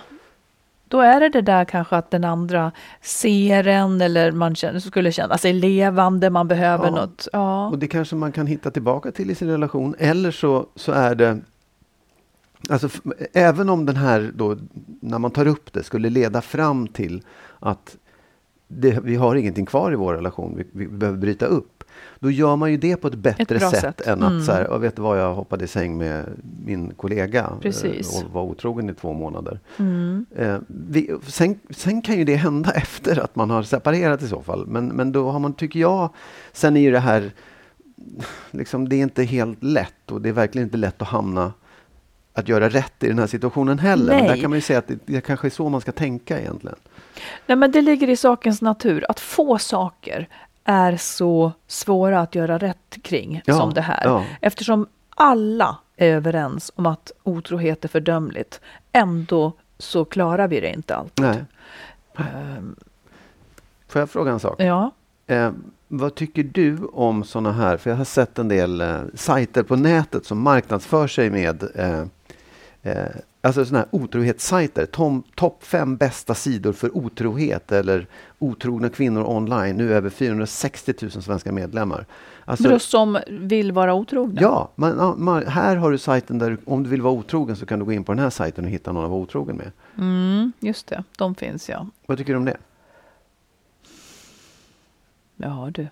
då 0.92 1.00
är 1.00 1.20
det 1.20 1.28
det 1.28 1.42
där 1.42 1.64
kanske 1.64 1.96
att 1.96 2.10
den 2.10 2.24
andra 2.24 2.72
ser 3.00 3.66
en 3.66 4.00
eller 4.00 4.32
man 4.32 4.54
känner, 4.54 4.80
skulle 4.80 5.12
känna 5.12 5.38
sig 5.38 5.52
levande, 5.52 6.30
man 6.30 6.48
behöver 6.48 6.84
Ja. 6.84 6.90
något. 6.90 7.28
Ja. 7.32 7.68
Och 7.68 7.78
det 7.78 7.86
kanske 7.86 8.16
man 8.16 8.32
kan 8.32 8.46
hitta 8.46 8.70
tillbaka 8.70 9.12
till 9.12 9.30
i 9.30 9.34
sin 9.34 9.48
relation. 9.48 9.94
Eller 9.98 10.30
så, 10.30 10.66
så 10.76 10.92
är 10.92 11.14
det... 11.14 11.40
Alltså, 12.70 12.88
även 13.32 13.68
om 13.68 13.86
den 13.86 13.96
här, 13.96 14.32
då, 14.34 14.56
när 15.00 15.18
man 15.18 15.30
tar 15.30 15.46
upp 15.46 15.72
det, 15.72 15.82
skulle 15.82 16.10
leda 16.10 16.40
fram 16.40 16.86
till 16.86 17.22
att 17.60 17.96
det, 18.68 19.00
vi 19.04 19.16
har 19.16 19.36
ingenting 19.36 19.66
kvar 19.66 19.92
i 19.92 19.96
vår 19.96 20.14
relation, 20.14 20.56
vi, 20.56 20.66
vi 20.72 20.88
behöver 20.88 21.18
bryta 21.18 21.46
upp. 21.46 21.81
Då 22.18 22.30
gör 22.30 22.56
man 22.56 22.70
ju 22.70 22.76
det 22.76 22.96
på 22.96 23.08
ett 23.08 23.14
bättre 23.14 23.58
bra 23.58 23.70
sätt, 23.70 23.80
sätt. 23.80 24.00
än 24.06 24.22
att 24.22 24.30
Mm. 24.30 24.42
så 24.44 24.52
här, 24.52 24.66
"Ja, 24.70 24.78
vet 24.78 24.96
du 24.96 25.02
vad, 25.02 25.20
jag 25.20 25.34
hoppade 25.34 25.64
i 25.64 25.68
säng 25.68 25.98
med 25.98 26.24
min 26.66 26.94
kollega 26.94 27.40
eh, 27.40 27.58
Precis. 27.60 28.22
och 28.22 28.30
var 28.30 28.42
otrogen 28.42 28.90
i 28.90 28.94
två 28.94 29.12
månader. 29.12 29.60
Mm. 29.78 30.26
Eh, 30.36 30.56
vi, 30.66 31.10
sen, 31.26 31.58
sen 31.70 32.02
kan 32.02 32.18
ju 32.18 32.24
det 32.24 32.36
hända 32.36 32.70
efter 32.74 33.24
att 33.24 33.36
man 33.36 33.50
har 33.50 33.62
separerat 33.62 34.22
i 34.22 34.28
så 34.28 34.42
fall. 34.42 34.66
Men, 34.66 34.86
men 34.88 35.12
då 35.12 35.30
har 35.30 35.38
man, 35.38 35.52
tycker 35.54 35.80
jag, 35.80 36.10
sen 36.52 36.76
är 36.76 36.80
ju 36.80 36.90
det 36.90 36.98
här, 37.00 37.30
liksom, 38.50 38.88
det 38.88 38.96
är 38.96 39.02
inte 39.02 39.22
helt 39.22 39.62
lätt 39.62 40.10
och 40.10 40.20
det 40.20 40.28
är 40.28 40.32
verkligen 40.32 40.66
inte 40.68 40.76
lätt 40.76 41.02
att 41.02 41.08
hamna 41.08 41.52
att 42.34 42.48
göra 42.48 42.68
rätt 42.68 43.04
i 43.04 43.08
den 43.08 43.18
här 43.18 43.26
situationen 43.26 43.78
heller. 43.78 44.12
Men 44.14 44.22
där 44.22 44.30
Nej. 44.32 44.40
kan 44.40 44.50
man 44.50 44.56
ju 44.56 44.60
säga 44.60 44.78
att 44.78 44.88
det, 44.88 44.98
det 45.06 45.20
kanske 45.20 45.48
är 45.48 45.50
så 45.50 45.68
man 45.68 45.80
ska 45.80 45.92
tänka 45.92 46.40
egentligen. 46.40 46.76
Nej, 47.46 47.56
men 47.56 47.70
det 47.72 47.80
ligger 47.80 48.08
i 48.10 48.16
sakens 48.16 48.62
natur 48.62 49.04
att 49.08 49.20
få 49.20 49.58
saker 49.58 50.28
är 50.64 50.96
så 50.96 51.52
svåra 51.66 52.20
att 52.20 52.34
göra 52.34 52.58
rätt 52.58 52.98
kring 53.02 53.42
Ja, 53.44 53.54
som 53.54 53.74
det 53.74 53.80
här. 53.80 54.00
ja. 54.04 54.24
Eftersom 54.40 54.86
alla 55.10 55.76
är 55.96 56.08
överens 56.14 56.72
om 56.74 56.86
att 56.86 57.12
otrohet 57.22 57.84
är 57.84 57.88
fördömligt. 57.88 58.60
Ändå 58.92 59.52
så 59.78 60.04
klarar 60.04 60.48
vi 60.48 60.60
det 60.60 60.72
inte 60.72 60.96
alltid. 60.96 61.24
Nej. 61.24 61.44
Ehm, 62.16 62.76
Får 63.88 64.00
jag 64.00 64.10
fråga 64.10 64.32
en 64.32 64.40
sak? 64.40 64.60
ja. 64.60 64.90
Eh, 65.26 65.50
vad 65.88 66.14
tycker 66.14 66.42
du 66.42 66.78
om 66.92 67.24
såna 67.24 67.52
här, 67.52 67.76
för 67.76 67.90
jag 67.90 67.96
har 67.96 68.04
sett 68.04 68.38
en 68.38 68.48
del 68.48 68.80
eh, 68.80 69.00
sajter 69.14 69.62
på 69.62 69.76
nätet 69.76 70.26
som 70.26 70.40
marknadsför 70.42 71.06
sig 71.06 71.30
med 71.30 71.62
eh, 71.74 72.02
eh, 72.82 73.06
alltså 73.42 73.64
såna 73.64 73.78
här 73.78 73.88
otrohetssajter. 73.90 74.86
Topp 75.34 75.64
fem 75.64 75.96
bästa 75.96 76.34
sidor 76.34 76.72
för 76.72 76.96
otrohet 76.96 77.72
eller 77.72 78.06
otrogna 78.38 78.88
kvinnor 78.88 79.24
online. 79.24 79.76
Nu 79.76 79.94
över 79.94 80.10
460 80.10 80.94
000 81.02 81.10
svenska 81.10 81.52
medlemmar. 81.52 82.06
Alltså, 82.44 82.72
Alltså, 82.72 82.88
som 82.90 83.18
vill 83.28 83.72
vara 83.72 83.94
otrogna? 83.94 84.40
ja, 84.40 84.70
man, 84.74 85.14
man, 85.24 85.46
här 85.46 85.76
har 85.76 85.90
du 85.90 85.98
sajten 85.98 86.38
där 86.38 86.50
du, 86.50 86.56
om 86.64 86.82
du 86.82 86.90
vill 86.90 87.02
vara 87.02 87.14
otrogen 87.14 87.56
så 87.56 87.66
kan 87.66 87.78
du 87.78 87.84
gå 87.84 87.92
in 87.92 88.04
på 88.04 88.12
den 88.12 88.18
här 88.18 88.30
sajten 88.30 88.64
och 88.64 88.70
hitta 88.70 88.92
någon 88.92 89.04
att 89.04 89.10
vara 89.10 89.20
otrogen 89.20 89.56
med. 89.56 89.72
Mm, 89.98 90.52
just 90.60 90.86
det, 90.86 91.04
de 91.18 91.34
finns 91.34 91.68
ja. 91.68 91.86
Vad 92.06 92.18
tycker 92.18 92.32
du 92.32 92.36
om 92.36 92.44
det? 92.44 92.56
Ja 95.36 95.70
du. 95.74 95.86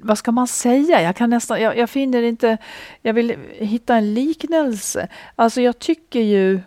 Vad 0.00 0.18
ska 0.18 0.32
man 0.32 0.46
säga? 0.46 1.02
Jag 1.02 1.16
kan 1.16 1.30
nästan, 1.30 1.60
jag, 1.60 1.76
jag 1.76 1.90
finner 1.90 2.22
inte, 2.22 2.58
jag 3.02 3.14
vill 3.14 3.36
hitta 3.52 3.96
en 3.96 4.14
liknelse. 4.14 5.08
Alltså 5.36 5.60
jag 5.60 5.78
tycker 5.78 6.20
ju 6.20 6.60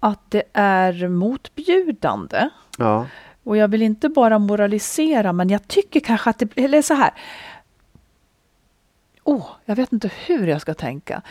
att 0.00 0.30
det 0.30 0.42
är 0.52 1.08
motbjudande. 1.08 2.48
Ja, 2.78 3.06
Och 3.44 3.56
jag 3.56 3.68
vill 3.68 3.82
inte 3.82 4.08
bara 4.08 4.38
moralisera, 4.38 5.32
men 5.32 5.48
jag 5.50 5.68
tycker 5.68 6.00
kanske 6.00 6.30
att 6.30 6.38
det, 6.38 6.58
eller 6.58 6.82
så 6.82 6.94
här. 6.94 7.10
Åh, 9.24 9.46
jag 9.64 9.76
vet 9.76 9.92
inte 9.92 10.10
hur 10.26 10.46
jag 10.46 10.60
ska 10.60 10.74
tänka. 10.74 11.22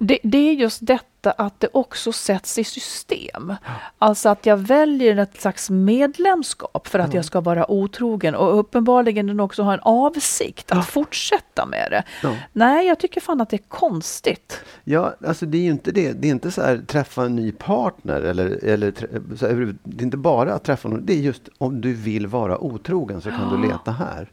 Det, 0.00 0.18
det 0.22 0.38
är 0.38 0.52
just 0.52 0.86
detta 0.86 1.30
att 1.30 1.60
det 1.60 1.68
också 1.72 2.12
sätts 2.12 2.58
i 2.58 2.64
system. 2.64 3.54
Alltså 3.98 4.28
att 4.28 4.46
jag 4.46 4.56
väljer 4.56 5.16
ett 5.16 5.40
slags 5.40 5.70
medlemskap 5.70 6.88
för 6.88 6.98
att 6.98 7.14
jag 7.14 7.24
ska 7.24 7.40
vara 7.40 7.70
otrogen 7.70 8.34
och 8.34 8.58
uppenbarligen 8.58 9.26
den 9.26 9.40
också 9.40 9.62
har 9.62 9.74
en 9.74 9.80
avsikt 9.82 10.72
att 10.72 10.86
fortsätta 10.86 11.66
med 11.66 11.88
det. 11.90 12.04
Ja. 12.22 12.36
Nej, 12.52 12.86
jag 12.86 12.98
tycker 12.98 13.20
fan 13.20 13.40
att 13.40 13.50
det 13.50 13.56
är 13.56 13.68
konstigt. 13.68 14.60
Ja, 14.84 15.14
alltså 15.26 15.46
det 15.46 15.58
är 15.58 15.62
ju 15.62 15.70
inte 15.70 15.92
det. 15.92 16.12
Det 16.12 16.28
är 16.28 16.30
inte 16.30 16.50
så 16.50 16.62
här 16.62 16.78
träffa 16.78 17.24
en 17.24 17.36
ny 17.36 17.52
partner 17.52 18.20
eller, 18.20 18.64
eller 18.64 18.92
här, 19.40 19.74
det 19.84 20.02
är 20.02 20.04
inte 20.04 20.16
bara 20.16 20.54
att 20.54 20.64
träffa 20.64 20.88
någon. 20.88 21.06
Det 21.06 21.12
är 21.12 21.20
just 21.20 21.48
om 21.58 21.80
du 21.80 21.92
vill 21.92 22.26
vara 22.26 22.58
otrogen 22.58 23.20
så 23.20 23.30
kan 23.30 23.50
du 23.50 23.68
leta 23.68 23.90
här. 23.90 24.30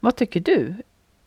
Vad 0.00 0.16
tycker 0.16 0.40
du? 0.40 0.74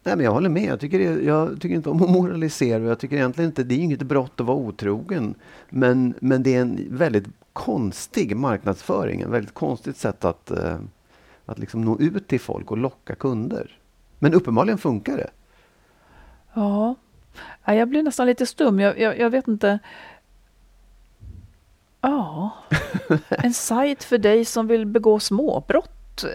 Nej, 0.04 0.16
men 0.16 0.26
jag 0.26 0.32
håller 0.32 0.50
med. 0.50 0.64
Jag 0.64 0.80
tycker, 0.80 1.00
det, 1.00 1.24
jag 1.24 1.62
tycker 1.62 1.76
inte 1.76 1.90
om 1.90 2.04
att 2.04 2.10
moralisera. 2.10 2.84
Jag 2.84 3.00
tycker 3.00 3.16
egentligen 3.16 3.50
inte, 3.50 3.64
det 3.64 3.76
är 3.76 3.80
inget 3.80 4.02
brott 4.02 4.40
att 4.40 4.46
vara 4.46 4.58
otrogen. 4.58 5.36
Men, 5.70 6.14
men 6.20 6.44
det 6.44 6.56
är 6.56 6.62
en 6.62 6.88
väldigt 6.90 7.28
konstig 7.54 8.36
marknadsföring. 8.38 9.22
En 9.22 9.32
väldigt 9.32 9.54
konstigt 9.54 9.98
sätt 9.98 10.26
att, 10.26 10.52
eh, 10.52 10.78
att 11.46 11.60
liksom 11.60 11.82
nå 11.82 12.00
ut 12.00 12.28
till 12.28 12.40
folk 12.40 12.72
och 12.72 12.78
locka 12.78 13.16
kunder. 13.16 13.78
Men 14.20 14.34
uppenbarligen 14.34 14.78
funkar 14.78 15.18
det. 15.18 15.30
Ja, 16.54 16.96
Ja, 17.66 17.74
jag 17.74 17.90
blir 17.90 18.04
nästan 18.04 18.28
lite 18.28 18.46
stum. 18.46 18.80
Jag, 18.80 19.00
jag, 19.00 19.20
jag 19.20 19.30
vet 19.30 19.48
inte. 19.48 19.80
Ja, 22.02 22.52
en 23.30 23.54
sajt 23.54 24.04
för 24.04 24.18
dig 24.18 24.46
som 24.46 24.68
vill 24.68 24.86
begå 24.86 25.20
småbrott. 25.20 25.90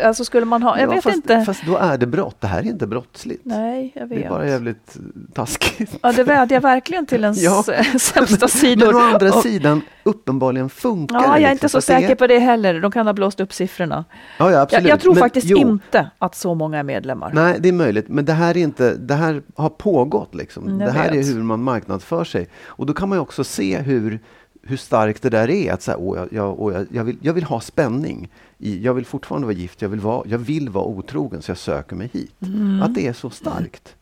Alltså 0.05 0.25
skulle 0.25 0.47
man 0.47 0.63
ha, 0.63 0.79
jag 0.79 0.89
ja, 0.89 0.95
vet 0.95 1.03
fast, 1.05 1.17
inte. 1.17 1.45
Fast 1.47 1.67
då 1.67 1.77
är 1.77 1.99
det 1.99 2.07
brott. 2.07 2.37
Det 2.41 2.47
här 2.47 2.59
är 2.59 2.63
inte 2.67 2.87
brottsligt. 2.87 3.41
Nej, 3.45 3.93
jag 3.95 4.07
vet. 4.07 4.19
Det 4.19 4.25
är 4.25 4.29
bara 4.31 4.49
jävligt 4.49 4.97
taskigt. 5.35 5.99
Ja, 6.03 6.13
det 6.13 6.25
vädjar 6.25 6.61
verkligen 6.61 7.07
till 7.07 7.23
ens 7.25 7.43
Ja. 7.43 7.65
sämsta 8.01 8.49
sidor. 8.49 8.87
Men 8.87 8.97
å 8.97 8.99
andra 8.99 9.29
Och- 9.29 9.43
sidan, 9.43 9.81
uppenbarligen 10.03 10.69
funkar 10.71 11.15
Ja, 11.17 11.21
det. 11.21 11.27
jag 11.27 11.35
är 11.37 11.39
liksom. 11.41 11.53
inte 11.53 11.69
så 11.69 11.93
det 11.93 11.97
är- 11.97 12.01
säker 12.01 12.15
på 12.15 12.27
det 12.27 12.39
heller. 12.39 12.81
De 12.81 12.91
kan 12.91 13.07
ha 13.07 13.13
blåst 13.13 13.41
upp 13.41 13.53
siffrorna. 13.53 14.05
Ja, 14.39 14.51
ja, 14.51 14.61
absolut. 14.61 14.85
Jag, 14.85 14.93
jag 14.93 15.01
tror 15.01 15.15
Men 15.15 15.21
faktiskt 15.21 15.47
jo, 15.47 15.59
inte 15.59 16.11
att 16.19 16.35
så 16.35 16.55
många 16.55 16.79
är 16.79 16.83
medlemmar. 16.83 17.31
Nej, 17.35 17.57
det 17.61 17.69
är 17.69 17.73
möjligt. 17.73 18.09
Men 18.09 18.25
det 18.25 18.33
här, 18.33 18.57
är 18.57 18.61
inte, 18.61 18.95
det 18.95 19.15
här 19.15 19.43
har 19.57 19.69
pågått. 19.69 20.35
Liksom. 20.35 20.67
Mm, 20.67 20.79
det 20.79 20.91
här 20.91 21.11
vet. 21.13 21.27
är 21.27 21.35
hur 21.35 21.43
man 21.43 21.63
marknadsför 21.63 22.25
sig. 22.25 22.49
Och 22.67 22.87
då 22.87 22.93
kan 22.93 23.09
man 23.09 23.19
ju 23.19 23.23
också 23.23 23.45
se 23.45 23.79
hur, 23.79 24.21
hur 24.63 24.77
starkt 24.77 25.23
det 25.23 25.31
där 25.31 25.51
är. 25.51 25.73
Att 25.73 25.83
så 25.83 25.91
här, 25.91 26.01
åh, 26.01 26.17
jag, 26.19 26.29
jag, 26.33 26.61
åh, 26.61 26.83
jag, 26.91 27.05
vill, 27.05 27.17
jag 27.21 27.33
vill 27.33 27.45
ha 27.45 27.61
spänning. 27.61 28.29
I, 28.59 28.83
jag 28.85 28.95
vill 28.95 29.07
fortfarande 29.07 29.47
vara 29.47 29.57
gift. 29.57 29.83
Jag 29.83 29.89
vill 29.89 30.01
vara, 30.01 30.23
jag 30.27 30.39
vill 30.39 30.69
vara 30.69 30.85
otrogen, 30.85 31.43
så 31.43 31.51
jag 31.51 31.59
söker 31.59 31.97
mig 31.97 32.11
hit. 32.13 32.35
Mm. 32.43 32.83
Att 32.83 32.95
det 32.95 33.07
är 33.07 33.13
så 33.13 33.31
starkt. 33.31 33.95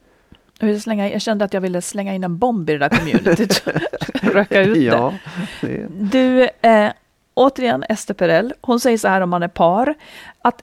Jag, 0.58 0.66
ville 0.66 0.80
slänga, 0.80 1.10
jag 1.10 1.22
kände 1.22 1.44
att 1.44 1.54
jag 1.54 1.60
ville 1.60 1.82
slänga 1.82 2.14
in 2.14 2.24
en 2.24 2.38
bomb 2.38 2.70
i 2.70 2.72
det 2.72 2.78
där 2.78 2.88
communityt. 2.98 3.62
Röka 4.22 4.62
ut 4.62 4.74
det. 4.74 4.80
Ja, 4.80 5.14
det 5.60 5.86
Du, 6.00 6.48
eh, 6.62 6.90
återigen 7.34 7.82
Ester 7.88 8.14
Perell, 8.14 8.54
hon 8.60 8.80
säger 8.80 8.98
så 8.98 9.08
här 9.08 9.20
om 9.20 9.30
man 9.30 9.42
är 9.42 9.48
par, 9.48 9.94
att 10.42 10.62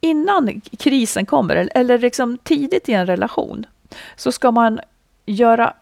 innan 0.00 0.60
krisen 0.78 1.26
kommer, 1.26 1.56
eller- 1.56 1.76
eller 1.76 1.98
liksom 1.98 2.38
tidigt 2.38 2.88
i 2.88 2.92
en 2.92 3.06
relation, 3.06 3.66
så 4.16 4.32
ska 4.32 4.50
man 4.50 4.80
göra, 5.26 5.74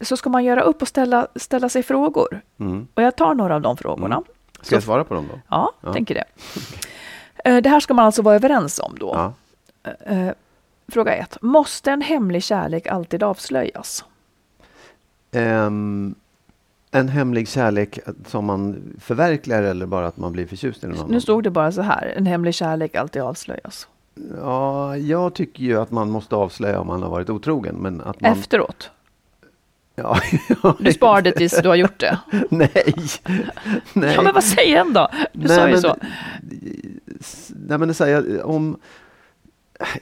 så 0.00 0.16
ska 0.16 0.30
man 0.30 0.44
göra 0.44 0.62
upp 0.62 0.82
och 0.82 0.88
ställa, 0.88 1.26
ställa 1.36 1.68
sig 1.68 1.82
frågor. 1.82 2.40
mm. 2.60 2.86
Och 2.94 3.02
jag 3.02 3.16
tar 3.16 3.34
några 3.34 3.54
av 3.54 3.60
de 3.62 3.76
frågorna. 3.76 4.14
Mm. 4.14 4.24
Ska 4.62 4.76
jag 4.76 4.82
svara 4.82 5.04
på 5.04 5.14
dem 5.14 5.28
då? 5.32 5.38
Ja, 5.48 5.72
Ja. 5.80 5.92
tänker 5.92 6.14
det. 6.14 6.24
Eh, 7.44 7.56
Det 7.62 7.68
här 7.68 7.80
ska 7.80 7.94
man 7.94 8.04
alltså 8.06 8.22
vara 8.22 8.34
överens 8.34 8.78
om 8.78 8.96
då. 9.00 9.12
Ja. 9.14 9.32
Eh, 10.06 10.28
Fråga 10.88 11.14
ett. 11.14 11.38
Måste 11.42 11.90
en 11.90 12.00
hemlig 12.02 12.42
kärlek 12.42 12.86
alltid 12.86 13.22
avslöjas? 13.22 14.04
Ehm, 15.32 16.14
en 16.90 17.08
hemlig 17.08 17.48
kärlek 17.48 17.98
som 18.26 18.44
man 18.44 18.82
förverkligar 19.00 19.62
eller 19.62 19.86
bara 19.86 20.06
att 20.06 20.16
man 20.16 20.32
blir 20.32 20.46
förtjust 20.46 20.84
i 20.84 20.86
någon 20.86 20.96
annan? 20.98 21.10
Nu 21.10 21.20
stod 21.20 21.44
det 21.44 21.50
bara 21.50 21.72
så 21.72 21.82
här. 21.82 22.14
En 22.16 22.26
hemlig 22.26 22.54
kärlek 22.54 22.94
alltid 22.94 23.22
avslöjas. 23.22 23.88
Ja, 24.40 24.96
jag 24.96 25.34
tycker 25.34 25.62
ju 25.64 25.80
att 25.80 25.90
man 25.90 26.10
måste 26.10 26.36
avslöja 26.36 26.80
om 26.80 26.86
man 26.86 27.02
har 27.02 27.10
varit 27.10 27.30
otrogen. 27.30 27.74
Men 27.76 28.00
att 28.00 28.20
man, 28.20 28.32
Efteråt. 28.32 28.90
Ja, 29.94 30.18
Du 30.78 30.92
sparar 30.92 31.22
det 31.22 31.32
tills 31.32 31.62
du 31.62 31.68
har 31.68 31.74
gjort 31.76 32.00
det. 32.00 32.18
Nej. 32.50 32.94
Nej. 33.92 34.14
Ja, 34.14 34.22
men 34.22 34.34
vad 34.34 34.44
säger 34.44 34.80
en 34.80 34.92
då? 34.92 35.08
Du 35.32 35.46
Nej, 35.48 35.56
sa 35.56 35.66
ju 35.66 35.72
men- 35.72 35.80
så. 35.82 35.96
Nej, 37.48 37.78
men 37.78 37.88
det 37.88 37.94
säger 37.94 38.42
om... 38.42 38.78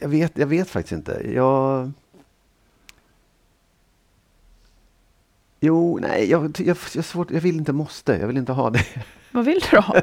Jag 0.01 0.09
vet, 0.09 0.39
jag 0.39 0.47
vet 0.47 0.71
faktiskt 0.71 0.93
inte. 0.93 1.23
Jag... 1.35 1.93
Jo, 5.61 5.99
nej, 5.99 6.31
jag, 6.31 6.61
jag, 6.61 6.77
jag, 6.95 7.05
svårt, 7.05 7.31
jag 7.31 7.41
vill 7.41 7.57
inte 7.57 7.73
måste. 7.73 8.13
Jag 8.13 8.27
vill 8.27 8.37
inte 8.37 8.53
ha 8.53 8.71
det. 8.71 8.85
Vad 9.33 9.45
vill 9.45 9.61
du 9.71 9.77
då? 9.77 9.85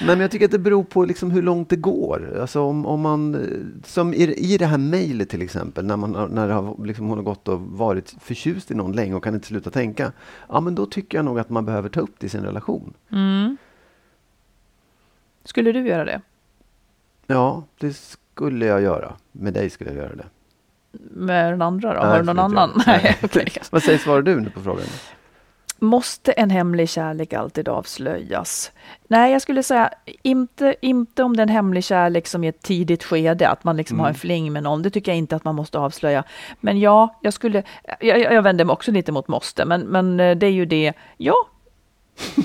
Nej, 0.00 0.06
men 0.06 0.20
jag 0.20 0.30
tycker 0.30 0.44
att 0.44 0.50
det 0.50 0.58
beror 0.58 0.84
på 0.84 1.04
liksom 1.04 1.30
hur 1.30 1.42
långt 1.42 1.68
det 1.68 1.76
går. 1.76 2.38
Alltså 2.40 2.60
om, 2.60 2.86
om 2.86 3.00
man, 3.00 3.34
eh, 3.34 3.40
som 3.84 4.14
i, 4.14 4.34
i 4.52 4.58
det 4.58 4.66
här 4.66 4.78
mejlet 4.78 5.28
till 5.28 5.42
exempel, 5.42 5.84
när, 5.86 5.96
man, 5.96 6.30
när 6.34 6.48
har, 6.48 6.84
liksom, 6.84 7.06
hon 7.06 7.18
har 7.18 7.24
gått 7.24 7.48
och 7.48 7.60
varit 7.60 8.16
förtjust 8.20 8.70
i 8.70 8.74
någon 8.74 8.92
länge 8.92 9.14
och 9.14 9.24
kan 9.24 9.34
inte 9.34 9.46
sluta 9.46 9.70
tänka. 9.70 10.12
Ja, 10.48 10.60
men 10.60 10.74
då 10.74 10.86
tycker 10.86 11.18
jag 11.18 11.24
nog 11.24 11.38
att 11.38 11.50
man 11.50 11.64
behöver 11.64 11.88
ta 11.88 12.00
upp 12.00 12.14
det 12.18 12.26
i 12.26 12.30
sin 12.30 12.44
relation. 12.44 12.94
Mm. 13.12 13.56
Skulle 15.44 15.72
du 15.72 15.88
göra 15.88 16.04
det? 16.04 16.20
Ja, 17.26 17.64
det 17.78 17.96
skulle 17.96 18.66
jag 18.66 18.82
göra. 18.82 19.12
Med 19.32 19.54
dig 19.54 19.70
skulle 19.70 19.90
jag 19.90 19.98
göra 19.98 20.14
det. 20.14 20.26
Med 21.10 21.52
den 21.52 21.62
andra 21.62 21.94
då? 21.94 22.00
Nej, 22.00 22.08
Har 22.10 22.18
du 22.18 22.24
någon 22.24 22.38
annan? 22.38 22.70
jag. 22.86 23.02
Nej, 23.02 23.16
okej. 23.22 23.52
Vad 23.70 23.82
säger, 23.82 23.98
svarar 23.98 24.22
du 24.22 24.40
nu 24.40 24.50
på 24.50 24.60
frågan? 24.60 24.86
Måste 25.80 26.32
en 26.32 26.50
hemlig 26.50 26.88
kärlek 26.88 27.32
alltid 27.32 27.68
avslöjas? 27.68 28.72
Nej, 29.08 29.32
jag 29.32 29.42
skulle 29.42 29.62
säga 29.62 29.90
inte, 30.22 30.74
inte 30.82 31.22
om 31.22 31.36
det 31.36 31.40
är 31.40 31.42
en 31.42 31.48
hemlig 31.48 31.84
kärlek 31.84 32.26
som 32.26 32.44
i 32.44 32.48
ett 32.48 32.62
tidigt 32.62 33.04
skede, 33.04 33.48
att 33.48 33.64
man 33.64 33.76
liksom 33.76 33.98
har 34.00 34.06
en 34.06 34.10
Mm. 34.10 34.18
fling 34.20 34.52
med 34.52 34.62
någon. 34.62 34.82
Det 34.82 34.90
tycker 34.90 35.10
jag 35.12 35.18
inte 35.18 35.36
att 35.36 35.44
man 35.44 35.54
måste 35.54 35.78
avslöja. 35.78 36.24
Men 36.60 36.80
ja, 36.80 37.18
jag 37.22 37.32
skulle, 37.32 37.62
jag, 38.00 38.18
jag 38.18 38.42
vänder 38.42 38.64
mig 38.64 38.72
också 38.72 38.90
lite 38.92 39.12
mot 39.12 39.28
måste, 39.28 39.64
men, 39.64 39.80
men 39.80 40.20
eh, 40.20 40.36
det 40.36 40.46
är 40.46 40.50
ju 40.50 40.66
det, 40.66 40.92
ja, 41.16 41.34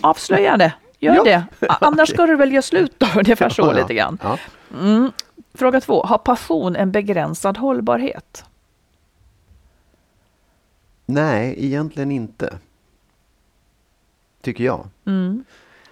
avslöja 0.01 0.57
det. 0.57 0.73
Gör 0.99 1.15
Ja. 1.15 1.23
det. 1.23 1.43
Annars 1.81 2.09
ska 2.13 2.25
du 2.25 2.35
väl 2.35 2.51
göra 2.51 2.61
slut 2.61 2.93
då, 2.97 3.07
ungefär 3.19 3.49
så 3.49 3.61
Ja, 3.61 3.65
ja. 3.73 3.81
lite 3.81 3.93
grann. 3.93 4.17
Mm. 4.81 5.11
Fråga 5.53 5.81
två, 5.81 6.03
har 6.03 6.18
passion 6.18 6.76
en 6.76 6.91
begränsad 6.91 7.57
hållbarhet? 7.57 8.45
Nej, 11.05 11.55
egentligen 11.57 12.11
inte. 12.11 12.53
Tycker 14.41 14.64
jag. 14.64 14.88
Mm. 15.05 15.43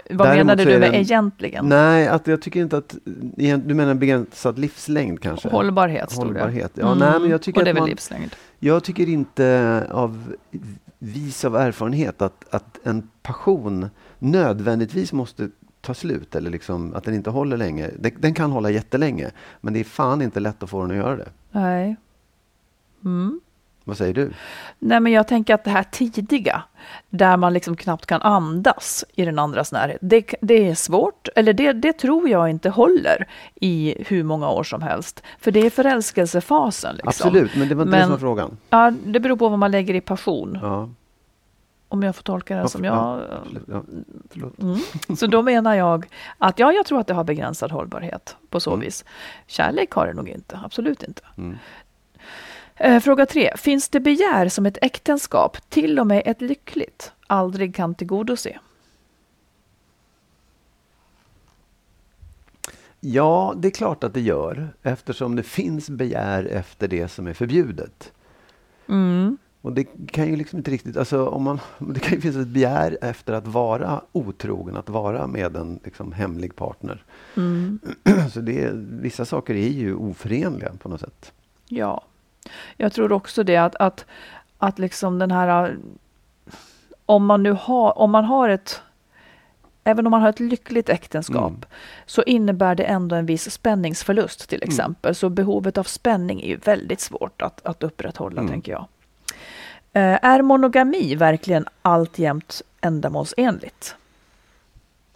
Vad 0.09 0.27
Däremot 0.27 0.37
menade 0.45 0.65
du 0.65 0.71
med 0.79 0.81
den- 0.91 0.95
egentligen? 1.01 1.69
Nej, 1.69 2.07
att 2.07 2.27
jag 2.27 2.41
tycker 2.41 2.59
inte 2.61 2.77
att... 2.77 2.95
Du 3.35 3.73
menar 3.73 3.93
begränsad 3.93 4.59
livslängd 4.59 5.19
kanske? 5.21 5.49
Hållbarhet 5.49 6.13
Hållbarhet. 6.13 6.71
Ja, 6.75 6.93
nej, 6.93 7.19
men 7.19 7.29
jag 7.29 7.41
tycker 7.41 7.59
Och 7.59 7.63
det 7.63 7.69
är 7.69 7.73
väl 7.73 7.81
man- 7.81 7.89
livslängd. 7.89 8.35
Jag 8.59 8.83
tycker 8.83 9.09
inte 9.09 9.87
av 9.91 10.33
vis 10.99 11.45
av 11.45 11.55
erfarenhet 11.55 12.21
att, 12.21 12.45
att 12.53 12.79
en 12.83 13.09
passion 13.21 13.89
nödvändigtvis 14.19 15.13
måste 15.13 15.49
ta 15.81 15.93
slut 15.93 16.35
eller 16.35 16.49
liksom 16.49 16.95
att 16.95 17.03
den 17.03 17.13
inte 17.13 17.29
håller 17.29 17.57
länge. 17.57 17.89
Den, 17.99 18.11
den 18.19 18.33
kan 18.33 18.51
hålla 18.51 18.69
jättelänge, 18.69 19.31
men 19.61 19.73
det 19.73 19.79
är 19.79 19.83
fan 19.83 20.21
inte 20.21 20.39
lätt 20.39 20.63
att 20.63 20.69
få 20.69 20.81
den 20.81 20.91
att 20.91 20.97
göra 20.97 21.15
det. 21.15 21.29
Nej. 21.51 21.95
Mm. 23.05 23.39
Vad 23.83 23.97
säger 23.97 24.13
du? 24.13 24.31
Nej, 24.79 24.99
men 24.99 25.11
jag 25.11 25.27
tänker 25.27 25.53
att 25.53 25.63
det 25.63 25.69
här 25.69 25.83
tidiga, 25.83 26.63
där 27.09 27.37
man 27.37 27.53
liksom 27.53 27.75
knappt 27.75 28.05
kan 28.05 28.21
andas 28.21 29.05
i 29.15 29.25
den 29.25 29.39
andras 29.39 29.71
närhet, 29.71 29.97
det, 30.01 30.33
det 30.41 30.69
är 30.69 30.75
svårt, 30.75 31.27
eller 31.35 31.53
det, 31.53 31.73
det 31.73 31.93
tror 31.93 32.29
jag 32.29 32.49
inte 32.49 32.69
håller 32.69 33.27
i 33.55 33.95
hur 34.07 34.23
många 34.23 34.49
år 34.49 34.63
som 34.63 34.81
helst. 34.81 35.23
För 35.39 35.51
det 35.51 35.59
är 35.65 35.69
förälskelsefasen. 35.69 36.95
Liksom. 36.95 37.09
Absolut, 37.27 37.55
men 37.55 37.69
det 37.69 37.75
var 37.75 37.83
inte 37.83 37.97
det 37.97 37.99
Men- 37.99 38.05
som 38.07 38.11
var 38.11 38.19
frågan. 38.19 38.57
Ja, 38.69 38.93
det 39.05 39.19
beror 39.19 39.37
på 39.37 39.49
vad 39.49 39.59
man 39.59 39.71
lägger 39.71 39.93
i 39.93 40.01
passion, 40.01 40.59
Ja, 40.61 40.89
om 41.91 42.03
jag 42.03 42.15
får 42.15 42.23
tolka 42.23 42.55
det 42.55 42.61
Ja, 42.61 42.67
som 42.67 42.83
ja, 42.83 43.21
jag... 43.67 43.83
ja. 44.33 44.51
Mm. 44.61 44.79
Så 45.17 45.27
då 45.27 45.41
menar 45.41 45.75
jag 45.75 46.07
att 46.37 46.59
ja, 46.59 46.71
jag 46.71 46.85
tror 46.85 46.99
att 46.99 47.07
det 47.07 47.13
har 47.13 47.23
begränsad 47.23 47.71
hållbarhet 47.71 48.35
på 48.49 48.59
så 48.59 48.69
Mm. 48.71 48.79
vis. 48.85 49.05
Kärlek 49.47 49.91
har 49.91 50.07
det 50.07 50.13
nog 50.13 50.29
inte, 50.29 50.59
absolut 50.65 51.03
inte. 51.03 51.21
Mm. 51.37 51.57
Eh, 52.75 52.99
Fråga 52.99 53.25
tre. 53.25 53.53
Finns 53.57 53.89
det 53.89 53.99
begär 53.99 54.49
som 54.49 54.65
ett 54.65 54.77
äktenskap, 54.81 55.57
till 55.69 55.99
och 55.99 56.07
med 56.07 56.21
ett 56.25 56.41
lyckligt, 56.41 57.11
aldrig 57.27 57.75
kan 57.75 57.95
tillgodose? 57.95 58.59
Ja, 62.99 63.53
det 63.57 63.67
är 63.67 63.71
klart 63.71 64.03
att 64.03 64.13
det 64.13 64.21
gör 64.21 64.69
eftersom 64.83 65.35
det 65.35 65.43
finns 65.43 65.89
begär 65.89 66.43
efter 66.45 66.87
det 66.87 67.07
som 67.07 67.27
är 67.27 67.33
förbjudet. 67.33 68.11
Mm. 68.89 69.37
Och 69.61 69.73
det 69.73 69.83
kan 70.07 70.27
ju 70.27 70.35
liksom 70.35 70.57
inte 70.57 70.71
riktigt, 70.71 70.97
alltså 70.97 71.25
om 71.27 71.43
man, 71.43 71.59
det 71.79 71.99
kan 71.99 72.13
ju 72.13 72.21
finnas 72.21 72.37
ett 72.37 72.47
begär 72.47 72.97
efter 73.01 73.33
att 73.33 73.47
vara 73.47 74.01
otrogen, 74.11 74.77
att 74.77 74.89
vara 74.89 75.27
med 75.27 75.55
en 75.55 75.79
liksom, 75.83 76.11
hemlig 76.11 76.55
partner. 76.55 77.03
Mm. 77.37 77.79
Så 78.33 78.39
det, 78.39 78.71
vissa 78.73 79.25
saker 79.25 79.53
är 79.55 79.67
ju 79.69 79.95
oförenliga 79.95 80.71
på 80.79 80.89
något 80.89 80.99
sätt. 81.01 81.31
Ja, 81.67 82.01
jag 82.77 82.93
tror 82.93 83.11
också 83.11 83.43
det 83.43 83.57
att, 83.57 83.75
att, 83.75 84.05
att 84.57 84.79
liksom 84.79 85.19
den 85.19 85.31
här... 85.31 85.77
Om 87.05 87.25
man 87.25 87.43
nu 87.43 87.51
har, 87.51 87.97
om 87.97 88.11
man 88.11 88.25
har 88.25 88.49
ett... 88.49 88.81
Även 89.83 90.07
om 90.07 90.11
man 90.11 90.21
har 90.21 90.29
ett 90.29 90.39
lyckligt 90.39 90.89
äktenskap 90.89 91.51
Mm. 91.51 91.61
så 92.05 92.23
innebär 92.23 92.75
det 92.75 92.83
ändå 92.83 93.15
en 93.15 93.25
viss 93.25 93.51
spänningsförlust 93.51 94.49
till 94.49 94.61
Mm. 94.63 94.69
exempel. 94.69 95.15
Så 95.15 95.29
behovet 95.29 95.77
av 95.77 95.83
spänning 95.83 96.41
är 96.41 96.47
ju 96.47 96.55
väldigt 96.57 96.99
svårt 96.99 97.41
att, 97.41 97.65
att 97.65 97.83
upprätthålla, 97.83 98.41
Mm. 98.41 98.51
tänker 98.51 98.71
jag. 98.71 98.87
Eh, 99.93 100.25
är 100.25 100.41
monogami 100.41 101.15
verkligen 101.15 101.65
alltjämt 101.81 102.61
ändamålsenligt? 102.81 103.95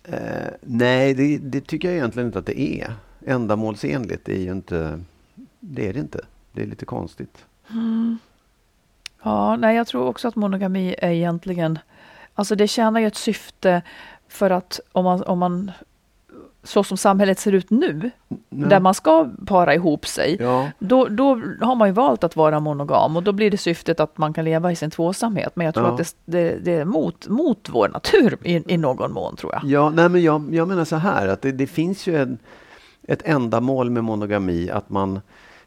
Eh, 0.04 0.48
nej, 0.62 1.14
det, 1.14 1.38
det 1.38 1.62
tycker 1.62 1.88
jag 1.88 1.98
egentligen 1.98 2.28
inte 2.28 2.40
att 2.40 2.46
det 2.46 2.60
är. 2.60 2.94
Ändamålsenligt 3.26 4.30
är 4.30 4.40
ju 4.40 4.52
inte... 4.52 5.04
det 5.60 5.90
är 5.90 5.94
det 5.94 6.00
inte. 6.00 6.22
Det 6.52 6.62
är 6.62 6.68
lite 6.68 6.86
konstigt. 6.86 7.46
Ja, 9.24 9.56
nej, 9.56 9.76
jag 9.76 9.88
tror 9.88 10.08
också 10.08 10.28
att 10.28 10.36
monogami 10.36 10.96
är 10.98 11.12
egentligen... 11.12 11.80
Alltså 12.34 12.56
det 12.56 12.68
tjänar 12.68 13.00
ju 13.00 13.08
ett 13.08 13.16
syfte 13.16 13.82
för 14.28 14.50
att 14.50 14.80
om 14.92 15.04
man, 15.04 15.24
om 15.24 15.40
man 15.40 15.72
så 16.66 16.84
som 16.84 16.98
samhället 16.98 17.40
ser 17.40 17.52
ut 17.52 17.70
nu, 17.70 18.12
där 18.50 18.80
man 18.80 18.94
ska 18.94 19.30
para 19.48 19.76
ihop 19.76 20.08
sig, 20.08 20.38
Ja. 20.40 20.72
då, 20.80 21.08
då 21.08 21.42
har 21.62 21.76
man 21.76 21.88
ju 21.88 21.92
valt 21.94 22.24
att 22.24 22.36
vara 22.36 22.60
monogam 22.60 23.16
och 23.18 23.24
då 23.24 23.32
blir 23.32 23.52
det 23.52 23.58
syftet 23.58 24.00
att 24.00 24.18
man 24.18 24.34
kan 24.34 24.46
leva 24.46 24.72
i 24.72 24.76
sin 24.76 24.92
tvåsamhet. 24.92 25.52
Men 25.56 25.66
jag 25.66 25.74
tror 25.74 25.88
Ja. 25.88 25.94
att 25.94 25.98
det, 25.98 26.14
det, 26.26 26.58
det 26.64 26.72
är 26.72 26.86
mot, 26.86 27.28
mot 27.28 27.70
vår 27.72 27.90
natur 27.90 28.38
i, 28.44 28.74
i 28.74 28.78
någon 28.78 29.14
mån, 29.14 29.36
tror 29.36 29.54
jag. 29.54 29.62
Ja, 29.64 29.90
nej, 29.90 30.10
men 30.10 30.22
jag, 30.24 30.54
jag 30.56 30.68
menar 30.68 30.86
så 30.86 30.96
här 30.96 31.28
att 31.28 31.42
det, 31.42 31.52
det 31.52 31.68
finns 31.68 32.08
ju 32.08 32.16
en, 32.22 32.38
ett 33.08 33.22
ändamål 33.26 33.90
med 33.90 34.04
monogami 34.04 34.70
att 34.70 34.90
man 34.90 35.20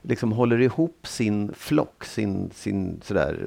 liksom 0.02 0.32
håller 0.32 0.60
ihop 0.60 1.06
sin 1.06 1.52
flock, 1.56 2.04
sin, 2.04 2.50
sin 2.54 3.00
sådär, 3.04 3.38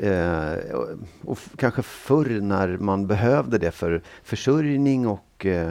eh, 0.00 0.78
och, 1.24 1.38
kanske 1.56 1.82
förr 1.82 2.40
när 2.40 2.68
man 2.68 3.06
behövde 3.06 3.58
det 3.58 3.70
för 3.70 4.02
försörjning 4.24 5.06
och 5.06 5.46
eh, 5.46 5.70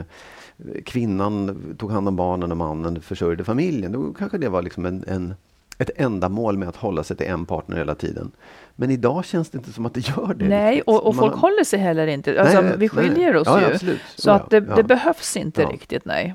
kvinnan 0.84 1.58
tog 1.78 1.92
hand 1.92 2.08
om 2.08 2.16
barnen 2.16 2.50
och 2.50 2.56
mannen 2.56 3.00
försörjde 3.00 3.44
familjen. 3.44 3.92
Då 3.92 4.12
kanske 4.12 4.38
det 4.38 4.48
var 4.48 4.62
liksom 4.62 4.86
en, 4.86 5.04
en, 5.08 5.34
ett 5.78 5.90
ändamål 5.96 6.58
med 6.58 6.68
att 6.68 6.76
hålla 6.76 7.04
sig 7.04 7.16
till 7.16 7.26
en 7.26 7.46
partner 7.46 7.76
hela 7.76 7.94
tiden. 7.94 8.30
Men 8.76 8.90
idag 8.90 9.24
känns 9.24 9.50
det 9.50 9.58
inte 9.58 9.72
som 9.72 9.86
att 9.86 9.94
det 9.94 10.08
gör 10.08 10.34
det. 10.34 10.48
Nej, 10.48 10.82
och, 10.82 11.06
och 11.06 11.14
Man- 11.14 11.28
folk 11.28 11.40
håller 11.40 11.64
sig 11.64 11.78
heller 11.78 12.06
inte. 12.06 12.40
Alltså, 12.42 12.60
Nej, 12.60 12.72
vi 12.72 12.78
nej. 12.78 12.88
skiljer 12.88 13.36
oss 13.36 13.46
Ja, 13.50 13.60
ju. 13.60 13.66
absolut. 13.66 14.00
Så 14.16 14.30
att 14.30 14.50
det, 14.50 14.64
ja. 14.68 14.76
det 14.76 14.82
behövs 14.84 15.36
inte 15.36 15.62
Ja. 15.62 15.68
riktigt, 15.68 16.04
nej. 16.04 16.34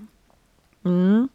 Mm. 0.85 1.29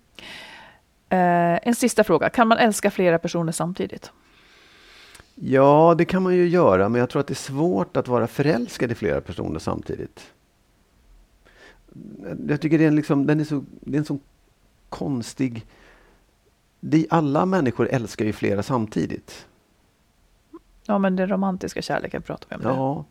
Eh, 1.09 1.69
en 1.69 1.75
sista 1.75 2.05
fråga. 2.05 2.29
Kan 2.29 2.49
man 2.49 2.59
älska 2.59 2.91
flera 2.91 3.19
personer 3.19 3.53
samtidigt? 3.53 4.13
Ja, 5.35 5.95
det 5.99 6.05
kan 6.05 6.23
man 6.23 6.35
ju 6.35 6.49
göra, 6.49 6.89
men 6.89 6.99
jag 6.99 7.11
tror 7.11 7.21
att 7.21 7.27
det 7.27 7.33
är 7.33 7.53
svårt 7.53 7.97
att 7.97 8.09
vara 8.09 8.27
förälskad 8.27 8.93
i 8.93 8.95
flera 8.95 9.21
personer 9.21 9.59
samtidigt. 9.59 10.21
Jag 12.49 12.61
tycker 12.61 12.79
det 12.79 12.85
är, 12.85 12.89
en 12.89 12.97
liksom, 12.97 13.27
den 13.27 13.41
är, 13.41 13.45
så, 13.45 13.65
det 13.81 13.97
är 13.97 13.99
en 13.99 14.05
så 14.05 14.19
konstig... 14.89 15.67
Det, 16.81 17.07
alla 17.11 17.47
människor 17.47 17.89
älskar 17.89 18.25
ju 18.25 18.33
flera 18.33 18.63
samtidigt. 18.63 19.47
Ja, 20.87 20.99
men 20.99 21.17
den 21.17 21.29
romantiska 21.29 21.83
kärleken 21.83 22.23
pratar 22.23 22.59
vi 22.59 22.67
om. 22.67 22.77
Ja. 22.77 23.05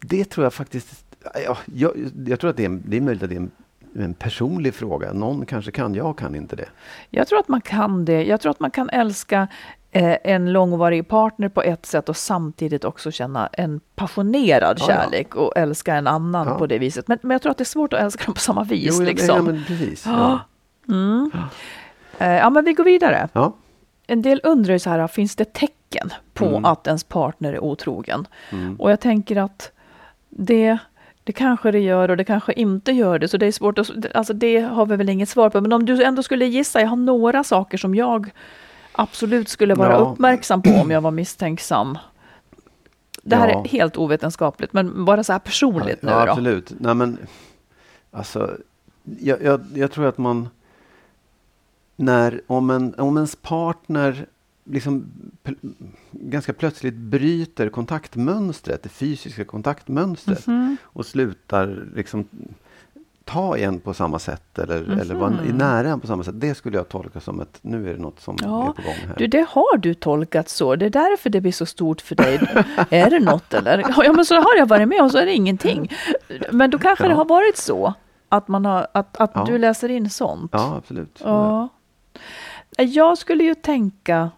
Det 0.00 0.24
tror 0.24 0.44
jag 0.44 0.54
faktiskt... 0.54 1.16
Ja, 1.44 1.58
jag, 1.74 1.92
jag 2.26 2.40
tror 2.40 2.50
att 2.50 2.56
det 2.56 2.64
är, 2.64 2.80
det 2.84 2.96
är 2.96 3.00
möjligt 3.00 3.22
att 3.22 3.28
det 3.28 3.36
är 3.36 3.40
en, 3.40 3.50
en 3.94 4.14
personlig 4.14 4.74
fråga. 4.74 5.12
Någon 5.12 5.46
kanske 5.46 5.70
kan, 5.70 5.94
jag 5.94 6.18
kan 6.18 6.34
inte 6.34 6.56
det. 6.56 6.68
Jag 7.10 7.28
tror 7.28 7.38
att 7.38 7.48
man 7.48 7.60
kan 7.60 8.04
det. 8.04 8.24
Jag 8.24 8.40
tror 8.40 8.50
att 8.50 8.60
man 8.60 8.70
kan 8.70 8.90
älska 8.90 9.48
en 10.24 10.52
långvarig 10.52 11.08
partner 11.08 11.48
på 11.48 11.62
ett 11.62 11.86
sätt 11.86 12.08
och 12.08 12.16
samtidigt 12.16 12.84
också 12.84 13.10
känna 13.10 13.46
en 13.52 13.80
passionerad 13.94 14.76
Ja, 14.80 14.86
ja. 14.88 14.94
kärlek 15.02 15.34
och 15.34 15.52
älska 15.56 15.94
en 15.94 16.06
annan 16.06 16.46
Ja. 16.46 16.58
på 16.58 16.66
det 16.66 16.78
viset. 16.78 17.08
Men, 17.08 17.18
men 17.22 17.30
jag 17.30 17.42
tror 17.42 17.50
att 17.50 17.58
det 17.58 17.62
är 17.62 17.64
svårt 17.64 17.92
att 17.92 18.00
älska 18.00 18.24
dem 18.24 18.34
på 18.34 18.40
samma 18.40 18.64
vis. 18.64 18.94
Jo, 18.98 19.04
ja, 19.04 19.10
liksom. 19.10 19.36
ja, 19.36 19.42
men 19.42 19.64
precis. 19.66 20.06
Ja. 20.06 20.40
Mm. 20.88 21.30
Eh, 22.18 22.28
ja, 22.32 22.50
men 22.50 22.64
vi 22.64 22.72
går 22.72 22.84
vidare. 22.84 23.28
Ja. 23.32 23.52
En 24.06 24.22
del 24.22 24.40
undrar 24.44 24.72
ju 24.72 24.78
så 24.78 24.90
här, 24.90 25.06
finns 25.08 25.36
det 25.36 25.52
tecken 25.52 26.10
på 26.34 26.44
Mm. 26.46 26.64
att 26.64 26.86
ens 26.86 27.04
partner 27.04 27.52
är 27.52 27.64
otrogen? 27.64 28.26
Mm. 28.52 28.76
Och 28.80 28.90
jag 28.90 29.00
tänker 29.00 29.36
att 29.36 29.72
det, 30.28 30.78
det 31.24 31.32
kanske 31.32 31.70
det 31.70 31.80
gör 31.80 32.08
och 32.08 32.16
det 32.16 32.24
kanske 32.24 32.52
inte 32.52 32.92
gör 32.92 33.18
det. 33.18 33.28
Så 33.28 33.36
det 33.36 33.46
är 33.46 33.52
svårt 33.52 33.78
att, 33.78 33.90
alltså 34.14 34.32
det 34.32 34.60
har 34.60 34.86
vi 34.86 34.96
väl 34.96 35.08
inget 35.08 35.28
svar 35.28 35.50
på. 35.50 35.60
Men 35.60 35.72
om 35.72 35.86
du 35.86 36.02
ändå 36.04 36.22
skulle 36.22 36.44
gissa, 36.46 36.80
jag 36.80 36.88
har 36.88 36.96
några 36.96 37.44
saker 37.44 37.78
som 37.78 37.94
jag 37.94 38.30
absolut 38.96 39.48
skulle 39.48 39.74
vara 39.74 39.92
Ja. 39.92 39.96
uppmärksam 39.98 40.62
på 40.62 40.70
om 40.70 40.90
jag 40.90 41.00
var 41.00 41.10
misstänksam. 41.10 41.98
Det 43.22 43.36
här 43.36 43.48
Ja. 43.48 43.64
är 43.64 43.68
helt 43.68 43.96
ovetenskapligt, 43.96 44.72
men 44.72 45.04
bara 45.04 45.24
så 45.24 45.32
här 45.32 45.38
personligt 45.40 46.02
nu 46.02 46.10
ja, 46.10 46.24
då. 46.24 46.30
absolut. 46.30 46.72
Nej, 46.80 46.94
men, 46.94 47.18
alltså, 48.10 48.56
jag, 49.20 49.42
jag, 49.42 49.60
jag 49.74 49.92
tror 49.92 50.06
att 50.06 50.18
man... 50.18 50.48
När, 51.98 52.40
om, 52.46 52.70
en, 52.70 52.94
om 52.94 53.16
ens 53.16 53.36
partner 53.36 54.26
liksom 54.64 55.06
ganska 56.10 56.52
plötsligt 56.52 56.94
bryter 56.94 57.68
kontaktmönstret, 57.68 58.82
det 58.82 58.88
fysiska 58.88 59.44
kontaktmönstret 59.44 60.46
Mhm. 60.46 60.76
och 60.82 61.06
slutar 61.06 61.84
liksom 61.94 62.24
ta 63.28 63.56
en 63.58 63.80
på 63.80 63.94
samma 63.94 64.18
sätt 64.18 64.58
eller, 64.58 65.00
eller 65.00 65.14
vara 65.14 65.30
nära 65.54 65.88
en 65.88 66.00
på 66.00 66.06
samma 66.06 66.24
sätt. 66.24 66.40
Det 66.40 66.54
skulle 66.54 66.76
jag 66.76 66.88
tolka 66.88 67.20
som 67.20 67.40
att 67.40 67.58
nu 67.62 67.90
är 67.90 67.94
det 67.94 68.00
något 68.00 68.20
som 68.20 68.36
Ja, 68.42 68.62
är 68.62 68.72
på 68.72 68.82
gång 68.82 68.94
här. 69.08 69.14
Du, 69.18 69.26
det 69.26 69.46
har 69.48 69.76
du 69.78 69.94
tolkat 69.94 70.48
så. 70.48 70.76
Det 70.76 70.86
är 70.86 70.90
därför 70.90 71.30
det 71.30 71.40
blir 71.40 71.52
så 71.52 71.66
stort 71.66 72.00
för 72.00 72.14
dig. 72.14 72.40
är 72.90 73.10
det 73.10 73.20
något 73.20 73.54
eller? 73.54 73.84
Ja, 74.04 74.12
men 74.12 74.24
så 74.24 74.34
har 74.34 74.56
jag 74.58 74.66
varit 74.66 74.88
med 74.88 75.02
och 75.02 75.10
så 75.10 75.18
är 75.18 75.26
det 75.26 75.32
ingenting. 75.34 75.92
Men 76.52 76.70
då 76.70 76.78
kanske 76.78 77.04
Ja. 77.04 77.08
det 77.08 77.14
har 77.14 77.24
varit 77.24 77.56
så 77.56 77.94
att, 78.28 78.48
man 78.48 78.64
har, 78.64 78.86
att, 78.94 79.16
att 79.16 79.30
Ja. 79.34 79.44
du 79.44 79.58
läser 79.58 79.88
in 79.88 80.10
sånt. 80.10 80.50
Ja, 80.54 80.74
absolut. 80.78 81.20
Ja. 81.24 81.68
Jag 82.78 83.18
skulle 83.18 83.44
ju 83.44 83.54
tänka, 83.54 84.30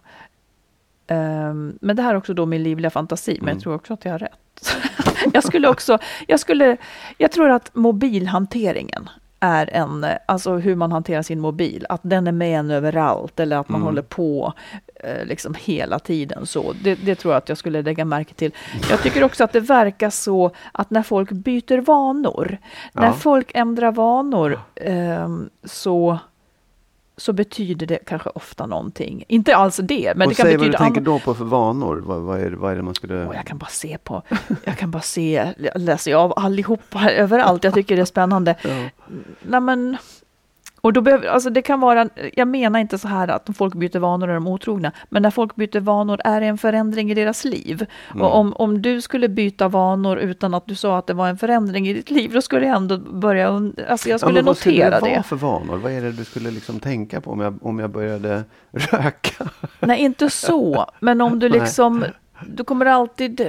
ehm, 1.07 1.77
men 1.81 1.95
det 1.95 2.01
här 2.01 2.13
är 2.13 2.17
också 2.17 2.33
då 2.33 2.45
min 2.45 2.63
livliga 2.63 2.89
fantasi, 2.89 3.31
men 3.31 3.41
Mm. 3.43 3.55
jag 3.55 3.63
tror 3.63 3.75
också 3.75 3.93
att 3.93 4.05
jag 4.05 4.11
har 4.11 4.19
rätt. 4.19 4.39
jag 5.33 5.43
skulle 5.43 5.67
också, 5.67 5.97
jag 6.27 6.39
skulle, 6.39 6.77
jag 7.17 7.31
tror 7.31 7.49
att 7.49 7.75
mobilhanteringen 7.75 9.09
är 9.41 9.69
en, 9.73 10.03
eh, 10.03 10.11
alltså 10.25 10.53
hur 10.57 10.75
man 10.75 10.91
hanterar 10.91 11.21
sin 11.21 11.39
mobil, 11.39 11.85
att 11.89 12.01
den 12.03 12.27
är 12.27 12.31
med 12.31 12.59
en 12.59 12.71
överallt 12.71 13.39
eller 13.39 13.57
att 13.57 13.69
man 13.69 13.75
Mm. 13.81 13.85
håller 13.85 14.01
på 14.01 14.53
eh, 15.03 15.25
liksom 15.25 15.55
hela 15.59 15.99
tiden 15.99 16.45
så. 16.45 16.73
Det, 16.83 16.95
det 16.95 17.15
tror 17.15 17.33
jag 17.33 17.37
att 17.37 17.49
jag 17.49 17.57
skulle 17.57 17.81
lägga 17.81 18.05
märke 18.05 18.33
till. 18.33 18.51
Jag 18.89 19.01
tycker 19.03 19.23
också 19.23 19.43
att 19.43 19.51
det 19.53 19.59
verkar 19.59 20.09
så 20.09 20.51
att 20.71 20.89
när 20.89 21.03
folk 21.03 21.31
byter 21.31 21.81
vanor, 21.81 22.57
när 22.93 23.05
Ja. 23.07 23.13
folk 23.13 23.51
ändrar 23.53 23.91
vanor 23.91 24.59
ehm, 24.75 25.49
så 25.63 26.19
så 27.19 27.33
betyder 27.33 27.85
det 27.85 27.99
kanske 28.05 28.29
ofta 28.29 28.65
någonting. 28.65 29.23
Inte 29.27 29.55
alls 29.55 29.79
det, 29.83 30.13
men 30.15 30.27
och 30.27 30.29
det 30.29 30.35
kan 30.35 30.45
säg 30.45 30.57
vad 30.57 30.65
du 30.65 30.69
betyda... 30.71 30.77
tänker 30.77 31.01
då 31.01 31.19
på 31.19 31.33
för 31.33 31.45
vanor. 31.45 32.03
Vad, 32.05 32.21
vad, 32.21 32.39
är, 32.39 32.51
vad 32.51 32.71
är 32.71 32.75
det 32.75 32.81
man 32.81 32.95
skulle... 32.95 33.27
Åh, 33.27 33.35
jag 33.35 33.45
kan 33.45 33.57
bara 33.57 33.69
se 33.69 33.97
på, 34.03 34.23
jag 34.63 34.77
kan 34.77 34.91
bara 34.91 35.01
se, 35.01 35.53
läser 35.75 36.11
jag 36.11 36.21
av 36.21 36.33
allihopa 36.35 37.11
överallt. 37.11 37.63
Jag 37.63 37.73
tycker 37.73 37.95
det 37.95 38.01
är 38.01 38.05
spännande. 38.05 38.55
Ja. 38.61 38.69
Nej, 39.41 39.59
men, 39.61 39.97
och 40.81 40.93
då 40.93 41.01
behöver, 41.01 41.27
alltså 41.27 41.49
det 41.49 41.61
kan 41.61 41.79
vara, 41.79 42.09
jag 42.33 42.47
menar 42.47 42.79
inte 42.79 42.97
så 42.97 43.07
här 43.07 43.27
att 43.27 43.49
folk 43.57 43.73
byter 43.75 43.99
vanor 43.99 44.29
är 44.29 44.33
de 44.33 44.47
otrogna, 44.47 44.91
men 45.09 45.21
när 45.21 45.31
folk 45.31 45.55
byter 45.55 45.79
vanor 45.79 46.19
är 46.25 46.41
det 46.41 46.47
en 46.47 46.57
förändring 46.57 47.11
i 47.11 47.13
deras 47.13 47.45
liv. 47.45 47.85
Mm. 48.11 48.21
Och 48.21 48.35
om, 48.35 48.53
om 48.53 48.81
du 48.81 49.01
skulle 49.01 49.27
byta 49.29 49.67
vanor 49.67 50.17
utan 50.17 50.53
att 50.53 50.65
du 50.67 50.75
sa 50.75 50.97
att 50.97 51.07
det 51.07 51.13
var 51.13 51.27
en 51.27 51.37
förändring 51.37 51.87
i 51.87 51.93
ditt 51.93 52.11
liv, 52.11 52.31
då 52.33 52.41
skulle 52.41 52.67
jag 52.67 52.75
ändå 52.77 52.97
börja, 52.97 53.47
alltså 53.49 54.09
jag 54.09 54.13
Ja, 54.13 54.17
skulle 54.17 54.33
men 54.33 54.45
vad 54.45 54.57
skulle 54.57 54.75
notera 54.75 54.99
det 54.99 55.05
det. 55.05 55.11
vara 55.11 55.23
för 55.23 55.35
vanor? 55.35 55.77
Vad 55.77 55.91
är 55.91 56.01
det 56.01 56.11
du 56.11 56.25
skulle 56.25 56.51
liksom 56.51 56.79
tänka 56.79 57.21
på 57.21 57.31
om 57.31 57.39
jag, 57.39 57.65
om 57.65 57.79
jag 57.79 57.89
började 57.89 58.43
röka? 58.71 59.49
Nej, 59.79 59.99
inte 60.01 60.29
så. 60.29 60.85
Men 60.99 61.21
om 61.21 61.39
du 61.39 61.49
liksom, 61.49 62.05
du 62.47 62.63
kommer 62.63 62.85
alltid 62.85 63.41
eh, 63.41 63.47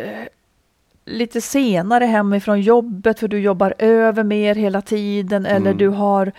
lite 1.05 1.40
senare 1.40 2.05
hemifrån 2.05 2.61
jobbet 2.61 3.20
för 3.20 3.28
du 3.28 3.39
jobbar 3.40 3.74
över 3.78 4.24
mer 4.24 4.55
hela 4.55 4.82
tiden 4.82 5.47
eller 5.47 5.61
Mm. 5.70 5.78
du 5.78 5.89
har 5.89 6.32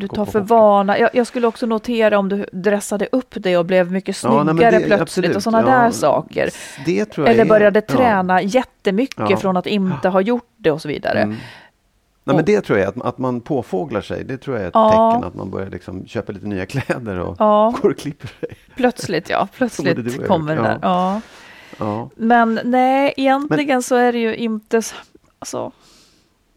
du 0.00 0.06
gå 0.06 0.16
tar 0.16 0.24
för 0.24 0.40
vana. 0.40 0.98
Jag, 0.98 1.10
jag 1.12 1.26
skulle 1.26 1.46
också 1.46 1.66
notera 1.66 2.18
om 2.18 2.28
du 2.28 2.46
dressade 2.52 3.08
upp 3.12 3.34
dig 3.42 3.58
och 3.58 3.64
blev 3.66 3.92
mycket 3.92 4.22
Ja, 4.22 4.30
snyggare 4.30 4.44
men 4.44 4.56
det- 4.56 4.70
plötsligt 4.70 5.00
absolut. 5.00 5.36
och 5.36 5.42
sådana 5.42 5.70
Ja, 5.70 5.78
där 5.78 5.90
saker. 5.90 6.50
Eller 6.86 7.44
är- 7.44 7.48
började 7.48 7.82
ja. 7.88 7.94
träna 7.96 8.42
jättemycket 8.42 9.30
Ja. 9.30 9.36
från 9.36 9.56
att 9.56 9.66
inte 9.66 10.08
ha 10.08 10.20
gjort 10.20 10.48
det 10.56 10.70
och 10.70 10.82
så 10.82 10.88
vidare. 10.88 11.18
Mm. 11.20 11.36
Nej, 12.24 12.36
men 12.36 12.44
det 12.44 12.60
tror 12.60 12.78
jag, 12.78 12.88
att, 12.88 13.02
att 13.06 13.18
man 13.18 13.40
påfåglar 13.40 14.00
sig, 14.00 14.24
det 14.24 14.36
tror 14.38 14.56
jag 14.56 14.64
är 14.64 14.68
ett 14.68 14.74
Ja. 14.74 15.12
tecken 15.12 15.28
att 15.28 15.34
man 15.34 15.50
börjar 15.50 15.70
liksom 15.70 16.06
köpa 16.06 16.32
lite 16.32 16.46
nya 16.46 16.66
kläder 16.66 17.18
och 17.20 17.36
Ja, 17.38 17.74
går 17.82 17.90
och 17.90 17.98
klipper 17.98 18.26
sig. 18.40 18.48
plötsligt 18.76 19.30
ja, 19.30 19.48
du 19.52 19.56
plötsligt 19.58 20.26
kommer 20.26 20.56
det 20.56 20.62
där. 20.62 20.78
Ja. 20.82 21.20
Ja. 21.78 22.10
Men 22.16 22.60
nej, 22.64 23.14
egentligen 23.16 23.82
så 23.82 23.94
är 23.96 24.12
det 24.12 24.18
ju 24.18 24.36
inte... 24.36 24.76
s- 24.78 24.94
Alltså, 25.38 25.72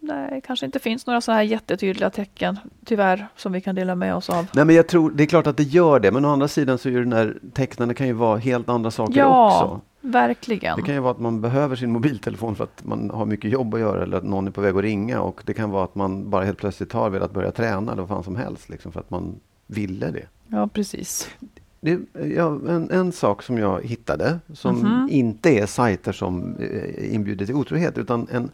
nej, 0.08 0.42
kanske 0.48 0.66
inte 0.66 0.80
finns 0.80 1.08
några 1.08 1.22
så 1.22 1.32
här 1.32 1.42
jättetydliga 1.44 2.10
tecken, 2.10 2.60
tyvärr, 2.86 3.28
som 3.36 3.52
vi 3.52 3.62
kan 3.62 3.76
dela 3.76 3.96
med 3.96 4.16
oss 4.16 4.30
av. 4.30 4.48
Nej, 4.54 4.66
men 4.66 4.76
jag 4.76 4.88
tror, 4.88 5.12
det 5.12 5.24
är 5.24 5.28
klart 5.28 5.48
att 5.48 5.58
det 5.58 5.64
gör 5.64 6.00
det, 6.00 6.12
men 6.12 6.26
å 6.26 6.30
andra 6.30 6.48
sidan 6.48 6.78
så 6.78 6.90
är 6.90 6.94
den 6.94 7.14
här 7.14 7.38
tecknen 7.54 7.94
kan 7.94 8.08
ju 8.08 8.14
vara 8.14 8.38
helt 8.38 8.70
andra 8.70 8.92
saker 8.92 9.20
Ja, 9.20 9.48
också. 9.64 9.82
verkligen. 10.02 10.76
Det 10.78 10.82
kan 10.82 10.96
ju 10.96 11.02
vara 11.02 11.12
att 11.12 11.20
man 11.20 11.42
behöver 11.42 11.76
sin 11.76 11.92
mobiltelefon 11.92 12.56
för 12.56 12.64
att 12.64 12.84
man 12.86 13.10
har 13.10 13.26
mycket 13.26 13.52
jobb 13.52 13.74
att 13.74 13.80
göra 13.80 14.04
eller 14.04 14.18
att 14.18 14.24
någon 14.24 14.48
är 14.48 14.52
på 14.52 14.62
väg 14.62 14.76
att 14.76 14.82
ringa 14.82 15.22
och 15.22 15.42
det 15.46 15.54
kan 15.54 15.70
vara 15.70 15.84
att 15.84 15.96
man 15.96 16.30
bara 16.30 16.44
helt 16.46 16.58
plötsligt 16.58 16.92
har 16.94 17.10
velat 17.10 17.32
börja 17.34 17.52
träna 17.52 17.92
eller 17.92 18.02
vad 18.02 18.10
fan 18.10 18.24
som 18.24 18.36
helst 18.36 18.70
liksom, 18.70 18.92
för 18.92 19.00
att 19.00 19.10
man 19.10 19.36
ville 19.68 20.12
det. 20.12 20.26
Ja, 20.48 20.68
precis. 20.68 21.30
det 21.82 22.00
ja, 22.36 22.60
en, 22.70 22.92
en 22.92 23.12
sak 23.12 23.44
som 23.44 23.58
jag 23.58 23.84
hittade 23.86 24.40
som 24.54 24.76
Mhm. 24.80 25.08
inte 25.12 25.50
är 25.50 25.66
sajter 25.66 26.12
som 26.12 26.56
eh, 26.56 27.14
inbjuder 27.16 27.46
till 27.46 27.56
otrohet 27.56 27.98
utan 27.98 28.28
en 28.32 28.50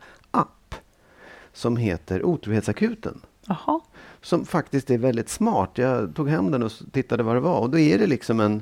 som 1.54 1.78
heter 1.78 2.26
Otrohetsakuten. 2.26 3.22
Jaha. 3.48 3.80
som 4.22 4.46
faktiskt 4.46 4.90
är 4.90 4.98
väldigt 4.98 5.30
smart. 5.30 5.70
Jag 5.76 6.16
tog 6.16 6.30
hem 6.30 6.52
den 6.52 6.64
och 6.64 6.72
tittade 6.92 7.24
vad 7.24 7.36
det 7.36 7.40
var 7.40 7.60
och 7.60 7.70
då 7.70 7.80
är 7.80 7.98
det 7.98 8.08
liksom 8.08 8.40
en, 8.40 8.62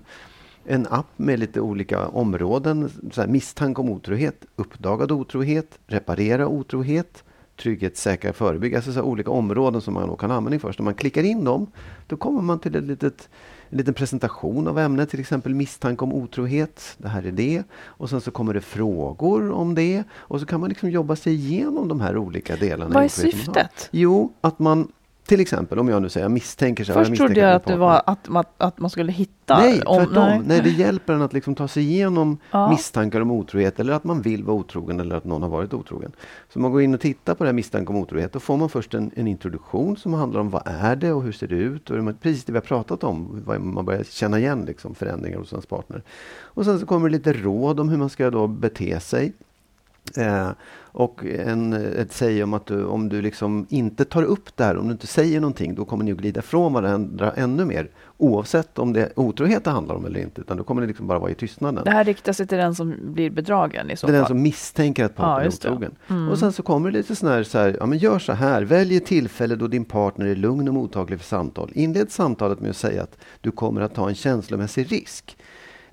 en 0.65 0.87
app 0.89 1.07
med 1.15 1.39
lite 1.39 1.61
olika 1.61 2.07
områden. 2.07 2.89
Så 3.11 3.21
här, 3.21 3.27
misstanke 3.27 3.81
om 3.81 3.89
otrohet, 3.89 4.45
uppdagad 4.55 5.11
otrohet, 5.11 5.79
reparera 5.87 6.47
otrohet, 6.47 7.23
trygghet, 7.59 7.97
säkra, 7.97 8.33
förebygga. 8.33 8.77
Alltså 8.77 8.93
så 8.93 9.01
olika 9.01 9.31
områden 9.31 9.81
som 9.81 9.93
man 9.93 10.07
då 10.07 10.15
kan 10.15 10.31
använda 10.31 10.59
först. 10.59 10.79
När 10.79 10.83
man 10.83 10.93
klickar 10.93 11.23
in 11.23 11.43
dem, 11.43 11.71
då 12.07 12.17
kommer 12.17 12.41
man 12.41 12.59
till 12.59 12.75
ett 12.75 12.83
litet, 12.83 13.29
en 13.69 13.77
liten 13.77 13.93
presentation 13.93 14.67
av 14.67 14.79
ämnet, 14.79 15.09
till 15.09 15.19
exempel 15.19 15.55
misstanke 15.55 16.03
om 16.03 16.13
otrohet. 16.13 16.95
Det 16.97 17.07
här 17.07 17.25
är 17.25 17.31
det. 17.31 17.63
Och 17.71 18.09
sen 18.09 18.21
så 18.21 18.31
kommer 18.31 18.53
det 18.53 18.61
frågor 18.61 19.51
om 19.51 19.75
det. 19.75 20.03
Och 20.11 20.39
så 20.39 20.45
kan 20.45 20.59
man 20.59 20.69
liksom 20.69 20.89
jobba 20.89 21.15
sig 21.15 21.33
igenom 21.33 21.87
de 21.87 22.01
här 22.01 22.17
olika 22.17 22.55
delarna. 22.55 22.93
Vad 22.93 23.03
är 23.03 23.07
syftet? 23.07 23.89
Jo, 23.91 24.33
att 24.41 24.59
man 24.59 24.91
till 25.29 25.39
exempel, 25.39 25.79
om 25.79 25.87
jag 25.89 26.01
nu 26.01 26.09
säger 26.09 26.23
jag 26.25 26.31
misstänker 26.31 26.83
så 26.83 26.93
här, 26.93 26.99
Först 26.99 27.09
jag 27.09 27.17
trodde 27.17 27.41
jag 27.41 27.53
att 27.55 27.65
det 27.65 27.75
var 27.75 28.01
att, 28.05 28.29
man- 28.29 28.43
att 28.57 28.79
man 28.79 28.89
skulle 28.89 29.11
hitta... 29.11 29.59
Nej, 29.59 29.81
om- 29.85 30.05
tvärtom. 30.05 30.43
Nej. 30.45 30.61
det 30.63 30.69
hjälper 30.69 31.13
en 31.13 31.21
att 31.21 31.33
liksom 31.33 31.55
ta 31.55 31.67
sig 31.67 31.83
igenom 31.83 32.37
Ja. 32.51 32.69
misstankar 32.69 33.21
om 33.21 33.31
otrohet 33.31 33.79
eller 33.79 33.93
att 33.93 34.03
man 34.03 34.21
vill 34.21 34.43
vara 34.43 34.57
otrogen 34.57 34.99
eller 34.99 35.15
att 35.15 35.23
någon 35.25 35.41
har 35.41 35.49
varit 35.49 35.73
otrogen. 35.73 36.11
Så 36.53 36.59
man 36.59 36.71
går 36.71 36.81
in 36.81 36.93
och 36.93 36.99
tittar 36.99 37.35
på 37.35 37.43
det 37.43 37.47
här 37.47 37.53
misstanke 37.53 37.89
om 37.93 37.97
otrohet, 37.97 38.33
då 38.33 38.39
får 38.39 38.57
man 38.57 38.69
först 38.69 38.93
en, 38.93 39.11
en 39.15 39.27
introduktion 39.27 39.97
som 39.97 40.13
handlar 40.13 40.39
om 40.39 40.49
vad 40.49 40.61
är 40.65 40.95
det 40.95 41.11
och 41.13 41.23
hur 41.23 41.31
ser 41.31 41.47
det 41.47 41.55
ut 41.55 41.89
och 41.89 42.21
precis 42.21 42.45
det 42.45 42.51
vi 42.51 42.57
har 42.57 42.63
pratat 42.63 43.03
om, 43.03 43.43
man 43.59 43.85
börjar 43.85 44.03
känna 44.03 44.39
igen 44.39 44.63
liksom, 44.67 44.95
förändringar 44.95 45.37
hos 45.37 45.53
ens 45.53 45.65
partner. 45.65 46.03
Och 46.41 46.65
sen 46.65 46.79
så 46.79 46.85
kommer 46.85 47.09
det 47.09 47.17
lite 47.17 47.33
råd 47.33 47.79
om 47.79 47.89
hur 47.89 47.97
man 47.97 48.09
ska 48.09 48.29
då 48.31 48.47
bete 48.47 48.99
sig. 48.99 49.33
Eh, 50.17 50.49
och 50.91 51.25
en, 51.25 51.73
ett 51.73 52.13
säg 52.13 52.43
om 52.43 52.53
att 52.53 52.65
du, 52.65 52.85
om 52.85 53.09
du 53.09 53.21
liksom 53.21 53.65
inte 53.69 54.05
tar 54.05 54.23
upp 54.23 54.57
det 54.57 54.63
här, 54.63 54.77
om 54.77 54.85
du 54.87 54.91
inte 54.91 55.07
säger 55.07 55.39
någonting, 55.39 55.75
då 55.75 55.85
kommer 55.85 56.03
ni 56.03 56.11
att 56.11 56.17
glida 56.17 56.39
ifrån 56.39 56.73
varandra 56.73 57.31
ännu 57.31 57.65
mer. 57.65 57.89
Oavsett 58.17 58.79
om 58.79 58.93
det 58.93 59.01
är 59.01 59.19
otrohet 59.19 59.63
det 59.63 59.69
handlar 59.71 59.95
om 59.95 60.05
eller 60.05 60.19
inte, 60.19 60.41
utan 60.41 60.57
då 60.57 60.63
kommer 60.63 60.81
det 60.81 60.87
liksom 60.87 61.07
bara 61.07 61.19
vara 61.19 61.31
i 61.31 61.35
tystnaden. 61.35 61.83
Det 61.83 61.91
här 61.91 62.03
riktar 62.03 62.33
sig 62.33 62.47
till 62.47 62.57
den 62.57 62.75
som 62.75 62.95
blir 63.01 63.29
bedragen 63.29 63.91
i 63.91 63.97
så 63.97 64.07
Det 64.07 64.11
är 64.11 64.13
den 64.13 64.21
fall. 64.21 64.27
som 64.29 64.41
misstänker 64.41 65.05
att 65.05 65.15
partnern 65.15 65.51
Ja, 65.63 65.69
är 65.69 65.79
det. 65.79 65.85
Mm. 65.87 65.91
otrogen. 66.07 66.29
Och 66.31 66.39
sen 66.39 66.51
så 66.53 66.63
kommer 66.63 66.91
det 66.91 66.97
lite 66.97 67.15
sån 67.15 67.29
här, 67.29 67.43
så 67.43 67.57
här, 67.57 67.75
ja 67.79 67.85
men 67.85 67.97
gör 67.97 68.19
så 68.19 68.33
här, 68.33 68.61
välj 68.61 68.95
ett 68.97 69.05
tillfälle 69.05 69.55
då 69.55 69.67
din 69.67 69.85
partner 69.85 70.25
är 70.25 70.35
lugn 70.35 70.67
och 70.67 70.73
mottaglig 70.73 71.19
för 71.19 71.25
samtal. 71.27 71.71
Inled 71.73 72.11
samtalet 72.11 72.59
med 72.59 72.69
att 72.69 72.77
säga 72.77 73.03
att 73.03 73.17
du 73.41 73.51
kommer 73.51 73.81
att 73.81 73.93
ta 73.95 74.09
en 74.09 74.15
känslomässig 74.15 74.91
risk. 74.91 75.37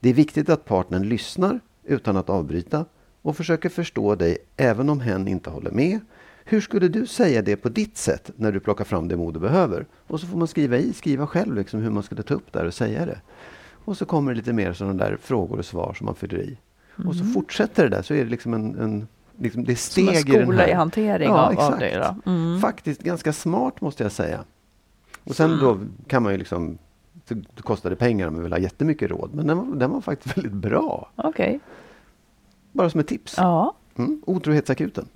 Det 0.00 0.08
är 0.08 0.14
viktigt 0.14 0.48
att 0.50 0.64
partnern 0.64 1.02
lyssnar 1.08 1.60
utan 1.84 2.16
att 2.16 2.30
avbryta 2.30 2.84
och 3.26 3.36
försöker 3.36 3.68
förstå 3.68 4.14
dig 4.14 4.38
även 4.56 4.88
om 4.88 5.00
hen 5.00 5.28
inte 5.28 5.50
håller 5.50 5.70
med. 5.70 6.00
Hur 6.44 6.60
skulle 6.60 6.88
du 6.88 7.06
säga 7.06 7.42
det 7.42 7.56
på 7.56 7.68
ditt 7.68 7.96
sätt 7.96 8.30
när 8.36 8.52
du 8.52 8.60
plockar 8.60 8.84
fram 8.84 9.08
det 9.08 9.16
mod 9.16 9.34
du 9.34 9.40
behöver? 9.40 9.86
Och 10.06 10.20
så 10.20 10.26
får 10.26 10.38
man 10.38 10.48
skriva 10.48 10.76
i, 10.76 10.92
skriva 10.92 11.26
själv 11.26 11.54
liksom 11.54 11.80
hur 11.80 11.90
man 11.90 12.02
skulle 12.02 12.22
ta 12.22 12.34
upp 12.34 12.52
det 12.52 12.58
här 12.58 12.66
och 12.66 12.74
säga 12.74 13.06
det. 13.06 13.20
Och 13.84 13.96
så 13.96 14.04
kommer 14.04 14.32
det 14.32 14.36
lite 14.36 14.52
mer 14.52 14.72
sådana 14.72 15.04
där 15.04 15.18
frågor 15.22 15.58
och 15.58 15.64
svar 15.64 15.94
som 15.94 16.04
man 16.04 16.14
fyller 16.14 16.38
i. 16.38 16.58
Och 17.06 17.16
så 17.16 17.24
fortsätter 17.24 17.82
det 17.82 17.88
där 17.88 18.02
så 18.02 18.14
är 18.14 18.24
det 18.24 18.30
liksom 18.30 18.54
en, 18.54 18.78
en 18.78 19.08
liksom 19.38 19.64
det 19.64 19.72
är 19.72 19.76
Som 19.76 20.08
en 20.08 20.14
steg 20.14 20.28
i 20.28 20.32
den 20.32 20.46
skola 20.46 20.62
här. 20.62 20.68
i 20.68 20.72
hantering 20.72 21.28
ja, 21.28 21.34
av, 21.34 21.46
av 21.46 21.52
exakt. 21.52 21.80
det. 21.80 22.14
Då. 22.24 22.30
Mm. 22.30 22.60
Faktiskt 22.60 23.02
ganska 23.02 23.32
smart 23.32 23.80
måste 23.80 24.02
jag 24.02 24.12
säga. 24.12 24.44
Och 25.24 25.36
sen 25.36 25.58
då 25.60 25.78
kan 26.06 26.22
man 26.22 26.32
ju 26.32 26.38
liksom 26.38 26.78
det 27.28 27.34
det 27.34 27.62
kostade 27.62 27.96
pengar 27.96 28.28
om 28.28 28.34
man 28.34 28.42
vill 28.42 28.52
ha 28.52 28.58
jättemycket 28.58 29.10
råd. 29.10 29.30
Men 29.34 29.46
den 29.46 29.56
var, 29.56 29.76
den 29.76 29.90
var 29.90 30.00
faktiskt 30.00 30.36
väldigt 30.38 30.52
bra. 30.52 31.10
Okej. 31.16 31.60
Bara 32.76 32.90
som 32.90 33.00
ett 33.00 33.06
tips. 33.06 33.34
Ja. 33.36 33.74
Mm, 33.98 34.22
otrohetsakuten. 34.26 35.08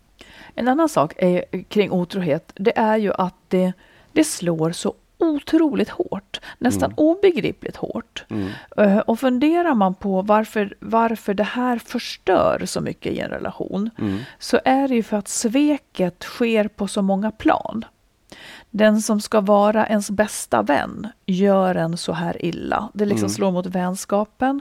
En 0.55 0.69
annan 0.69 0.89
sak 0.89 1.15
är, 1.17 1.45
kring 1.63 1.91
otrohet, 1.91 2.53
det 2.55 2.79
är 2.79 2.97
ju 2.97 3.13
att 3.13 3.35
det, 3.49 3.73
det 4.13 4.25
slår 4.25 4.73
så 4.73 4.95
otroligt 5.19 5.89
hårt, 5.89 6.41
nästan 6.59 6.93
obegripligt 6.97 7.77
hårt. 7.77 8.25
Eh, 8.77 8.99
och 8.99 9.21
funderar 9.21 9.75
man 9.75 9.95
på 9.95 10.23
varför, 10.23 10.75
varför 10.81 11.35
det 11.35 11.45
här 11.45 11.79
förstör 11.79 12.63
så 12.65 12.81
mycket 12.81 13.13
i 13.13 13.19
en 13.19 13.31
relation, 13.31 13.91
så 14.39 14.61
är 14.65 14.89
det 14.89 14.95
ju 14.95 15.03
för 15.03 15.17
att 15.17 15.29
sveket 15.29 16.23
sker 16.23 16.69
på 16.69 16.89
så 16.89 17.03
många 17.03 17.31
plan. 17.31 17.85
Den 18.71 19.03
som 19.03 19.21
ska 19.21 19.41
vara 19.41 19.87
ens 19.87 20.11
bästa 20.11 20.63
vän 20.63 21.09
gör 21.27 21.75
en 21.75 21.97
så 21.97 22.13
här 22.13 22.45
illa. 22.45 22.89
Det 22.95 23.05
liksom 23.05 23.29
slår 23.29 23.51
mot 23.51 23.67
vänskapen. 23.67 24.61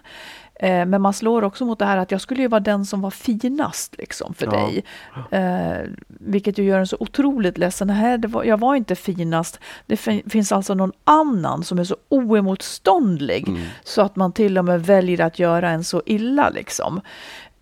Eh, 0.61 0.85
men 0.85 1.01
man 1.01 1.13
slår 1.13 1.43
också 1.43 1.65
mot 1.65 1.79
det 1.79 1.85
här 1.85 1.97
att 1.97 2.11
jag 2.11 2.21
skulle 2.21 2.41
ju 2.41 2.47
vara 2.47 2.59
den 2.59 2.85
som 2.85 3.01
var 3.01 3.11
finast 3.11 3.95
liksom, 3.97 4.33
för 4.33 4.45
Ja. 4.45 4.51
dig. 4.51 4.83
Eh, 5.31 5.87
vilket 6.07 6.57
ju 6.57 6.63
gör 6.63 6.79
en 6.79 6.87
så 6.87 6.97
otroligt 6.99 7.57
ledsen. 7.57 7.87
Nej, 7.87 8.17
var, 8.17 8.43
jag 8.43 8.59
var 8.59 8.75
inte 8.75 8.95
finast. 8.95 9.59
Det 9.85 9.97
fin- 9.97 10.29
finns 10.29 10.51
alltså 10.51 10.73
någon 10.73 10.91
annan 11.03 11.63
som 11.63 11.79
är 11.79 11.83
så 11.83 11.95
oemotståndlig 12.09 13.47
så 13.83 14.01
att 14.01 14.15
man 14.15 14.31
till 14.31 14.57
och 14.57 14.65
med 14.65 14.85
väljer 14.85 15.21
att 15.21 15.39
göra 15.39 15.69
en 15.69 15.83
så 15.83 16.01
illa. 16.05 16.49
Liksom. 16.49 17.01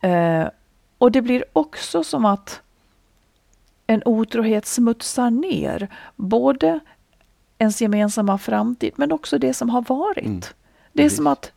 Eh, 0.02 0.48
och 0.98 1.12
det 1.12 1.22
blir 1.22 1.44
också 1.54 2.04
som 2.04 2.26
att 2.26 2.62
en 3.88 4.02
otrohet 4.06 4.66
smutsar 4.66 5.30
ner 5.32 5.88
både 6.16 6.80
ens 7.58 7.82
gemensamma 7.82 8.38
framtid 8.38 8.92
men 8.96 9.12
också 9.12 9.38
det 9.38 9.54
som 9.54 9.70
har 9.70 9.82
varit. 9.82 10.54
Det 10.94 11.06
är 11.06 11.10
som 11.10 11.28
att 11.28 11.52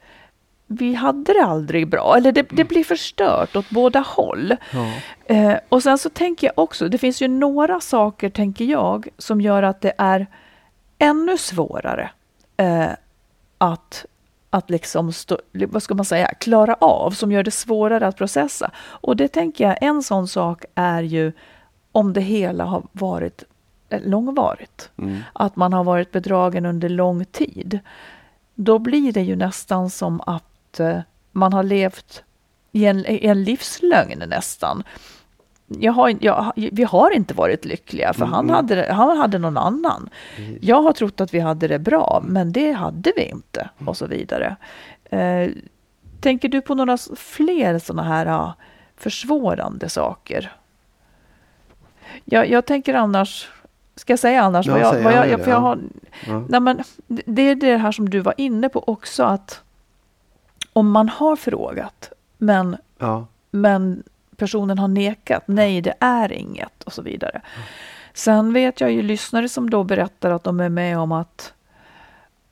vi 0.72 0.94
hade 0.94 1.32
det 1.32 1.44
aldrig 1.44 1.88
bra, 1.88 2.16
eller 2.16 2.32
det, 2.32 2.42
det 2.50 2.64
blir 2.64 2.84
förstört 2.84 3.56
åt 3.56 3.70
båda 3.70 4.00
håll. 4.00 4.56
Eh, 5.26 5.54
och 5.68 5.82
sen 5.82 5.98
så 5.98 6.10
tänker 6.10 6.46
jag 6.46 6.58
också, 6.58 6.88
det 6.88 6.98
finns 6.98 7.22
ju 7.22 7.28
några 7.28 7.80
saker, 7.80 8.30
tänker 8.30 8.64
jag, 8.64 9.08
som 9.18 9.40
gör 9.40 9.62
att 9.62 9.80
det 9.80 9.92
är 9.98 10.26
ännu 10.98 11.38
svårare 11.38 12.10
eh, 12.56 12.88
att, 13.58 14.06
att 14.50 14.70
liksom, 14.70 15.12
stå, 15.12 15.38
vad 15.52 15.82
ska 15.82 15.94
man 15.94 16.04
säga, 16.04 16.34
klara 16.34 16.74
av, 16.74 17.10
som 17.10 17.32
gör 17.32 17.42
det 17.42 17.50
svårare 17.50 18.06
att 18.06 18.16
processa. 18.16 18.70
Och 18.78 19.16
det 19.16 19.28
tänker 19.28 19.64
jag, 19.64 19.78
en 19.80 20.02
sån 20.02 20.28
sak 20.28 20.64
är 20.74 21.02
ju 21.02 21.32
om 21.92 22.12
det 22.12 22.20
hela 22.20 22.64
har 22.64 22.82
varit 22.92 23.44
långvarigt. 23.90 24.90
Att 25.32 25.56
man 25.56 25.72
har 25.72 25.84
varit 25.84 26.12
bedragen 26.12 26.66
under 26.66 26.88
lång 26.88 27.24
tid. 27.24 27.78
Då 28.54 28.78
blir 28.78 29.12
det 29.12 29.22
ju 29.22 29.36
nästan 29.36 29.90
som 29.90 30.20
att 30.20 30.44
eh, 30.80 30.98
man 31.32 31.52
har 31.52 31.62
levt 31.62 32.22
i 32.72 32.84
en, 32.86 32.98
i 33.06 33.26
en 33.26 33.44
livslögn 33.44 34.22
nästan. 34.28 34.82
Jag 35.66 35.92
har, 35.92 36.16
jag, 36.20 36.52
vi 36.72 36.84
har 36.84 37.10
inte 37.10 37.34
varit 37.34 37.64
lyckliga 37.64 38.12
för 38.12 38.24
han, 38.26 38.50
hade, 38.50 38.92
han 38.92 39.16
hade 39.18 39.38
någon 39.38 39.56
annan. 39.56 40.08
Jag 40.60 40.82
har 40.82 40.92
trott 40.92 41.20
att 41.20 41.34
vi 41.34 41.40
hade 41.40 41.68
det 41.68 41.78
bra 41.78 42.22
men 42.26 42.52
det 42.52 42.72
hade 42.72 43.12
vi 43.16 43.22
inte 43.22 43.70
och 43.86 43.96
så 43.96 44.06
vidare. 44.06 44.56
Eh, 45.04 45.50
tänker 46.20 46.48
du 46.48 46.60
på 46.60 46.74
några 46.74 46.96
fler 47.16 47.78
sådana 47.78 48.02
här 48.08 48.26
ah, 48.26 48.54
försvårande 48.96 49.88
saker? 49.88 50.52
Jag, 52.24 52.50
jag 52.50 52.66
tänker 52.66 52.94
annars, 52.94 53.48
ska 53.96 54.12
jag 54.12 54.20
säga 54.20 54.42
annars? 54.42 54.66
Ja, 54.66 54.72
vad 54.72 54.80
jag, 54.82 54.92
säg 54.94 55.02
vad 55.02 55.12
jag, 55.12 55.16
gärna 55.18 55.30
jag, 55.30 55.40
det, 55.40 55.44
för 55.44 55.50
jag 55.50 55.58
ja. 55.58 55.60
har, 55.62 55.78
Ja. 56.26 56.44
nej, 56.48 56.60
men, 56.60 56.82
det- 57.06 57.22
det 57.26 57.42
är 57.42 57.54
det 57.54 57.76
här 57.76 57.92
som 57.92 58.10
du 58.10 58.20
var 58.20 58.34
inne 58.36 58.68
på 58.68 58.88
också 58.88 59.22
att 59.24 59.62
om 60.72 60.90
man 60.90 61.08
har 61.08 61.36
frågat 61.36 62.12
men 62.38 62.76
Ja. 62.98 63.26
men 63.50 64.02
personen 64.36 64.78
har 64.78 64.88
nekat. 64.88 65.42
Nej, 65.46 65.80
det 65.80 65.94
är 66.00 66.32
inget 66.32 66.82
och 66.84 66.92
så 66.92 67.02
vidare. 67.02 67.40
Sen 68.14 68.52
vet 68.52 68.80
jag 68.80 68.92
ju 68.92 69.02
lyssnare 69.02 69.48
som 69.48 69.70
då 69.70 69.84
berättar 69.84 70.30
att 70.30 70.44
de 70.44 70.60
är 70.60 70.68
med 70.68 70.98
om 70.98 71.12
att, 71.12 71.52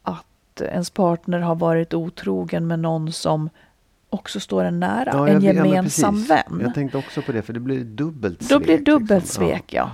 att 0.03 0.61
ens 0.61 0.91
partner 0.91 1.39
har 1.39 1.55
varit 1.55 1.95
otrogen 1.95 2.67
med 2.67 2.79
någon 2.79 3.13
som 3.13 3.51
också 4.11 4.41
står 4.41 4.65
en 4.65 4.81
nära, 4.81 5.11
Ja, 5.13 5.29
en 5.29 5.43
ja, 5.43 5.53
gemensam 5.53 6.15
precis. 6.15 6.31
vän. 6.31 6.61
Jag 6.63 6.75
tänkte 6.75 6.99
också 6.99 7.23
på 7.23 7.33
det, 7.33 7.43
för 7.43 7.53
det 7.53 7.61
blir 7.61 7.85
dubbelt 7.85 8.43
svek. 8.43 8.51
Då 8.51 8.59
blir 8.65 8.79
det 8.79 8.85
dubbelt 8.85 9.25
liksom. 9.25 9.45
svek, 9.47 9.65
ja. 9.73 9.91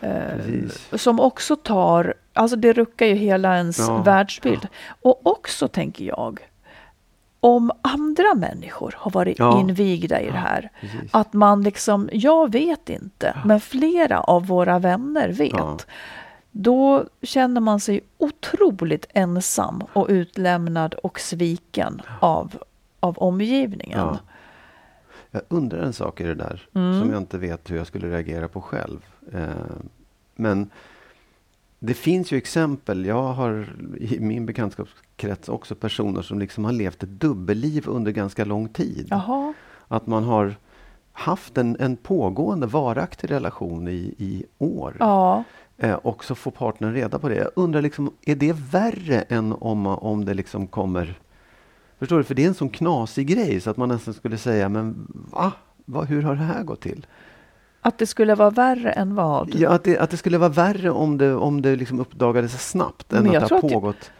Precis. 0.00 0.88
Som 1.02 1.20
också 1.20 1.56
tar, 1.56 2.14
alltså 2.32 2.56
det 2.56 2.72
ruckar 2.72 3.06
ju 3.06 3.14
hela 3.14 3.56
ens 3.56 3.78
Ja. 3.78 4.02
världsbild. 4.02 4.68
Och 5.02 5.26
också 5.26 5.68
tänker 5.68 6.04
jag, 6.04 6.40
om 7.40 7.70
andra 7.82 8.34
människor 8.34 8.94
har 8.98 9.10
varit 9.10 9.38
Ja. 9.38 9.60
invigda 9.60 10.20
i 10.20 10.26
det 10.26 10.32
här. 10.38 10.70
precis. 10.80 11.10
Att 11.14 11.32
man 11.32 11.62
liksom, 11.62 12.08
jag 12.12 12.52
vet 12.52 12.88
inte, 12.88 13.36
men 13.44 13.60
flera 13.60 14.20
av 14.20 14.46
våra 14.46 14.78
vänner 14.78 15.28
vet. 15.28 15.52
Ja. 15.52 15.78
Då 16.52 17.04
känner 17.22 17.60
man 17.60 17.80
sig 17.80 18.00
otroligt 18.18 19.06
ensam 19.14 19.82
och 19.92 20.06
utlämnad 20.10 20.94
och 20.94 21.20
sviken 21.20 22.02
av, 22.20 22.54
av 23.00 23.18
omgivningen. 23.18 23.98
Ja. 23.98 24.18
Jag 25.30 25.42
undrar 25.48 25.78
en 25.82 25.92
sak 25.92 26.20
i 26.20 26.24
det 26.24 26.34
där 26.34 26.68
Mm. 26.74 27.00
som 27.00 27.10
jag 27.10 27.18
inte 27.18 27.38
vet 27.38 27.70
hur 27.70 27.76
jag 27.76 27.86
skulle 27.86 28.10
reagera 28.10 28.48
på 28.48 28.60
själv. 28.60 28.98
Eh, 29.32 29.48
men 30.36 30.70
det 31.78 31.94
finns 31.94 32.32
ju 32.32 32.36
exempel. 32.36 33.06
Jag 33.06 33.22
har 33.32 33.68
i 33.98 34.20
min 34.20 34.46
bekantskapskrets 34.46 35.02
också 35.48 35.74
personer 35.74 36.22
som 36.22 36.38
liksom 36.38 36.64
har 36.64 36.72
levt 36.72 37.02
ett 37.02 37.20
dubbelliv 37.20 37.88
under 37.88 38.12
ganska 38.12 38.44
lång 38.44 38.68
tid. 38.68 39.06
Jaha, 39.10 39.52
Att 39.88 40.06
man 40.06 40.24
har 40.24 40.56
haft 41.12 41.58
en, 41.58 41.76
en 41.80 41.96
pågående 41.96 42.66
varaktig 42.66 43.30
relation 43.30 43.88
i, 43.88 44.14
i 44.18 44.44
år. 44.58 44.96
ja. 44.98 45.44
Eh, 45.82 45.94
och 45.94 46.24
så 46.24 46.34
får 46.34 46.50
partnern 46.50 46.94
reda 46.94 47.18
på 47.18 47.28
det. 47.28 47.34
Jag 47.34 47.50
undrar, 47.54 47.82
liksom, 47.82 48.12
är 48.22 48.34
det 48.34 48.52
värre 48.52 49.20
än 49.20 49.52
om, 49.52 49.86
om 49.86 50.24
det 50.24 50.34
liksom 50.34 50.66
kommer... 50.66 51.18
Förstår 51.98 52.18
du? 52.18 52.24
För 52.24 52.34
det 52.34 52.44
är 52.44 52.48
en 52.48 52.54
sån 52.54 52.68
knasig 52.68 53.26
grej 53.26 53.60
så 53.60 53.70
att 53.70 53.76
man 53.76 53.88
nästan 53.88 54.14
skulle 54.14 54.38
säga, 54.38 54.68
men 54.68 55.06
va? 55.30 55.52
va 55.84 56.02
hur 56.02 56.22
har 56.22 56.34
det 56.34 56.42
här 56.42 56.62
gått 56.62 56.80
till? 56.80 57.06
Att 57.80 57.98
det 57.98 58.06
skulle 58.06 58.34
vara 58.34 58.50
värre 58.50 58.90
än 58.90 59.14
vad? 59.14 59.54
Ja, 59.54 59.70
att 59.70 59.84
det, 59.84 59.98
att 59.98 60.10
det 60.10 60.16
skulle 60.16 60.38
vara 60.38 60.48
värre 60.48 60.90
om 60.90 61.18
det, 61.18 61.34
om 61.34 61.62
det 61.62 61.76
liksom 61.76 62.00
uppdagades 62.00 62.70
snabbt 62.70 63.12
än 63.12 63.26
att 63.26 63.48
det 63.48 63.54
har 63.54 63.60
pågått 63.60 64.10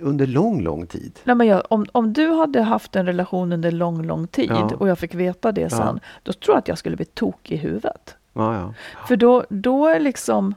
under 0.00 0.26
lång, 0.26 0.62
lång 0.62 0.86
tid. 0.86 1.18
Nej, 1.24 1.36
men 1.36 1.46
jag, 1.46 1.62
om, 1.68 1.86
om 1.92 2.12
du 2.12 2.30
hade 2.30 2.62
haft 2.62 2.96
en 2.96 3.06
relation 3.06 3.52
under 3.52 3.70
lång, 3.70 4.02
lång 4.02 4.26
tid 4.26 4.50
ja. 4.50 4.70
och 4.78 4.88
jag 4.88 4.98
fick 4.98 5.14
veta 5.14 5.52
det 5.52 5.70
sen, 5.70 6.00
ja. 6.02 6.08
då 6.22 6.32
tror 6.32 6.54
jag 6.54 6.58
att 6.58 6.68
jag 6.68 6.78
skulle 6.78 6.96
bli 6.96 7.04
tokig 7.04 7.54
i 7.54 7.58
huvudet. 7.58 8.16
Ja, 8.32 8.74
För 9.08 9.16
då, 9.16 9.44
då 9.48 9.86
är 9.86 10.00
liksom 10.00 10.54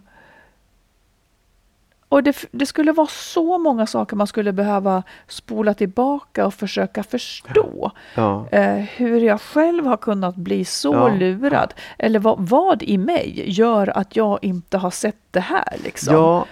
och 2.13 2.23
det, 2.23 2.45
det, 2.51 2.65
skulle 2.65 2.91
vara 2.91 3.07
så 3.07 3.57
många 3.57 3.87
saker 3.87 4.15
man 4.15 4.27
skulle 4.27 4.51
behöva 4.51 5.03
spola 5.27 5.73
tillbaka 5.73 6.45
och 6.45 6.53
försöka 6.53 7.03
förstå. 7.03 7.91
Ja. 8.15 8.47
Eh, 8.51 8.75
hur 8.75 9.21
jag 9.21 9.41
själv 9.41 9.85
har 9.85 9.97
kunnat 9.97 10.35
bli 10.35 10.65
så 10.65 10.93
ja. 10.93 11.07
lurad. 11.07 11.73
Eller 11.97 12.19
vad, 12.19 12.39
vad, 12.39 12.83
i 12.83 12.97
mig 12.97 13.43
gör 13.45 13.97
att 13.97 14.15
jag 14.15 14.39
inte 14.41 14.77
har 14.77 14.91
sett 14.91 15.21
det 15.31 15.39
här. 15.39 15.77
Liksom. 15.83 16.15
Ja, 16.15 16.45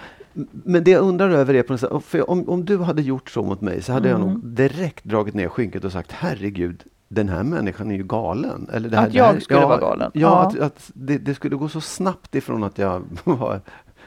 men 0.64 0.84
det 0.84 0.90
jag 0.90 1.02
undrar 1.02 1.30
över 1.30 1.54
är, 1.54 1.62
på 1.62 1.72
något 1.72 1.80
sätt, 1.80 2.22
om, 2.28 2.48
om 2.48 2.64
du 2.64 2.78
hade 2.78 3.02
gjort 3.02 3.30
så 3.30 3.42
mot 3.42 3.60
mig 3.60 3.82
så 3.82 3.92
hade 3.92 4.10
mm. 4.10 4.20
jag 4.20 4.30
nog 4.30 4.44
direkt 4.44 5.04
dragit 5.04 5.34
ner 5.34 5.48
skynket 5.48 5.84
och 5.84 5.92
sagt 5.92 6.12
herregud, 6.12 6.82
den 7.08 7.28
här 7.28 7.42
människan 7.42 7.90
är 7.90 7.94
ju 7.94 8.04
galen. 8.04 8.68
Eller 8.72 8.88
det 8.88 8.96
här, 8.96 9.06
att 9.06 9.14
jag 9.14 9.24
här, 9.24 9.40
skulle 9.40 9.60
ja, 9.60 9.68
vara 9.68 9.80
galen? 9.80 10.10
Ja, 10.14 10.20
ja. 10.20 10.64
att, 10.64 10.72
att 10.72 10.90
det, 10.94 11.18
det, 11.18 11.34
skulle 11.34 11.56
gå 11.56 11.68
så 11.68 11.80
snabbt 11.80 12.34
ifrån 12.34 12.64
att 12.64 12.78
jag 12.78 13.02
var 13.24 13.60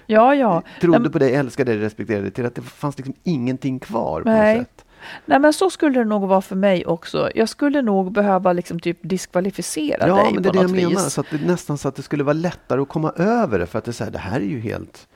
Ja, 0.07 0.35
ja. 0.35 0.63
Trodde 0.81 0.99
men, 0.99 1.11
på 1.11 1.19
dig, 1.19 1.35
älskade 1.35 1.71
dig, 1.71 1.81
respekterade 1.81 2.23
dig 2.23 2.31
till 2.31 2.45
att 2.45 2.55
det 2.55 2.61
fanns 2.61 2.97
liksom 2.97 3.15
ingenting 3.23 3.79
kvar. 3.79 4.21
På 4.21 4.29
nej. 4.29 4.57
något 4.57 4.67
sätt. 4.67 4.85
Nej, 5.25 5.39
men 5.39 5.53
så 5.53 5.69
skulle 5.69 5.99
det 5.99 6.05
nog 6.05 6.27
vara 6.27 6.41
för 6.41 6.55
mig 6.55 6.85
också. 6.85 7.29
Jag 7.35 7.49
skulle 7.49 7.81
nog 7.81 8.11
behöva 8.11 8.53
liksom 8.53 8.79
typ 8.79 8.97
diskvalificera 9.01 10.07
ja, 10.07 10.15
dig 10.15 10.33
men 10.33 10.43
det 10.43 10.49
på 10.49 10.59
är 10.59 10.63
något 10.63 10.73
det 10.73 10.81
jag 10.81 10.87
vis. 10.87 10.97
menar. 10.97 11.09
Så 11.09 11.21
att 11.21 11.27
det, 11.31 11.45
nästan 11.45 11.77
så 11.77 11.87
att 11.87 11.95
det 11.95 12.01
skulle 12.01 12.23
vara 12.23 12.33
lättare 12.33 12.81
att 12.81 12.89
komma 12.89 13.11
över 13.11 13.59
det. 13.59 13.65
För 13.65 13.79
att 13.79 13.85
det, 13.85 13.91
är 13.91 13.93
så 13.93 14.03
här, 14.03 14.11
det 14.11 14.19
här 14.19 14.39
är 14.39 14.45
ju 14.45 14.59
helt... 14.59 15.07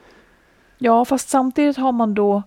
Ja, 0.82 1.04
fast 1.04 1.28
samtidigt 1.28 1.76
har 1.76 1.92
man 1.92 2.14
då 2.14 2.42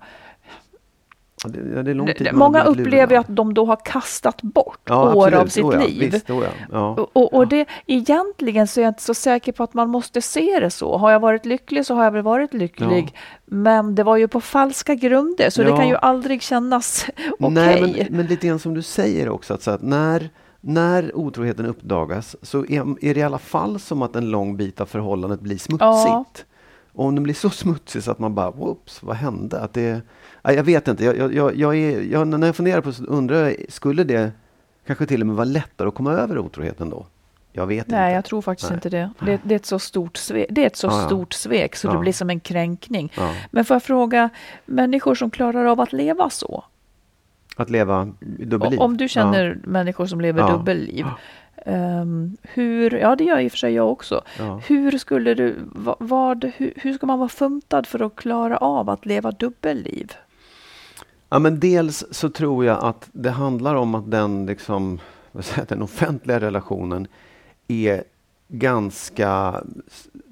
det, 1.45 1.83
det 1.83 2.33
Många 2.33 2.63
upplever 2.63 3.17
att 3.17 3.25
de 3.29 3.53
då 3.53 3.65
har 3.65 3.85
kastat 3.85 4.41
bort 4.41 4.79
ja, 4.85 5.13
år 5.13 5.33
av 5.33 5.47
sitt 5.47 5.63
oh 5.63 5.75
ja, 5.75 5.85
liv. 5.85 6.11
Visst, 6.11 6.29
oh 6.29 6.45
ja. 6.71 6.89
Och, 6.89 7.09
och, 7.13 7.33
och, 7.33 7.47
det, 7.47 7.65
egentligen 7.85 8.67
så 8.67 8.79
är 8.79 8.83
jag 8.83 8.91
inte 8.91 9.03
så 9.03 9.13
säker 9.13 9.51
på 9.51 9.63
att 9.63 9.73
man 9.73 9.89
måste 9.89 10.21
se 10.21 10.59
det 10.59 10.69
så. 10.69 10.97
Har 10.97 11.11
jag 11.11 11.19
varit 11.19 11.45
lycklig 11.45 11.85
så 11.85 11.95
har 11.95 12.03
jag 12.03 12.11
väl 12.11 12.23
varit 12.23 12.53
lycklig. 12.53 13.15
Men 13.45 13.95
det 13.95 14.03
var 14.03 14.17
ju 14.17 14.27
på 14.27 14.41
falska 14.41 14.95
grunder 14.95 15.49
så 15.49 15.63
det 15.63 15.69
kan 15.69 15.87
ju 15.87 15.95
aldrig 15.95 16.41
kännas 16.41 17.05
okej. 17.39 17.51
Okay. 17.51 17.81
men, 17.81 18.17
men 18.17 18.27
lite 18.27 18.47
grann 18.47 18.59
som 18.59 18.73
du 18.73 18.81
säger 18.81 19.29
också, 19.29 19.53
att, 19.53 19.67
att 19.67 19.81
när 19.81 20.29
när 20.65 21.17
otroheten 21.17 21.65
uppdagas 21.65 22.35
så 22.41 22.65
är, 22.65 23.05
är, 23.05 23.13
det 23.13 23.19
i 23.19 23.23
alla 23.23 23.39
fall 23.39 23.79
som 23.79 24.01
att 24.01 24.15
en 24.15 24.29
lång 24.29 24.57
bit 24.57 24.81
av 24.81 24.85
förhållandet 24.85 25.39
blir 25.39 25.57
smutsigt. 25.57 26.45
Och 26.93 27.05
om 27.05 27.15
den 27.15 27.23
blir 27.23 27.33
så 27.33 27.49
smutsig 27.49 28.03
så 28.03 28.11
att 28.11 28.19
man 28.19 28.35
bara, 28.35 28.51
whoops, 28.51 29.03
vad 29.03 29.15
hände? 29.15 29.59
Att 29.59 29.73
det, 29.73 30.01
jag 30.43 30.63
vet 30.63 30.87
inte. 30.87 31.05
Jag, 31.05 31.33
jag, 31.33 31.55
jag 31.55 31.75
är, 31.77 32.01
jag, 32.01 32.27
när 32.27 32.47
jag 32.47 32.55
funderar 32.55 32.81
på 32.81 32.89
det 32.89 33.05
undrar 33.07 33.45
jag, 33.45 33.55
skulle 33.69 34.03
det 34.03 34.31
kanske 34.87 35.05
till 35.05 35.21
och 35.21 35.27
med 35.27 35.35
vara 35.35 35.45
lättare 35.45 35.87
att 35.87 35.95
komma 35.95 36.13
över 36.13 36.37
otroheten 36.37 36.89
då? 36.89 37.05
Jag 37.51 37.67
vet 37.67 37.87
Nej, 37.87 38.07
inte. 38.07 38.15
jag 38.15 38.25
tror 38.25 38.41
faktiskt 38.41 38.69
Nej. 38.69 38.77
inte 38.77 38.89
det. 38.89 39.11
det. 39.19 39.39
Det, 39.43 39.53
är 39.53 39.55
ett 39.55 39.65
så 39.65 39.79
stort 39.79 40.17
svek, 40.17 40.47
det 40.49 40.63
är 40.63 40.67
ett 40.67 40.75
så 40.75 40.87
ja, 40.87 41.05
stort 41.05 41.33
svek 41.33 41.75
så 41.75 41.87
ja. 41.87 41.93
det 41.93 41.99
blir 41.99 42.13
som 42.13 42.29
en 42.29 42.39
kränkning. 42.39 43.11
Ja. 43.15 43.33
Men 43.51 43.65
får 43.65 43.75
jag 43.75 43.83
fråga, 43.83 44.29
människor 44.65 45.15
som 45.15 45.31
klarar 45.31 45.65
av 45.65 45.79
att 45.79 45.93
leva 45.93 46.29
så? 46.29 46.63
Att 47.55 47.69
leva 47.69 48.13
dubbelliv? 48.19 48.79
Om 48.79 48.97
du 48.97 49.07
känner 49.07 49.57
människor 49.63 50.05
som 50.05 50.21
lever 50.21 50.51
dubbelliv. 50.51 51.05
Um, 51.65 52.37
hur, 52.41 52.91
ja 52.91 53.15
det 53.15 53.23
gör 53.23 53.39
i 53.39 53.47
och 53.47 53.51
för 53.51 53.57
sig 53.57 53.73
jag 53.73 53.91
också. 53.91 54.21
Hur 54.67 54.97
skulle 54.97 55.33
du, 55.33 55.55
vad, 55.99 56.51
hur, 56.57 56.73
hur 56.75 56.93
ska 56.93 57.05
man 57.05 57.19
vara 57.19 57.29
funtad 57.29 57.87
för 57.87 58.05
att 58.05 58.15
klara 58.15 58.57
av 58.57 58.89
att 58.89 59.05
leva 59.05 59.31
dubbelliv? 59.31 60.13
Ja, 61.29 61.39
men 61.39 61.59
dels 61.59 62.05
så 62.11 62.29
tror 62.29 62.65
jag 62.65 62.83
att 62.83 63.09
det 63.11 63.31
handlar 63.31 63.75
om 63.75 63.95
att 63.95 64.11
den, 64.11 64.45
liksom, 64.45 64.99
säga, 65.39 65.65
den 65.69 65.81
offentliga 65.81 66.39
relationen 66.39 67.07
är 67.67 68.03
ganska 68.47 69.63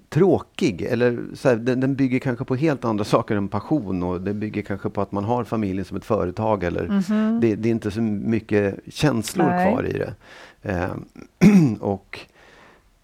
tråkig. 0.09 0.81
Eller 0.81 1.19
så 1.33 1.49
här, 1.49 1.55
den, 1.55 1.79
den, 1.79 1.95
bygger 1.95 2.19
kanske 2.19 2.45
på 2.45 2.55
helt 2.55 2.85
andra 2.85 3.03
saker 3.03 3.35
än 3.35 3.47
passion 3.47 4.03
och 4.03 4.21
den 4.21 4.39
bygger 4.39 4.61
kanske 4.61 4.89
på 4.89 5.01
att 5.01 5.11
man 5.11 5.23
har 5.23 5.43
familjen 5.43 5.85
som 5.85 5.97
ett 5.97 6.05
företag. 6.05 6.63
Eller 6.63 6.83
mm 6.83 6.99
-hmm. 6.99 7.39
det, 7.39 7.55
det, 7.55 7.69
är 7.69 7.71
inte 7.71 7.91
så 7.91 8.01
mycket 8.01 8.79
känslor 8.87 9.45
Nej. 9.45 9.71
kvar 9.71 9.83
i 9.83 9.93
det. 9.93 10.13
Eh, 10.61 10.91
och 11.79 12.19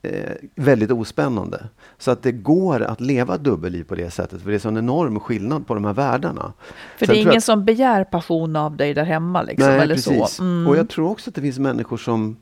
eh, 0.01 0.35
väldigt 0.55 0.91
ospännande. 0.91 1.67
Så 1.97 2.11
att 2.11 2.23
det 2.23 2.31
går 2.31 2.81
att 2.81 3.01
leva 3.01 3.37
dubbelliv 3.37 3.83
på 3.83 3.95
det 3.95 4.11
sättet, 4.11 4.41
för 4.41 4.49
det 4.49 4.55
är 4.55 4.59
så 4.59 4.67
en 4.67 4.77
enorm 4.77 5.19
skillnad 5.19 5.67
på 5.67 5.73
de 5.73 5.85
här 5.85 5.93
världarna. 5.93 6.53
För 6.97 7.05
Sen 7.05 7.13
det 7.13 7.19
är 7.19 7.21
ingen 7.21 7.33
jag... 7.33 7.43
som 7.43 7.65
begär 7.65 8.03
passion 8.03 8.55
av 8.55 8.77
dig 8.77 8.93
där 8.93 9.05
hemma? 9.05 9.41
Liksom, 9.41 9.69
Nej, 9.69 9.79
eller 9.79 9.95
precis. 9.95 10.29
Så. 10.29 10.43
Mm. 10.43 10.67
Och 10.67 10.77
jag 10.77 10.89
tror 10.89 11.09
också 11.09 11.29
att 11.29 11.35
det 11.35 11.41
finns 11.41 11.59
människor 11.59 11.97
som 11.97 12.37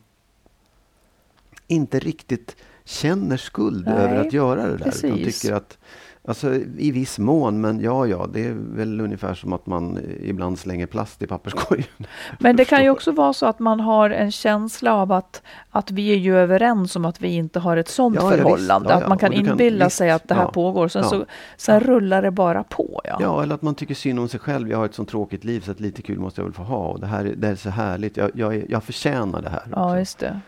inte 1.67 1.99
riktigt 1.99 2.55
känner 2.83 3.37
skuld 3.37 3.85
Nej, 3.87 3.95
över 3.95 4.27
att 4.27 4.33
göra 4.33 4.67
det 4.67 4.77
där. 4.77 4.85
Precis. 4.85 5.03
Utan 5.03 5.17
tycker 5.17 5.53
att 5.53 5.77
Alltså 6.27 6.55
i 6.77 6.91
viss 6.91 7.19
mån, 7.19 7.61
men 7.61 7.81
ja, 7.81 8.07
ja, 8.07 8.27
det 8.33 8.47
är 8.47 8.53
väl 8.53 9.01
ungefär 9.01 9.33
som 9.33 9.53
att 9.53 9.65
man 9.65 9.99
ibland 10.21 10.59
slänger 10.59 10.85
plast 10.85 11.21
i 11.21 11.27
papperskorgen. 11.27 11.87
Men 12.39 12.55
det 12.55 12.65
kan 12.65 12.83
ju 12.83 12.89
också 12.89 13.11
vara 13.11 13.33
så 13.33 13.45
att 13.45 13.59
man 13.59 13.79
har 13.79 14.09
en 14.09 14.31
känsla 14.31 14.93
av 14.93 15.11
att, 15.11 15.41
att 15.69 15.91
vi 15.91 16.11
är 16.11 16.15
ju 16.15 16.37
överens 16.37 16.95
om 16.95 17.05
att 17.05 17.21
vi 17.21 17.27
inte 17.27 17.59
har 17.59 17.77
ett 17.77 17.87
sådant 17.87 18.15
ja, 18.15 18.29
förhållande. 18.29 18.89
Ja, 18.89 18.95
ja, 18.95 19.01
att 19.01 19.09
man 19.09 19.17
kan 19.17 19.33
inbilla 19.33 19.85
kan, 19.85 19.89
sig 19.89 20.11
att 20.11 20.27
det 20.27 20.35
här 20.35 20.47
pågår, 20.47 20.87
sen, 20.87 21.03
så, 21.03 21.25
sen 21.57 21.79
rullar 21.79 22.21
det 22.21 22.31
bara 22.31 22.63
på. 22.63 23.01
Ja. 23.03 23.17
ja, 23.21 23.43
eller 23.43 23.55
att 23.55 23.61
man 23.61 23.75
tycker 23.75 23.95
synd 23.95 24.19
om 24.19 24.27
sig 24.27 24.39
själv. 24.39 24.69
Jag 24.69 24.77
har 24.77 24.85
ett 24.85 24.95
sånt 24.95 25.09
tråkigt 25.09 25.43
liv 25.43 25.61
så 25.61 25.71
att 25.71 25.79
lite 25.79 26.01
kul 26.01 26.19
måste 26.19 26.41
jag 26.41 26.45
väl 26.45 26.53
få 26.53 26.63
ha. 26.63 26.87
Och 26.87 26.99
det 26.99 27.07
här 27.07 27.33
det 27.37 27.47
är 27.47 27.55
så 27.55 27.69
härligt. 27.69 28.17
Jag, 28.17 28.31
jag, 28.33 28.69
jag 28.69 28.83
förtjänar 28.83 29.41
det 29.41 29.49
här. 29.49 29.63
Ja, 29.71 29.99
just 29.99 30.19
det 30.19 30.41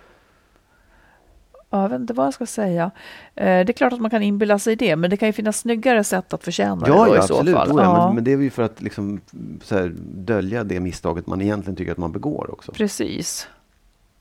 jag 1.81 1.89
vet 1.89 2.01
inte 2.01 2.13
vad 2.13 2.25
jag 2.25 2.33
ska 2.33 2.45
säga. 2.45 2.91
Eh, 3.35 3.65
det 3.65 3.69
är 3.69 3.73
klart 3.73 3.93
att 3.93 3.99
man 3.99 4.11
kan 4.11 4.23
inbilla 4.23 4.59
sig 4.59 4.75
det, 4.75 4.95
men 4.95 5.09
det 5.09 5.17
kan 5.17 5.27
ju 5.27 5.33
finnas 5.33 5.59
snyggare 5.59 6.03
sätt 6.03 6.33
att 6.33 6.43
förtjäna 6.43 6.87
ja, 6.87 6.93
det 6.93 6.99
då, 6.99 7.07
ja, 7.07 7.15
i 7.15 7.17
absolut. 7.17 7.55
så 7.55 7.59
fall. 7.59 7.71
Oh, 7.71 7.83
ja, 7.83 8.05
Men, 8.05 8.15
men, 8.15 8.23
det 8.23 8.33
är 8.33 8.37
ju 8.37 8.49
för 8.49 8.63
att 8.63 8.81
liksom, 8.81 9.21
här, 9.69 9.93
dölja 9.99 10.63
det 10.63 10.79
misstaget 10.79 11.27
man 11.27 11.41
egentligen 11.41 11.75
tycker 11.75 11.91
att 11.91 11.97
man 11.97 12.11
begår 12.11 12.51
också. 12.51 12.71
Precis. 12.71 13.47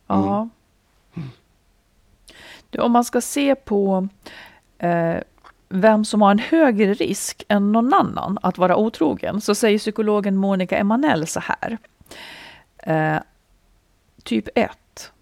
Ja. 0.07 0.49
Mm. 1.17 1.29
Du, 2.71 2.79
om 2.79 2.93
man 2.93 3.05
ska 3.05 3.21
se 3.21 3.55
på 3.55 4.09
eh, 4.79 5.17
vem 5.69 6.05
som 6.05 6.23
har 6.23 6.31
en 6.31 6.39
högre 6.39 6.95
risk 6.95 7.45
än 7.49 7.73
någon 7.73 7.95
annan 7.95 8.39
att 8.43 8.59
vara 8.59 8.77
otrogen, 8.77 9.41
så 9.41 9.55
säger 9.55 9.79
psykologen 9.79 10.37
Monica 10.37 10.79
Emanuel 10.79 11.27
så 11.27 11.41
här. 11.41 11.79
Eh, 12.79 13.23
typ 14.23 14.49
1. 14.55 15.13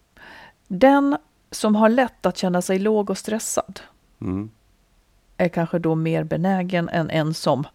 Den 0.69 1.17
som 1.55 1.75
har 1.75 1.89
lätt 1.89 2.27
att 2.27 2.37
känna 2.37 2.63
sig 2.63 2.79
låg 2.79 3.11
och 3.11 3.19
stressad 3.19 3.81
mm. 4.21 4.51
är 5.37 5.49
kanske 5.49 5.79
då 5.79 5.95
mer 5.95 6.25
benägen 6.25 6.89
än 6.89 7.11
en 7.11 7.35
som 7.35 7.67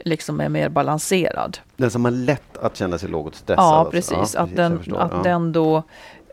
liksom 0.00 0.40
är 0.40 0.48
mer 0.48 0.68
balanserad. 0.68 1.58
Den 1.76 1.90
som 1.90 2.04
har 2.04 2.12
lätt 2.12 2.56
att 2.56 2.76
känna 2.76 2.98
sig 2.98 3.08
låg 3.08 3.26
och 3.26 3.34
stressad? 3.34 3.64
Ja, 3.64 3.88
precis. 3.90 4.12
Alltså. 4.12 4.38
Ja, 4.38 4.44
att 4.44 4.56
den, 4.56 4.72
att 4.74 5.12
ja. 5.12 5.20
den 5.22 5.52
då 5.52 5.82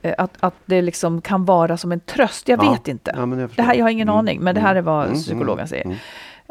eh, 0.02 0.16
att, 0.18 0.32
att 0.40 0.56
det 0.66 0.82
liksom 0.82 1.22
kan 1.22 1.46
vara 1.46 1.78
som 1.78 1.92
en 1.92 2.00
tröst. 2.00 2.48
Jag 2.48 2.64
ja. 2.64 2.72
vet 2.72 2.88
inte. 2.88 3.12
Ja, 3.16 3.38
jag, 3.38 3.50
det 3.56 3.62
här, 3.62 3.76
jag 3.76 3.86
har 3.86 3.90
ingen 3.90 4.10
mm. 4.10 4.20
aning, 4.20 4.42
men 4.42 4.56
det 4.56 4.62
här 4.62 4.76
är 4.76 4.82
vad 4.82 5.00
mm. 5.00 5.12
mm 5.12 5.22
psykologen 5.22 5.68
säger. 5.68 6.00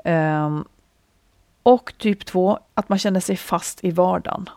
Um, 0.05 0.65
och 1.63 1.95
typ 1.99 2.25
två, 2.25 2.59
att 2.75 2.89
man 2.89 2.99
känner 2.99 3.21
sig 3.21 3.37
fast 3.37 3.85
i 3.85 3.91
vardagen. 3.91 4.49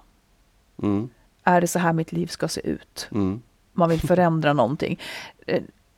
Mm. 0.84 1.10
Är 1.44 1.62
det 1.62 1.68
så 1.68 1.80
här 1.80 1.94
mitt 1.94 2.12
liv 2.12 2.28
ska 2.28 2.48
se 2.48 2.68
ut? 2.68 3.08
Man 3.74 3.90
vill 3.90 4.02
förändra 4.02 4.54
någonting. 4.54 5.00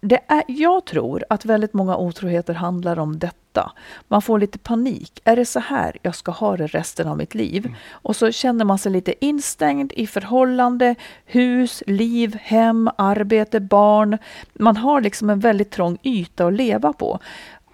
Det 0.02 0.20
är, 0.28 0.44
jag 0.48 0.86
tror 0.86 1.24
att 1.30 1.46
väldigt 1.46 1.74
många 1.74 1.98
otroheter 1.98 2.54
handlar 2.54 3.00
om 3.00 3.20
detta. 3.20 3.72
Man 4.08 4.22
får 4.22 4.40
lite 4.40 4.58
panik. 4.58 5.22
Är 5.24 5.36
det 5.36 5.46
så 5.46 5.60
här 5.60 5.98
jag 6.02 6.16
ska 6.16 6.32
ha 6.32 6.58
det 6.58 6.68
resten 6.68 7.08
av 7.08 7.18
mitt 7.18 7.36
liv? 7.36 7.66
Mm. 7.66 7.78
Och 7.92 8.16
så 8.16 8.32
känner 8.32 8.66
man 8.66 8.78
sig 8.78 8.92
lite 8.92 9.26
instängd 9.26 9.94
i 9.96 10.08
förhållande, 10.08 10.96
hus, 11.26 11.84
liv, 11.88 12.38
hem, 12.42 12.90
arbete, 12.98 13.60
barn. 13.60 14.18
Man 14.54 14.78
har 14.78 15.02
liksom 15.02 15.30
en 15.30 15.40
väldigt 15.40 15.72
trång 15.72 15.98
yta 16.04 16.48
att 16.48 16.54
leva 16.54 16.94
på. 16.94 17.20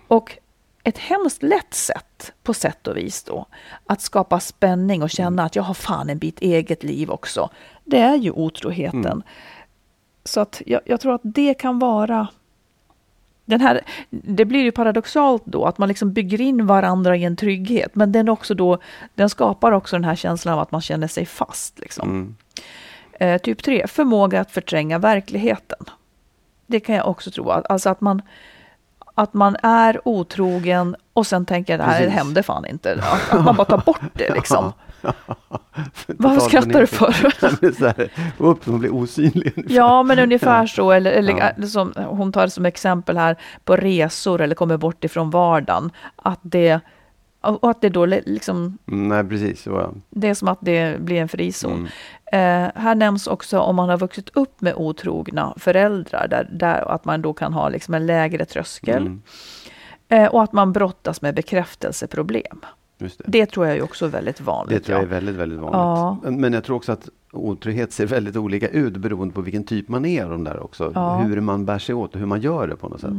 Och 0.08 0.38
ett 0.84 0.98
hemskt 0.98 1.44
lätt 1.44 1.74
sätt, 1.74 2.34
på 2.44 2.54
sätt 2.54 2.88
och 2.88 2.98
vis 2.98 3.24
då, 3.24 3.46
att 3.86 4.02
skapa 4.02 4.40
spänning 4.40 5.04
och 5.04 5.10
känna 5.10 5.28
mm. 5.28 5.46
att 5.46 5.56
jag 5.56 5.64
har 5.64 5.74
fan 5.74 6.10
en 6.10 6.18
bit 6.18 6.40
eget 6.40 6.84
liv 6.84 7.12
också. 7.12 7.50
Det 7.84 8.00
är 8.00 8.16
ju 8.16 8.32
otroheten. 8.32 9.06
Mm. 9.06 9.24
Så 10.24 10.40
att 10.40 10.62
jag, 10.66 10.82
jag, 10.86 11.02
tror 11.02 11.16
att 11.16 11.22
det 11.24 11.54
kan 11.54 11.80
vara 11.80 12.28
Den 13.46 13.62
här, 13.62 13.82
det 14.10 14.46
blir 14.46 14.64
ju 14.64 14.72
paradoxalt 14.72 15.44
då 15.46 15.66
att 15.66 15.78
man 15.78 15.88
liksom 15.90 16.14
bygger 16.14 16.42
in 16.42 16.68
varandra 16.68 17.18
i 17.18 17.24
en 17.24 17.36
trygghet, 17.36 17.96
men 17.96 18.12
den, 18.12 18.30
också 18.30 18.54
då, 18.54 18.78
den 19.16 19.30
skapar 19.30 19.72
också 19.72 19.96
den 19.96 20.04
här 20.04 20.16
känslan 20.16 20.54
av 20.54 20.60
att 20.60 20.72
man 20.72 20.82
känner 20.82 21.08
sig 21.08 21.26
fast. 21.26 21.80
Liksom. 21.80 22.10
Mm. 22.10 22.36
Eh, 23.14 23.42
typ 23.42 23.64
3, 23.64 23.88
förmåga 23.88 24.42
att 24.42 24.52
förtränga 24.52 25.00
verkligheten. 25.00 25.86
Det 26.68 26.80
kan 26.80 26.96
jag 26.96 27.08
också 27.08 27.32
tro, 27.32 27.50
alltså 27.50 27.90
att 27.90 28.02
man, 28.02 28.22
att 29.16 29.34
man 29.34 29.58
är 29.64 30.08
otrogen 30.08 30.96
och 31.14 31.28
sen 31.28 31.46
tänker 31.46 31.78
det 31.78 31.84
här 31.84 32.00
Precis. 32.00 32.14
hände 32.14 32.44
fan 32.44 32.66
inte. 32.66 32.94
Att, 32.94 33.34
att 33.34 33.46
man 33.46 33.56
bara 33.56 33.66
tar 33.66 33.78
bort 33.86 34.02
det 34.14 34.34
liksom. 34.34 34.74
Varför 36.08 36.40
skrattar 36.40 36.80
du 36.80 36.88
för? 36.88 37.16
upp, 38.38 38.66
man 38.68 38.80
blir 38.80 38.94
osynlig. 38.94 39.54
ungefär. 39.58 39.76
Ja, 39.76 40.04
men 40.04 40.20
ungefär 40.20 40.66
så. 40.66 40.92
Eller, 40.92 41.12
eller 41.12 41.54
Ja. 41.58 41.68
som 41.68 41.94
hon 42.08 42.32
tar 42.32 42.48
som 42.48 42.66
exempel 42.66 43.18
här 43.18 43.36
på 43.64 43.76
resor 43.76 44.42
eller 44.42 44.56
kommer 44.56 44.78
bort 44.78 45.04
ifrån 45.04 45.30
vardagen. 45.30 45.92
Att 46.16 46.40
det, 46.42 46.80
och 47.42 47.70
att 47.70 47.82
det 47.82 47.90
då 47.90 48.06
li- 48.06 48.24
liksom, 48.26 48.78
Mm, 48.88 49.08
nej, 49.08 49.24
precis. 49.30 49.62
Så, 49.64 49.70
ja. 49.70 49.92
det 50.10 50.28
är 50.30 50.34
som 50.34 50.48
att 50.48 50.60
det 50.62 51.00
blir 51.02 51.22
en 51.22 51.28
frizon. 51.30 51.88
Mm. 52.32 52.66
Eh, 52.66 52.72
här 52.82 52.96
nämns 52.96 53.28
också 53.28 53.60
om 53.60 53.76
man 53.76 53.90
har 53.90 53.98
vuxit 53.98 54.30
upp 54.34 54.62
med 54.62 54.74
otrogna 54.76 55.54
föräldrar, 55.58 56.28
där, 56.28 56.50
där 56.52 56.92
att 56.92 57.06
man 57.06 57.22
då 57.22 57.34
kan 57.34 57.54
ha 57.54 57.70
liksom 57.70 57.94
en 57.94 58.06
lägre 58.06 58.46
tröskel. 58.46 59.02
Mm, 59.02 59.22
Eh, 60.14 60.28
och 60.28 60.44
att 60.44 60.54
man 60.54 60.74
brottas 60.74 61.22
med 61.22 61.36
bekräftelseproblem. 61.36 62.60
Det. 63.02 63.24
Det 63.28 63.46
tror 63.46 63.68
jag 63.68 63.78
är 63.78 63.82
också 63.84 64.08
väldigt 64.08 64.42
vanligt. 64.42 64.78
Det 64.78 64.86
tror 64.86 64.98
jag 64.98 65.04
är 65.04 65.10
väldigt, 65.10 65.36
väldigt 65.36 65.60
vanligt. 65.60 65.74
Ja. 66.24 66.32
Men- 66.32 66.54
jag 66.54 66.64
tror 66.64 66.76
också 66.76 66.92
att 66.92 67.10
otrygghet 67.32 67.92
ser 67.92 68.06
väldigt 68.06 68.36
olika 68.36 68.68
ut 68.68 68.98
beroende 68.98 69.34
på 69.34 69.42
vilken 69.42 69.64
typ 69.64 69.88
man 69.88 70.06
är 70.06 70.30
de 70.30 70.44
där 70.44 70.60
också. 70.60 70.92
Ja. 70.96 71.20
Mm. 71.20 71.32
Hur 71.32 71.42
man 71.42 71.66
bär 71.66 71.80
sig 71.80 71.96
åt 71.96 72.14
och 72.14 72.20
hur 72.20 72.28
man 72.28 72.42
gör 72.42 72.68
det 72.68 72.76
på 72.76 72.90
något 72.90 73.02
sätt. 73.02 73.14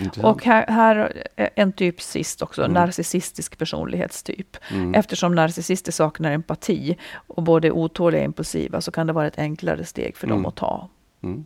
Intressant. 0.00 0.36
Och 0.36 0.44
här, 0.44 0.66
här 0.66 1.12
är 1.36 1.50
en 1.54 1.72
typ 1.72 2.00
sist 2.02 2.42
också, 2.42 2.62
Mm. 2.62 2.72
narcissistisk 2.74 3.58
personlighetstyp. 3.58 4.56
Mm. 4.72 4.94
Eftersom 4.94 5.34
narcissister 5.34 5.92
saknar 5.92 6.32
empati 6.32 6.96
och 7.26 7.42
både 7.42 7.68
är 7.68 7.72
otåliga 7.72 8.20
och 8.20 8.24
impulsiva 8.24 8.80
så 8.80 8.90
kan 8.90 9.06
det 9.06 9.12
vara 9.12 9.26
ett 9.26 9.38
enklare 9.38 9.84
steg 9.84 10.16
för 10.16 10.26
dem 10.26 10.38
Mm. 10.38 10.46
att 10.46 10.56
ta. 10.56 10.88
Mm. 11.22 11.44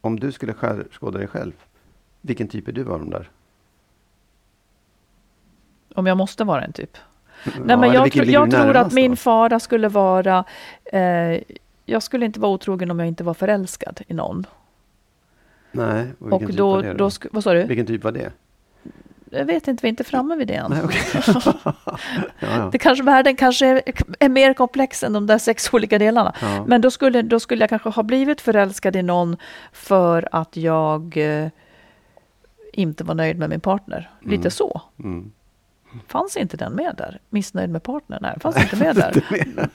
Om 0.00 0.20
du 0.20 0.32
skulle 0.32 0.54
skärskåda 0.54 1.18
dig 1.18 1.26
själv, 1.28 1.52
vilken 2.20 2.48
typ 2.48 2.68
är 2.68 2.72
du 2.72 2.88
av 2.92 2.98
de 2.98 3.10
där? 3.10 3.30
Om 5.94 6.06
jag 6.06 6.16
måste 6.16 6.44
vara 6.44 6.64
en 6.64 6.72
typ. 6.72 6.96
Nej, 7.44 7.54
Ja, 7.68 7.76
men 7.76 7.92
jag, 7.92 8.12
tro, 8.12 8.24
jag 8.24 8.50
tror 8.50 8.76
att 8.76 8.92
min 8.92 9.16
fara 9.16 9.60
skulle 9.60 9.88
vara... 9.88 10.44
Eh, 10.84 11.40
jag 11.86 12.02
skulle 12.02 12.26
inte 12.26 12.40
vara 12.40 12.52
otrogen 12.52 12.90
om 12.90 12.98
jag 12.98 13.08
inte 13.08 13.24
var 13.24 13.34
förälskad 13.34 14.00
i 14.08 14.14
någon. 14.14 14.46
Nej, 15.72 16.06
och 16.18 16.32
Och 16.32 16.40
typ 16.40 16.50
då, 16.56 16.70
var 16.70 16.82
det? 16.82 16.94
då 16.94 17.10
vad 17.30 17.44
sa 17.44 17.52
du? 17.54 17.62
Vilken 17.62 17.86
typ 17.86 18.04
var 18.04 18.12
det? 18.12 18.32
Jag 19.30 19.44
vet 19.44 19.68
inte, 19.68 19.82
vi 19.82 19.88
är 19.88 19.90
inte 19.90 20.04
framme 20.04 20.36
vid 20.36 20.48
det 20.48 20.54
än. 20.54 20.70
Nej, 20.70 20.80
okej. 20.84 21.02
ja, 21.64 21.74
ja. 22.38 22.68
Det 22.72 22.78
kanske, 22.78 23.04
världen 23.04 23.36
kanske 23.36 23.66
är, 23.66 23.82
är 24.18 24.28
mer 24.28 24.54
komplex 24.54 25.02
än 25.02 25.12
de 25.12 25.26
där 25.26 25.38
sex 25.38 25.74
olika 25.74 25.98
delarna. 25.98 26.32
Ja. 26.42 26.64
Men 26.66 26.80
då 26.80 26.90
skulle, 26.90 27.22
då 27.22 27.40
skulle 27.40 27.62
jag 27.62 27.68
kanske 27.70 27.88
ha 27.88 28.02
blivit 28.02 28.40
förälskad 28.40 28.96
i 28.96 29.02
någon 29.02 29.36
för 29.72 30.28
att 30.32 30.56
jag 30.56 31.16
eh, 31.16 31.48
inte 32.72 33.04
var 33.04 33.14
nöjd 33.14 33.38
med 33.38 33.50
min 33.50 33.60
partner. 33.60 34.10
Lite 34.20 34.34
Mm. 34.34 34.50
så. 34.50 34.82
Mm. 34.98 35.32
Fanns 36.08 36.36
inte 36.36 36.56
den 36.56 36.72
med 36.72 36.94
där? 36.98 37.20
Missnöjd 37.30 37.70
med 37.70 37.82
partner? 37.82 38.18
Nej, 38.22 38.36
fanns 38.40 38.62
inte 38.62 38.76
med 38.76 38.96
där. 38.96 39.24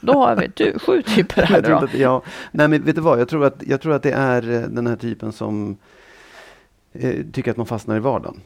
Då 0.00 0.12
har 0.12 0.36
vi 0.36 0.50
du, 0.54 0.78
sju 0.78 1.02
typer 1.02 1.42
här 1.42 1.54
Jag 1.56 1.64
tror 1.64 1.78
då. 1.78 1.84
att, 1.84 1.94
ja, 1.94 2.22
nej, 2.52 2.68
men 2.68 2.82
vet 2.84 2.94
du 2.94 3.00
vad? 3.00 3.20
Jag 3.20 3.28
tror 3.28 3.44
att, 3.44 3.62
jag 3.66 3.80
tror 3.80 3.94
att 3.94 4.02
det 4.02 4.12
är 4.12 4.50
eh, 4.50 4.60
den 4.60 4.86
här 4.86 4.96
typen 4.96 5.32
som 5.32 5.76
eh, 6.92 7.24
tycker 7.32 7.50
att 7.50 7.56
man 7.56 7.66
fastnar 7.66 7.96
i 7.96 8.00
vardagen. 8.00 8.40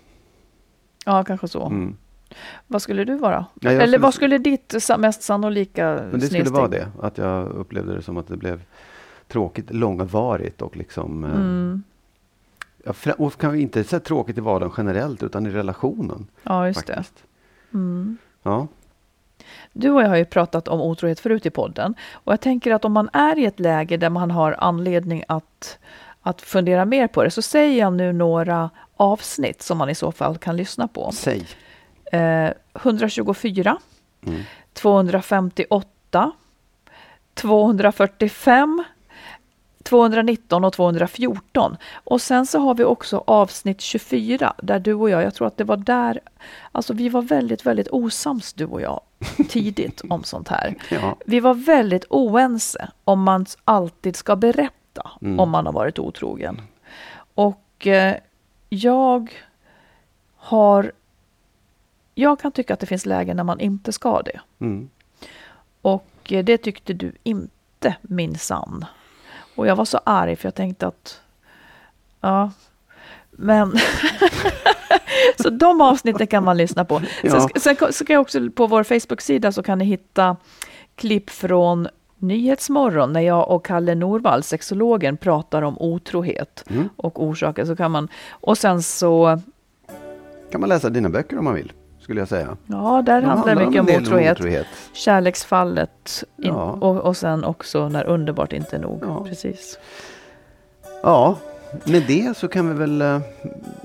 Ja, 1.05 1.25
kanske 1.25 1.49
så. 1.49 1.67
Mm. 1.67 1.97
Vad 2.67 2.83
skulle 2.83 3.05
du 3.05 3.17
vara? 3.17 3.47
Ja, 3.61 3.71
Eller 3.71 3.81
skulle- 3.87 3.99
vad 3.99 4.15
skulle 4.15 4.39
ditt 4.39 4.75
mest 4.99 5.23
sannolika 5.23 6.01
Men 6.11 6.21
det 6.21 6.27
skulle 6.27 6.51
vara 6.51 6.69
det, 6.69 6.89
att 7.01 7.19
jag 7.19 7.49
upplevde 7.49 7.95
det 7.95 8.03
som 8.03 8.17
att 8.17 8.29
det 8.29 8.37
blev 8.37 8.63
tråkigt, 9.29 9.71
långvarigt 9.75 10.63
och 10.63 10.77
liksom... 10.77 11.25
eh, 11.25 11.31
Mm. 11.31 11.83
Ja, 12.85 13.13
och 13.19 13.39
kanske 13.39 13.59
inte 13.61 13.85
så 13.85 13.99
tråkigt 14.01 14.39
i 14.39 14.41
vardagen 14.41 14.75
generellt, 14.77 15.23
utan 15.23 15.47
i 15.47 15.51
relationen. 15.51 16.27
Ja, 16.43 16.67
just 16.67 16.87
det. 16.87 17.05
Mm. 17.75 18.19
Ja. 18.43 18.67
Du 19.73 19.91
och 19.91 20.03
jag 20.03 20.09
har 20.09 20.17
ju 20.17 20.25
pratat 20.25 20.69
om 20.69 20.81
otrohet 20.81 21.21
förut 21.21 21.47
i 21.47 21.51
podden. 21.51 21.95
Och 22.13 22.33
jag 22.33 22.41
tänker 22.41 22.75
att 22.75 22.85
om 22.85 22.93
man 22.93 23.11
är 23.13 23.39
i 23.39 23.45
ett 23.45 23.61
läge 23.61 23.97
där 23.97 24.11
man 24.11 24.31
har 24.31 24.57
anledning 24.59 25.25
att, 25.29 25.79
att 26.23 26.43
fundera 26.43 26.85
mer 26.85 27.07
på 27.07 27.25
det, 27.25 27.31
så 27.31 27.43
säger 27.43 27.79
jag 27.81 27.93
nu 27.93 28.13
några 28.13 28.71
avsnitt 28.97 29.63
som 29.63 29.79
man 29.79 29.91
i 29.91 29.95
så 29.95 30.13
fall 30.13 30.39
kan 30.39 30.57
lyssna 30.57 30.89
på. 30.89 31.11
Säg. 31.13 31.47
Eh, 32.13 32.51
124, 32.75 33.79
Mm. 34.27 34.41
258, 34.73 36.33
245, 37.35 38.85
219 39.93 40.65
och 40.65 40.73
214. 40.73 41.77
Och 42.05 42.21
sen 42.21 42.47
så 42.47 42.59
har 42.59 42.75
vi 42.75 42.85
också 42.85 43.25
avsnitt 43.27 43.81
24 43.81 44.55
där 44.63 44.79
du 44.79 44.95
och 44.95 45.11
jag, 45.11 45.23
jag 45.23 45.35
tror 45.35 45.47
att 45.47 45.57
det 45.57 45.65
var 45.65 45.77
där, 45.77 46.21
alltså 46.73 46.93
vi 46.93 47.09
var 47.09 47.23
väldigt, 47.23 47.67
väldigt 47.67 47.89
osams 47.89 48.53
du 48.53 48.65
och 48.65 48.81
jag 48.81 49.01
tidigt 49.49 50.03
om 50.09 50.25
sånt 50.25 50.49
här. 50.49 50.75
Ja. 50.91 51.17
Vi 51.27 51.41
var 51.41 51.55
väldigt 51.55 52.05
oense 52.11 52.89
om 53.05 53.23
man 53.23 53.47
alltid 53.65 54.17
ska 54.17 54.37
berätta 54.37 55.11
Mm. 55.23 55.41
om 55.41 55.51
man 55.51 55.67
har 55.67 55.73
varit 55.73 55.99
otrogen. 55.99 56.61
Och 57.35 57.87
eh, 57.87 58.17
jag 58.69 59.33
har... 60.37 60.93
Jag 62.15 62.41
kan 62.41 62.53
tycka 62.53 62.75
att 62.75 62.81
det 62.81 62.87
finns 62.87 63.07
lägen 63.07 63.37
när 63.37 63.45
man 63.45 63.61
inte 63.61 63.93
ska 63.93 64.23
det. 64.23 64.41
Mm. 64.61 64.91
Och 65.83 66.07
eh, 66.33 66.45
det 66.45 66.59
tyckte 66.59 66.93
du 66.93 67.13
inte, 67.23 67.97
minsann. 68.03 68.85
Och 69.55 69.67
jag 69.67 69.77
var 69.77 69.85
så 69.85 70.01
arg 70.05 70.37
för 70.37 70.47
jag 70.47 70.55
tänkte 70.55 70.87
att... 70.87 71.21
Ja, 72.21 72.51
men... 73.31 73.73
så 75.43 75.51
de 75.51 75.81
avsnitten 75.81 76.27
kan 76.27 76.45
man 76.45 76.57
lyssna 76.57 76.85
på. 76.85 77.03
Ja. 77.23 77.31
Sen, 77.31 77.61
sen 77.63 77.77
ka- 77.77 77.93
ska 77.93 78.13
jag 78.13 78.21
också 78.23 78.51
på 78.51 78.67
vår 78.67 78.83
Facebook-sida 78.85 79.53
så 79.53 79.63
kan 79.63 79.79
ni 79.79 79.85
hitta 79.85 80.37
klipp 80.95 81.31
från 81.31 81.89
Nyhetsmorgon 82.19 83.13
när 83.13 83.21
jag 83.21 83.49
och 83.51 83.65
Kalle 83.67 83.95
Norvall, 83.95 84.43
sexologen, 84.43 85.17
pratar 85.17 85.63
om 85.63 85.79
otrohet 85.79 86.65
Mm. 86.71 86.89
och 86.97 87.23
orsaker. 87.25 87.65
Så 87.65 87.77
kan 87.77 87.91
man, 87.91 88.09
och 88.31 88.59
sen 88.59 88.83
så, 88.83 89.41
Kan 90.53 90.61
man 90.61 90.69
läsa 90.69 90.91
dina 90.91 91.09
böcker 91.09 91.39
om 91.39 91.45
man 91.45 91.55
vill, 91.55 91.73
skulle 92.03 92.21
jag 92.21 92.29
säga. 92.29 92.57
ja, 92.67 93.03
där 93.07 93.23
handlar 93.23 93.55
det 93.55 93.67
mycket 93.67 93.81
om 93.81 94.03
otrohet. 94.03 94.41
otrohet. 94.41 94.67
Kärleksfallet 94.93 96.25
in, 96.39 96.45
Ja. 96.55 96.79
och, 96.81 96.97
och 96.97 97.17
sen 97.17 97.45
också 97.45 97.89
när 97.89 98.05
underbart 98.05 98.53
inte 98.53 98.77
är 98.77 98.81
nog. 98.81 99.03
Ja. 99.07 99.25
Precis. 99.25 99.79
Ja, 101.03 101.37
med 101.85 102.03
det 102.07 102.37
så 102.37 102.49
kan 102.49 102.69
vi 102.69 102.75
väl 102.75 103.03
eh, 103.03 103.21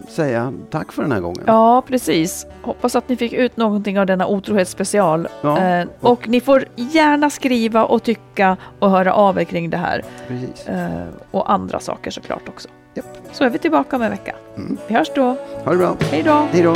säga 0.08 0.54
tack 0.70 0.92
för 0.92 1.02
den 1.02 1.12
här 1.12 1.20
gången. 1.20 1.44
Ja, 1.46 1.84
precis. 1.88 2.46
Hoppas 2.62 2.96
att 2.96 3.10
ni 3.10 3.16
fick 3.18 3.34
ut 3.34 3.58
någonting 3.58 4.00
av 4.00 4.06
denna 4.06 4.28
otrohetsspecial. 4.28 5.28
Ja. 5.42 5.60
Eh, 5.60 5.88
och 6.00 6.28
ni 6.30 6.42
får 6.42 6.66
gärna 6.76 7.30
skriva 7.30 7.86
och 7.86 8.04
tycka 8.04 8.58
och 8.80 8.90
höra 8.92 9.14
av 9.14 9.40
er 9.40 9.44
kring 9.44 9.70
det 9.70 9.78
här. 9.78 10.04
Precis. 10.28 10.68
Eh, 10.68 11.06
och 11.32 11.52
andra 11.52 11.80
saker 11.80 12.12
såklart 12.12 12.50
också. 12.50 12.68
Japp. 12.94 13.06
Så 13.32 13.44
är 13.44 13.50
vi 13.50 13.58
tillbaka 13.60 13.96
om 13.96 14.02
en 14.02 14.12
vecka. 14.12 14.36
Mm. 14.56 14.78
Vi 14.88 14.96
hörs 14.96 15.12
då. 15.16 15.36
Ha 15.64 15.72
det 15.72 15.78
bra. 15.78 15.96
Hej 16.12 16.24
då! 16.24 16.48
Hej 16.52 16.64
då. 16.64 16.76